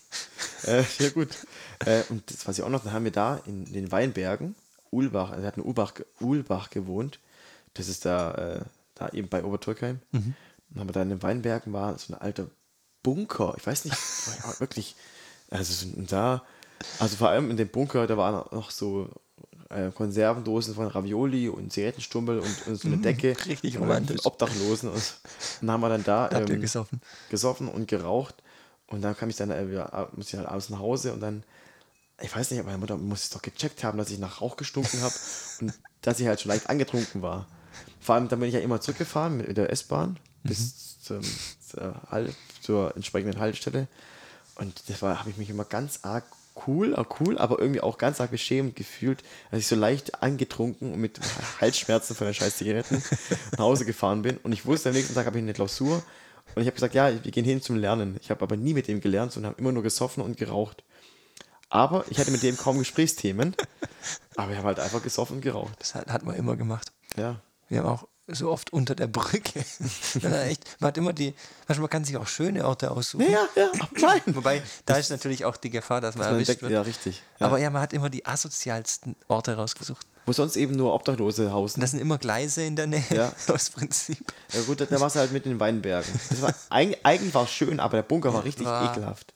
äh, 0.63 0.83
ja, 0.99 1.09
gut. 1.09 1.29
Äh, 1.85 2.01
und 2.09 2.23
das 2.31 2.47
weiß 2.47 2.57
ich 2.57 2.63
auch 2.63 2.69
noch, 2.69 2.83
dann 2.83 2.93
haben 2.93 3.03
wir 3.03 3.11
da 3.11 3.39
in 3.45 3.71
den 3.71 3.91
Weinbergen, 3.91 4.55
Ulbach, 4.89 5.29
also 5.29 5.41
wir 5.43 5.47
hatten 5.47 5.61
Ulbach, 5.61 5.93
Ulbach 6.19 6.69
gewohnt. 6.69 7.19
Das 7.75 7.87
ist 7.87 8.05
da, 8.05 8.31
äh, 8.33 8.61
da 8.95 9.09
eben 9.09 9.29
bei 9.29 9.43
Obertürkheim. 9.43 9.99
Mhm. 10.11 10.35
Haben 10.75 10.89
wir 10.89 10.93
da 10.93 11.01
in 11.01 11.09
den 11.09 11.23
Weinbergen 11.23 11.73
war 11.73 11.97
so 11.97 12.13
ein 12.13 12.19
alter 12.19 12.47
Bunker. 13.03 13.55
Ich 13.57 13.65
weiß 13.65 13.85
nicht, 13.85 13.97
wirklich, 14.59 14.95
also 15.49 15.87
da, 15.95 16.43
also 16.99 17.15
vor 17.15 17.29
allem 17.29 17.49
in 17.51 17.57
dem 17.57 17.69
Bunker, 17.69 18.05
da 18.05 18.17
waren 18.17 18.45
noch 18.51 18.71
so 18.71 19.09
äh, 19.69 19.91
Konservendosen 19.91 20.75
von 20.75 20.87
Ravioli 20.87 21.49
und 21.49 21.71
Zigarettenstummel 21.71 22.39
und, 22.39 22.67
und 22.67 22.75
so 22.75 22.87
eine 22.87 22.97
Decke. 22.97 23.29
Mhm. 23.29 23.49
richtig 23.49 23.73
von 23.73 23.83
romantisch. 23.83 24.25
Obdachlosen. 24.25 24.89
Und 24.89 25.13
dann 25.61 25.71
haben 25.71 25.81
wir 25.81 25.89
dann 25.89 26.03
da 26.03 26.29
ähm, 26.33 26.61
gesoffen? 26.61 27.01
gesoffen 27.29 27.67
und 27.67 27.87
geraucht. 27.87 28.35
Und 28.87 29.01
dann 29.01 29.15
kam 29.15 29.29
ich 29.29 29.35
dann 29.35 29.51
äh, 29.51 29.69
wieder, 29.69 30.09
musste 30.15 30.35
ich 30.35 30.39
halt 30.39 30.49
abends 30.49 30.69
nach 30.69 30.79
Hause 30.79 31.13
und 31.13 31.19
dann, 31.19 31.43
ich 32.21 32.33
weiß 32.33 32.51
nicht, 32.51 32.59
aber 32.59 32.67
meine 32.67 32.79
Mutter 32.79 32.97
muss 32.97 33.23
es 33.23 33.29
doch 33.29 33.41
gecheckt 33.41 33.83
haben, 33.83 33.97
dass 33.97 34.09
ich 34.09 34.19
nach 34.19 34.41
Rauch 34.41 34.55
gestunken 34.55 35.01
habe 35.01 35.13
und 35.61 35.73
dass 36.01 36.19
ich 36.19 36.27
halt 36.27 36.39
schon 36.39 36.49
leicht 36.49 36.69
angetrunken 36.69 37.21
war. 37.21 37.47
Vor 37.99 38.15
allem, 38.15 38.29
dann 38.29 38.39
bin 38.39 38.47
ich 38.47 38.55
ja 38.55 38.61
immer 38.61 38.79
zurückgefahren 38.79 39.37
mit, 39.37 39.49
mit 39.49 39.57
der 39.57 39.71
S-Bahn 39.71 40.17
bis 40.47 40.99
zum, 41.01 41.21
zur, 41.21 42.01
Halt, 42.09 42.35
zur 42.61 42.95
entsprechenden 42.95 43.39
Haltestelle. 43.39 43.87
Und 44.55 44.89
das 44.89 45.01
war, 45.01 45.19
habe 45.19 45.29
ich 45.29 45.37
mich 45.37 45.49
immer 45.49 45.65
ganz 45.65 45.99
arg 46.03 46.25
cool, 46.65 46.95
cool, 47.19 47.37
aber 47.37 47.59
irgendwie 47.59 47.81
auch 47.81 47.97
ganz 47.97 48.19
arg 48.19 48.31
beschämend 48.31 48.75
gefühlt, 48.75 49.23
als 49.51 49.61
ich 49.61 49.67
so 49.67 49.75
leicht 49.75 50.23
angetrunken 50.23 50.93
und 50.93 50.99
mit 50.99 51.19
Halsschmerzen 51.61 52.15
von 52.15 52.25
den 52.25 52.33
scheiß 52.33 52.57
Zigaretten 52.57 53.03
nach 53.51 53.59
Hause 53.59 53.85
gefahren 53.85 54.23
bin. 54.23 54.37
Und 54.37 54.53
ich 54.53 54.65
wusste, 54.65 54.89
am 54.89 54.95
nächsten 54.95 55.13
Tag 55.13 55.25
habe 55.25 55.37
ich 55.37 55.43
eine 55.43 55.53
Klausur. 55.53 56.03
Und 56.55 56.61
ich 56.61 56.67
habe 56.67 56.75
gesagt, 56.75 56.95
ja, 56.95 57.11
wir 57.23 57.31
gehen 57.31 57.45
hin 57.45 57.61
zum 57.61 57.75
Lernen. 57.75 58.17
Ich 58.21 58.31
habe 58.31 58.41
aber 58.41 58.57
nie 58.57 58.73
mit 58.73 58.87
dem 58.87 59.01
gelernt, 59.01 59.33
sondern 59.33 59.51
habe 59.51 59.61
immer 59.61 59.71
nur 59.71 59.83
gesoffen 59.83 60.23
und 60.23 60.37
geraucht. 60.37 60.83
Aber 61.69 62.05
ich 62.09 62.17
hatte 62.17 62.31
mit 62.31 62.43
dem 62.43 62.57
kaum 62.57 62.79
Gesprächsthemen. 62.79 63.55
Aber 64.37 64.51
ich 64.51 64.57
habe 64.57 64.67
halt 64.67 64.79
einfach 64.79 65.03
gesoffen 65.03 65.37
und 65.37 65.41
geraucht. 65.41 65.73
Das 65.79 65.95
hat, 65.95 66.07
hat 66.07 66.23
man 66.23 66.35
immer 66.35 66.55
gemacht. 66.55 66.93
Ja. 67.17 67.41
Wir 67.67 67.79
haben 67.79 67.89
auch 67.89 68.07
so 68.27 68.51
oft 68.51 68.73
unter 68.73 68.93
der 68.93 69.07
Brücke. 69.07 69.63
Man 70.21 70.31
hat, 70.33 70.41
echt, 70.47 70.65
man 70.81 70.87
hat 70.89 70.97
immer 70.97 71.13
die, 71.13 71.33
manchmal 71.67 71.83
man 71.83 71.89
kann 71.89 72.03
sich 72.03 72.17
auch 72.17 72.27
schöne 72.27 72.65
Orte 72.67 72.91
aussuchen. 72.91 73.31
Ja, 73.31 73.47
ja, 73.55 73.71
nein. 74.01 74.21
Wobei, 74.27 74.61
da 74.85 74.95
ist 74.97 75.09
natürlich 75.09 75.45
auch 75.45 75.55
die 75.57 75.69
Gefahr, 75.69 76.01
dass 76.01 76.15
man 76.15 76.25
Man 76.27 76.33
erwischt 76.35 76.61
wird. 76.61 76.71
ja, 76.71 76.81
richtig. 76.81 77.21
Ja. 77.39 77.47
Aber 77.47 77.57
ja, 77.57 77.69
man 77.69 77.81
hat 77.81 77.93
immer 77.93 78.09
die 78.09 78.25
asozialsten 78.25 79.15
Orte 79.29 79.55
rausgesucht. 79.55 80.05
Wo 80.25 80.33
sonst 80.33 80.57
eben 80.57 80.75
nur 80.75 80.93
Obdachlose 80.93 81.45
Und 81.47 81.53
hausen. 81.53 81.79
das 81.79 81.91
sind 81.91 82.01
immer 82.01 82.17
Gleise 82.17 82.63
in 82.63 82.75
der 82.75 82.87
Nähe, 82.87 83.03
Ja. 83.11 83.31
aus 83.53 83.69
Prinzip. 83.69 84.25
Ja 84.51 84.61
gut, 84.63 84.81
da 84.81 84.99
warst 84.99 85.15
du 85.15 85.19
halt 85.21 85.31
mit 85.31 85.45
den 85.45 85.59
Weinbergen. 85.59 86.11
Das 86.29 86.41
war, 86.41 86.53
eig- 86.69 86.97
eigentlich 87.03 87.33
war 87.33 87.43
es 87.45 87.51
schön, 87.51 87.79
aber 87.79 87.97
der 87.97 88.03
Bunker 88.03 88.33
war 88.33 88.43
richtig 88.43 88.65
War- 88.65 88.91
ekelhaft. 88.91 89.33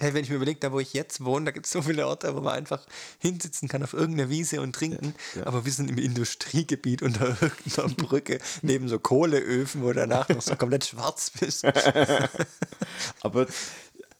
Hey, 0.00 0.14
wenn 0.14 0.24
ich 0.24 0.30
mir 0.30 0.36
überlege, 0.36 0.58
da 0.60 0.72
wo 0.72 0.80
ich 0.80 0.92
jetzt 0.94 1.24
wohne, 1.24 1.44
da 1.44 1.50
gibt 1.52 1.66
es 1.66 1.72
so 1.72 1.82
viele 1.82 2.06
Orte, 2.06 2.34
wo 2.34 2.40
man 2.40 2.54
einfach 2.54 2.80
hinsitzen 3.18 3.68
kann 3.68 3.82
auf 3.82 3.92
irgendeiner 3.92 4.30
Wiese 4.30 4.60
und 4.62 4.74
trinken. 4.74 5.14
Ja. 5.36 5.46
Aber 5.46 5.64
wir 5.64 5.72
sind 5.72 5.90
im 5.90 5.98
Industriegebiet 5.98 7.02
unter 7.02 7.28
irgendeiner 7.40 7.88
Brücke 7.94 8.38
neben 8.62 8.88
so 8.88 8.98
Kohleöfen, 8.98 9.82
wo 9.82 9.92
danach 9.92 10.28
noch 10.30 10.42
so 10.42 10.56
komplett 10.56 10.86
schwarz 10.86 11.30
bist. 11.38 11.64
Aber 13.22 13.46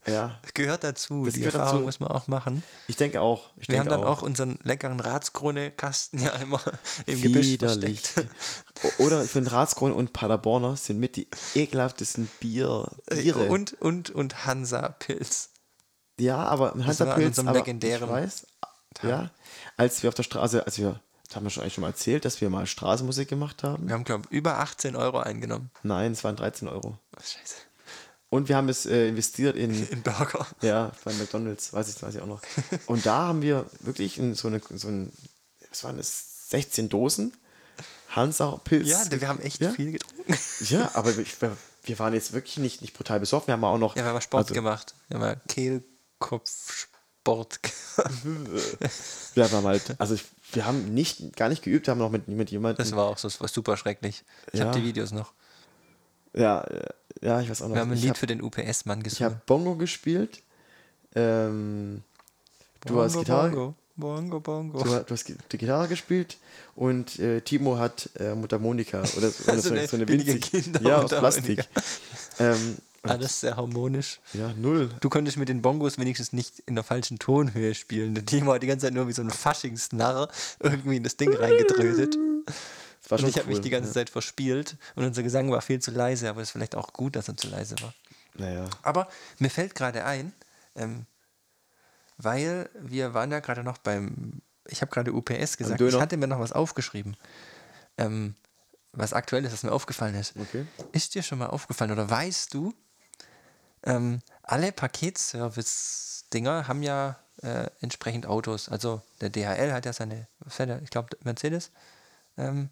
ja, 0.06 0.40
Gehört 0.54 0.82
dazu. 0.82 1.26
Das 1.26 1.34
Die 1.34 1.40
gehört 1.40 1.54
Erfahrung 1.56 1.80
dazu. 1.80 1.86
muss 1.86 2.00
man 2.00 2.08
auch 2.10 2.26
machen. 2.26 2.62
ich 2.88 2.96
denke 2.96 3.20
auch. 3.20 3.50
Ich 3.58 3.68
Wir 3.68 3.78
haben 3.78 3.88
denke 3.88 4.00
dann 4.02 4.08
auch 4.10 4.22
unseren 4.22 4.58
leckeren 4.62 4.98
Ratskrone-Kasten 4.98 6.20
ja 6.22 6.30
immer 6.36 6.60
im 7.06 7.20
Gebüsch 7.20 7.46
Widerlich. 7.46 8.00
versteckt. 8.00 8.34
O- 8.98 9.04
Oder 9.04 9.22
ich 9.24 9.30
finde 9.30 9.52
Ratskrone 9.52 9.92
und 9.94 10.12
Paderborner 10.14 10.76
sind 10.76 10.98
mit 11.00 11.16
die 11.16 11.28
ekelhaftesten 11.54 12.30
Bier, 12.40 12.90
Biere. 13.10 13.48
Und, 13.48 13.74
und, 13.80 14.08
und 14.10 14.46
Hansa-Pilz. 14.46 15.49
Ja, 16.20 16.36
aber 16.38 16.78
war 16.78 16.86
Hansa 16.86 17.04
an 17.10 17.16
Pilz, 17.16 17.38
unserem 17.38 17.48
aber 17.48 17.66
ich 17.66 18.00
weiß, 18.00 18.46
ja, 19.02 19.30
als 19.76 20.02
wir 20.02 20.08
auf 20.08 20.14
der 20.14 20.22
Straße, 20.22 20.64
als 20.64 20.78
wir, 20.78 21.00
das 21.26 21.36
haben 21.36 21.44
wir 21.44 21.50
schon 21.50 21.62
eigentlich 21.62 21.74
schon 21.74 21.82
mal 21.82 21.88
erzählt, 21.88 22.24
dass 22.24 22.40
wir 22.40 22.50
mal 22.50 22.66
Straßenmusik 22.66 23.28
gemacht 23.28 23.62
haben. 23.62 23.86
Wir 23.86 23.94
haben, 23.94 24.04
glaube 24.04 24.24
ich, 24.28 24.36
über 24.36 24.58
18 24.58 24.96
Euro 24.96 25.20
eingenommen. 25.20 25.70
Nein, 25.82 26.12
es 26.12 26.24
waren 26.24 26.36
13 26.36 26.68
Euro. 26.68 26.98
Oh, 27.16 27.20
scheiße. 27.20 27.56
Und 28.28 28.48
wir 28.48 28.56
haben 28.56 28.68
es 28.68 28.86
äh, 28.86 29.08
investiert 29.08 29.56
in, 29.56 29.88
In 29.90 30.02
Burger. 30.02 30.46
Ja, 30.62 30.92
bei 31.04 31.12
McDonalds, 31.12 31.72
weiß 31.72 31.88
ich, 31.88 32.02
weiß 32.02 32.14
ich 32.14 32.20
auch 32.20 32.26
noch. 32.26 32.42
Und 32.86 33.04
da 33.06 33.26
haben 33.28 33.42
wir 33.42 33.66
wirklich 33.80 34.18
in 34.18 34.34
so 34.34 34.48
eine, 34.48 34.60
so 34.74 34.88
ein, 34.88 35.12
was 35.68 35.84
waren 35.84 35.96
das, 35.96 36.50
16 36.50 36.88
Dosen 36.88 37.32
Hansa 38.10 38.60
Pilz. 38.64 38.88
Ja, 38.88 39.04
wir 39.08 39.28
haben 39.28 39.40
echt 39.40 39.60
ja? 39.60 39.70
viel 39.70 39.92
getrunken. 39.92 40.36
Ja, 40.68 40.90
aber 40.94 41.16
wir, 41.16 41.24
wir 41.84 41.98
waren 41.98 42.12
jetzt 42.12 42.32
wirklich 42.32 42.58
nicht, 42.58 42.82
nicht 42.82 42.92
brutal 42.94 43.20
besoffen. 43.20 43.48
Wir 43.48 43.52
haben 43.52 43.64
auch 43.64 43.78
noch. 43.78 43.96
Ja, 43.96 44.04
wir 44.04 44.12
haben 44.12 44.20
Sport 44.20 44.44
also, 44.44 44.54
gemacht. 44.54 44.94
Wir 45.08 45.18
haben 45.18 45.26
ja 45.26 45.36
Gemacht. 46.20 47.60
Wir 49.34 49.50
haben 49.50 49.66
halt, 49.66 49.94
also 49.98 50.14
ich, 50.14 50.24
wir 50.52 50.64
haben 50.64 50.94
nicht, 50.94 51.36
gar 51.36 51.48
nicht 51.48 51.62
geübt, 51.62 51.86
wir 51.86 51.92
haben 51.92 51.98
noch 51.98 52.10
mit, 52.10 52.26
mit 52.28 52.50
jemandem. 52.50 52.78
Das 52.84 52.94
war 52.96 53.04
auch 53.06 53.18
so 53.18 53.28
das 53.28 53.40
war 53.40 53.48
super 53.48 53.76
schrecklich. 53.76 54.24
Ich 54.52 54.58
Ja. 54.60 54.66
habe 54.66 54.78
die 54.80 54.84
Videos 54.86 55.12
noch. 55.12 55.32
ja, 56.32 56.62
äh, 56.62 56.88
ja, 57.20 57.40
ich 57.40 57.50
weiß 57.50 57.62
auch 57.62 57.68
noch. 57.68 57.74
Wir 57.74 57.82
haben 57.82 57.90
ein 57.90 57.96
ich 57.96 58.02
Lied 58.02 58.10
hab- 58.12 58.18
für 58.18 58.26
den 58.26 58.42
UPS-Mann 58.42 59.02
Ich 59.06 59.22
habe 59.22 59.34
gesungen. 59.34 59.42
Bongo 59.46 59.76
gespielt. 59.76 60.42
Ähm, 61.14 62.02
du 62.86 63.00
hast 63.02 63.16
Gitarre. 63.18 63.50
Bongo, 63.50 63.74
Bongo, 63.96 64.40
Bongo. 64.40 64.82
Du, 64.82 64.88
du 65.04 65.10
hast 65.14 65.28
die 65.28 65.58
Gitarre 65.58 65.88
gespielt 65.88 66.38
und 66.74 67.18
äh, 67.18 67.42
Timo 67.42 67.76
hat 67.78 68.08
äh, 68.18 68.34
Mundharmonika 68.34 69.00
oder, 69.16 69.30
so- 69.30 69.44
oder 69.52 69.60
So 69.60 69.68
so, 69.68 69.74
eine 69.74 69.86
so 69.88 69.96
eine 69.96 70.06
billige 70.06 70.34
winzig, 70.34 70.64
Kinder- 70.64 70.82
ja, 70.82 71.02
aus. 71.02 71.10
Plastik. 71.10 71.64
ähm, 72.38 72.78
Alles 73.02 73.40
sehr 73.40 73.56
harmonisch. 73.56 74.20
ja, 74.34 74.52
null. 74.52 74.90
Du 75.00 75.08
konntest 75.08 75.38
mit 75.38 75.48
den 75.48 75.62
Bongos 75.62 75.98
wenigstens 75.98 76.32
nicht 76.34 76.58
in 76.66 76.74
der 76.74 76.84
falschen 76.84 77.18
Tonhöhe 77.18 77.74
spielen. 77.74 78.14
Der 78.14 78.26
Timo 78.26 78.52
hat 78.52 78.62
die 78.62 78.66
ganze 78.66 78.86
Zeit 78.86 78.94
nur 78.94 79.08
wie 79.08 79.12
so 79.12 79.22
ein 79.22 79.30
Faschingsnarr 79.30 80.28
irgendwie 80.58 80.96
in 80.96 81.02
das 81.02 81.16
Ding 81.16 81.34
reingedrötet. 81.34 82.16
Das 83.02 83.10
war 83.10 83.16
Und 83.16 83.20
schon 83.20 83.28
ich 83.30 83.36
habe 83.36 83.46
cool. 83.46 83.54
mich 83.54 83.60
die 83.62 83.70
ganze 83.70 83.88
ja. 83.88 83.94
Zeit 83.94 84.10
verspielt 84.10 84.76
und 84.96 85.04
unser 85.04 85.22
Gesang 85.22 85.50
war 85.50 85.62
viel 85.62 85.80
zu 85.80 85.90
leise, 85.90 86.28
aber 86.28 86.42
es 86.42 86.48
ist 86.48 86.52
vielleicht 86.52 86.74
auch 86.74 86.92
gut, 86.92 87.16
dass 87.16 87.28
er 87.28 87.36
zu 87.36 87.48
leise 87.48 87.76
war. 87.80 87.94
Naja. 88.34 88.68
Aber 88.82 89.08
mir 89.38 89.50
fällt 89.50 89.74
gerade 89.74 90.04
ein, 90.04 90.32
ähm, 90.76 91.06
weil 92.18 92.68
wir 92.78 93.14
waren 93.14 93.30
ja 93.32 93.40
gerade 93.40 93.64
noch 93.64 93.78
beim, 93.78 94.42
ich 94.68 94.82
habe 94.82 94.92
gerade 94.92 95.12
UPS 95.14 95.56
gesagt, 95.56 95.80
ich 95.80 96.00
hatte 96.00 96.18
mir 96.18 96.26
noch 96.26 96.38
was 96.38 96.52
aufgeschrieben, 96.52 97.16
ähm, 97.96 98.34
was 98.92 99.14
aktuell 99.14 99.44
ist, 99.44 99.52
was 99.52 99.62
mir 99.62 99.72
aufgefallen 99.72 100.14
ist. 100.16 100.34
Okay. 100.36 100.66
Ist 100.92 101.14
dir 101.14 101.22
schon 101.22 101.38
mal 101.38 101.46
aufgefallen 101.46 101.92
oder 101.92 102.10
weißt 102.10 102.52
du, 102.52 102.74
ähm, 103.84 104.20
alle 104.42 104.72
Paketservice-Dinger 104.72 106.68
haben 106.68 106.82
ja 106.82 107.18
äh, 107.42 107.66
entsprechend 107.80 108.26
Autos. 108.26 108.68
Also 108.68 109.02
der 109.20 109.30
DHL 109.30 109.72
hat 109.72 109.86
ja 109.86 109.92
seine, 109.92 110.26
ich 110.82 110.90
glaube 110.90 111.16
Mercedes, 111.22 111.70
ähm, 112.36 112.70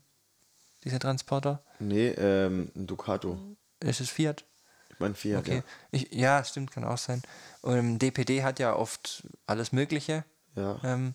dieser 0.85 0.99
Transporter. 0.99 1.63
Nee, 1.79 2.09
ähm, 2.09 2.71
ein 2.75 2.87
Ducato. 2.87 3.39
Ist 3.81 4.01
es 4.01 4.11
Fiat? 4.11 4.45
Ich 4.91 5.01
meine 5.01 5.15
Fiat, 5.15 5.41
Okay. 5.41 5.63
Ich, 5.91 6.13
ja, 6.13 6.43
stimmt, 6.45 6.73
kann 6.73 6.85
auch 6.85 6.99
sein. 6.99 7.23
Und 7.63 7.99
DPD 7.99 8.43
hat 8.43 8.59
ja 8.59 8.75
oft 8.75 9.27
alles 9.47 9.73
Mögliche. 9.73 10.25
ja. 10.55 10.79
ja. 10.83 10.95
Ähm, 10.95 11.15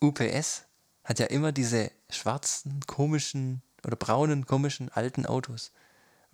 UPS 0.00 0.64
hat 1.04 1.18
ja 1.18 1.26
immer 1.26 1.52
diese 1.52 1.90
schwarzen, 2.10 2.80
komischen 2.86 3.62
oder 3.86 3.96
braunen, 3.96 4.46
komischen 4.46 4.90
alten 4.90 5.26
Autos. 5.26 5.72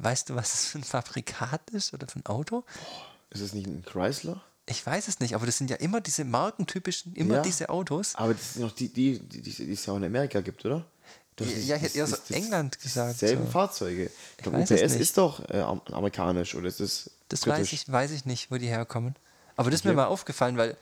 Weißt 0.03 0.31
du, 0.31 0.35
was 0.35 0.53
das 0.53 0.65
für 0.67 0.79
ein 0.79 0.85
Fabrikat 0.85 1.69
ist 1.71 1.93
oder 1.93 2.07
für 2.09 2.19
ein 2.21 2.27
Auto? 2.27 2.65
Ist 3.31 3.41
es 3.43 3.53
nicht 3.53 3.67
ein 3.67 3.85
Chrysler? 3.85 4.41
Ich 4.67 4.85
weiß 4.87 5.09
es 5.09 5.21
nicht, 5.21 5.35
aber 5.35 5.47
das 5.47 5.59
sind 5.59 5.69
ja 5.69 5.77
immer 5.77 6.01
diese 6.01 6.25
markentypischen, 6.25 7.15
immer 7.15 7.37
Ja. 7.37 7.43
diese 7.43 7.69
Autos. 7.71 8.15
Aber 8.15 8.35
das 8.35 8.55
sind 8.55 8.63
noch 8.63 8.73
die, 8.73 8.89
die, 8.89 9.19
die, 9.19 9.43
die, 9.43 9.51
die 9.53 9.73
es 9.73 9.85
ja 9.87 9.93
auch 9.93 9.97
in 9.97 10.05
Amerika 10.05 10.41
gibt, 10.41 10.65
oder? 10.65 10.87
Das 11.37 11.49
Ja, 11.49 11.55
ist- 11.55 11.65
ich 11.65 11.71
hätte 11.83 11.99
eher 11.99 12.07
so 12.07 12.17
England 12.31 12.79
gesagt, 12.81 13.19
Selben 13.19 13.45
so. 13.47 13.51
Fahrzeuge. 13.51 14.11
Ich 14.37 14.43
glaube, 14.43 14.59
UPS 14.59 14.71
ist 14.95 15.19
doch 15.19 15.49
äh, 15.51 15.61
am- 15.61 15.81
amerikanisch 15.91 16.55
oder 16.55 16.69
ist 16.69 16.81
es 16.81 17.11
Das 17.29 17.41
britisch? 17.41 17.59
weiß 17.59 17.73
ich, 17.73 17.91
weiß 17.93 18.11
ich 18.13 18.25
nicht, 18.27 18.51
wo 18.51 18.57
die 18.57 18.69
herkommen. 18.69 19.17
Aber 19.57 19.71
das 19.71 19.81
ist 19.81 19.85
mir 19.85 19.91
Okay. 19.91 19.97
mal 19.97 20.07
aufgefallen, 20.07 20.57
weil 20.57 20.77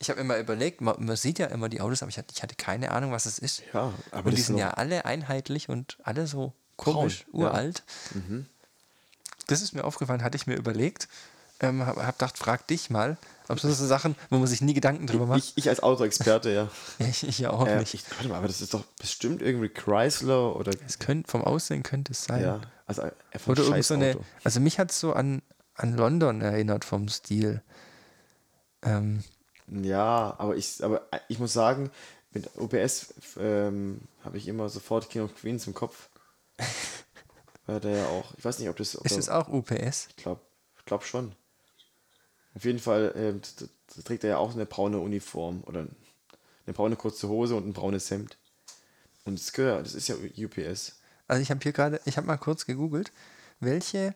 Ich 0.00 0.10
habe 0.10 0.20
immer 0.20 0.36
überlegt, 0.38 0.80
man, 0.80 0.96
man 1.04 1.16
sieht 1.16 1.38
ja 1.38 1.46
immer 1.46 1.68
die 1.68 1.80
Autos, 1.80 2.02
aber 2.02 2.10
ich 2.10 2.18
hatte, 2.18 2.32
ich 2.34 2.42
hatte 2.42 2.56
keine 2.56 2.90
Ahnung, 2.90 3.12
was 3.12 3.26
es 3.26 3.38
ist. 3.38 3.62
Ja, 3.72 3.92
aber 4.10 4.28
und 4.28 4.36
die 4.36 4.42
sind 4.42 4.58
ja 4.58 4.70
alle 4.72 5.04
einheitlich 5.04 5.68
und 5.68 5.98
alle 6.02 6.26
so 6.26 6.52
komisch, 6.76 7.24
Braun, 7.30 7.40
ja. 7.42 7.48
uralt. 7.50 7.82
Das 9.46 9.62
ist 9.62 9.72
mir 9.74 9.84
aufgefallen, 9.84 10.22
hatte 10.22 10.36
ich 10.36 10.46
mir 10.46 10.56
überlegt. 10.56 11.08
Ähm, 11.60 11.86
habe 11.86 12.04
hab 12.06 12.18
gedacht, 12.18 12.36
frag 12.36 12.66
dich 12.66 12.90
mal, 12.90 13.16
ob 13.48 13.60
das 13.60 13.78
so 13.78 13.86
Sachen, 13.86 14.16
wo 14.28 14.38
man 14.38 14.46
sich 14.48 14.60
nie 14.60 14.74
Gedanken 14.74 15.06
drüber 15.06 15.26
macht. 15.26 15.38
Ich, 15.38 15.52
ich 15.56 15.68
als 15.68 15.82
Autoexperte, 15.82 16.50
ja. 16.50 16.68
Ich, 17.06 17.26
ich 17.26 17.38
ja 17.38 17.50
auch 17.50 17.66
Äh, 17.66 17.78
nicht. 17.78 17.94
ich, 17.94 18.02
warte 18.10 18.28
mal, 18.28 18.38
aber 18.38 18.48
das 18.48 18.60
ist 18.60 18.74
doch 18.74 18.84
bestimmt 19.00 19.40
irgendwie 19.40 19.68
Chrysler 19.68 20.56
oder. 20.56 20.72
Es 20.86 20.98
könnte, 20.98 21.30
vom 21.30 21.42
Aussehen 21.44 21.82
könnte 21.84 22.12
es 22.12 22.24
sein. 22.24 22.42
Ja, 22.42 22.60
also 22.86 23.02
einfach 23.02 23.48
Oder 23.52 23.62
ein 23.62 23.68
irgend 23.68 23.84
so 23.84 23.94
eine. 23.94 24.18
Also 24.42 24.58
mich 24.60 24.78
hat 24.80 24.90
es 24.90 24.98
so 24.98 25.12
an, 25.12 25.42
an 25.74 25.96
London 25.96 26.40
erinnert 26.40 26.84
vom 26.84 27.08
Stil. 27.08 27.62
Ähm, 28.82 29.22
Ja, 29.68 30.34
aber 30.38 30.56
ich, 30.56 30.82
aber 30.82 31.02
ich 31.28 31.38
muss 31.38 31.52
sagen, 31.52 31.90
mit 32.32 32.50
OPS 32.58 33.14
ähm, 33.38 34.00
habe 34.24 34.38
ich 34.38 34.48
immer 34.48 34.68
sofort 34.68 35.08
King 35.08 35.22
of 35.22 35.34
Queens 35.36 35.66
im 35.68 35.74
Kopf. 35.74 36.08
Weil 37.66 37.80
der 37.80 37.96
ja 37.98 38.06
auch, 38.06 38.34
ich 38.36 38.44
weiß 38.44 38.58
nicht, 38.58 38.68
ob 38.68 38.76
das. 38.76 38.96
Ob 38.98 39.06
ist 39.06 39.16
es 39.16 39.28
auch 39.28 39.48
UPS? 39.48 40.08
Ich 40.10 40.16
glaube 40.16 40.40
glaub 40.84 41.04
schon. 41.04 41.34
Auf 42.54 42.64
jeden 42.64 42.78
Fall 42.78 43.40
t- 43.40 44.02
trägt 44.02 44.22
er 44.24 44.30
ja 44.30 44.36
auch 44.38 44.52
eine 44.52 44.66
braune 44.66 44.98
Uniform 44.98 45.62
oder 45.64 45.80
eine 46.66 46.74
braune 46.74 46.96
kurze 46.96 47.28
Hose 47.28 47.56
und 47.56 47.66
ein 47.66 47.72
braunes 47.72 48.10
Hemd. 48.10 48.38
Und 49.24 49.38
das, 49.38 49.52
gehört, 49.52 49.86
das 49.86 49.94
ist 49.94 50.08
ja 50.08 50.14
UPS. 50.14 51.00
Also 51.26 51.42
ich 51.42 51.50
habe 51.50 51.60
hier 51.62 51.72
gerade, 51.72 52.00
ich 52.04 52.16
habe 52.16 52.26
mal 52.26 52.36
kurz 52.36 52.66
gegoogelt, 52.66 53.12
welche 53.60 54.14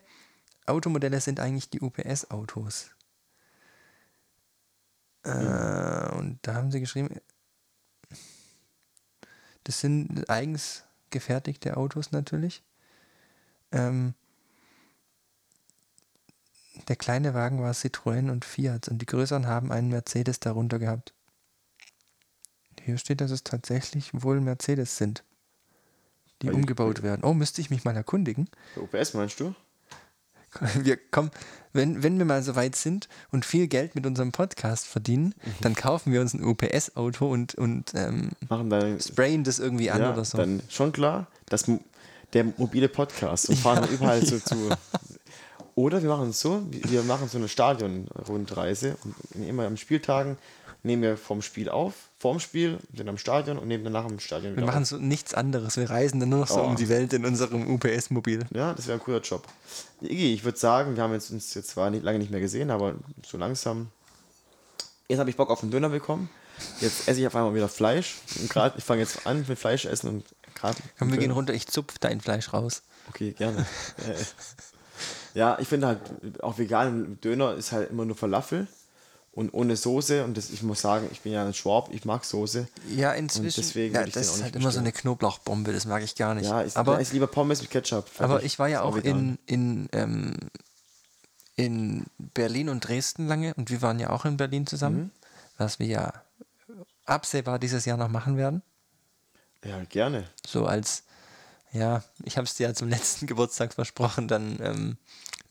Automodelle 0.67 1.19
sind 1.19 1.39
eigentlich 1.39 1.69
die 1.69 1.81
UPS-Autos? 1.81 2.91
Äh, 5.23 6.15
und 6.15 6.39
da 6.43 6.53
haben 6.53 6.71
sie 6.71 6.79
geschrieben, 6.79 7.19
das 9.63 9.79
sind 9.79 10.29
eigens 10.29 10.83
gefertigte 11.09 11.75
Autos 11.75 12.11
natürlich. 12.11 12.61
Ähm, 13.71 14.13
der 16.87 16.95
kleine 16.95 17.33
Wagen 17.33 17.61
war 17.61 17.71
Citroën 17.73 18.31
und 18.31 18.45
Fiat 18.45 18.87
und 18.87 18.99
die 19.01 19.05
größeren 19.05 19.47
haben 19.47 19.71
einen 19.71 19.89
Mercedes 19.89 20.39
darunter 20.39 20.79
gehabt. 20.79 21.13
Hier 22.81 22.97
steht, 22.97 23.21
dass 23.21 23.31
es 23.31 23.43
tatsächlich 23.43 24.09
wohl 24.13 24.39
Mercedes 24.41 24.97
sind, 24.97 25.23
die 26.41 26.47
Bei- 26.47 26.53
umgebaut 26.53 27.03
werden. 27.03 27.23
Oh, 27.23 27.33
müsste 27.33 27.61
ich 27.61 27.69
mich 27.69 27.83
mal 27.83 27.95
erkundigen. 27.95 28.49
OPS 28.77 29.13
meinst 29.13 29.39
du? 29.39 29.53
Wir 30.81 30.97
kommen, 30.97 31.29
wenn, 31.73 32.01
wenn 32.01 32.17
wir 32.17 32.25
mal 32.25 32.41
so 32.41 32.55
weit 32.55 32.75
sind 32.75 33.07
und 33.29 33.45
viel 33.45 33.67
Geld 33.67 33.93
mit 33.93 34.07
unserem 34.07 34.31
Podcast 34.31 34.87
verdienen, 34.87 35.35
Mhm. 35.45 35.51
dann 35.61 35.75
kaufen 35.75 36.11
wir 36.11 36.21
uns 36.21 36.33
ein 36.33 36.43
UPS-Auto 36.43 37.29
und, 37.31 37.53
und 37.53 37.93
ähm, 37.93 38.31
Machen 38.47 38.71
dann 38.71 38.99
sprayen 38.99 39.43
das 39.43 39.59
irgendwie 39.59 39.91
an 39.91 40.01
ja, 40.01 40.11
oder 40.11 40.25
so. 40.25 40.39
dann 40.39 40.63
schon 40.67 40.91
klar, 40.91 41.27
dass 41.45 41.69
der 42.33 42.45
mobile 42.57 42.89
Podcast 42.89 43.49
und 43.49 43.57
fahren 43.57 43.81
dann 43.83 43.89
überall 43.93 44.25
so 44.25 44.37
zu. 44.39 44.69
Oder 45.75 46.01
wir 46.01 46.09
machen 46.09 46.29
es 46.29 46.39
so, 46.41 46.61
wir 46.69 47.03
machen 47.03 47.29
so 47.29 47.37
eine 47.37 47.47
Stadion-Rundreise 47.47 48.97
und 49.33 49.43
immer 49.47 49.65
am 49.65 49.77
Spieltagen 49.77 50.37
nehmen 50.83 51.01
wir 51.03 51.17
vom 51.17 51.41
Spiel 51.41 51.69
auf, 51.69 51.93
vorm 52.19 52.39
Spiel, 52.39 52.79
sind 52.95 53.09
am 53.09 53.17
Stadion 53.17 53.57
und 53.57 53.67
nehmen 53.67 53.83
danach 53.83 54.05
im 54.09 54.19
Stadion 54.19 54.53
wir 54.53 54.57
wieder 54.57 54.67
machen 54.67 54.83
auf. 54.83 54.87
so 54.89 54.97
nichts 54.97 55.33
anderes. 55.33 55.75
Wir 55.77 55.89
reisen 55.89 56.19
dann 56.21 56.29
nur 56.29 56.39
noch 56.39 56.47
so 56.47 56.61
Oh. 56.61 56.65
um 56.67 56.75
die 56.77 56.87
Welt 56.87 57.11
in 57.13 57.25
unserem 57.25 57.69
UPS-Mobil. 57.73 58.45
Ja, 58.53 58.73
das 58.73 58.87
wäre 58.87 58.97
ein 58.97 59.03
cooler 59.03 59.19
Job. 59.21 59.45
Iggy, 60.01 60.33
ich 60.33 60.43
würde 60.45 60.57
sagen, 60.57 60.95
wir 60.95 61.03
haben 61.03 61.11
jetzt 61.13 61.31
uns 61.31 61.53
jetzt 61.53 61.69
zwar 61.71 61.89
nicht, 61.89 62.03
lange 62.03 62.19
nicht 62.19 62.31
mehr 62.31 62.39
gesehen, 62.39 62.71
aber 62.71 62.95
so 63.25 63.37
langsam. 63.37 63.87
Jetzt 65.09 65.19
habe 65.19 65.29
ich 65.29 65.35
Bock 65.35 65.49
auf 65.49 65.61
einen 65.63 65.71
Döner 65.71 65.89
bekommen. 65.89 66.29
Jetzt 66.81 67.07
esse 67.07 67.19
ich 67.19 67.27
auf 67.27 67.35
einmal 67.35 67.53
wieder 67.55 67.69
Fleisch. 67.69 68.17
Und 68.39 68.49
grad, 68.49 68.75
ich 68.77 68.83
fange 68.83 69.01
jetzt 69.01 69.25
an 69.27 69.45
mit 69.47 69.57
Fleisch 69.59 69.85
essen 69.85 70.07
und 70.09 70.25
gerade. 70.55 70.77
Komm, 70.97 71.11
wir 71.11 71.17
gehen 71.17 71.31
runter, 71.31 71.53
ich 71.53 71.67
zupf 71.67 71.99
dein 71.99 72.21
Fleisch 72.21 72.53
raus. 72.53 72.81
Okay, 73.09 73.31
gerne. 73.31 73.65
Äh, 73.97 74.15
ja, 75.33 75.57
ich 75.59 75.67
finde 75.67 75.87
halt, 75.87 75.99
auch 76.43 76.57
veganen 76.57 77.19
Döner 77.21 77.53
ist 77.55 77.71
halt 77.71 77.89
immer 77.91 78.05
nur 78.05 78.15
Falafel 78.15 78.67
und 79.31 79.53
ohne 79.53 79.75
Soße. 79.75 80.23
Und 80.23 80.37
das, 80.37 80.49
ich 80.49 80.63
muss 80.63 80.81
sagen, 80.81 81.07
ich 81.11 81.21
bin 81.21 81.31
ja 81.31 81.45
ein 81.45 81.53
Schwab, 81.53 81.89
ich 81.93 82.03
mag 82.05 82.25
Soße. 82.25 82.67
Ja, 82.89 83.13
inzwischen. 83.13 83.61
deswegen 83.61 83.95
ja, 83.95 84.03
das 84.05 84.15
ist 84.37 84.43
halt 84.43 84.55
immer 84.55 84.71
so 84.71 84.79
eine 84.79 84.91
Knoblauchbombe, 84.91 85.71
das 85.71 85.85
mag 85.85 86.03
ich 86.03 86.15
gar 86.15 86.33
nicht. 86.35 86.47
Ja, 86.49 86.63
ich, 86.63 86.75
aber, 86.75 86.99
ich 86.99 87.11
lieber 87.13 87.27
Pommes 87.27 87.61
mit 87.61 87.69
Ketchup. 87.71 88.05
aber 88.17 88.43
ich 88.43 88.59
war 88.59 88.67
ja 88.67 88.81
auch 88.81 88.95
vegan. 88.95 89.37
in, 89.45 89.87
in, 89.87 89.89
ähm, 89.93 90.35
in 91.55 92.05
Berlin 92.17 92.69
und 92.69 92.81
Dresden 92.87 93.27
lange 93.27 93.53
und 93.55 93.69
wir 93.69 93.81
waren 93.81 93.99
ja 93.99 94.09
auch 94.11 94.25
in 94.25 94.37
Berlin 94.37 94.65
zusammen, 94.67 94.97
Mhm. 94.97 95.11
was 95.57 95.79
wir 95.79 95.87
ja 95.87 96.13
absehbar 97.09 97.59
dieses 97.59 97.85
Jahr 97.85 97.97
noch 97.97 98.09
machen 98.09 98.37
werden. 98.37 98.61
Ja, 99.63 99.83
gerne. 99.85 100.23
So 100.47 100.65
als, 100.65 101.03
ja, 101.71 102.03
ich 102.23 102.37
habe 102.37 102.45
es 102.45 102.55
dir 102.55 102.67
ja 102.69 102.73
zum 102.73 102.87
letzten 102.89 103.27
Geburtstag 103.27 103.73
versprochen, 103.73 104.27
dann 104.27 104.57
ähm, 104.61 104.97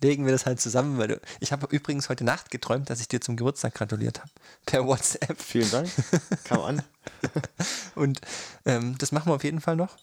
legen 0.00 0.24
wir 0.24 0.32
das 0.32 0.46
halt 0.46 0.60
zusammen, 0.60 0.96
weil 0.98 1.08
du, 1.08 1.20
ich 1.40 1.52
habe 1.52 1.66
übrigens 1.74 2.08
heute 2.08 2.24
Nacht 2.24 2.50
geträumt, 2.50 2.88
dass 2.88 3.00
ich 3.00 3.08
dir 3.08 3.20
zum 3.20 3.36
Geburtstag 3.36 3.74
gratuliert 3.74 4.20
habe, 4.20 4.30
per 4.64 4.86
WhatsApp. 4.86 5.40
Vielen 5.40 5.70
Dank. 5.70 5.90
Kam 6.44 6.60
an. 6.62 6.82
Und 7.94 8.20
ähm, 8.64 8.96
das 8.98 9.12
machen 9.12 9.30
wir 9.30 9.34
auf 9.34 9.44
jeden 9.44 9.60
Fall 9.60 9.76
noch, 9.76 9.96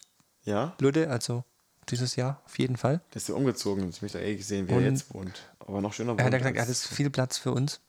Ja. 0.44 0.74
Ludde, 0.80 1.08
also 1.10 1.44
dieses 1.88 2.16
Jahr 2.16 2.42
auf 2.44 2.58
jeden 2.58 2.76
Fall. 2.76 3.00
Der 3.14 3.16
ist 3.16 3.28
ja 3.28 3.34
umgezogen. 3.36 3.88
Ich 3.90 4.02
möchte 4.02 4.20
eh 4.20 4.36
sehen, 4.40 4.68
wie 4.68 4.72
er 4.72 4.80
jetzt 4.80 5.12
wohnt. 5.14 5.48
Aber 5.60 5.80
noch 5.80 5.92
schöner 5.92 6.12
wohnt. 6.12 6.20
Er 6.20 6.26
hat 6.26 6.32
gesagt, 6.32 6.56
er 6.56 6.66
hat 6.66 6.76
viel 6.76 7.10
Platz 7.10 7.38
für 7.38 7.52
uns, 7.52 7.80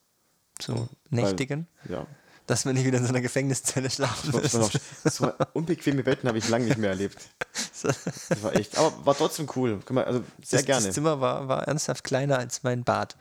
so 0.61 0.76
weil- 1.10 1.23
nächtigen, 1.23 1.68
Ja. 1.89 2.06
Dass 2.48 2.65
wir 2.65 2.74
nicht 2.74 2.86
wieder 2.86 2.98
in 2.98 3.03
so 3.03 3.10
einer 3.10 3.22
Gefängniszelle 3.22 3.90
schlafen 3.90 4.32
noch, 4.32 4.72
so 5.06 5.32
unbequeme 5.53 6.02
Betten 6.02 6.28
habe 6.28 6.38
ich 6.38 6.49
lange 6.49 6.65
nicht 6.65 6.78
mehr 6.78 6.90
erlebt. 6.90 7.19
Das 7.84 8.41
war 8.41 8.56
echt. 8.56 8.78
Aber 8.78 9.06
war 9.06 9.15
trotzdem 9.15 9.48
cool. 9.56 9.80
Also 9.95 10.24
sehr 10.44 10.60
das, 10.60 10.65
gerne. 10.65 10.86
Das 10.86 10.95
Zimmer 10.95 11.22
war, 11.22 11.48
war 11.48 11.68
ernsthaft 11.68 12.03
kleiner 12.03 12.40
als 12.40 12.64
mein 12.64 12.84
Bad. 12.84 13.15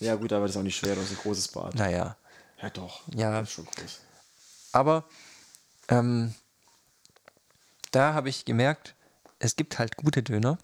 Ja, 0.00 0.14
gut, 0.16 0.32
aber 0.32 0.46
das 0.46 0.52
ist 0.52 0.56
auch 0.56 0.62
nicht 0.62 0.76
schwer. 0.76 0.94
Das 0.94 1.04
ist 1.04 1.10
ein 1.12 1.18
großes 1.22 1.48
Bad. 1.48 1.74
Naja, 1.74 2.16
Ja, 2.60 2.70
doch. 2.70 3.02
Ja. 3.14 3.40
Das 3.40 3.48
ist 3.48 3.54
schon 3.54 3.66
groß. 3.66 4.00
Aber 4.72 5.04
ähm, 5.88 6.34
da 7.90 8.14
habe 8.14 8.28
ich 8.28 8.44
gemerkt, 8.44 8.94
es 9.38 9.56
gibt 9.56 9.78
halt 9.78 9.96
gute 9.96 10.22
Döner 10.22 10.58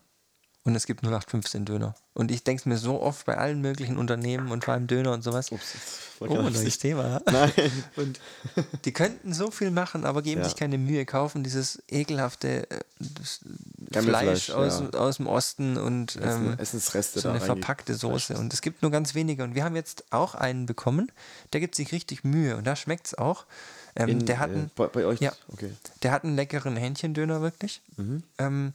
und 0.65 0.75
es 0.77 0.87
gibt 0.87 1.03
0815 1.03 1.65
Döner. 1.65 1.95
Und 2.15 2.31
ich 2.31 2.45
denke 2.45 2.61
es 2.61 2.67
mir 2.67 2.77
so 2.77 3.01
oft 3.01 3.27
bei 3.27 3.37
allen 3.39 3.61
möglichen 3.61 3.97
Unternehmen 3.97 4.51
und 4.51 4.65
vor 4.65 4.75
allem 4.75 4.87
Döner 4.87 5.13
und 5.13 5.23
sowas. 5.23 5.51
Ups, 5.51 5.75
Oh, 6.21 6.27
neues 6.27 6.63
nicht- 6.63 6.81
Thema. 6.81 7.21
Nein. 7.27 7.51
Und 7.97 8.21
die 8.85 8.93
könnten 8.93 9.33
so 9.35 9.51
viel 9.51 9.73
machen, 9.73 10.05
aber 10.05 10.23
geben 10.23 10.41
Ja. 10.43 10.45
sich 10.45 10.55
keine 10.55 10.79
Mühe, 10.79 11.05
kaufen 11.05 11.43
dieses 11.43 11.83
ekelhafte 11.89 12.71
äh, 12.71 12.79
Gammelfleisch, 13.91 14.45
Fleisch 14.45 14.51
aus, 14.51 14.83
ja. 14.93 14.99
aus 15.01 15.17
dem 15.17 15.27
Osten 15.27 15.77
und 15.77 16.17
ähm, 16.23 16.55
Essensreste 16.59 17.19
so 17.19 17.29
eine 17.29 17.41
verpackte 17.41 17.95
Soße. 17.97 18.39
Und 18.39 18.55
es 18.55 18.61
gibt 18.63 18.83
nur 18.83 18.93
ganz 18.93 19.17
wenige. 19.17 19.43
Und 19.43 19.57
wir 19.57 19.65
haben 19.65 19.75
jetzt 19.75 20.05
auch 20.13 20.37
einen 20.37 20.67
bekommen, 20.67 21.11
der 21.53 21.61
gibt 21.61 21.75
sich 21.75 21.91
richtig 21.91 22.23
Mühe 22.23 22.57
und 22.57 22.67
da 22.69 22.77
schmeckt 22.77 23.09
es 23.09 23.15
auch. 23.19 23.45
Ähm, 23.97 24.09
In, 24.09 24.27
der 24.27 24.39
hat 24.39 24.51
äh, 24.51 24.55
einen, 24.55 24.71
bei, 24.77 24.87
bei 24.87 25.05
euch? 25.05 25.21
Ja. 25.21 25.33
Okay. 25.49 25.73
der 26.05 26.13
hat 26.13 26.23
einen 26.23 26.37
leckeren 26.37 26.77
Hähnchendöner 26.77 27.41
wirklich. 27.43 27.83
Mhm. 27.97 28.23
Ähm, 28.39 28.73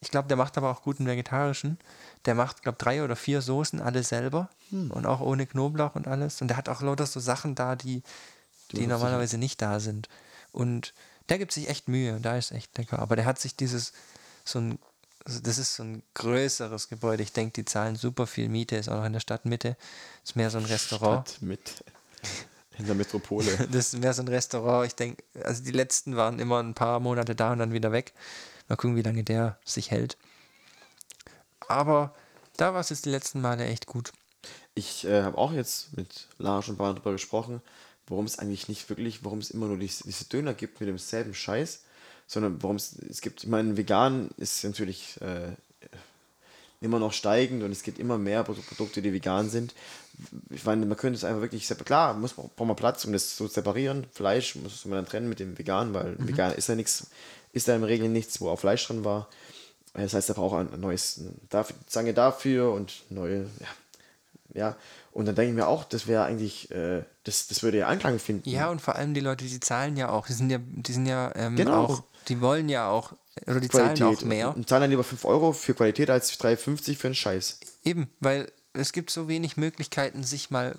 ich 0.00 0.10
glaube, 0.10 0.28
der 0.28 0.36
macht 0.36 0.56
aber 0.56 0.70
auch 0.70 0.82
guten 0.82 1.06
vegetarischen. 1.06 1.78
Der 2.24 2.34
macht, 2.34 2.62
glaube 2.62 2.78
drei 2.78 3.02
oder 3.02 3.16
vier 3.16 3.42
Soßen, 3.42 3.80
alle 3.80 4.04
selber. 4.04 4.48
Hm. 4.70 4.90
Und 4.90 5.06
auch 5.06 5.20
ohne 5.20 5.46
Knoblauch 5.46 5.96
und 5.96 6.06
alles. 6.06 6.40
Und 6.40 6.48
der 6.48 6.56
hat 6.56 6.68
auch 6.68 6.82
lauter 6.82 7.06
so 7.06 7.18
Sachen 7.18 7.54
da, 7.54 7.74
die, 7.74 8.02
die 8.72 8.80
man 8.82 8.90
normalerweise 8.90 9.38
nicht 9.38 9.60
da 9.60 9.80
sind. 9.80 10.08
Und 10.52 10.94
der 11.28 11.38
gibt 11.38 11.52
sich 11.52 11.68
echt 11.68 11.88
Mühe. 11.88 12.14
Und 12.14 12.22
da 12.22 12.36
ist 12.36 12.52
echt 12.52 12.78
lecker. 12.78 13.00
Aber 13.00 13.16
der 13.16 13.24
hat 13.24 13.40
sich 13.40 13.56
dieses, 13.56 13.92
so 14.44 14.60
ein, 14.60 14.78
das 15.24 15.58
ist 15.58 15.74
so 15.74 15.82
ein 15.82 16.02
größeres 16.14 16.88
Gebäude. 16.88 17.24
Ich 17.24 17.32
denke, 17.32 17.54
die 17.54 17.64
zahlen 17.64 17.96
super 17.96 18.28
viel 18.28 18.48
Miete. 18.48 18.76
Ist 18.76 18.88
auch 18.88 18.98
noch 18.98 19.04
in 19.04 19.12
der 19.12 19.20
Stadtmitte. 19.20 19.76
Ist 20.22 20.36
mehr 20.36 20.50
so 20.50 20.58
ein 20.58 20.64
Restaurant. 20.64 21.28
Stadt 21.28 21.42
mit. 21.42 21.84
In 22.78 22.86
der 22.86 22.94
Metropole. 22.94 23.50
Das 23.72 23.92
ist 23.92 23.98
mehr 23.98 24.14
so 24.14 24.22
ein 24.22 24.28
Restaurant. 24.28 24.86
Ich 24.86 24.94
denke, 24.94 25.24
also 25.42 25.64
die 25.64 25.72
letzten 25.72 26.14
waren 26.14 26.38
immer 26.38 26.62
ein 26.62 26.74
paar 26.74 27.00
Monate 27.00 27.34
da 27.34 27.52
und 27.52 27.58
dann 27.58 27.72
wieder 27.72 27.90
weg. 27.90 28.12
Mal 28.68 28.76
gucken, 28.76 28.96
wie 28.96 29.02
lange 29.02 29.24
der 29.24 29.58
sich 29.64 29.90
hält. 29.90 30.16
Aber 31.68 32.14
da 32.56 32.74
war 32.74 32.80
es 32.80 32.90
jetzt 32.90 33.06
die 33.06 33.10
letzten 33.10 33.40
Male 33.40 33.64
echt 33.64 33.86
gut. 33.86 34.12
Ich 34.74 35.04
äh, 35.04 35.22
habe 35.22 35.38
auch 35.38 35.52
jetzt 35.52 35.96
mit 35.96 36.28
ein 36.38 36.44
paar 36.44 36.62
Mal 36.62 36.94
darüber 36.94 37.12
gesprochen, 37.12 37.62
warum 38.06 38.26
es 38.26 38.38
eigentlich 38.38 38.68
nicht 38.68 38.88
wirklich, 38.88 39.24
warum 39.24 39.38
es 39.38 39.50
immer 39.50 39.66
nur 39.66 39.78
diese, 39.78 40.04
diese 40.04 40.26
Döner 40.26 40.54
gibt 40.54 40.80
mit 40.80 40.88
demselben 40.88 41.34
Scheiß, 41.34 41.82
sondern 42.26 42.62
warum 42.62 42.76
es, 42.76 42.96
es 42.98 43.20
gibt, 43.20 43.42
ich 43.42 43.48
meine, 43.48 43.76
vegan 43.76 44.30
ist 44.36 44.62
natürlich 44.64 45.20
äh, 45.20 45.52
immer 46.80 46.98
noch 46.98 47.12
steigend 47.12 47.62
und 47.62 47.72
es 47.72 47.82
gibt 47.82 47.98
immer 47.98 48.18
mehr 48.18 48.44
Pro- 48.44 48.52
Produkte, 48.54 49.02
die 49.02 49.12
vegan 49.12 49.50
sind. 49.50 49.74
Ich 50.50 50.64
meine, 50.64 50.84
man 50.86 50.96
könnte 50.96 51.16
es 51.16 51.24
einfach 51.24 51.42
wirklich, 51.42 51.66
klar, 51.84 52.14
muss, 52.14 52.34
braucht 52.34 52.58
man 52.58 52.76
Platz, 52.76 53.04
um 53.04 53.12
das 53.12 53.36
zu 53.36 53.46
separieren. 53.48 54.06
Fleisch 54.12 54.54
muss 54.56 54.84
man 54.84 54.96
dann 54.96 55.06
trennen 55.06 55.28
mit 55.28 55.40
dem 55.40 55.58
Vegan, 55.58 55.94
weil 55.94 56.16
vegan 56.18 56.52
ist 56.52 56.68
ja 56.68 56.74
nichts, 56.74 57.08
ist 57.52 57.68
da 57.68 57.74
im 57.76 57.84
Regel 57.84 58.08
nichts, 58.08 58.40
wo 58.40 58.48
auch 58.48 58.58
Fleisch 58.60 58.86
drin 58.86 59.04
war. 59.04 59.28
Das 59.94 60.14
heißt, 60.14 60.28
er 60.28 60.34
braucht 60.36 60.54
ein 60.72 60.80
neues, 60.80 61.20
dafür, 61.48 61.74
Zange 61.86 62.14
dafür 62.14 62.72
und 62.72 63.02
neue, 63.10 63.46
ja, 63.60 63.66
ja. 64.54 64.76
Und 65.12 65.26
dann 65.26 65.34
denke 65.34 65.50
ich 65.50 65.56
mir 65.56 65.66
auch, 65.66 65.82
das 65.84 66.06
wäre 66.06 66.24
eigentlich, 66.24 66.70
äh, 66.70 67.02
das, 67.24 67.48
das 67.48 67.62
würde 67.64 67.78
ja 67.78 67.88
Anklang 67.88 68.20
finden. 68.20 68.48
Ja, 68.48 68.70
und 68.70 68.80
vor 68.80 68.94
allem 68.94 69.14
die 69.14 69.20
Leute, 69.20 69.44
die 69.44 69.58
zahlen 69.58 69.96
ja 69.96 70.10
auch. 70.10 70.26
Die 70.28 70.32
sind 70.34 70.50
ja, 70.50 70.58
die 70.60 70.92
sind 70.92 71.06
ja 71.06 71.32
ähm, 71.34 71.56
Genau. 71.56 71.84
auch, 71.86 72.02
die 72.28 72.40
wollen 72.40 72.68
ja 72.68 72.88
auch, 72.88 73.14
oder 73.46 73.60
die 73.60 73.68
zahlen 73.68 74.02
auch 74.02 74.22
mehr. 74.22 74.54
Und 74.56 74.68
zahlen 74.68 74.82
dann 74.82 74.90
lieber 74.90 75.04
5 75.04 75.24
Euro 75.24 75.52
für 75.52 75.74
Qualität 75.74 76.10
als 76.10 76.38
3,50 76.40 76.96
für 76.96 77.08
einen 77.08 77.14
Scheiß. 77.14 77.60
Eben, 77.84 78.10
weil 78.20 78.50
es 78.72 78.92
gibt 78.92 79.10
so 79.10 79.28
wenig 79.28 79.56
Möglichkeiten, 79.56 80.22
sich 80.24 80.50
mal 80.50 80.76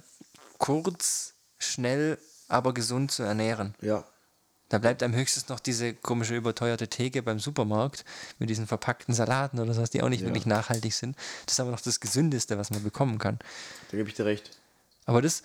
kurz, 0.57 1.33
schnell, 1.57 2.17
aber 2.47 2.73
gesund 2.73 3.11
zu 3.11 3.23
ernähren. 3.23 3.75
Ja. 3.81 4.05
Da 4.69 4.77
bleibt 4.77 5.01
einem 5.01 5.15
höchstens 5.15 5.49
noch 5.49 5.59
diese 5.59 5.95
komische 5.95 6.35
überteuerte 6.35 6.87
Theke 6.87 7.23
beim 7.23 7.39
Supermarkt 7.39 8.05
mit 8.37 8.51
diesen 8.51 8.67
verpackten 8.67 9.15
Salaten 9.15 9.59
oder 9.59 9.73
sowas, 9.73 9.89
die 9.89 10.03
auch 10.03 10.09
nicht 10.09 10.23
wirklich 10.23 10.45
nachhaltig 10.45 10.93
sind. 10.93 11.17
Das 11.45 11.53
ist 11.55 11.59
aber 11.59 11.71
noch 11.71 11.81
das 11.81 11.99
Gesündeste, 11.99 12.57
was 12.59 12.69
man 12.69 12.83
bekommen 12.83 13.17
kann. 13.17 13.39
Da 13.89 13.97
gebe 13.97 14.09
ich 14.09 14.15
dir 14.15 14.25
recht. 14.25 14.51
Aber 15.05 15.23
das 15.23 15.41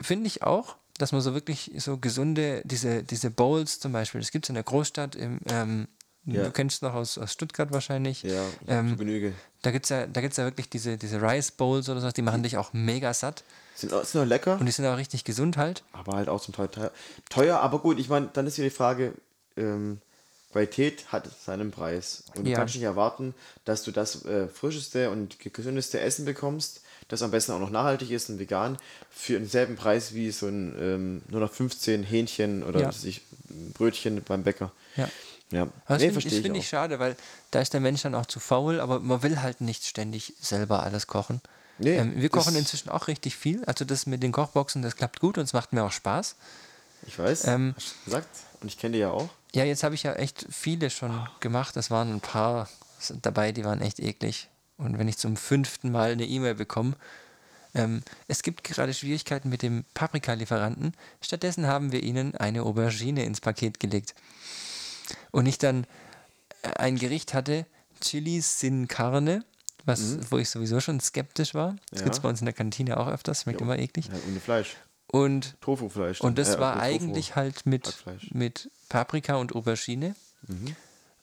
finde 0.00 0.26
ich 0.26 0.42
auch, 0.42 0.76
dass 0.98 1.12
man 1.12 1.20
so 1.20 1.34
wirklich 1.34 1.70
so 1.76 1.98
gesunde, 1.98 2.62
diese, 2.64 3.04
diese 3.04 3.30
Bowls 3.30 3.78
zum 3.78 3.92
Beispiel, 3.92 4.20
das 4.20 4.32
gibt 4.32 4.46
es 4.46 4.48
in 4.48 4.54
der 4.54 4.64
Großstadt, 4.64 5.14
im, 5.14 5.38
ähm, 5.48 5.88
Ja. 6.24 6.44
du 6.44 6.50
kennst 6.52 6.76
es 6.76 6.82
noch 6.82 6.94
aus, 6.94 7.18
aus 7.18 7.32
Stuttgart 7.32 7.72
wahrscheinlich. 7.72 8.22
Ja, 8.22 8.44
ähm, 8.68 8.90
zu 8.90 8.96
Genüge. 8.96 9.32
Da 9.62 9.70
gibt 9.72 9.86
es 9.86 9.90
ja, 9.90 10.06
da 10.06 10.20
gibt's 10.20 10.36
ja 10.36 10.44
wirklich 10.44 10.68
diese, 10.68 10.96
diese 10.96 11.20
Rice 11.20 11.50
Bowls 11.52 11.88
oder 11.88 12.00
sowas, 12.00 12.14
die 12.14 12.22
machen 12.22 12.42
dich 12.42 12.56
auch 12.56 12.72
mega 12.72 13.12
satt. 13.12 13.42
Sind, 13.74 13.92
auch- 13.92 14.04
sind 14.04 14.20
auch 14.20 14.26
lecker, 14.26 14.58
Und 14.60 14.66
die 14.66 14.72
sind 14.72 14.86
auch 14.86 14.96
richtig 14.98 15.24
gesund 15.24 15.56
halt. 15.56 15.82
aber 15.92 16.12
halt 16.16 16.28
auch 16.28 16.40
zum 16.40 16.54
Teil 16.54 16.68
teuer. 16.68 16.92
Teuer, 17.30 17.58
aber 17.60 17.78
gut, 17.80 17.98
ich 17.98 18.08
meine, 18.08 18.28
dann 18.32 18.46
ist 18.46 18.56
wieder 18.58 18.68
die 18.68 18.74
Frage, 18.74 19.14
ähm, 19.56 20.00
Qualität 20.52 21.06
hat 21.10 21.28
seinen 21.44 21.70
Preis. 21.70 22.24
Und 22.36 22.44
du 22.46 22.50
Ja. 22.50 22.58
kannst 22.58 22.74
nicht 22.74 22.84
erwarten, 22.84 23.34
dass 23.64 23.82
du 23.84 23.90
das 23.90 24.24
äh, 24.26 24.48
frischeste 24.48 25.10
und 25.10 25.38
gesündeste 25.52 25.98
Essen 26.00 26.24
bekommst, 26.26 26.82
das 27.08 27.22
am 27.22 27.30
besten 27.30 27.52
auch 27.52 27.58
noch 27.58 27.70
nachhaltig 27.70 28.10
ist 28.10 28.28
und 28.28 28.38
vegan, 28.38 28.76
für 29.10 29.38
denselben 29.38 29.76
Preis 29.76 30.12
wie 30.14 30.30
so 30.30 30.46
ein 30.46 30.76
ähm, 30.78 31.22
nur 31.28 31.40
noch 31.40 31.50
15 31.52 32.02
Hähnchen 32.02 32.62
oder 32.62 32.80
Ja. 32.80 32.90
Brötchen 33.74 34.22
beim 34.22 34.42
Bäcker. 34.42 34.72
Ja. 34.96 35.08
Ja, 35.52 35.68
das 35.86 36.00
nee, 36.00 36.10
finde 36.10 36.28
ich, 36.28 36.42
find 36.42 36.56
ich 36.56 36.68
schade, 36.68 36.98
weil 36.98 37.14
da 37.50 37.60
ist 37.60 37.72
der 37.74 37.80
Mensch 37.80 38.02
dann 38.02 38.14
auch 38.14 38.26
zu 38.26 38.40
faul, 38.40 38.80
aber 38.80 39.00
man 39.00 39.22
will 39.22 39.40
halt 39.40 39.60
nicht 39.60 39.84
ständig 39.84 40.34
selber 40.40 40.82
alles 40.82 41.06
kochen. 41.06 41.40
Nee, 41.78 41.96
ähm, 41.96 42.12
wir 42.16 42.28
kochen 42.28 42.56
inzwischen 42.56 42.88
auch 42.88 43.06
richtig 43.06 43.36
viel. 43.36 43.64
Also 43.66 43.84
das 43.84 44.06
mit 44.06 44.22
den 44.22 44.32
Kochboxen, 44.32 44.82
das 44.82 44.96
klappt 44.96 45.20
gut 45.20 45.38
und 45.38 45.44
es 45.44 45.52
macht 45.52 45.72
mir 45.72 45.84
auch 45.84 45.92
Spaß. 45.92 46.36
Ich 47.06 47.18
weiß, 47.18 47.46
Ähm, 47.46 47.74
hast 47.76 47.94
du 48.00 48.04
gesagt. 48.06 48.28
Und 48.60 48.68
ich 48.68 48.78
kenne 48.78 48.94
die 48.94 49.00
ja 49.00 49.10
auch. 49.10 49.28
Ja, 49.54 49.64
jetzt 49.64 49.82
habe 49.82 49.94
ich 49.94 50.02
ja 50.04 50.14
echt 50.14 50.46
viele 50.50 50.88
schon 50.90 51.28
gemacht. 51.40 51.76
Das 51.76 51.90
waren 51.90 52.12
ein 52.12 52.20
paar 52.20 52.68
dabei, 53.22 53.52
die 53.52 53.64
waren 53.64 53.80
echt 53.80 54.00
eklig. 54.00 54.48
Und 54.78 54.98
wenn 54.98 55.08
ich 55.08 55.18
zum 55.18 55.36
fünften 55.36 55.90
Mal 55.90 56.12
eine 56.12 56.24
E-Mail 56.24 56.54
bekomme, 56.54 56.94
ähm, 57.74 58.02
es 58.28 58.42
gibt 58.42 58.64
gerade 58.64 58.94
Schwierigkeiten 58.94 59.48
mit 59.48 59.62
dem 59.62 59.84
Paprikalieferanten. 59.94 60.94
Stattdessen 61.20 61.66
haben 61.66 61.92
wir 61.92 62.02
ihnen 62.02 62.34
eine 62.36 62.62
Aubergine 62.62 63.24
ins 63.24 63.40
Paket 63.40 63.80
gelegt. 63.80 64.14
Und 65.30 65.46
ich 65.46 65.58
dann 65.58 65.86
äh, 66.62 66.68
ein 66.76 66.96
Gericht 66.96 67.34
hatte, 67.34 67.66
Chili 68.00 68.40
sin 68.40 68.88
Carne, 68.88 69.44
was, 69.84 70.30
wo 70.30 70.38
ich 70.38 70.48
sowieso 70.50 70.80
schon 70.80 71.00
skeptisch 71.00 71.54
war. 71.54 71.76
Das 71.90 72.00
Ja. 72.00 72.04
gibt 72.04 72.16
es 72.16 72.22
bei 72.22 72.28
uns 72.28 72.40
in 72.40 72.44
der 72.46 72.54
Kantine 72.54 72.98
auch 72.98 73.08
öfters, 73.08 73.42
schmeckt 73.42 73.60
immer 73.60 73.78
eklig. 73.78 74.06
Ja, 74.06 74.14
ohne 74.28 74.40
Fleisch. 74.40 74.76
Und 75.08 75.60
Tofu-Fleisch. 75.60 76.20
und 76.20 76.38
das 76.38 76.54
Äh, 76.54 76.58
war 76.60 76.74
Tofu. 76.74 76.84
eigentlich 76.84 77.36
halt 77.36 77.66
mit, 77.66 78.04
mit 78.30 78.70
Paprika 78.88 79.34
und 79.36 79.54
Aubergine 79.54 80.14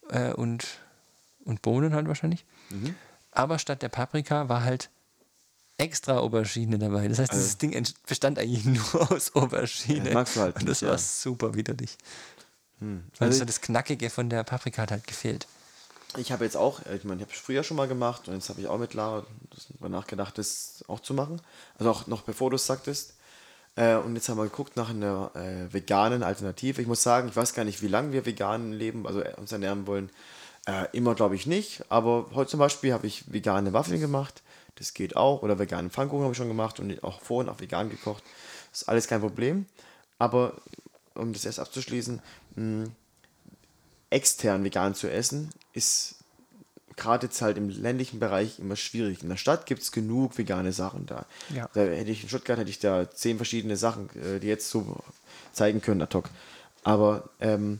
äh, 0.09 0.31
und, 0.33 0.65
und 1.45 1.61
Bohnen 1.61 1.93
halt 1.95 2.07
wahrscheinlich. 2.07 2.45
Aber 3.31 3.57
statt 3.59 3.81
der 3.81 3.89
Paprika 3.89 4.47
war 4.49 4.63
halt 4.63 4.89
extra 5.77 6.17
Aubergine 6.17 6.77
dabei. 6.77 7.07
Das 7.07 7.19
heißt, 7.19 7.31
dieses 7.31 7.57
Ding 7.57 7.71
bestand 8.07 8.37
eigentlich 8.37 8.65
nur 8.93 9.11
aus 9.11 9.33
Aubergine. 9.35 10.09
Ja, 10.09 10.13
magst 10.13 10.35
du 10.35 10.41
halt 10.41 10.57
und 10.57 10.67
das 10.67 10.81
nicht, 10.81 10.89
war 10.89 10.97
ja. 10.97 11.01
super 11.03 11.55
widerlich. 11.55 11.97
Weil 12.79 13.27
Also 13.27 13.39
so 13.39 13.45
das 13.45 13.61
Knackige 13.61 14.09
von 14.09 14.29
der 14.29 14.43
Paprika 14.43 14.83
hat 14.83 14.91
halt 14.91 15.07
gefehlt. 15.07 15.47
Ich 16.17 16.31
habe 16.31 16.43
jetzt 16.43 16.57
auch, 16.57 16.85
äh, 16.85 16.95
ich 16.95 17.03
meine, 17.03 17.21
ich 17.21 17.27
habe 17.27 17.33
es 17.33 17.39
früher 17.39 17.63
schon 17.63 17.77
mal 17.77 17.87
gemacht 17.87 18.27
und 18.27 18.33
jetzt 18.33 18.49
habe 18.49 18.61
ich 18.61 18.67
auch 18.67 18.77
mit 18.77 18.93
Lara 18.93 19.25
darüber 19.69 19.89
nachgedacht, 19.89 20.37
das 20.37 20.83
auch 20.87 21.01
zu 21.01 21.13
machen. 21.13 21.41
Also 21.77 21.91
auch 21.91 22.07
noch 22.07 22.21
bevor 22.23 22.49
du 22.49 22.55
es 22.55 22.65
sagtest. 22.65 23.13
Äh, 23.75 23.95
und 23.95 24.15
jetzt 24.15 24.27
haben 24.29 24.37
wir 24.37 24.43
geguckt 24.43 24.75
nach 24.75 24.89
einer 24.89 25.31
äh, 25.35 25.71
veganen 25.71 26.23
Alternative. 26.23 26.81
Ich 26.81 26.87
muss 26.87 27.03
sagen, 27.03 27.29
ich 27.29 27.35
weiß 27.35 27.53
gar 27.53 27.63
nicht, 27.63 27.81
wie 27.81 27.87
lange 27.87 28.11
wir 28.11 28.25
vegan 28.25 28.73
leben, 28.73 29.05
also 29.05 29.21
äh, 29.21 29.33
uns 29.37 29.51
ernähren 29.51 29.85
wollen. 29.85 30.09
Äh, 30.65 30.85
immer 30.93 31.15
glaube 31.15 31.35
ich 31.35 31.45
nicht, 31.45 31.83
aber 31.89 32.27
heute 32.33 32.51
zum 32.51 32.59
Beispiel 32.59 32.91
habe 32.93 33.07
ich 33.07 33.31
vegane 33.31 33.73
Waffeln 33.73 33.99
gemacht. 33.99 34.41
Das 34.75 34.93
geht 34.93 35.15
auch. 35.15 35.43
Oder 35.43 35.59
veganen 35.59 35.91
Pfannkuchen 35.91 36.23
habe 36.23 36.31
ich 36.31 36.37
schon 36.37 36.47
gemacht 36.47 36.79
und 36.79 37.03
auch 37.03 37.21
vorhin 37.21 37.49
auch 37.49 37.59
vegan 37.59 37.89
gekocht. 37.89 38.23
Das 38.71 38.81
ist 38.81 38.89
alles 38.89 39.07
kein 39.07 39.21
Problem. 39.21 39.65
Aber 40.17 40.53
um 41.15 41.33
das 41.33 41.45
erst 41.45 41.59
abzuschließen, 41.59 42.21
mh, 42.59 42.89
extern 44.09 44.63
vegan 44.63 44.95
zu 44.95 45.09
essen, 45.09 45.49
ist 45.73 46.15
gerade 46.95 47.27
jetzt 47.27 47.41
halt 47.41 47.57
im 47.57 47.69
ländlichen 47.69 48.19
Bereich 48.19 48.59
immer 48.59 48.75
schwierig. 48.75 49.23
In 49.23 49.29
der 49.29 49.37
Stadt 49.37 49.65
gibt 49.65 49.81
es 49.81 49.91
genug 49.91 50.37
vegane 50.37 50.73
Sachen 50.73 51.05
da. 51.05 51.25
Ja. 51.55 51.69
da. 51.73 51.81
Hätte 51.81 52.11
ich 52.11 52.23
in 52.23 52.29
Stuttgart 52.29 52.57
hätte 52.59 52.69
ich 52.69 52.79
da 52.79 53.09
zehn 53.09 53.37
verschiedene 53.37 53.77
Sachen, 53.77 54.09
äh, 54.21 54.39
die 54.39 54.47
jetzt 54.47 54.69
so 54.69 54.97
zeigen 55.53 55.81
können, 55.81 56.01
ad 56.01 56.15
hoc. 56.17 56.29
Aber 56.83 57.29
ähm, 57.39 57.79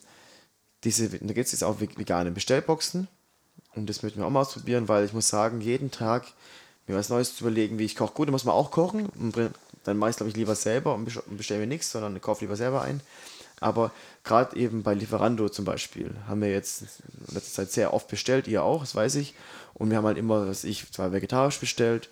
diese, 0.84 1.10
da 1.10 1.18
gibt 1.34 1.48
es 1.48 1.52
jetzt 1.52 1.64
auch 1.64 1.80
ve- 1.82 1.98
vegane 1.98 2.32
Bestellboxen 2.32 3.08
und 3.76 3.90
das 3.90 4.04
möchten 4.04 4.20
wir 4.20 4.26
auch 4.26 4.30
mal 4.32 4.42
ausprobieren, 4.42 4.88
weil 4.88 5.04
ich 5.06 5.14
muss 5.14 5.28
sagen, 5.28 5.60
jeden 5.62 5.92
Tag 5.92 6.26
mir 6.88 6.96
was 6.96 7.10
Neues 7.10 7.36
zu 7.36 7.44
überlegen, 7.44 7.78
wie 7.80 7.86
ich 7.86 7.96
koche. 7.96 8.14
Gut, 8.14 8.28
da 8.28 8.32
muss 8.32 8.46
man 8.46 8.56
auch 8.56 8.72
kochen. 8.72 9.08
Und 9.08 9.36
Dann 9.84 9.98
mache 9.98 10.12
ich 10.12 10.16
glaube 10.18 10.30
ich 10.30 10.36
lieber 10.38 10.56
selber 10.56 10.94
und 10.96 11.06
bestelle 11.38 11.60
mir 11.60 11.68
nichts, 11.68 11.92
sondern 11.92 12.20
kaufe 12.22 12.46
lieber 12.46 12.56
selber 12.56 12.82
ein. 12.84 13.02
Aber 13.62 13.92
gerade 14.24 14.56
eben 14.56 14.84
bei 14.84 14.94
Lieferando 14.94 15.50
zum 15.50 15.66
Beispiel 15.66 16.16
haben 16.28 16.42
wir 16.42 16.52
jetzt 16.52 16.82
in 16.82 17.36
letzter 17.36 17.54
Zeit 17.64 17.72
sehr 17.72 17.94
oft 17.94 18.08
bestellt, 18.08 18.48
ihr 18.48 18.64
auch, 18.64 18.82
das 18.82 18.96
weiß 18.96 19.16
ich. 19.16 19.34
Und 19.74 19.90
wir 19.90 19.98
haben 19.98 20.06
halt 20.06 20.18
immer, 20.18 20.48
was 20.48 20.64
ich, 20.64 20.92
zwar 20.92 21.12
vegetarisch 21.12 21.60
bestellt, 21.60 22.10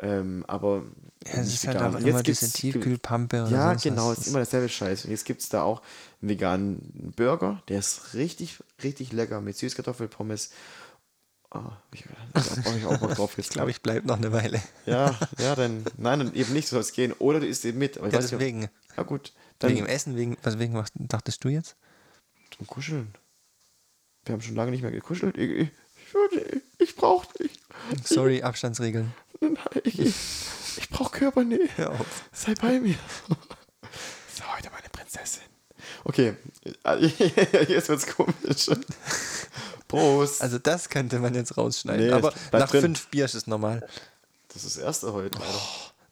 ähm, 0.00 0.44
aber 0.46 0.82
Ja, 1.26 1.40
es 1.40 1.48
ist 1.54 1.66
halt 1.66 1.76
vegan. 1.76 1.94
auch 1.94 1.98
Und 2.00 2.06
immer 2.06 2.22
diese 2.22 2.50
Tiefkühlpampe 2.52 3.42
oder 3.42 3.50
Ja, 3.50 3.74
genau, 3.74 4.12
es 4.12 4.18
ist 4.18 4.26
immer 4.28 4.38
derselbe 4.38 4.68
Scheiß. 4.68 5.04
Und 5.04 5.10
jetzt 5.10 5.24
gibt 5.24 5.42
es 5.42 5.48
da 5.48 5.62
auch 5.62 5.82
einen 6.22 6.30
veganen 6.30 7.12
Burger, 7.16 7.62
der 7.68 7.80
ist 7.80 8.14
richtig, 8.14 8.58
richtig 8.82 9.12
lecker 9.12 9.40
mit 9.40 9.56
Süßkartoffelpommes. 9.56 10.50
Oh, 11.50 11.60
ich, 11.92 12.04
brauche 12.34 12.76
ich 12.76 12.84
auch 12.84 13.00
mal 13.00 13.14
drauf 13.14 13.36
jetzt. 13.38 13.46
Ich 13.48 13.54
glaube, 13.54 13.70
ich 13.70 13.80
bleibe 13.80 14.06
noch 14.06 14.18
eine 14.18 14.32
Weile. 14.32 14.60
Ja, 14.84 15.14
ja, 15.38 15.54
dann, 15.56 15.82
nein, 15.96 16.18
dann 16.18 16.34
eben 16.34 16.52
nicht, 16.52 16.68
so 16.68 16.76
soll 16.76 16.82
es 16.82 16.92
gehen. 16.92 17.12
Oder 17.18 17.40
du 17.40 17.46
isst 17.46 17.64
eben 17.64 17.78
mit. 17.78 17.96
Aber 17.96 18.08
Ja, 18.08 18.14
weiß 18.18 18.24
nicht, 18.24 18.32
deswegen. 18.32 18.68
Ja, 18.96 19.02
gut. 19.02 19.32
Dann 19.58 19.70
Wegen 19.70 19.84
dem 19.84 19.86
Essen, 19.86 20.16
wegen, 20.16 20.36
was 20.42 20.58
wegen 20.58 20.74
was 20.74 20.90
dachtest 20.94 21.42
du 21.44 21.48
jetzt? 21.48 21.76
zum 22.56 22.66
Kuscheln. 22.66 23.14
Wir 24.24 24.34
haben 24.34 24.42
schon 24.42 24.54
lange 24.54 24.70
nicht 24.70 24.82
mehr 24.82 24.90
gekuschelt. 24.90 25.36
Ich, 25.38 25.50
ich, 25.50 25.70
ich, 26.78 26.96
brauche 26.96 27.26
nicht. 27.42 27.60
Sorry, 28.04 28.42
Abstandsregeln. 28.42 29.12
Nein, 29.40 29.56
ich, 29.84 29.98
ich, 29.98 30.14
ich 30.76 30.88
brauche 30.90 31.18
Körpernähe. 31.18 31.68
Hör 31.76 31.92
auf. 31.92 32.24
Sei 32.32 32.54
bei 32.54 32.80
mir. 32.80 32.96
Sei 34.34 34.44
heute 34.56 34.70
meine 34.70 34.88
Prinzessin. 34.90 35.42
Okay, 36.04 36.34
jetzt 37.68 37.88
wird's 37.88 38.06
komisch. 38.06 38.70
Prost. 39.86 40.42
Also 40.42 40.58
das 40.58 40.88
könnte 40.88 41.18
man 41.18 41.34
jetzt 41.34 41.56
rausschneiden. 41.56 42.06
Nee, 42.06 42.12
aber 42.12 42.34
nach 42.52 42.70
drin. 42.70 42.82
fünf 42.82 43.08
Bier 43.08 43.24
ist 43.24 43.34
es 43.34 43.46
normal. 43.46 43.86
das 44.48 44.64
ist 44.64 44.76
das 44.76 44.82
erste 44.82 45.12
heute. 45.12 45.38
Alter. 45.40 45.60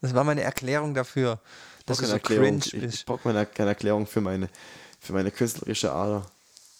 Das 0.01 0.13
war 0.13 0.23
meine 0.23 0.41
Erklärung 0.41 0.93
dafür, 0.93 1.39
dass 1.87 1.97
du 1.97 2.05
so 2.05 2.19
cringe 2.19 2.59
Ich, 2.65 2.73
ich 2.75 3.05
brauche 3.05 3.23
keine, 3.23 3.45
keine 3.47 3.69
Erklärung 3.69 4.05
für 4.05 4.21
meine, 4.21 4.49
für 4.99 5.13
meine 5.13 5.31
künstlerische 5.31 5.91
Ader. 5.91 6.25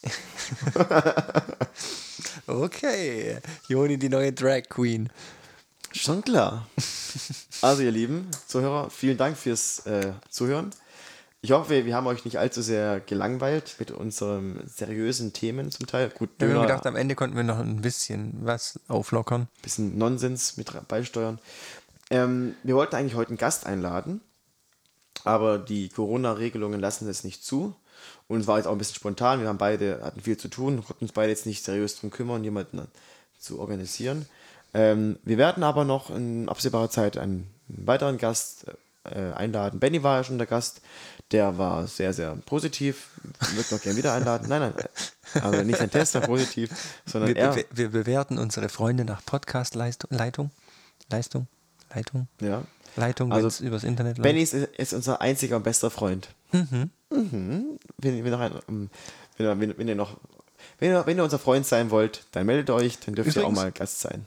Okay, 2.48 3.38
Joni, 3.68 3.98
die 3.98 4.08
neue 4.08 4.32
Drag 4.32 4.64
Queen. 4.70 5.10
Schon 5.92 6.22
klar. 6.22 6.68
Also, 7.62 7.82
ihr 7.84 7.92
lieben 7.92 8.30
Zuhörer, 8.48 8.90
vielen 8.90 9.18
Dank 9.18 9.38
fürs 9.38 9.86
äh, 9.86 10.14
Zuhören. 10.30 10.72
Ich 11.42 11.52
hoffe, 11.52 11.72
wir, 11.72 11.86
wir 11.86 11.96
haben 11.96 12.08
euch 12.08 12.24
nicht 12.24 12.40
allzu 12.40 12.62
sehr 12.62 13.02
gelangweilt 13.02 13.76
mit 13.80 13.92
unseren 13.92 14.64
seriösen 14.66 15.34
Themen 15.34 15.72
zum 15.72 15.88
Teil. 15.88 16.10
Gut, 16.10 16.30
Wir 16.40 16.54
haben 16.54 16.62
gedacht, 16.62 16.86
am 16.86 16.96
Ende 16.96 17.16
konnten 17.16 17.36
wir 17.36 17.44
noch 17.44 17.60
ein 17.60 17.82
bisschen 17.82 18.34
was 18.42 18.80
auflockern. 18.88 19.48
bisschen 19.62 19.98
Nonsens 19.98 20.56
mit 20.58 20.72
beisteuern. 20.88 21.40
Ähm, 22.10 22.56
wir 22.64 22.76
wollten 22.76 22.96
eigentlich 22.96 23.16
heute 23.16 23.30
einen 23.30 23.38
Gast 23.38 23.66
einladen, 23.66 24.22
aber 25.24 25.58
die 25.60 25.90
Corona-Regelungen 25.90 26.80
lassen 26.80 27.08
es 27.10 27.24
nicht 27.24 27.44
zu. 27.44 27.76
Und 28.28 28.42
es 28.42 28.48
war 28.48 28.58
jetzt 28.58 28.68
auch 28.68 28.74
ein 28.74 28.78
bisschen 28.78 28.96
spontan. 28.96 29.42
Wir 29.42 29.48
haben 29.48 29.58
beide, 29.58 30.02
hatten 30.04 30.22
viel 30.22 30.38
zu 30.38 30.50
tun, 30.50 30.84
konnten 30.86 31.06
uns 31.06 31.14
beide 31.14 31.30
jetzt 31.32 31.46
nicht 31.46 31.64
seriös 31.64 31.96
darum 31.96 32.10
kümmern, 32.12 32.44
jemanden 32.44 32.82
zu 33.40 33.60
organisieren. 33.60 34.28
Ähm, 34.74 35.18
wir 35.24 35.38
werden 35.38 35.64
aber 35.64 35.86
noch 35.86 36.10
in 36.10 36.50
absehbarer 36.50 36.90
Zeit 36.90 37.18
einen 37.18 37.48
weiteren 37.70 38.18
Gast 38.18 38.66
äh, 39.06 39.32
einladen. 39.34 39.80
Benny 39.80 40.04
war 40.04 40.18
ja 40.18 40.24
schon 40.24 40.38
der 40.38 40.48
Gast. 40.48 40.82
Der 41.32 41.58
war 41.58 41.88
sehr, 41.88 42.14
sehr 42.14 42.36
positiv. 42.46 43.10
Würde 43.54 43.76
noch 43.76 43.82
gerne 43.82 43.98
wieder 43.98 44.14
einladen. 44.14 44.48
Nein, 44.50 44.62
nein, 44.62 44.74
äh, 44.78 45.40
aber 45.40 45.64
nicht 45.64 45.80
sein 45.80 45.92
Test 45.92 46.14
war 46.16 46.22
positiv, 46.22 46.70
sondern 47.06 47.30
Wir, 47.34 47.38
er. 47.38 47.54
bewe- 47.56 47.66
wir 47.72 47.90
bewerten 47.90 48.38
unsere 48.38 48.70
Freunde 48.70 49.04
nach 49.06 49.24
Podcast-Leitung. 49.26 50.52
Leistung? 51.10 51.48
Leitung? 51.94 52.28
Ja. 52.42 52.64
Leitung, 52.98 53.32
Also, 53.32 53.60
wenn 53.62 53.68
übers 53.68 53.84
Internet. 53.84 54.22
Benny 54.22 54.42
ist, 54.42 54.54
ist 54.54 54.94
unser 54.94 55.22
einziger 55.22 55.56
und 55.58 55.64
bester 55.64 55.90
Freund. 55.90 56.30
Mhm. 56.52 56.90
Wenn, 57.10 58.24
wenn, 58.24 58.32
noch 58.32 58.40
ein, 58.40 58.52
ähm, 58.68 58.90
wenn, 59.38 59.46
ihr- 59.46 59.60
wenn, 59.60 59.78
wenn 59.78 59.88
ihr 59.88 59.96
noch, 59.96 60.18
wenn 60.80 60.92
ihr, 60.92 61.06
wenn 61.06 61.18
ihr 61.18 61.24
unser 61.24 61.40
Freund 61.40 61.66
sein 61.66 61.90
wollt, 61.92 62.26
dann 62.32 62.46
meldet 62.46 62.70
euch, 62.70 63.00
dann 63.00 63.16
dürft 63.16 63.30
ihr 63.36 63.42
auch 63.44 63.50
Übrigens- 63.52 63.58
mal 63.60 63.72
Gast 63.72 64.02
sein. 64.02 64.26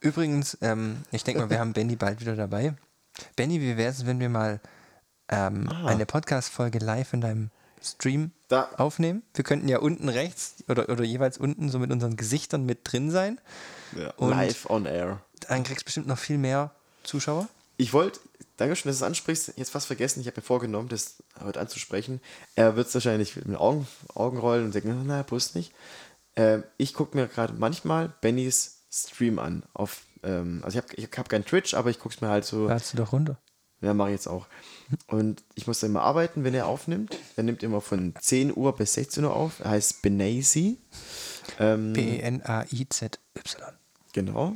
Übrigens, 0.00 0.58
ähm, 0.60 0.98
ich 1.12 1.24
denke 1.24 1.40
mal, 1.40 1.50
wir 1.50 1.58
haben 1.60 1.72
Benny 1.72 1.96
bald 1.96 2.20
wieder 2.20 2.36
dabei. 2.36 2.74
Benny, 3.36 3.60
wie 3.60 3.76
wäre 3.76 3.90
es, 3.90 4.04
wenn 4.06 4.20
wir 4.20 4.28
mal 4.28 4.60
ähm, 5.30 5.68
eine 5.86 6.04
Podcast-Folge 6.04 6.78
live 6.78 7.14
in 7.14 7.20
deinem 7.22 7.50
Stream 7.82 8.32
Da- 8.48 8.68
aufnehmen? 8.76 9.22
Wir 9.34 9.44
könnten 9.44 9.68
ja 9.68 9.78
unten 9.78 10.08
rechts 10.10 10.56
oder, 10.68 10.88
oder 10.90 11.04
jeweils 11.04 11.38
unten 11.38 11.70
so 11.70 11.78
mit 11.78 11.90
unseren 11.90 12.16
Gesichtern 12.16 12.66
mit 12.66 12.80
drin 12.84 13.10
sein. 13.10 13.40
Und- 14.16 14.30
Live 14.30 14.68
on 14.68 14.84
air. 14.86 15.20
Dann 15.48 15.62
kriegst 15.64 15.82
du 15.82 15.84
bestimmt 15.86 16.06
noch 16.06 16.18
viel 16.18 16.36
mehr 16.38 16.72
Zuschauer. 17.02 17.48
Ich 17.76 17.92
wollte, 17.92 18.20
danke 18.56 18.76
schön, 18.76 18.90
dass 18.90 18.98
du 18.98 19.04
es 19.04 19.06
ansprichst, 19.08 19.54
jetzt 19.56 19.70
fast 19.70 19.86
vergessen, 19.86 20.20
ich 20.20 20.26
habe 20.26 20.40
mir 20.40 20.44
vorgenommen, 20.46 20.88
das 20.88 21.16
heute 21.42 21.60
anzusprechen. 21.60 22.20
Er 22.54 22.76
wird 22.76 22.86
es 22.88 22.94
wahrscheinlich 22.94 23.34
mit 23.36 23.46
den 23.46 23.56
Augen, 23.56 23.86
Augen 24.14 24.38
rollen 24.38 24.66
und 24.66 24.74
denken, 24.74 25.06
naja, 25.06 25.22
bloß 25.22 25.54
nicht. 25.56 25.72
Ähm, 26.36 26.62
ich 26.76 26.94
gucke 26.94 27.16
mir 27.16 27.26
gerade 27.26 27.54
manchmal 27.54 28.12
Bennys 28.20 28.82
Stream 28.92 29.38
an. 29.40 29.64
Auf, 29.72 30.02
ähm, 30.22 30.60
also 30.64 30.78
ich 30.78 30.84
habe 30.84 30.94
ich 30.96 31.18
hab 31.18 31.28
keinen 31.28 31.44
Twitch, 31.44 31.74
aber 31.74 31.90
ich 31.90 31.98
gucke 31.98 32.14
es 32.14 32.20
mir 32.20 32.28
halt 32.28 32.44
so, 32.44 32.68
Ladst 32.68 32.92
du 32.92 32.96
doch 32.96 33.12
runter. 33.12 33.38
ja, 33.80 33.92
mache 33.92 34.10
ich 34.10 34.14
jetzt 34.14 34.28
auch. 34.28 34.46
Und 35.08 35.42
ich 35.56 35.66
muss 35.66 35.80
dann 35.80 35.90
immer 35.90 36.02
arbeiten, 36.02 36.44
wenn 36.44 36.54
er 36.54 36.66
aufnimmt. 36.66 37.18
Er 37.36 37.42
nimmt 37.42 37.62
immer 37.64 37.80
von 37.80 38.14
10 38.20 38.56
Uhr 38.56 38.74
bis 38.76 38.94
16 38.94 39.24
Uhr 39.24 39.34
auf. 39.34 39.58
Er 39.60 39.70
heißt 39.70 40.00
Benazi. 40.02 40.78
Ähm, 41.58 41.92
B-E-N-A-I-Z-Y. 41.92 43.18
Genau. 44.12 44.54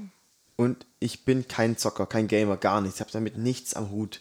Und 0.58 0.86
ich 0.98 1.24
bin 1.24 1.46
kein 1.46 1.76
Zocker, 1.76 2.06
kein 2.06 2.26
Gamer, 2.26 2.56
gar 2.56 2.80
nichts. 2.80 2.96
Ich 2.96 3.00
habe 3.00 3.12
damit 3.12 3.38
nichts 3.38 3.74
am 3.74 3.92
Hut. 3.92 4.20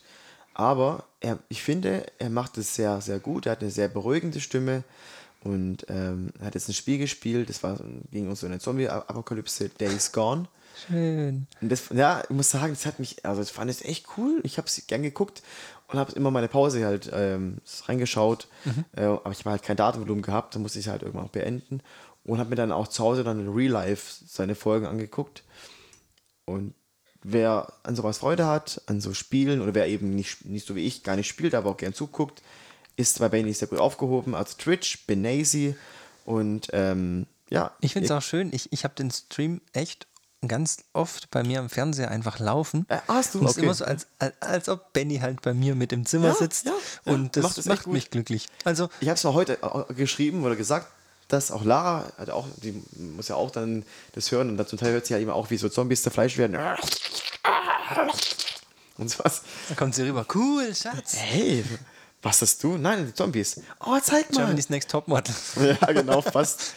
Aber 0.53 1.03
er, 1.19 1.39
ich 1.49 1.63
finde, 1.63 2.05
er 2.19 2.29
macht 2.29 2.59
es 2.59 2.75
sehr, 2.75 3.01
sehr 3.01 3.17
gut. 3.17 3.47
Er 3.47 3.53
hat 3.53 3.61
eine 3.61 3.71
sehr 3.71 3.87
beruhigende 3.87 4.39
Stimme 4.39 4.83
und 5.43 5.87
ähm, 5.89 6.31
er 6.39 6.45
hat 6.45 6.53
jetzt 6.53 6.69
ein 6.69 6.75
Spiel 6.75 6.99
gespielt. 6.99 7.49
Das 7.49 7.63
war, 7.63 7.79
ging 8.11 8.27
um 8.27 8.35
so 8.35 8.45
eine 8.45 8.59
Zombie-Apokalypse, 8.59 9.69
Days 9.69 10.11
Gone. 10.11 10.47
Schön. 10.87 11.47
Und 11.59 11.71
das, 11.71 11.89
ja, 11.91 12.21
ich 12.21 12.29
muss 12.29 12.51
sagen, 12.51 12.71
das 12.71 12.85
hat 12.85 12.99
mich, 12.99 13.25
also 13.25 13.41
ich 13.41 13.51
fand 13.51 13.71
es 13.71 13.81
echt 13.81 14.05
cool. 14.17 14.39
Ich 14.43 14.59
habe 14.59 14.67
es 14.67 14.85
gern 14.85 15.01
geguckt 15.01 15.41
und 15.87 15.97
habe 15.97 16.11
immer 16.11 16.29
meine 16.29 16.49
Pause 16.49 16.85
halt 16.85 17.09
ähm, 17.11 17.57
reingeschaut. 17.85 18.47
Äh, 18.95 19.05
aber 19.05 19.31
ich 19.31 19.39
habe 19.39 19.51
halt 19.51 19.63
kein 19.63 19.77
Datenvolumen 19.77 20.21
gehabt, 20.21 20.53
da 20.53 20.59
musste 20.59 20.77
ich 20.77 20.87
halt 20.87 21.01
irgendwann 21.01 21.25
auch 21.25 21.31
beenden. 21.31 21.81
Und 22.25 22.37
habe 22.37 22.51
mir 22.51 22.55
dann 22.57 22.71
auch 22.71 22.89
zu 22.89 23.03
Hause 23.03 23.23
dann 23.23 23.39
in 23.39 23.49
Real 23.49 23.71
Life 23.71 24.23
seine 24.27 24.53
Folgen 24.53 24.85
angeguckt. 24.85 25.43
Und 26.47 26.73
wer 27.23 27.73
an 27.83 27.95
sowas 27.95 28.17
Freude 28.19 28.45
hat, 28.47 28.81
an 28.87 29.01
so 29.01 29.13
Spielen 29.13 29.61
oder 29.61 29.75
wer 29.75 29.87
eben 29.87 30.09
nicht, 30.15 30.45
nicht 30.45 30.65
so 30.65 30.75
wie 30.75 30.85
ich 30.85 31.03
gar 31.03 31.15
nicht 31.17 31.27
spielt, 31.27 31.53
aber 31.53 31.69
auch 31.69 31.77
gern 31.77 31.93
zuguckt, 31.93 32.41
ist 32.95 33.19
bei 33.19 33.29
Benny 33.29 33.53
sehr 33.53 33.67
gut 33.67 33.79
aufgehoben. 33.79 34.33
Also 34.33 34.55
Twitch, 34.57 35.05
Benazi 35.05 35.75
und 36.25 36.67
ähm, 36.73 37.27
ja. 37.49 37.71
Ich 37.81 37.93
finde 37.93 38.05
es 38.05 38.11
auch 38.11 38.21
schön. 38.21 38.49
Ich, 38.53 38.71
ich 38.71 38.83
habe 38.83 38.95
den 38.95 39.11
Stream 39.11 39.61
echt 39.73 40.07
ganz 40.47 40.77
oft 40.93 41.29
bei 41.31 41.43
mir 41.43 41.59
am 41.59 41.69
Fernseher 41.69 42.11
einfach 42.11 42.39
laufen. 42.39 42.85
Äh, 42.89 42.99
hast 43.07 43.33
du? 43.35 43.39
Und 43.39 43.45
es 43.45 43.51
ist 43.51 43.57
Okay. 43.57 43.65
immer 43.65 43.73
so, 43.73 43.85
als, 43.85 44.07
als, 44.19 44.33
als 44.41 44.69
ob 44.69 44.93
Benny 44.93 45.17
halt 45.17 45.41
bei 45.41 45.53
mir 45.53 45.75
mit 45.75 45.91
im 45.91 46.05
Zimmer 46.05 46.27
Ja, 46.29 46.35
sitzt. 46.35 46.65
ja, 46.67 46.73
ja. 47.05 47.13
und 47.13 47.35
das 47.35 47.43
Macht 47.43 47.57
macht, 47.57 47.67
das 47.67 47.83
gut. 47.83 47.93
mich 47.93 48.09
glücklich. 48.11 48.47
Also, 48.63 48.89
Ich 49.01 49.09
habe 49.09 49.15
es 49.17 49.23
heute 49.25 49.59
äh, 49.61 49.93
geschrieben 49.93 50.43
oder 50.45 50.55
gesagt, 50.55 50.87
dass 51.27 51.51
auch 51.51 51.63
Lara, 51.63 52.11
hat 52.17 52.29
auch, 52.29 52.47
die 52.57 52.83
muss 52.95 53.27
ja 53.27 53.35
auch 53.35 53.51
dann 53.51 53.83
das 54.13 54.31
hören 54.31 54.49
und 54.49 54.57
dann 54.57 54.67
zum 54.67 54.79
Teil 54.79 54.93
hört 54.93 55.05
sie 55.05 55.13
ja 55.13 55.19
immer 55.19 55.35
auch, 55.35 55.49
wie 55.49 55.57
so 55.57 55.69
Zombies 55.69 56.01
zerfleischt 56.03 56.37
werden. 56.37 56.57
Und 58.97 59.09
sowas. 59.09 59.43
da 59.69 59.75
kommt 59.75 59.95
sie 59.95 60.03
rüber. 60.03 60.25
Cool, 60.33 60.73
Schatz. 60.73 61.15
Hey, 61.15 61.63
was 62.21 62.41
hast 62.41 62.63
du? 62.63 62.77
Nein, 62.77 63.05
die 63.05 63.13
Zombies. 63.13 63.61
Oh, 63.85 63.97
zeig 64.01 64.31
mal. 64.31 64.39
Germany's 64.39 64.69
Next 64.69 64.89
Topmodel. 64.89 65.35
ja, 65.81 65.91
genau, 65.91 66.21
fast. 66.21 66.73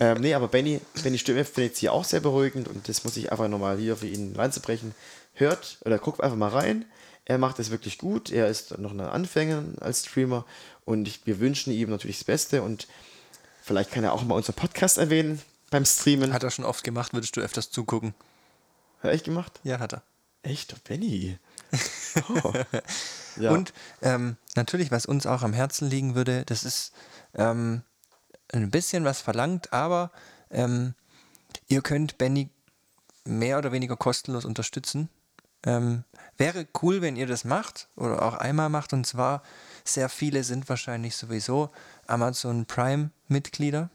ähm, 0.00 0.20
nee, 0.20 0.34
aber 0.34 0.48
Benny, 0.48 0.80
Benny 1.02 1.18
Stimme 1.18 1.44
finde 1.44 1.70
ich 1.72 1.78
hier 1.78 1.92
auch 1.92 2.04
sehr 2.04 2.20
beruhigend 2.20 2.68
und 2.68 2.88
das 2.88 3.04
muss 3.04 3.16
ich 3.16 3.32
einfach 3.32 3.48
nochmal 3.48 3.78
hier 3.78 3.96
für 3.96 4.06
ihn 4.06 4.34
reinzubrechen. 4.36 4.94
Hört 5.34 5.78
oder 5.84 5.98
guckt 5.98 6.20
einfach 6.20 6.36
mal 6.36 6.50
rein. 6.50 6.84
Er 7.24 7.38
macht 7.38 7.58
es 7.58 7.70
wirklich 7.70 7.98
gut. 7.98 8.30
Er 8.30 8.48
ist 8.48 8.76
noch 8.78 8.90
ein 8.90 9.00
Anfänger 9.00 9.64
als 9.80 10.00
Streamer 10.00 10.44
und 10.84 11.08
ich, 11.08 11.24
wir 11.24 11.40
wünschen 11.40 11.72
ihm 11.72 11.88
natürlich 11.88 12.18
das 12.18 12.24
Beste 12.24 12.62
und 12.62 12.86
vielleicht 13.62 13.90
kann 13.92 14.04
er 14.04 14.12
auch 14.12 14.22
mal 14.24 14.34
unseren 14.34 14.56
Podcast 14.56 14.98
erwähnen 14.98 15.40
beim 15.70 15.84
Streamen. 15.84 16.32
Hat 16.32 16.42
er 16.42 16.50
schon 16.50 16.64
oft 16.64 16.84
gemacht, 16.84 17.14
würdest 17.14 17.36
du 17.36 17.40
öfters 17.40 17.70
zugucken. 17.70 18.14
Hat 18.98 19.10
er 19.10 19.12
echt 19.12 19.24
gemacht? 19.24 19.60
Ja, 19.64 19.78
hat 19.78 19.94
er. 19.94 20.02
Echt, 20.42 20.82
Benny. 20.84 21.38
Oh. 22.28 22.52
Ja. 23.36 23.52
Und 23.52 23.72
ähm, 24.02 24.36
natürlich, 24.54 24.90
was 24.90 25.06
uns 25.06 25.24
auch 25.24 25.42
am 25.42 25.54
Herzen 25.54 25.88
liegen 25.88 26.14
würde, 26.14 26.44
das 26.44 26.62
ist 26.64 26.92
ähm, 27.34 27.80
ein 28.52 28.70
bisschen 28.70 29.04
was 29.04 29.22
verlangt, 29.22 29.72
aber 29.72 30.10
ähm, 30.50 30.94
ihr 31.68 31.80
könnt 31.80 32.18
Benny 32.18 32.50
mehr 33.24 33.56
oder 33.56 33.72
weniger 33.72 33.96
kostenlos 33.96 34.44
unterstützen. 34.44 35.08
Ähm, 35.64 36.04
wäre 36.36 36.66
cool, 36.82 37.02
wenn 37.02 37.16
ihr 37.16 37.26
das 37.26 37.44
macht 37.44 37.88
oder 37.96 38.22
auch 38.22 38.34
einmal 38.34 38.68
macht. 38.68 38.92
Und 38.92 39.06
zwar, 39.06 39.42
sehr 39.84 40.08
viele 40.08 40.44
sind 40.44 40.68
wahrscheinlich 40.68 41.16
sowieso 41.16 41.70
Amazon 42.06 42.66
Prime-Mitglieder. 42.66 43.90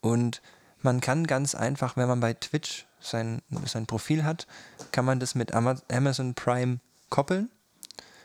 Und 0.00 0.42
man 0.80 1.00
kann 1.00 1.26
ganz 1.26 1.54
einfach, 1.54 1.96
wenn 1.96 2.08
man 2.08 2.20
bei 2.20 2.34
Twitch 2.34 2.86
sein, 3.00 3.42
sein 3.66 3.86
Profil 3.86 4.24
hat, 4.24 4.46
kann 4.92 5.04
man 5.04 5.20
das 5.20 5.34
mit 5.34 5.54
Ama- 5.54 5.80
Amazon 5.90 6.34
Prime 6.34 6.80
koppeln. 7.10 7.50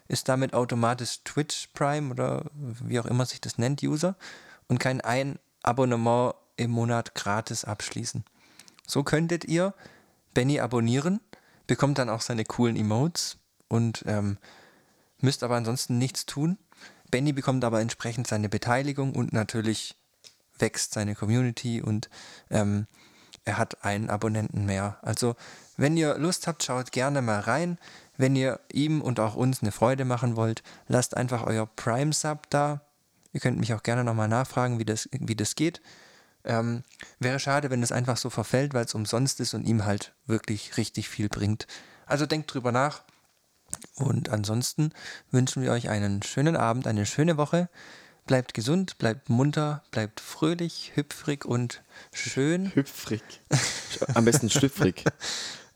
Ist 0.07 0.27
damit 0.27 0.53
automatisch 0.53 1.23
Twitch 1.23 1.69
Prime 1.73 2.11
oder 2.11 2.45
wie 2.53 2.99
auch 2.99 3.05
immer 3.05 3.25
sich 3.25 3.39
das 3.39 3.57
nennt, 3.57 3.81
User 3.81 4.15
und 4.67 4.79
kann 4.79 5.01
ein 5.01 5.39
Abonnement 5.61 6.35
im 6.57 6.71
Monat 6.71 7.15
gratis 7.15 7.63
abschließen. 7.65 8.23
So 8.85 9.03
könntet 9.03 9.45
ihr 9.45 9.73
Benny 10.33 10.59
abonnieren, 10.59 11.21
bekommt 11.67 11.97
dann 11.97 12.09
auch 12.09 12.21
seine 12.21 12.45
coolen 12.45 12.75
Emotes 12.75 13.37
und 13.67 14.03
ähm, 14.07 14.37
müsst 15.19 15.43
aber 15.43 15.55
ansonsten 15.55 15.97
nichts 15.97 16.25
tun. 16.25 16.57
Benny 17.09 17.33
bekommt 17.33 17.63
aber 17.63 17.81
entsprechend 17.81 18.27
seine 18.27 18.49
Beteiligung 18.49 19.15
und 19.15 19.33
natürlich 19.33 19.95
wächst 20.57 20.93
seine 20.93 21.15
Community 21.15 21.81
und 21.81 22.09
ähm, 22.49 22.87
er 23.45 23.57
hat 23.57 23.83
einen 23.83 24.09
Abonnenten 24.09 24.65
mehr. 24.65 24.97
Also, 25.01 25.35
wenn 25.75 25.97
ihr 25.97 26.17
Lust 26.17 26.47
habt, 26.47 26.63
schaut 26.63 26.91
gerne 26.91 27.21
mal 27.21 27.39
rein. 27.39 27.77
Wenn 28.15 28.35
ihr 28.35 28.59
ihm 28.71 29.01
und 29.01 29.19
auch 29.19 29.35
uns 29.35 29.61
eine 29.61 29.71
Freude 29.71 30.05
machen 30.05 30.35
wollt, 30.35 30.63
lasst 30.87 31.17
einfach 31.17 31.43
euer 31.45 31.65
Prime-Sub 31.65 32.49
da. 32.49 32.81
Ihr 33.33 33.39
könnt 33.39 33.59
mich 33.59 33.73
auch 33.73 33.83
gerne 33.83 34.03
nochmal 34.03 34.27
nachfragen, 34.27 34.79
wie 34.79 34.85
das, 34.85 35.09
wie 35.11 35.35
das 35.35 35.55
geht. 35.55 35.81
Ähm, 36.45 36.83
wäre 37.19 37.39
schade, 37.39 37.69
wenn 37.69 37.81
das 37.81 37.91
einfach 37.91 38.17
so 38.17 38.29
verfällt, 38.29 38.73
weil 38.73 38.85
es 38.85 38.93
umsonst 38.93 39.39
ist 39.39 39.53
und 39.53 39.65
ihm 39.65 39.85
halt 39.85 40.13
wirklich 40.25 40.77
richtig 40.77 41.09
viel 41.09 41.29
bringt. 41.29 41.67
Also 42.05 42.25
denkt 42.25 42.53
drüber 42.53 42.71
nach. 42.71 43.03
Und 43.95 44.29
ansonsten 44.29 44.91
wünschen 45.31 45.63
wir 45.63 45.71
euch 45.71 45.89
einen 45.89 46.21
schönen 46.21 46.55
Abend, 46.55 46.87
eine 46.87 47.05
schöne 47.05 47.37
Woche. 47.37 47.69
Bleibt 48.25 48.53
gesund, 48.53 48.97
bleibt 48.97 49.29
munter, 49.29 49.83
bleibt 49.91 50.19
fröhlich, 50.19 50.93
hüpfrig 50.95 51.43
und 51.45 51.81
schön. 52.13 52.73
Hüpfrig. 52.73 53.23
Am 54.13 54.25
besten 54.25 54.49
schlüpfrig. 54.49 55.03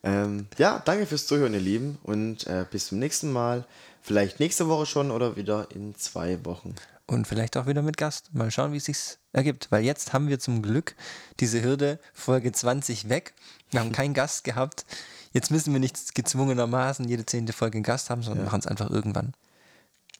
ähm, 0.03 0.47
ja, 0.57 0.81
danke 0.85 1.05
fürs 1.05 1.27
Zuhören, 1.27 1.53
ihr 1.53 1.59
Lieben. 1.59 1.97
Und 2.03 2.47
äh, 2.47 2.65
bis 2.69 2.87
zum 2.87 2.99
nächsten 2.99 3.31
Mal. 3.31 3.65
Vielleicht 4.01 4.39
nächste 4.39 4.69
Woche 4.69 4.85
schon 4.85 5.11
oder 5.11 5.35
wieder 5.35 5.67
in 5.71 5.95
zwei 5.95 6.45
Wochen. 6.45 6.75
Und 7.07 7.25
vielleicht 7.25 7.55
auch 7.55 7.67
wieder 7.67 7.81
mit 7.81 7.95
Gast. 7.95 8.33
Mal 8.33 8.51
schauen, 8.51 8.73
wie 8.73 8.77
es 8.77 8.85
sich 8.85 9.17
ergibt. 9.31 9.71
Weil 9.71 9.83
jetzt 9.83 10.11
haben 10.11 10.27
wir 10.27 10.39
zum 10.39 10.61
Glück 10.61 10.95
diese 11.39 11.63
Hürde 11.63 11.99
Folge 12.13 12.51
20 12.51 13.07
weg. 13.07 13.33
Wir 13.71 13.79
haben 13.79 13.93
keinen 13.93 14.13
Gast 14.13 14.43
gehabt. 14.43 14.85
Jetzt 15.31 15.49
müssen 15.49 15.71
wir 15.71 15.79
nicht 15.79 16.15
gezwungenermaßen 16.15 17.07
jede 17.07 17.25
zehnte 17.25 17.53
Folge 17.53 17.77
einen 17.77 17.83
Gast 17.83 18.09
haben, 18.09 18.23
sondern 18.23 18.45
machen 18.45 18.59
es 18.59 18.67
einfach 18.67 18.89
irgendwann. 18.89 19.33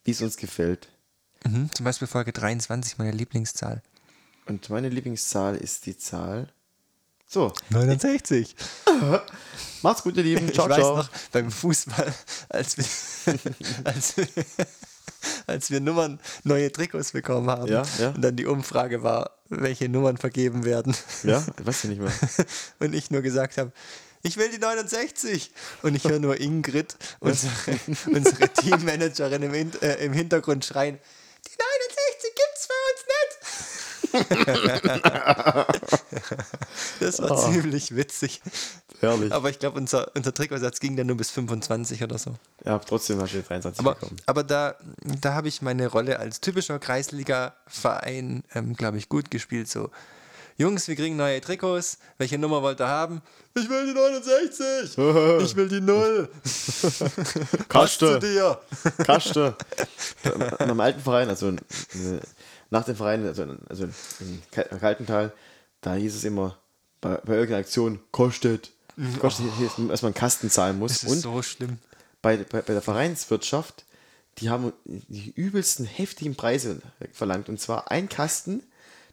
Wie 0.04 0.12
es 0.12 0.22
uns 0.22 0.38
gefällt. 0.38 0.88
Mhm. 1.44 1.70
Zum 1.74 1.84
Beispiel 1.84 2.08
Folge 2.08 2.32
23, 2.32 2.96
meine 2.98 3.12
Lieblingszahl. 3.12 3.82
Und 4.46 4.70
meine 4.70 4.88
Lieblingszahl 4.88 5.56
ist 5.56 5.84
die 5.84 5.98
Zahl. 5.98 6.48
So, 7.26 7.52
69. 7.68 8.56
macht's 9.82 10.02
gut, 10.02 10.16
ihr 10.16 10.22
Lieben. 10.22 10.50
Ciao, 10.54 10.64
ich 10.64 10.70
weiß 10.70 10.78
ciao. 10.78 10.96
noch, 10.96 11.10
beim 11.32 11.50
Fußball, 11.50 12.14
als 12.48 12.78
wir, 12.78 12.84
als 13.84 14.16
wir, 14.16 14.26
als 15.46 15.70
wir 15.70 15.80
Nummern, 15.80 16.20
neue 16.44 16.70
Trikots 16.70 17.12
bekommen 17.12 17.50
haben 17.50 17.66
Ja, 17.68 17.82
ja. 17.98 18.10
und 18.10 18.22
dann 18.22 18.36
die 18.36 18.46
Umfrage 18.46 19.02
war, 19.02 19.38
welche 19.48 19.88
Nummern 19.88 20.16
vergeben 20.16 20.64
werden. 20.64 20.94
Ja, 21.22 21.44
weiß 21.62 21.84
ich 21.84 21.90
nicht 21.90 22.00
mehr. 22.00 22.12
Und 22.80 22.94
ich 22.94 23.10
nur 23.10 23.22
gesagt 23.22 23.56
habe, 23.56 23.72
ich 24.22 24.36
will 24.36 24.50
die 24.50 24.58
69. 24.58 25.52
Und 25.82 25.94
ich 25.94 26.04
höre 26.04 26.18
nur 26.18 26.40
Ingrid, 26.40 26.96
unsere, 27.20 27.52
unsere 28.06 28.48
Teammanagerin 28.48 29.42
im, 29.42 29.54
äh, 29.54 29.94
im 30.04 30.12
Hintergrund 30.12 30.64
schreien, 30.64 30.98
die 31.46 31.50
69 31.50 32.34
gibt's 32.34 32.66
für 32.66 32.72
uns 32.90 33.04
nicht. 33.06 33.97
das 37.00 37.20
war 37.20 37.36
ziemlich 37.36 37.94
witzig. 37.94 38.40
Herrlich. 39.00 39.32
Aber 39.32 39.50
ich 39.50 39.58
glaube, 39.58 39.78
unser, 39.78 40.10
unser 40.14 40.34
Trikotsatz 40.34 40.80
ging 40.80 40.96
dann 40.96 41.06
nur 41.06 41.16
bis 41.16 41.30
25 41.30 42.02
oder 42.02 42.18
so. 42.18 42.34
Ja, 42.64 42.78
trotzdem 42.78 43.20
hast 43.20 43.34
du 43.34 43.42
23 43.42 43.80
Aber, 43.80 43.94
bekommen. 43.94 44.16
aber 44.26 44.42
da, 44.42 44.74
da 45.20 45.34
habe 45.34 45.48
ich 45.48 45.62
meine 45.62 45.86
Rolle 45.86 46.18
als 46.18 46.40
typischer 46.40 46.78
Kreisliga-Verein, 46.78 48.42
ähm, 48.54 48.74
glaube 48.74 48.98
ich, 48.98 49.08
gut 49.08 49.30
gespielt. 49.30 49.68
So, 49.68 49.90
Jungs, 50.60 50.88
wir 50.88 50.96
kriegen 50.96 51.14
neue 51.14 51.40
Trikots. 51.40 51.98
Welche 52.18 52.36
Nummer 52.36 52.60
wollt 52.62 52.80
ihr 52.80 52.88
haben? 52.88 53.22
Ich 53.54 53.70
will 53.70 53.86
die 53.86 53.94
69. 53.94 54.98
ich 55.44 55.54
will 55.54 55.68
die 55.68 55.80
0. 55.80 56.28
Passt 57.68 58.00
zu 58.00 58.18
Kaste. 58.18 58.58
Kaste. 59.04 59.54
In 60.34 60.66
meinem 60.66 60.80
alten 60.80 61.00
Verein, 61.00 61.28
also 61.28 61.50
äh, 61.50 61.54
nach 62.70 62.84
dem 62.84 62.96
Verein, 62.96 63.24
also, 63.26 63.44
also 63.68 63.84
in 64.20 64.42
Kal- 64.50 64.64
Kaltental, 64.78 65.32
da 65.80 65.94
hieß 65.94 66.14
es 66.14 66.24
immer, 66.24 66.58
bei, 67.00 67.16
bei 67.16 67.34
irgendeiner 67.34 67.60
Aktion, 67.60 68.00
kostet. 68.12 68.72
Kostet, 69.20 69.46
dass 69.88 70.02
man 70.02 70.08
einen 70.08 70.14
Kasten 70.14 70.50
zahlen 70.50 70.78
muss. 70.78 70.92
Das 70.94 71.04
ist 71.04 71.10
Und 71.12 71.20
so 71.20 71.40
schlimm. 71.42 71.78
bei, 72.20 72.36
bei, 72.38 72.62
bei 72.62 72.72
der 72.72 72.82
Vereinswirtschaft, 72.82 73.84
die 74.38 74.50
haben 74.50 74.72
die 74.84 75.30
übelsten 75.36 75.84
heftigen 75.86 76.34
Preise 76.34 76.80
verlangt. 77.12 77.48
Und 77.48 77.60
zwar 77.60 77.92
ein 77.92 78.08
Kasten, 78.08 78.62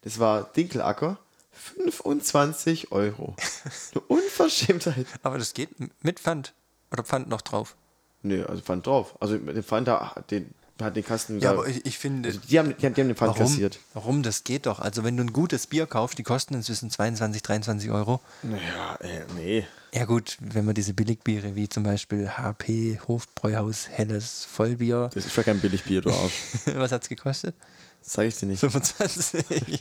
das 0.02 0.18
war 0.18 0.44
Dinkelacker, 0.56 1.20
25 1.52 2.92
Euro. 2.92 3.36
Eine 3.92 4.02
Unverschämtheit. 4.08 5.06
Aber 5.24 5.38
das 5.38 5.54
geht 5.54 5.70
mit 6.04 6.20
Pfand. 6.20 6.54
Oder 6.92 7.04
Pfand 7.04 7.30
noch 7.30 7.42
drauf. 7.42 7.76
Nö, 8.24 8.44
also 8.46 8.62
Pfand 8.64 8.88
drauf. 8.88 9.16
Also 9.22 9.38
den 9.38 9.64
Pfand 9.64 9.88
da, 9.88 10.16
den, 10.32 10.54
hat 10.82 10.96
den 10.96 11.06
Kasten 11.06 11.40
Ja, 11.40 11.54
da, 11.54 11.60
aber 11.60 11.68
ich, 11.68 11.86
ich 11.86 11.98
finde. 11.98 12.30
also 12.30 12.40
die, 12.50 12.60
haben, 12.60 12.76
die, 12.78 12.86
haben, 12.86 12.94
die 12.94 13.02
haben 13.02 13.08
den 13.08 13.16
Pfand 13.16 13.32
Warum? 13.36 13.48
kassiert. 13.48 13.80
Warum? 13.94 14.24
Das 14.24 14.44
geht 14.44 14.66
doch. 14.66 14.80
Also, 14.80 15.04
wenn 15.04 15.16
du 15.18 15.24
ein 15.24 15.32
gutes 15.34 15.68
Bier 15.68 15.86
kaufst, 15.86 16.18
die 16.18 16.24
kosten 16.24 16.54
inzwischen 16.54 16.90
22, 16.90 17.42
23 17.42 17.92
Euro. 17.92 18.20
Naja, 18.44 18.96
äh, 19.00 19.22
nee. 19.36 19.66
Ja, 19.94 20.04
gut, 20.04 20.38
wenn 20.42 20.66
man 20.66 20.76
diese 20.76 20.94
Billigbiere 20.94 21.56
wie 21.56 21.70
zum 21.70 21.84
Beispiel 21.84 22.30
HP, 22.30 23.00
Hofbräuhaus, 23.08 23.88
Helles, 23.90 24.44
Vollbier. 24.52 25.10
Das 25.14 25.26
ist 25.26 25.34
schon 25.34 25.46
kein 25.46 25.62
Billigbier, 25.62 26.02
du 26.02 26.10
Arsch. 26.12 26.34
Was 26.76 26.92
hat 26.92 27.04
es 27.04 27.10
gekostet? 27.10 27.56
Das 28.04 28.14
sage 28.14 28.28
ich 28.28 28.36
dir 28.38 28.46
nicht. 28.48 28.60
25. 28.60 29.46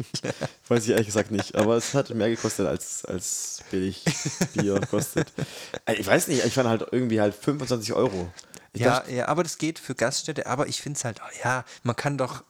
Weiß 0.68 0.84
ich 0.84 0.90
ehrlich 0.90 1.06
gesagt 1.08 1.30
nicht. 1.32 1.56
Aber 1.56 1.76
es 1.76 1.92
hat 1.94 2.10
mehr 2.14 2.30
gekostet, 2.30 2.66
als, 2.66 3.04
als 3.04 3.62
Billigbier 3.70 4.80
kostet. 4.88 5.32
Äh, 5.86 5.94
Ich 5.96 6.06
weiß 6.06 6.28
nicht, 6.28 6.44
ich 6.44 6.54
fand 6.54 6.68
halt 6.68 6.86
irgendwie 6.92 7.20
halt 7.20 7.34
25 7.34 7.92
Euro. 7.92 8.28
Ja, 8.80 8.98
dachte, 9.00 9.12
ja, 9.12 9.28
aber 9.28 9.42
das 9.42 9.58
geht 9.58 9.78
für 9.78 9.94
Gaststätte. 9.94 10.46
Aber 10.46 10.66
ich 10.66 10.80
finde 10.82 10.96
es 10.98 11.04
halt, 11.04 11.20
ja, 11.44 11.64
man 11.82 11.94
kann 11.96 12.18
doch, 12.18 12.42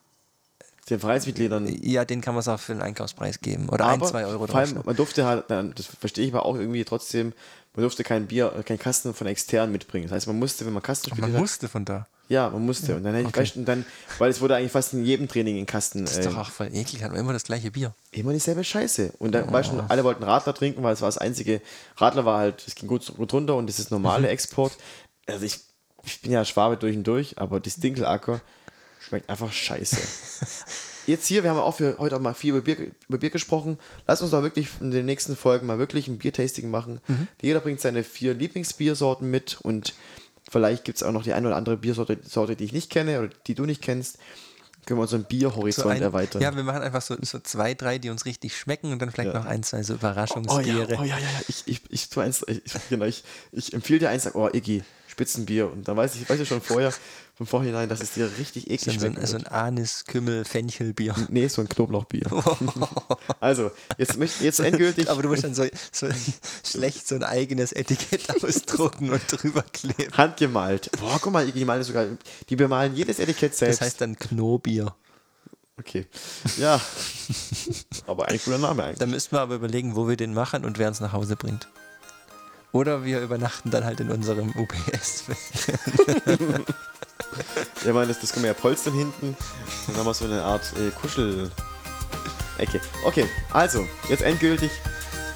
den 0.91 1.01
Vereinsmitgliedern 1.01 1.67
ja, 1.83 2.05
den 2.05 2.21
kann 2.21 2.35
man 2.35 2.41
es 2.41 2.49
auch 2.49 2.61
für 2.61 2.75
den 2.75 2.83
Einkaufspreis 2.83 3.41
geben. 3.41 3.69
Oder 3.71 3.87
ein, 3.87 3.95
Aber 3.95 4.07
zwei 4.11 4.27
Euro 4.27 4.47
vor 4.47 4.57
allem, 4.57 4.75
drauf. 4.75 4.85
man 4.85 4.97
durfte 4.97 5.25
halt, 5.25 5.45
das 5.49 5.87
verstehe 5.87 6.27
ich 6.27 6.33
aber 6.35 6.45
auch 6.45 6.57
irgendwie 6.57 6.85
trotzdem, 6.85 7.33
man 7.75 7.83
durfte 7.83 8.05
kein 8.05 8.27
Bier, 8.27 8.53
äh, 8.59 8.63
kein 8.63 8.79
Kasten 8.79 9.15
von 9.15 9.27
extern 9.27 9.73
mitbringen. 9.73 10.05
Das 10.09 10.13
heißt, 10.17 10.27
man 10.27 10.39
musste, 10.39 10.67
wenn 10.67 10.75
man 10.75 10.83
Kasten 10.83 11.09
Man 11.11 11.19
spielt, 11.19 11.39
musste 11.39 11.69
von 11.71 11.87
da. 11.87 12.07
ja, 12.29 12.51
man 12.51 12.67
musste. 12.67 12.97
Und 12.97 13.05
dann, 13.05 13.15
hätte 13.15 13.43
ich 13.43 13.55
du, 13.55 13.65
dann, 13.65 13.87
weil 14.19 14.31
es 14.31 14.43
wurde 14.43 14.57
eigentlich 14.57 14.73
fast 14.73 14.93
in 14.93 15.05
jedem 15.07 15.27
Training 15.27 15.57
in 15.57 15.65
Kasten 15.65 16.05
Das 16.05 16.17
äh, 16.19 16.21
ist 16.21 16.27
doch 16.27 16.37
auch 16.37 16.51
voll 16.51 16.67
eklig, 16.75 17.03
hat 17.03 17.13
man 17.13 17.21
immer 17.21 17.33
das 17.33 17.45
gleiche 17.45 17.71
Bier. 17.71 17.95
immer 18.13 18.33
dieselbe 18.35 18.63
Scheiße. 18.63 19.15
Und 19.19 19.33
dann, 19.33 19.51
weißt 19.51 19.73
du, 19.73 19.81
alle 19.89 20.05
wollten 20.05 20.23
Radler 20.23 20.53
trinken, 20.55 20.83
weil 20.83 20.93
es 20.93 21.01
war 21.01 21.09
das 21.09 21.17
einzige, 21.19 21.63
Radler 21.97 22.27
war 22.27 22.39
halt, 22.39 22.63
es 22.69 22.75
ging 22.75 22.89
gut, 22.89 23.11
gut 23.17 23.33
runter 23.33 23.57
und 23.57 23.69
das 23.69 23.79
ist 23.79 23.91
Mhm. 23.91 23.97
normale 23.97 24.29
Export. 24.29 24.77
Also 25.27 25.47
ich, 25.47 25.61
ich 26.07 26.21
bin 26.21 26.33
ja 26.33 26.45
Schwabe 26.45 26.77
durch 26.77 26.97
und 26.97 27.05
durch, 27.05 27.39
aber 27.39 27.61
das 27.61 27.77
Dinkelacker 27.77 28.41
schmeckt 29.01 29.29
einfach 29.31 29.53
scheiße. 29.53 29.97
Jetzt 31.07 31.27
hier, 31.27 31.43
wir 31.43 31.51
haben 31.51 31.59
auch 31.59 31.77
für 31.77 31.99
heute 31.99 32.17
auch 32.17 32.21
mal 32.21 32.33
viel 32.33 32.51
über 32.55 32.63
Bier, 32.63 32.91
über 33.09 33.19
Bier 33.19 33.29
gesprochen. 33.31 33.79
Lass 34.07 34.23
uns 34.23 34.31
doch 34.31 34.43
wirklich 34.43 34.69
in 34.81 34.91
den 34.91 35.05
nächsten 35.05 35.37
Folgen 35.37 35.67
mal 35.67 35.79
wirklich 35.79 36.09
ein 36.09 36.17
Biertasting 36.17 36.71
machen. 36.71 37.01
Mhm. 37.09 37.29
Jeder 37.43 37.61
bringt 37.61 37.81
seine 37.81 38.03
vier 38.05 38.33
Lieblingsbiersorten 38.33 39.31
mit 39.31 39.59
und 39.63 39.93
vielleicht 40.51 40.85
gibt 40.85 40.97
es 40.97 41.03
auch 41.03 41.13
noch 41.13 41.23
die 41.23 41.35
eine 41.35 41.49
oder 41.49 41.57
andere 41.57 41.77
Biersorte, 41.77 42.19
Sorte, 42.27 42.57
die 42.57 42.65
ich 42.65 42.73
nicht 42.73 42.89
kenne 42.91 43.19
oder 43.21 43.29
die 43.47 43.55
du 43.55 43.67
nicht 43.67 43.83
kennst. 43.83 44.17
Können 44.87 44.99
wir 44.99 45.03
unseren 45.03 45.23
So 45.23 45.29
Bierhorizont 45.29 45.91
ein- 45.97 46.03
erweitern. 46.03 46.41
Ja, 46.43 46.55
wir 46.57 46.63
machen 46.63 46.83
einfach 46.83 47.01
so, 47.03 47.17
so 47.23 47.39
zwei, 47.39 47.75
drei, 47.75 47.99
die 47.99 48.09
uns 48.11 48.25
richtig 48.27 48.57
schmecken 48.57 48.93
und 48.93 49.01
dann 49.01 49.11
vielleicht 49.11 49.33
Ja. 49.35 49.39
noch 49.41 49.47
ein, 49.47 49.63
zwei 49.63 49.83
so 49.83 49.93
Oh 49.93 49.97
ja, 49.97 50.01
Überraschungsbiere. 50.01 50.97
oh 50.99 51.03
ja, 51.05 51.07
ja, 51.07 51.19
ja. 51.19 51.27
Ich, 51.49 51.65
ich, 51.67 51.81
ich, 51.91 52.09
ich, 52.17 52.73
genau, 52.91 53.05
ich, 53.07 53.25
ich 53.53 53.73
empfehle 53.75 53.99
dir 54.01 54.09
eins, 54.11 54.25
sag, 54.25 54.35
oh, 54.35 54.49
Iggy, 54.53 54.83
Spitzenbier. 55.15 55.71
Und 55.71 55.87
dann 55.87 55.97
weiß 55.97 56.17
ich, 56.17 56.29
weiß 56.29 56.41
ich 56.41 56.49
schon 56.49 56.61
vorher, 56.61 56.93
von 57.37 57.47
vorhinein, 57.47 57.89
dass 57.89 58.01
es 58.01 58.13
dir 58.13 58.31
richtig 58.39 58.69
eklig 58.71 58.95
ein- 58.97 59.01
so, 59.01 59.07
ein, 59.07 59.27
so 59.27 59.37
ein 59.37 59.47
Anis, 59.47 60.05
Kümmel, 60.07 60.45
Fenchelbier. 60.45 61.15
nee, 61.31 61.47
so 61.49 61.61
ein 61.63 61.69
Knoblauchbier. 61.69 62.27
also, 63.41 63.71
jetzt, 63.97 64.17
jetzt 64.41 64.59
endgültig. 64.61 65.09
Aber 65.09 65.23
du 65.23 65.29
musst 65.29 65.45
dann 65.45 65.55
so, 65.55 65.65
so 65.93 66.09
schlecht 66.65 67.07
so 67.07 67.15
ein 67.15 67.23
eigenes 67.23 67.73
Etikett 67.73 68.29
ausdrucken 68.43 69.11
und 69.11 69.23
drüber 69.29 69.63
kleben. 69.73 70.17
handgemalt. 70.17 70.91
Boah, 71.01 71.19
guck 71.21 71.33
mal, 71.33 71.47
die 71.51 71.65
malen 71.65 71.83
sogar, 71.85 72.07
die 72.49 72.57
bemalen 72.57 72.95
jedes 72.97 73.19
Etikett 73.21 73.55
selbst. 73.55 73.81
Das 73.81 73.87
heißt 73.87 74.01
dann 74.01 74.17
Knobier. 74.19 74.95
okay. 75.79 76.07
Ja. 76.59 76.81
aber 78.07 78.29
eigentlich 78.29 78.45
guter 78.45 78.59
Name 78.59 78.83
eigentlich. 78.85 78.99
Da 78.99 79.07
müssten 79.07 79.35
wir 79.37 79.41
aber 79.41 79.55
überlegen, 79.57 79.95
wo 79.97 80.09
wir 80.09 80.17
den 80.17 80.35
machen 80.35 80.65
und 80.65 80.79
wer 80.79 80.89
uns 80.89 81.01
nach 81.01 81.13
Hause 81.13 81.37
bringt. 81.37 81.69
Oder 82.75 83.05
wir 83.05 83.21
übernachten 83.21 83.71
dann 83.71 83.85
halt 83.85 84.01
in 84.01 84.11
unserem 84.11 84.53
UPS. 84.57 85.25
Ja, 87.85 87.93
meine, 87.93 88.07
das, 88.09 88.21
das 88.21 88.33
können 88.33 88.45
wir 88.45 88.53
ja 88.53 88.55
polstern 88.55 88.95
hinten. 88.95 89.37
Dann 89.87 89.97
haben 89.97 90.07
wir 90.07 90.15
so 90.15 90.25
eine 90.25 90.43
Art 90.43 90.63
äh, 90.77 90.91
Kuschel. 90.91 91.51
Ecke. 92.59 92.81
Okay, 93.05 93.27
also, 93.53 93.85
jetzt 94.09 94.23
endgültig. 94.23 94.71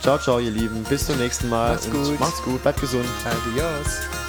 Ciao, 0.00 0.16
ciao, 0.18 0.38
ihr 0.38 0.50
Lieben. 0.50 0.84
Bis 0.84 1.06
zum 1.06 1.18
nächsten 1.18 1.48
Mal. 1.48 1.72
Macht's 1.72 1.90
gut. 1.90 2.20
Macht's 2.20 2.42
gut, 2.42 2.62
bleibt 2.62 2.80
gesund. 2.80 3.08
Adios. 3.24 4.27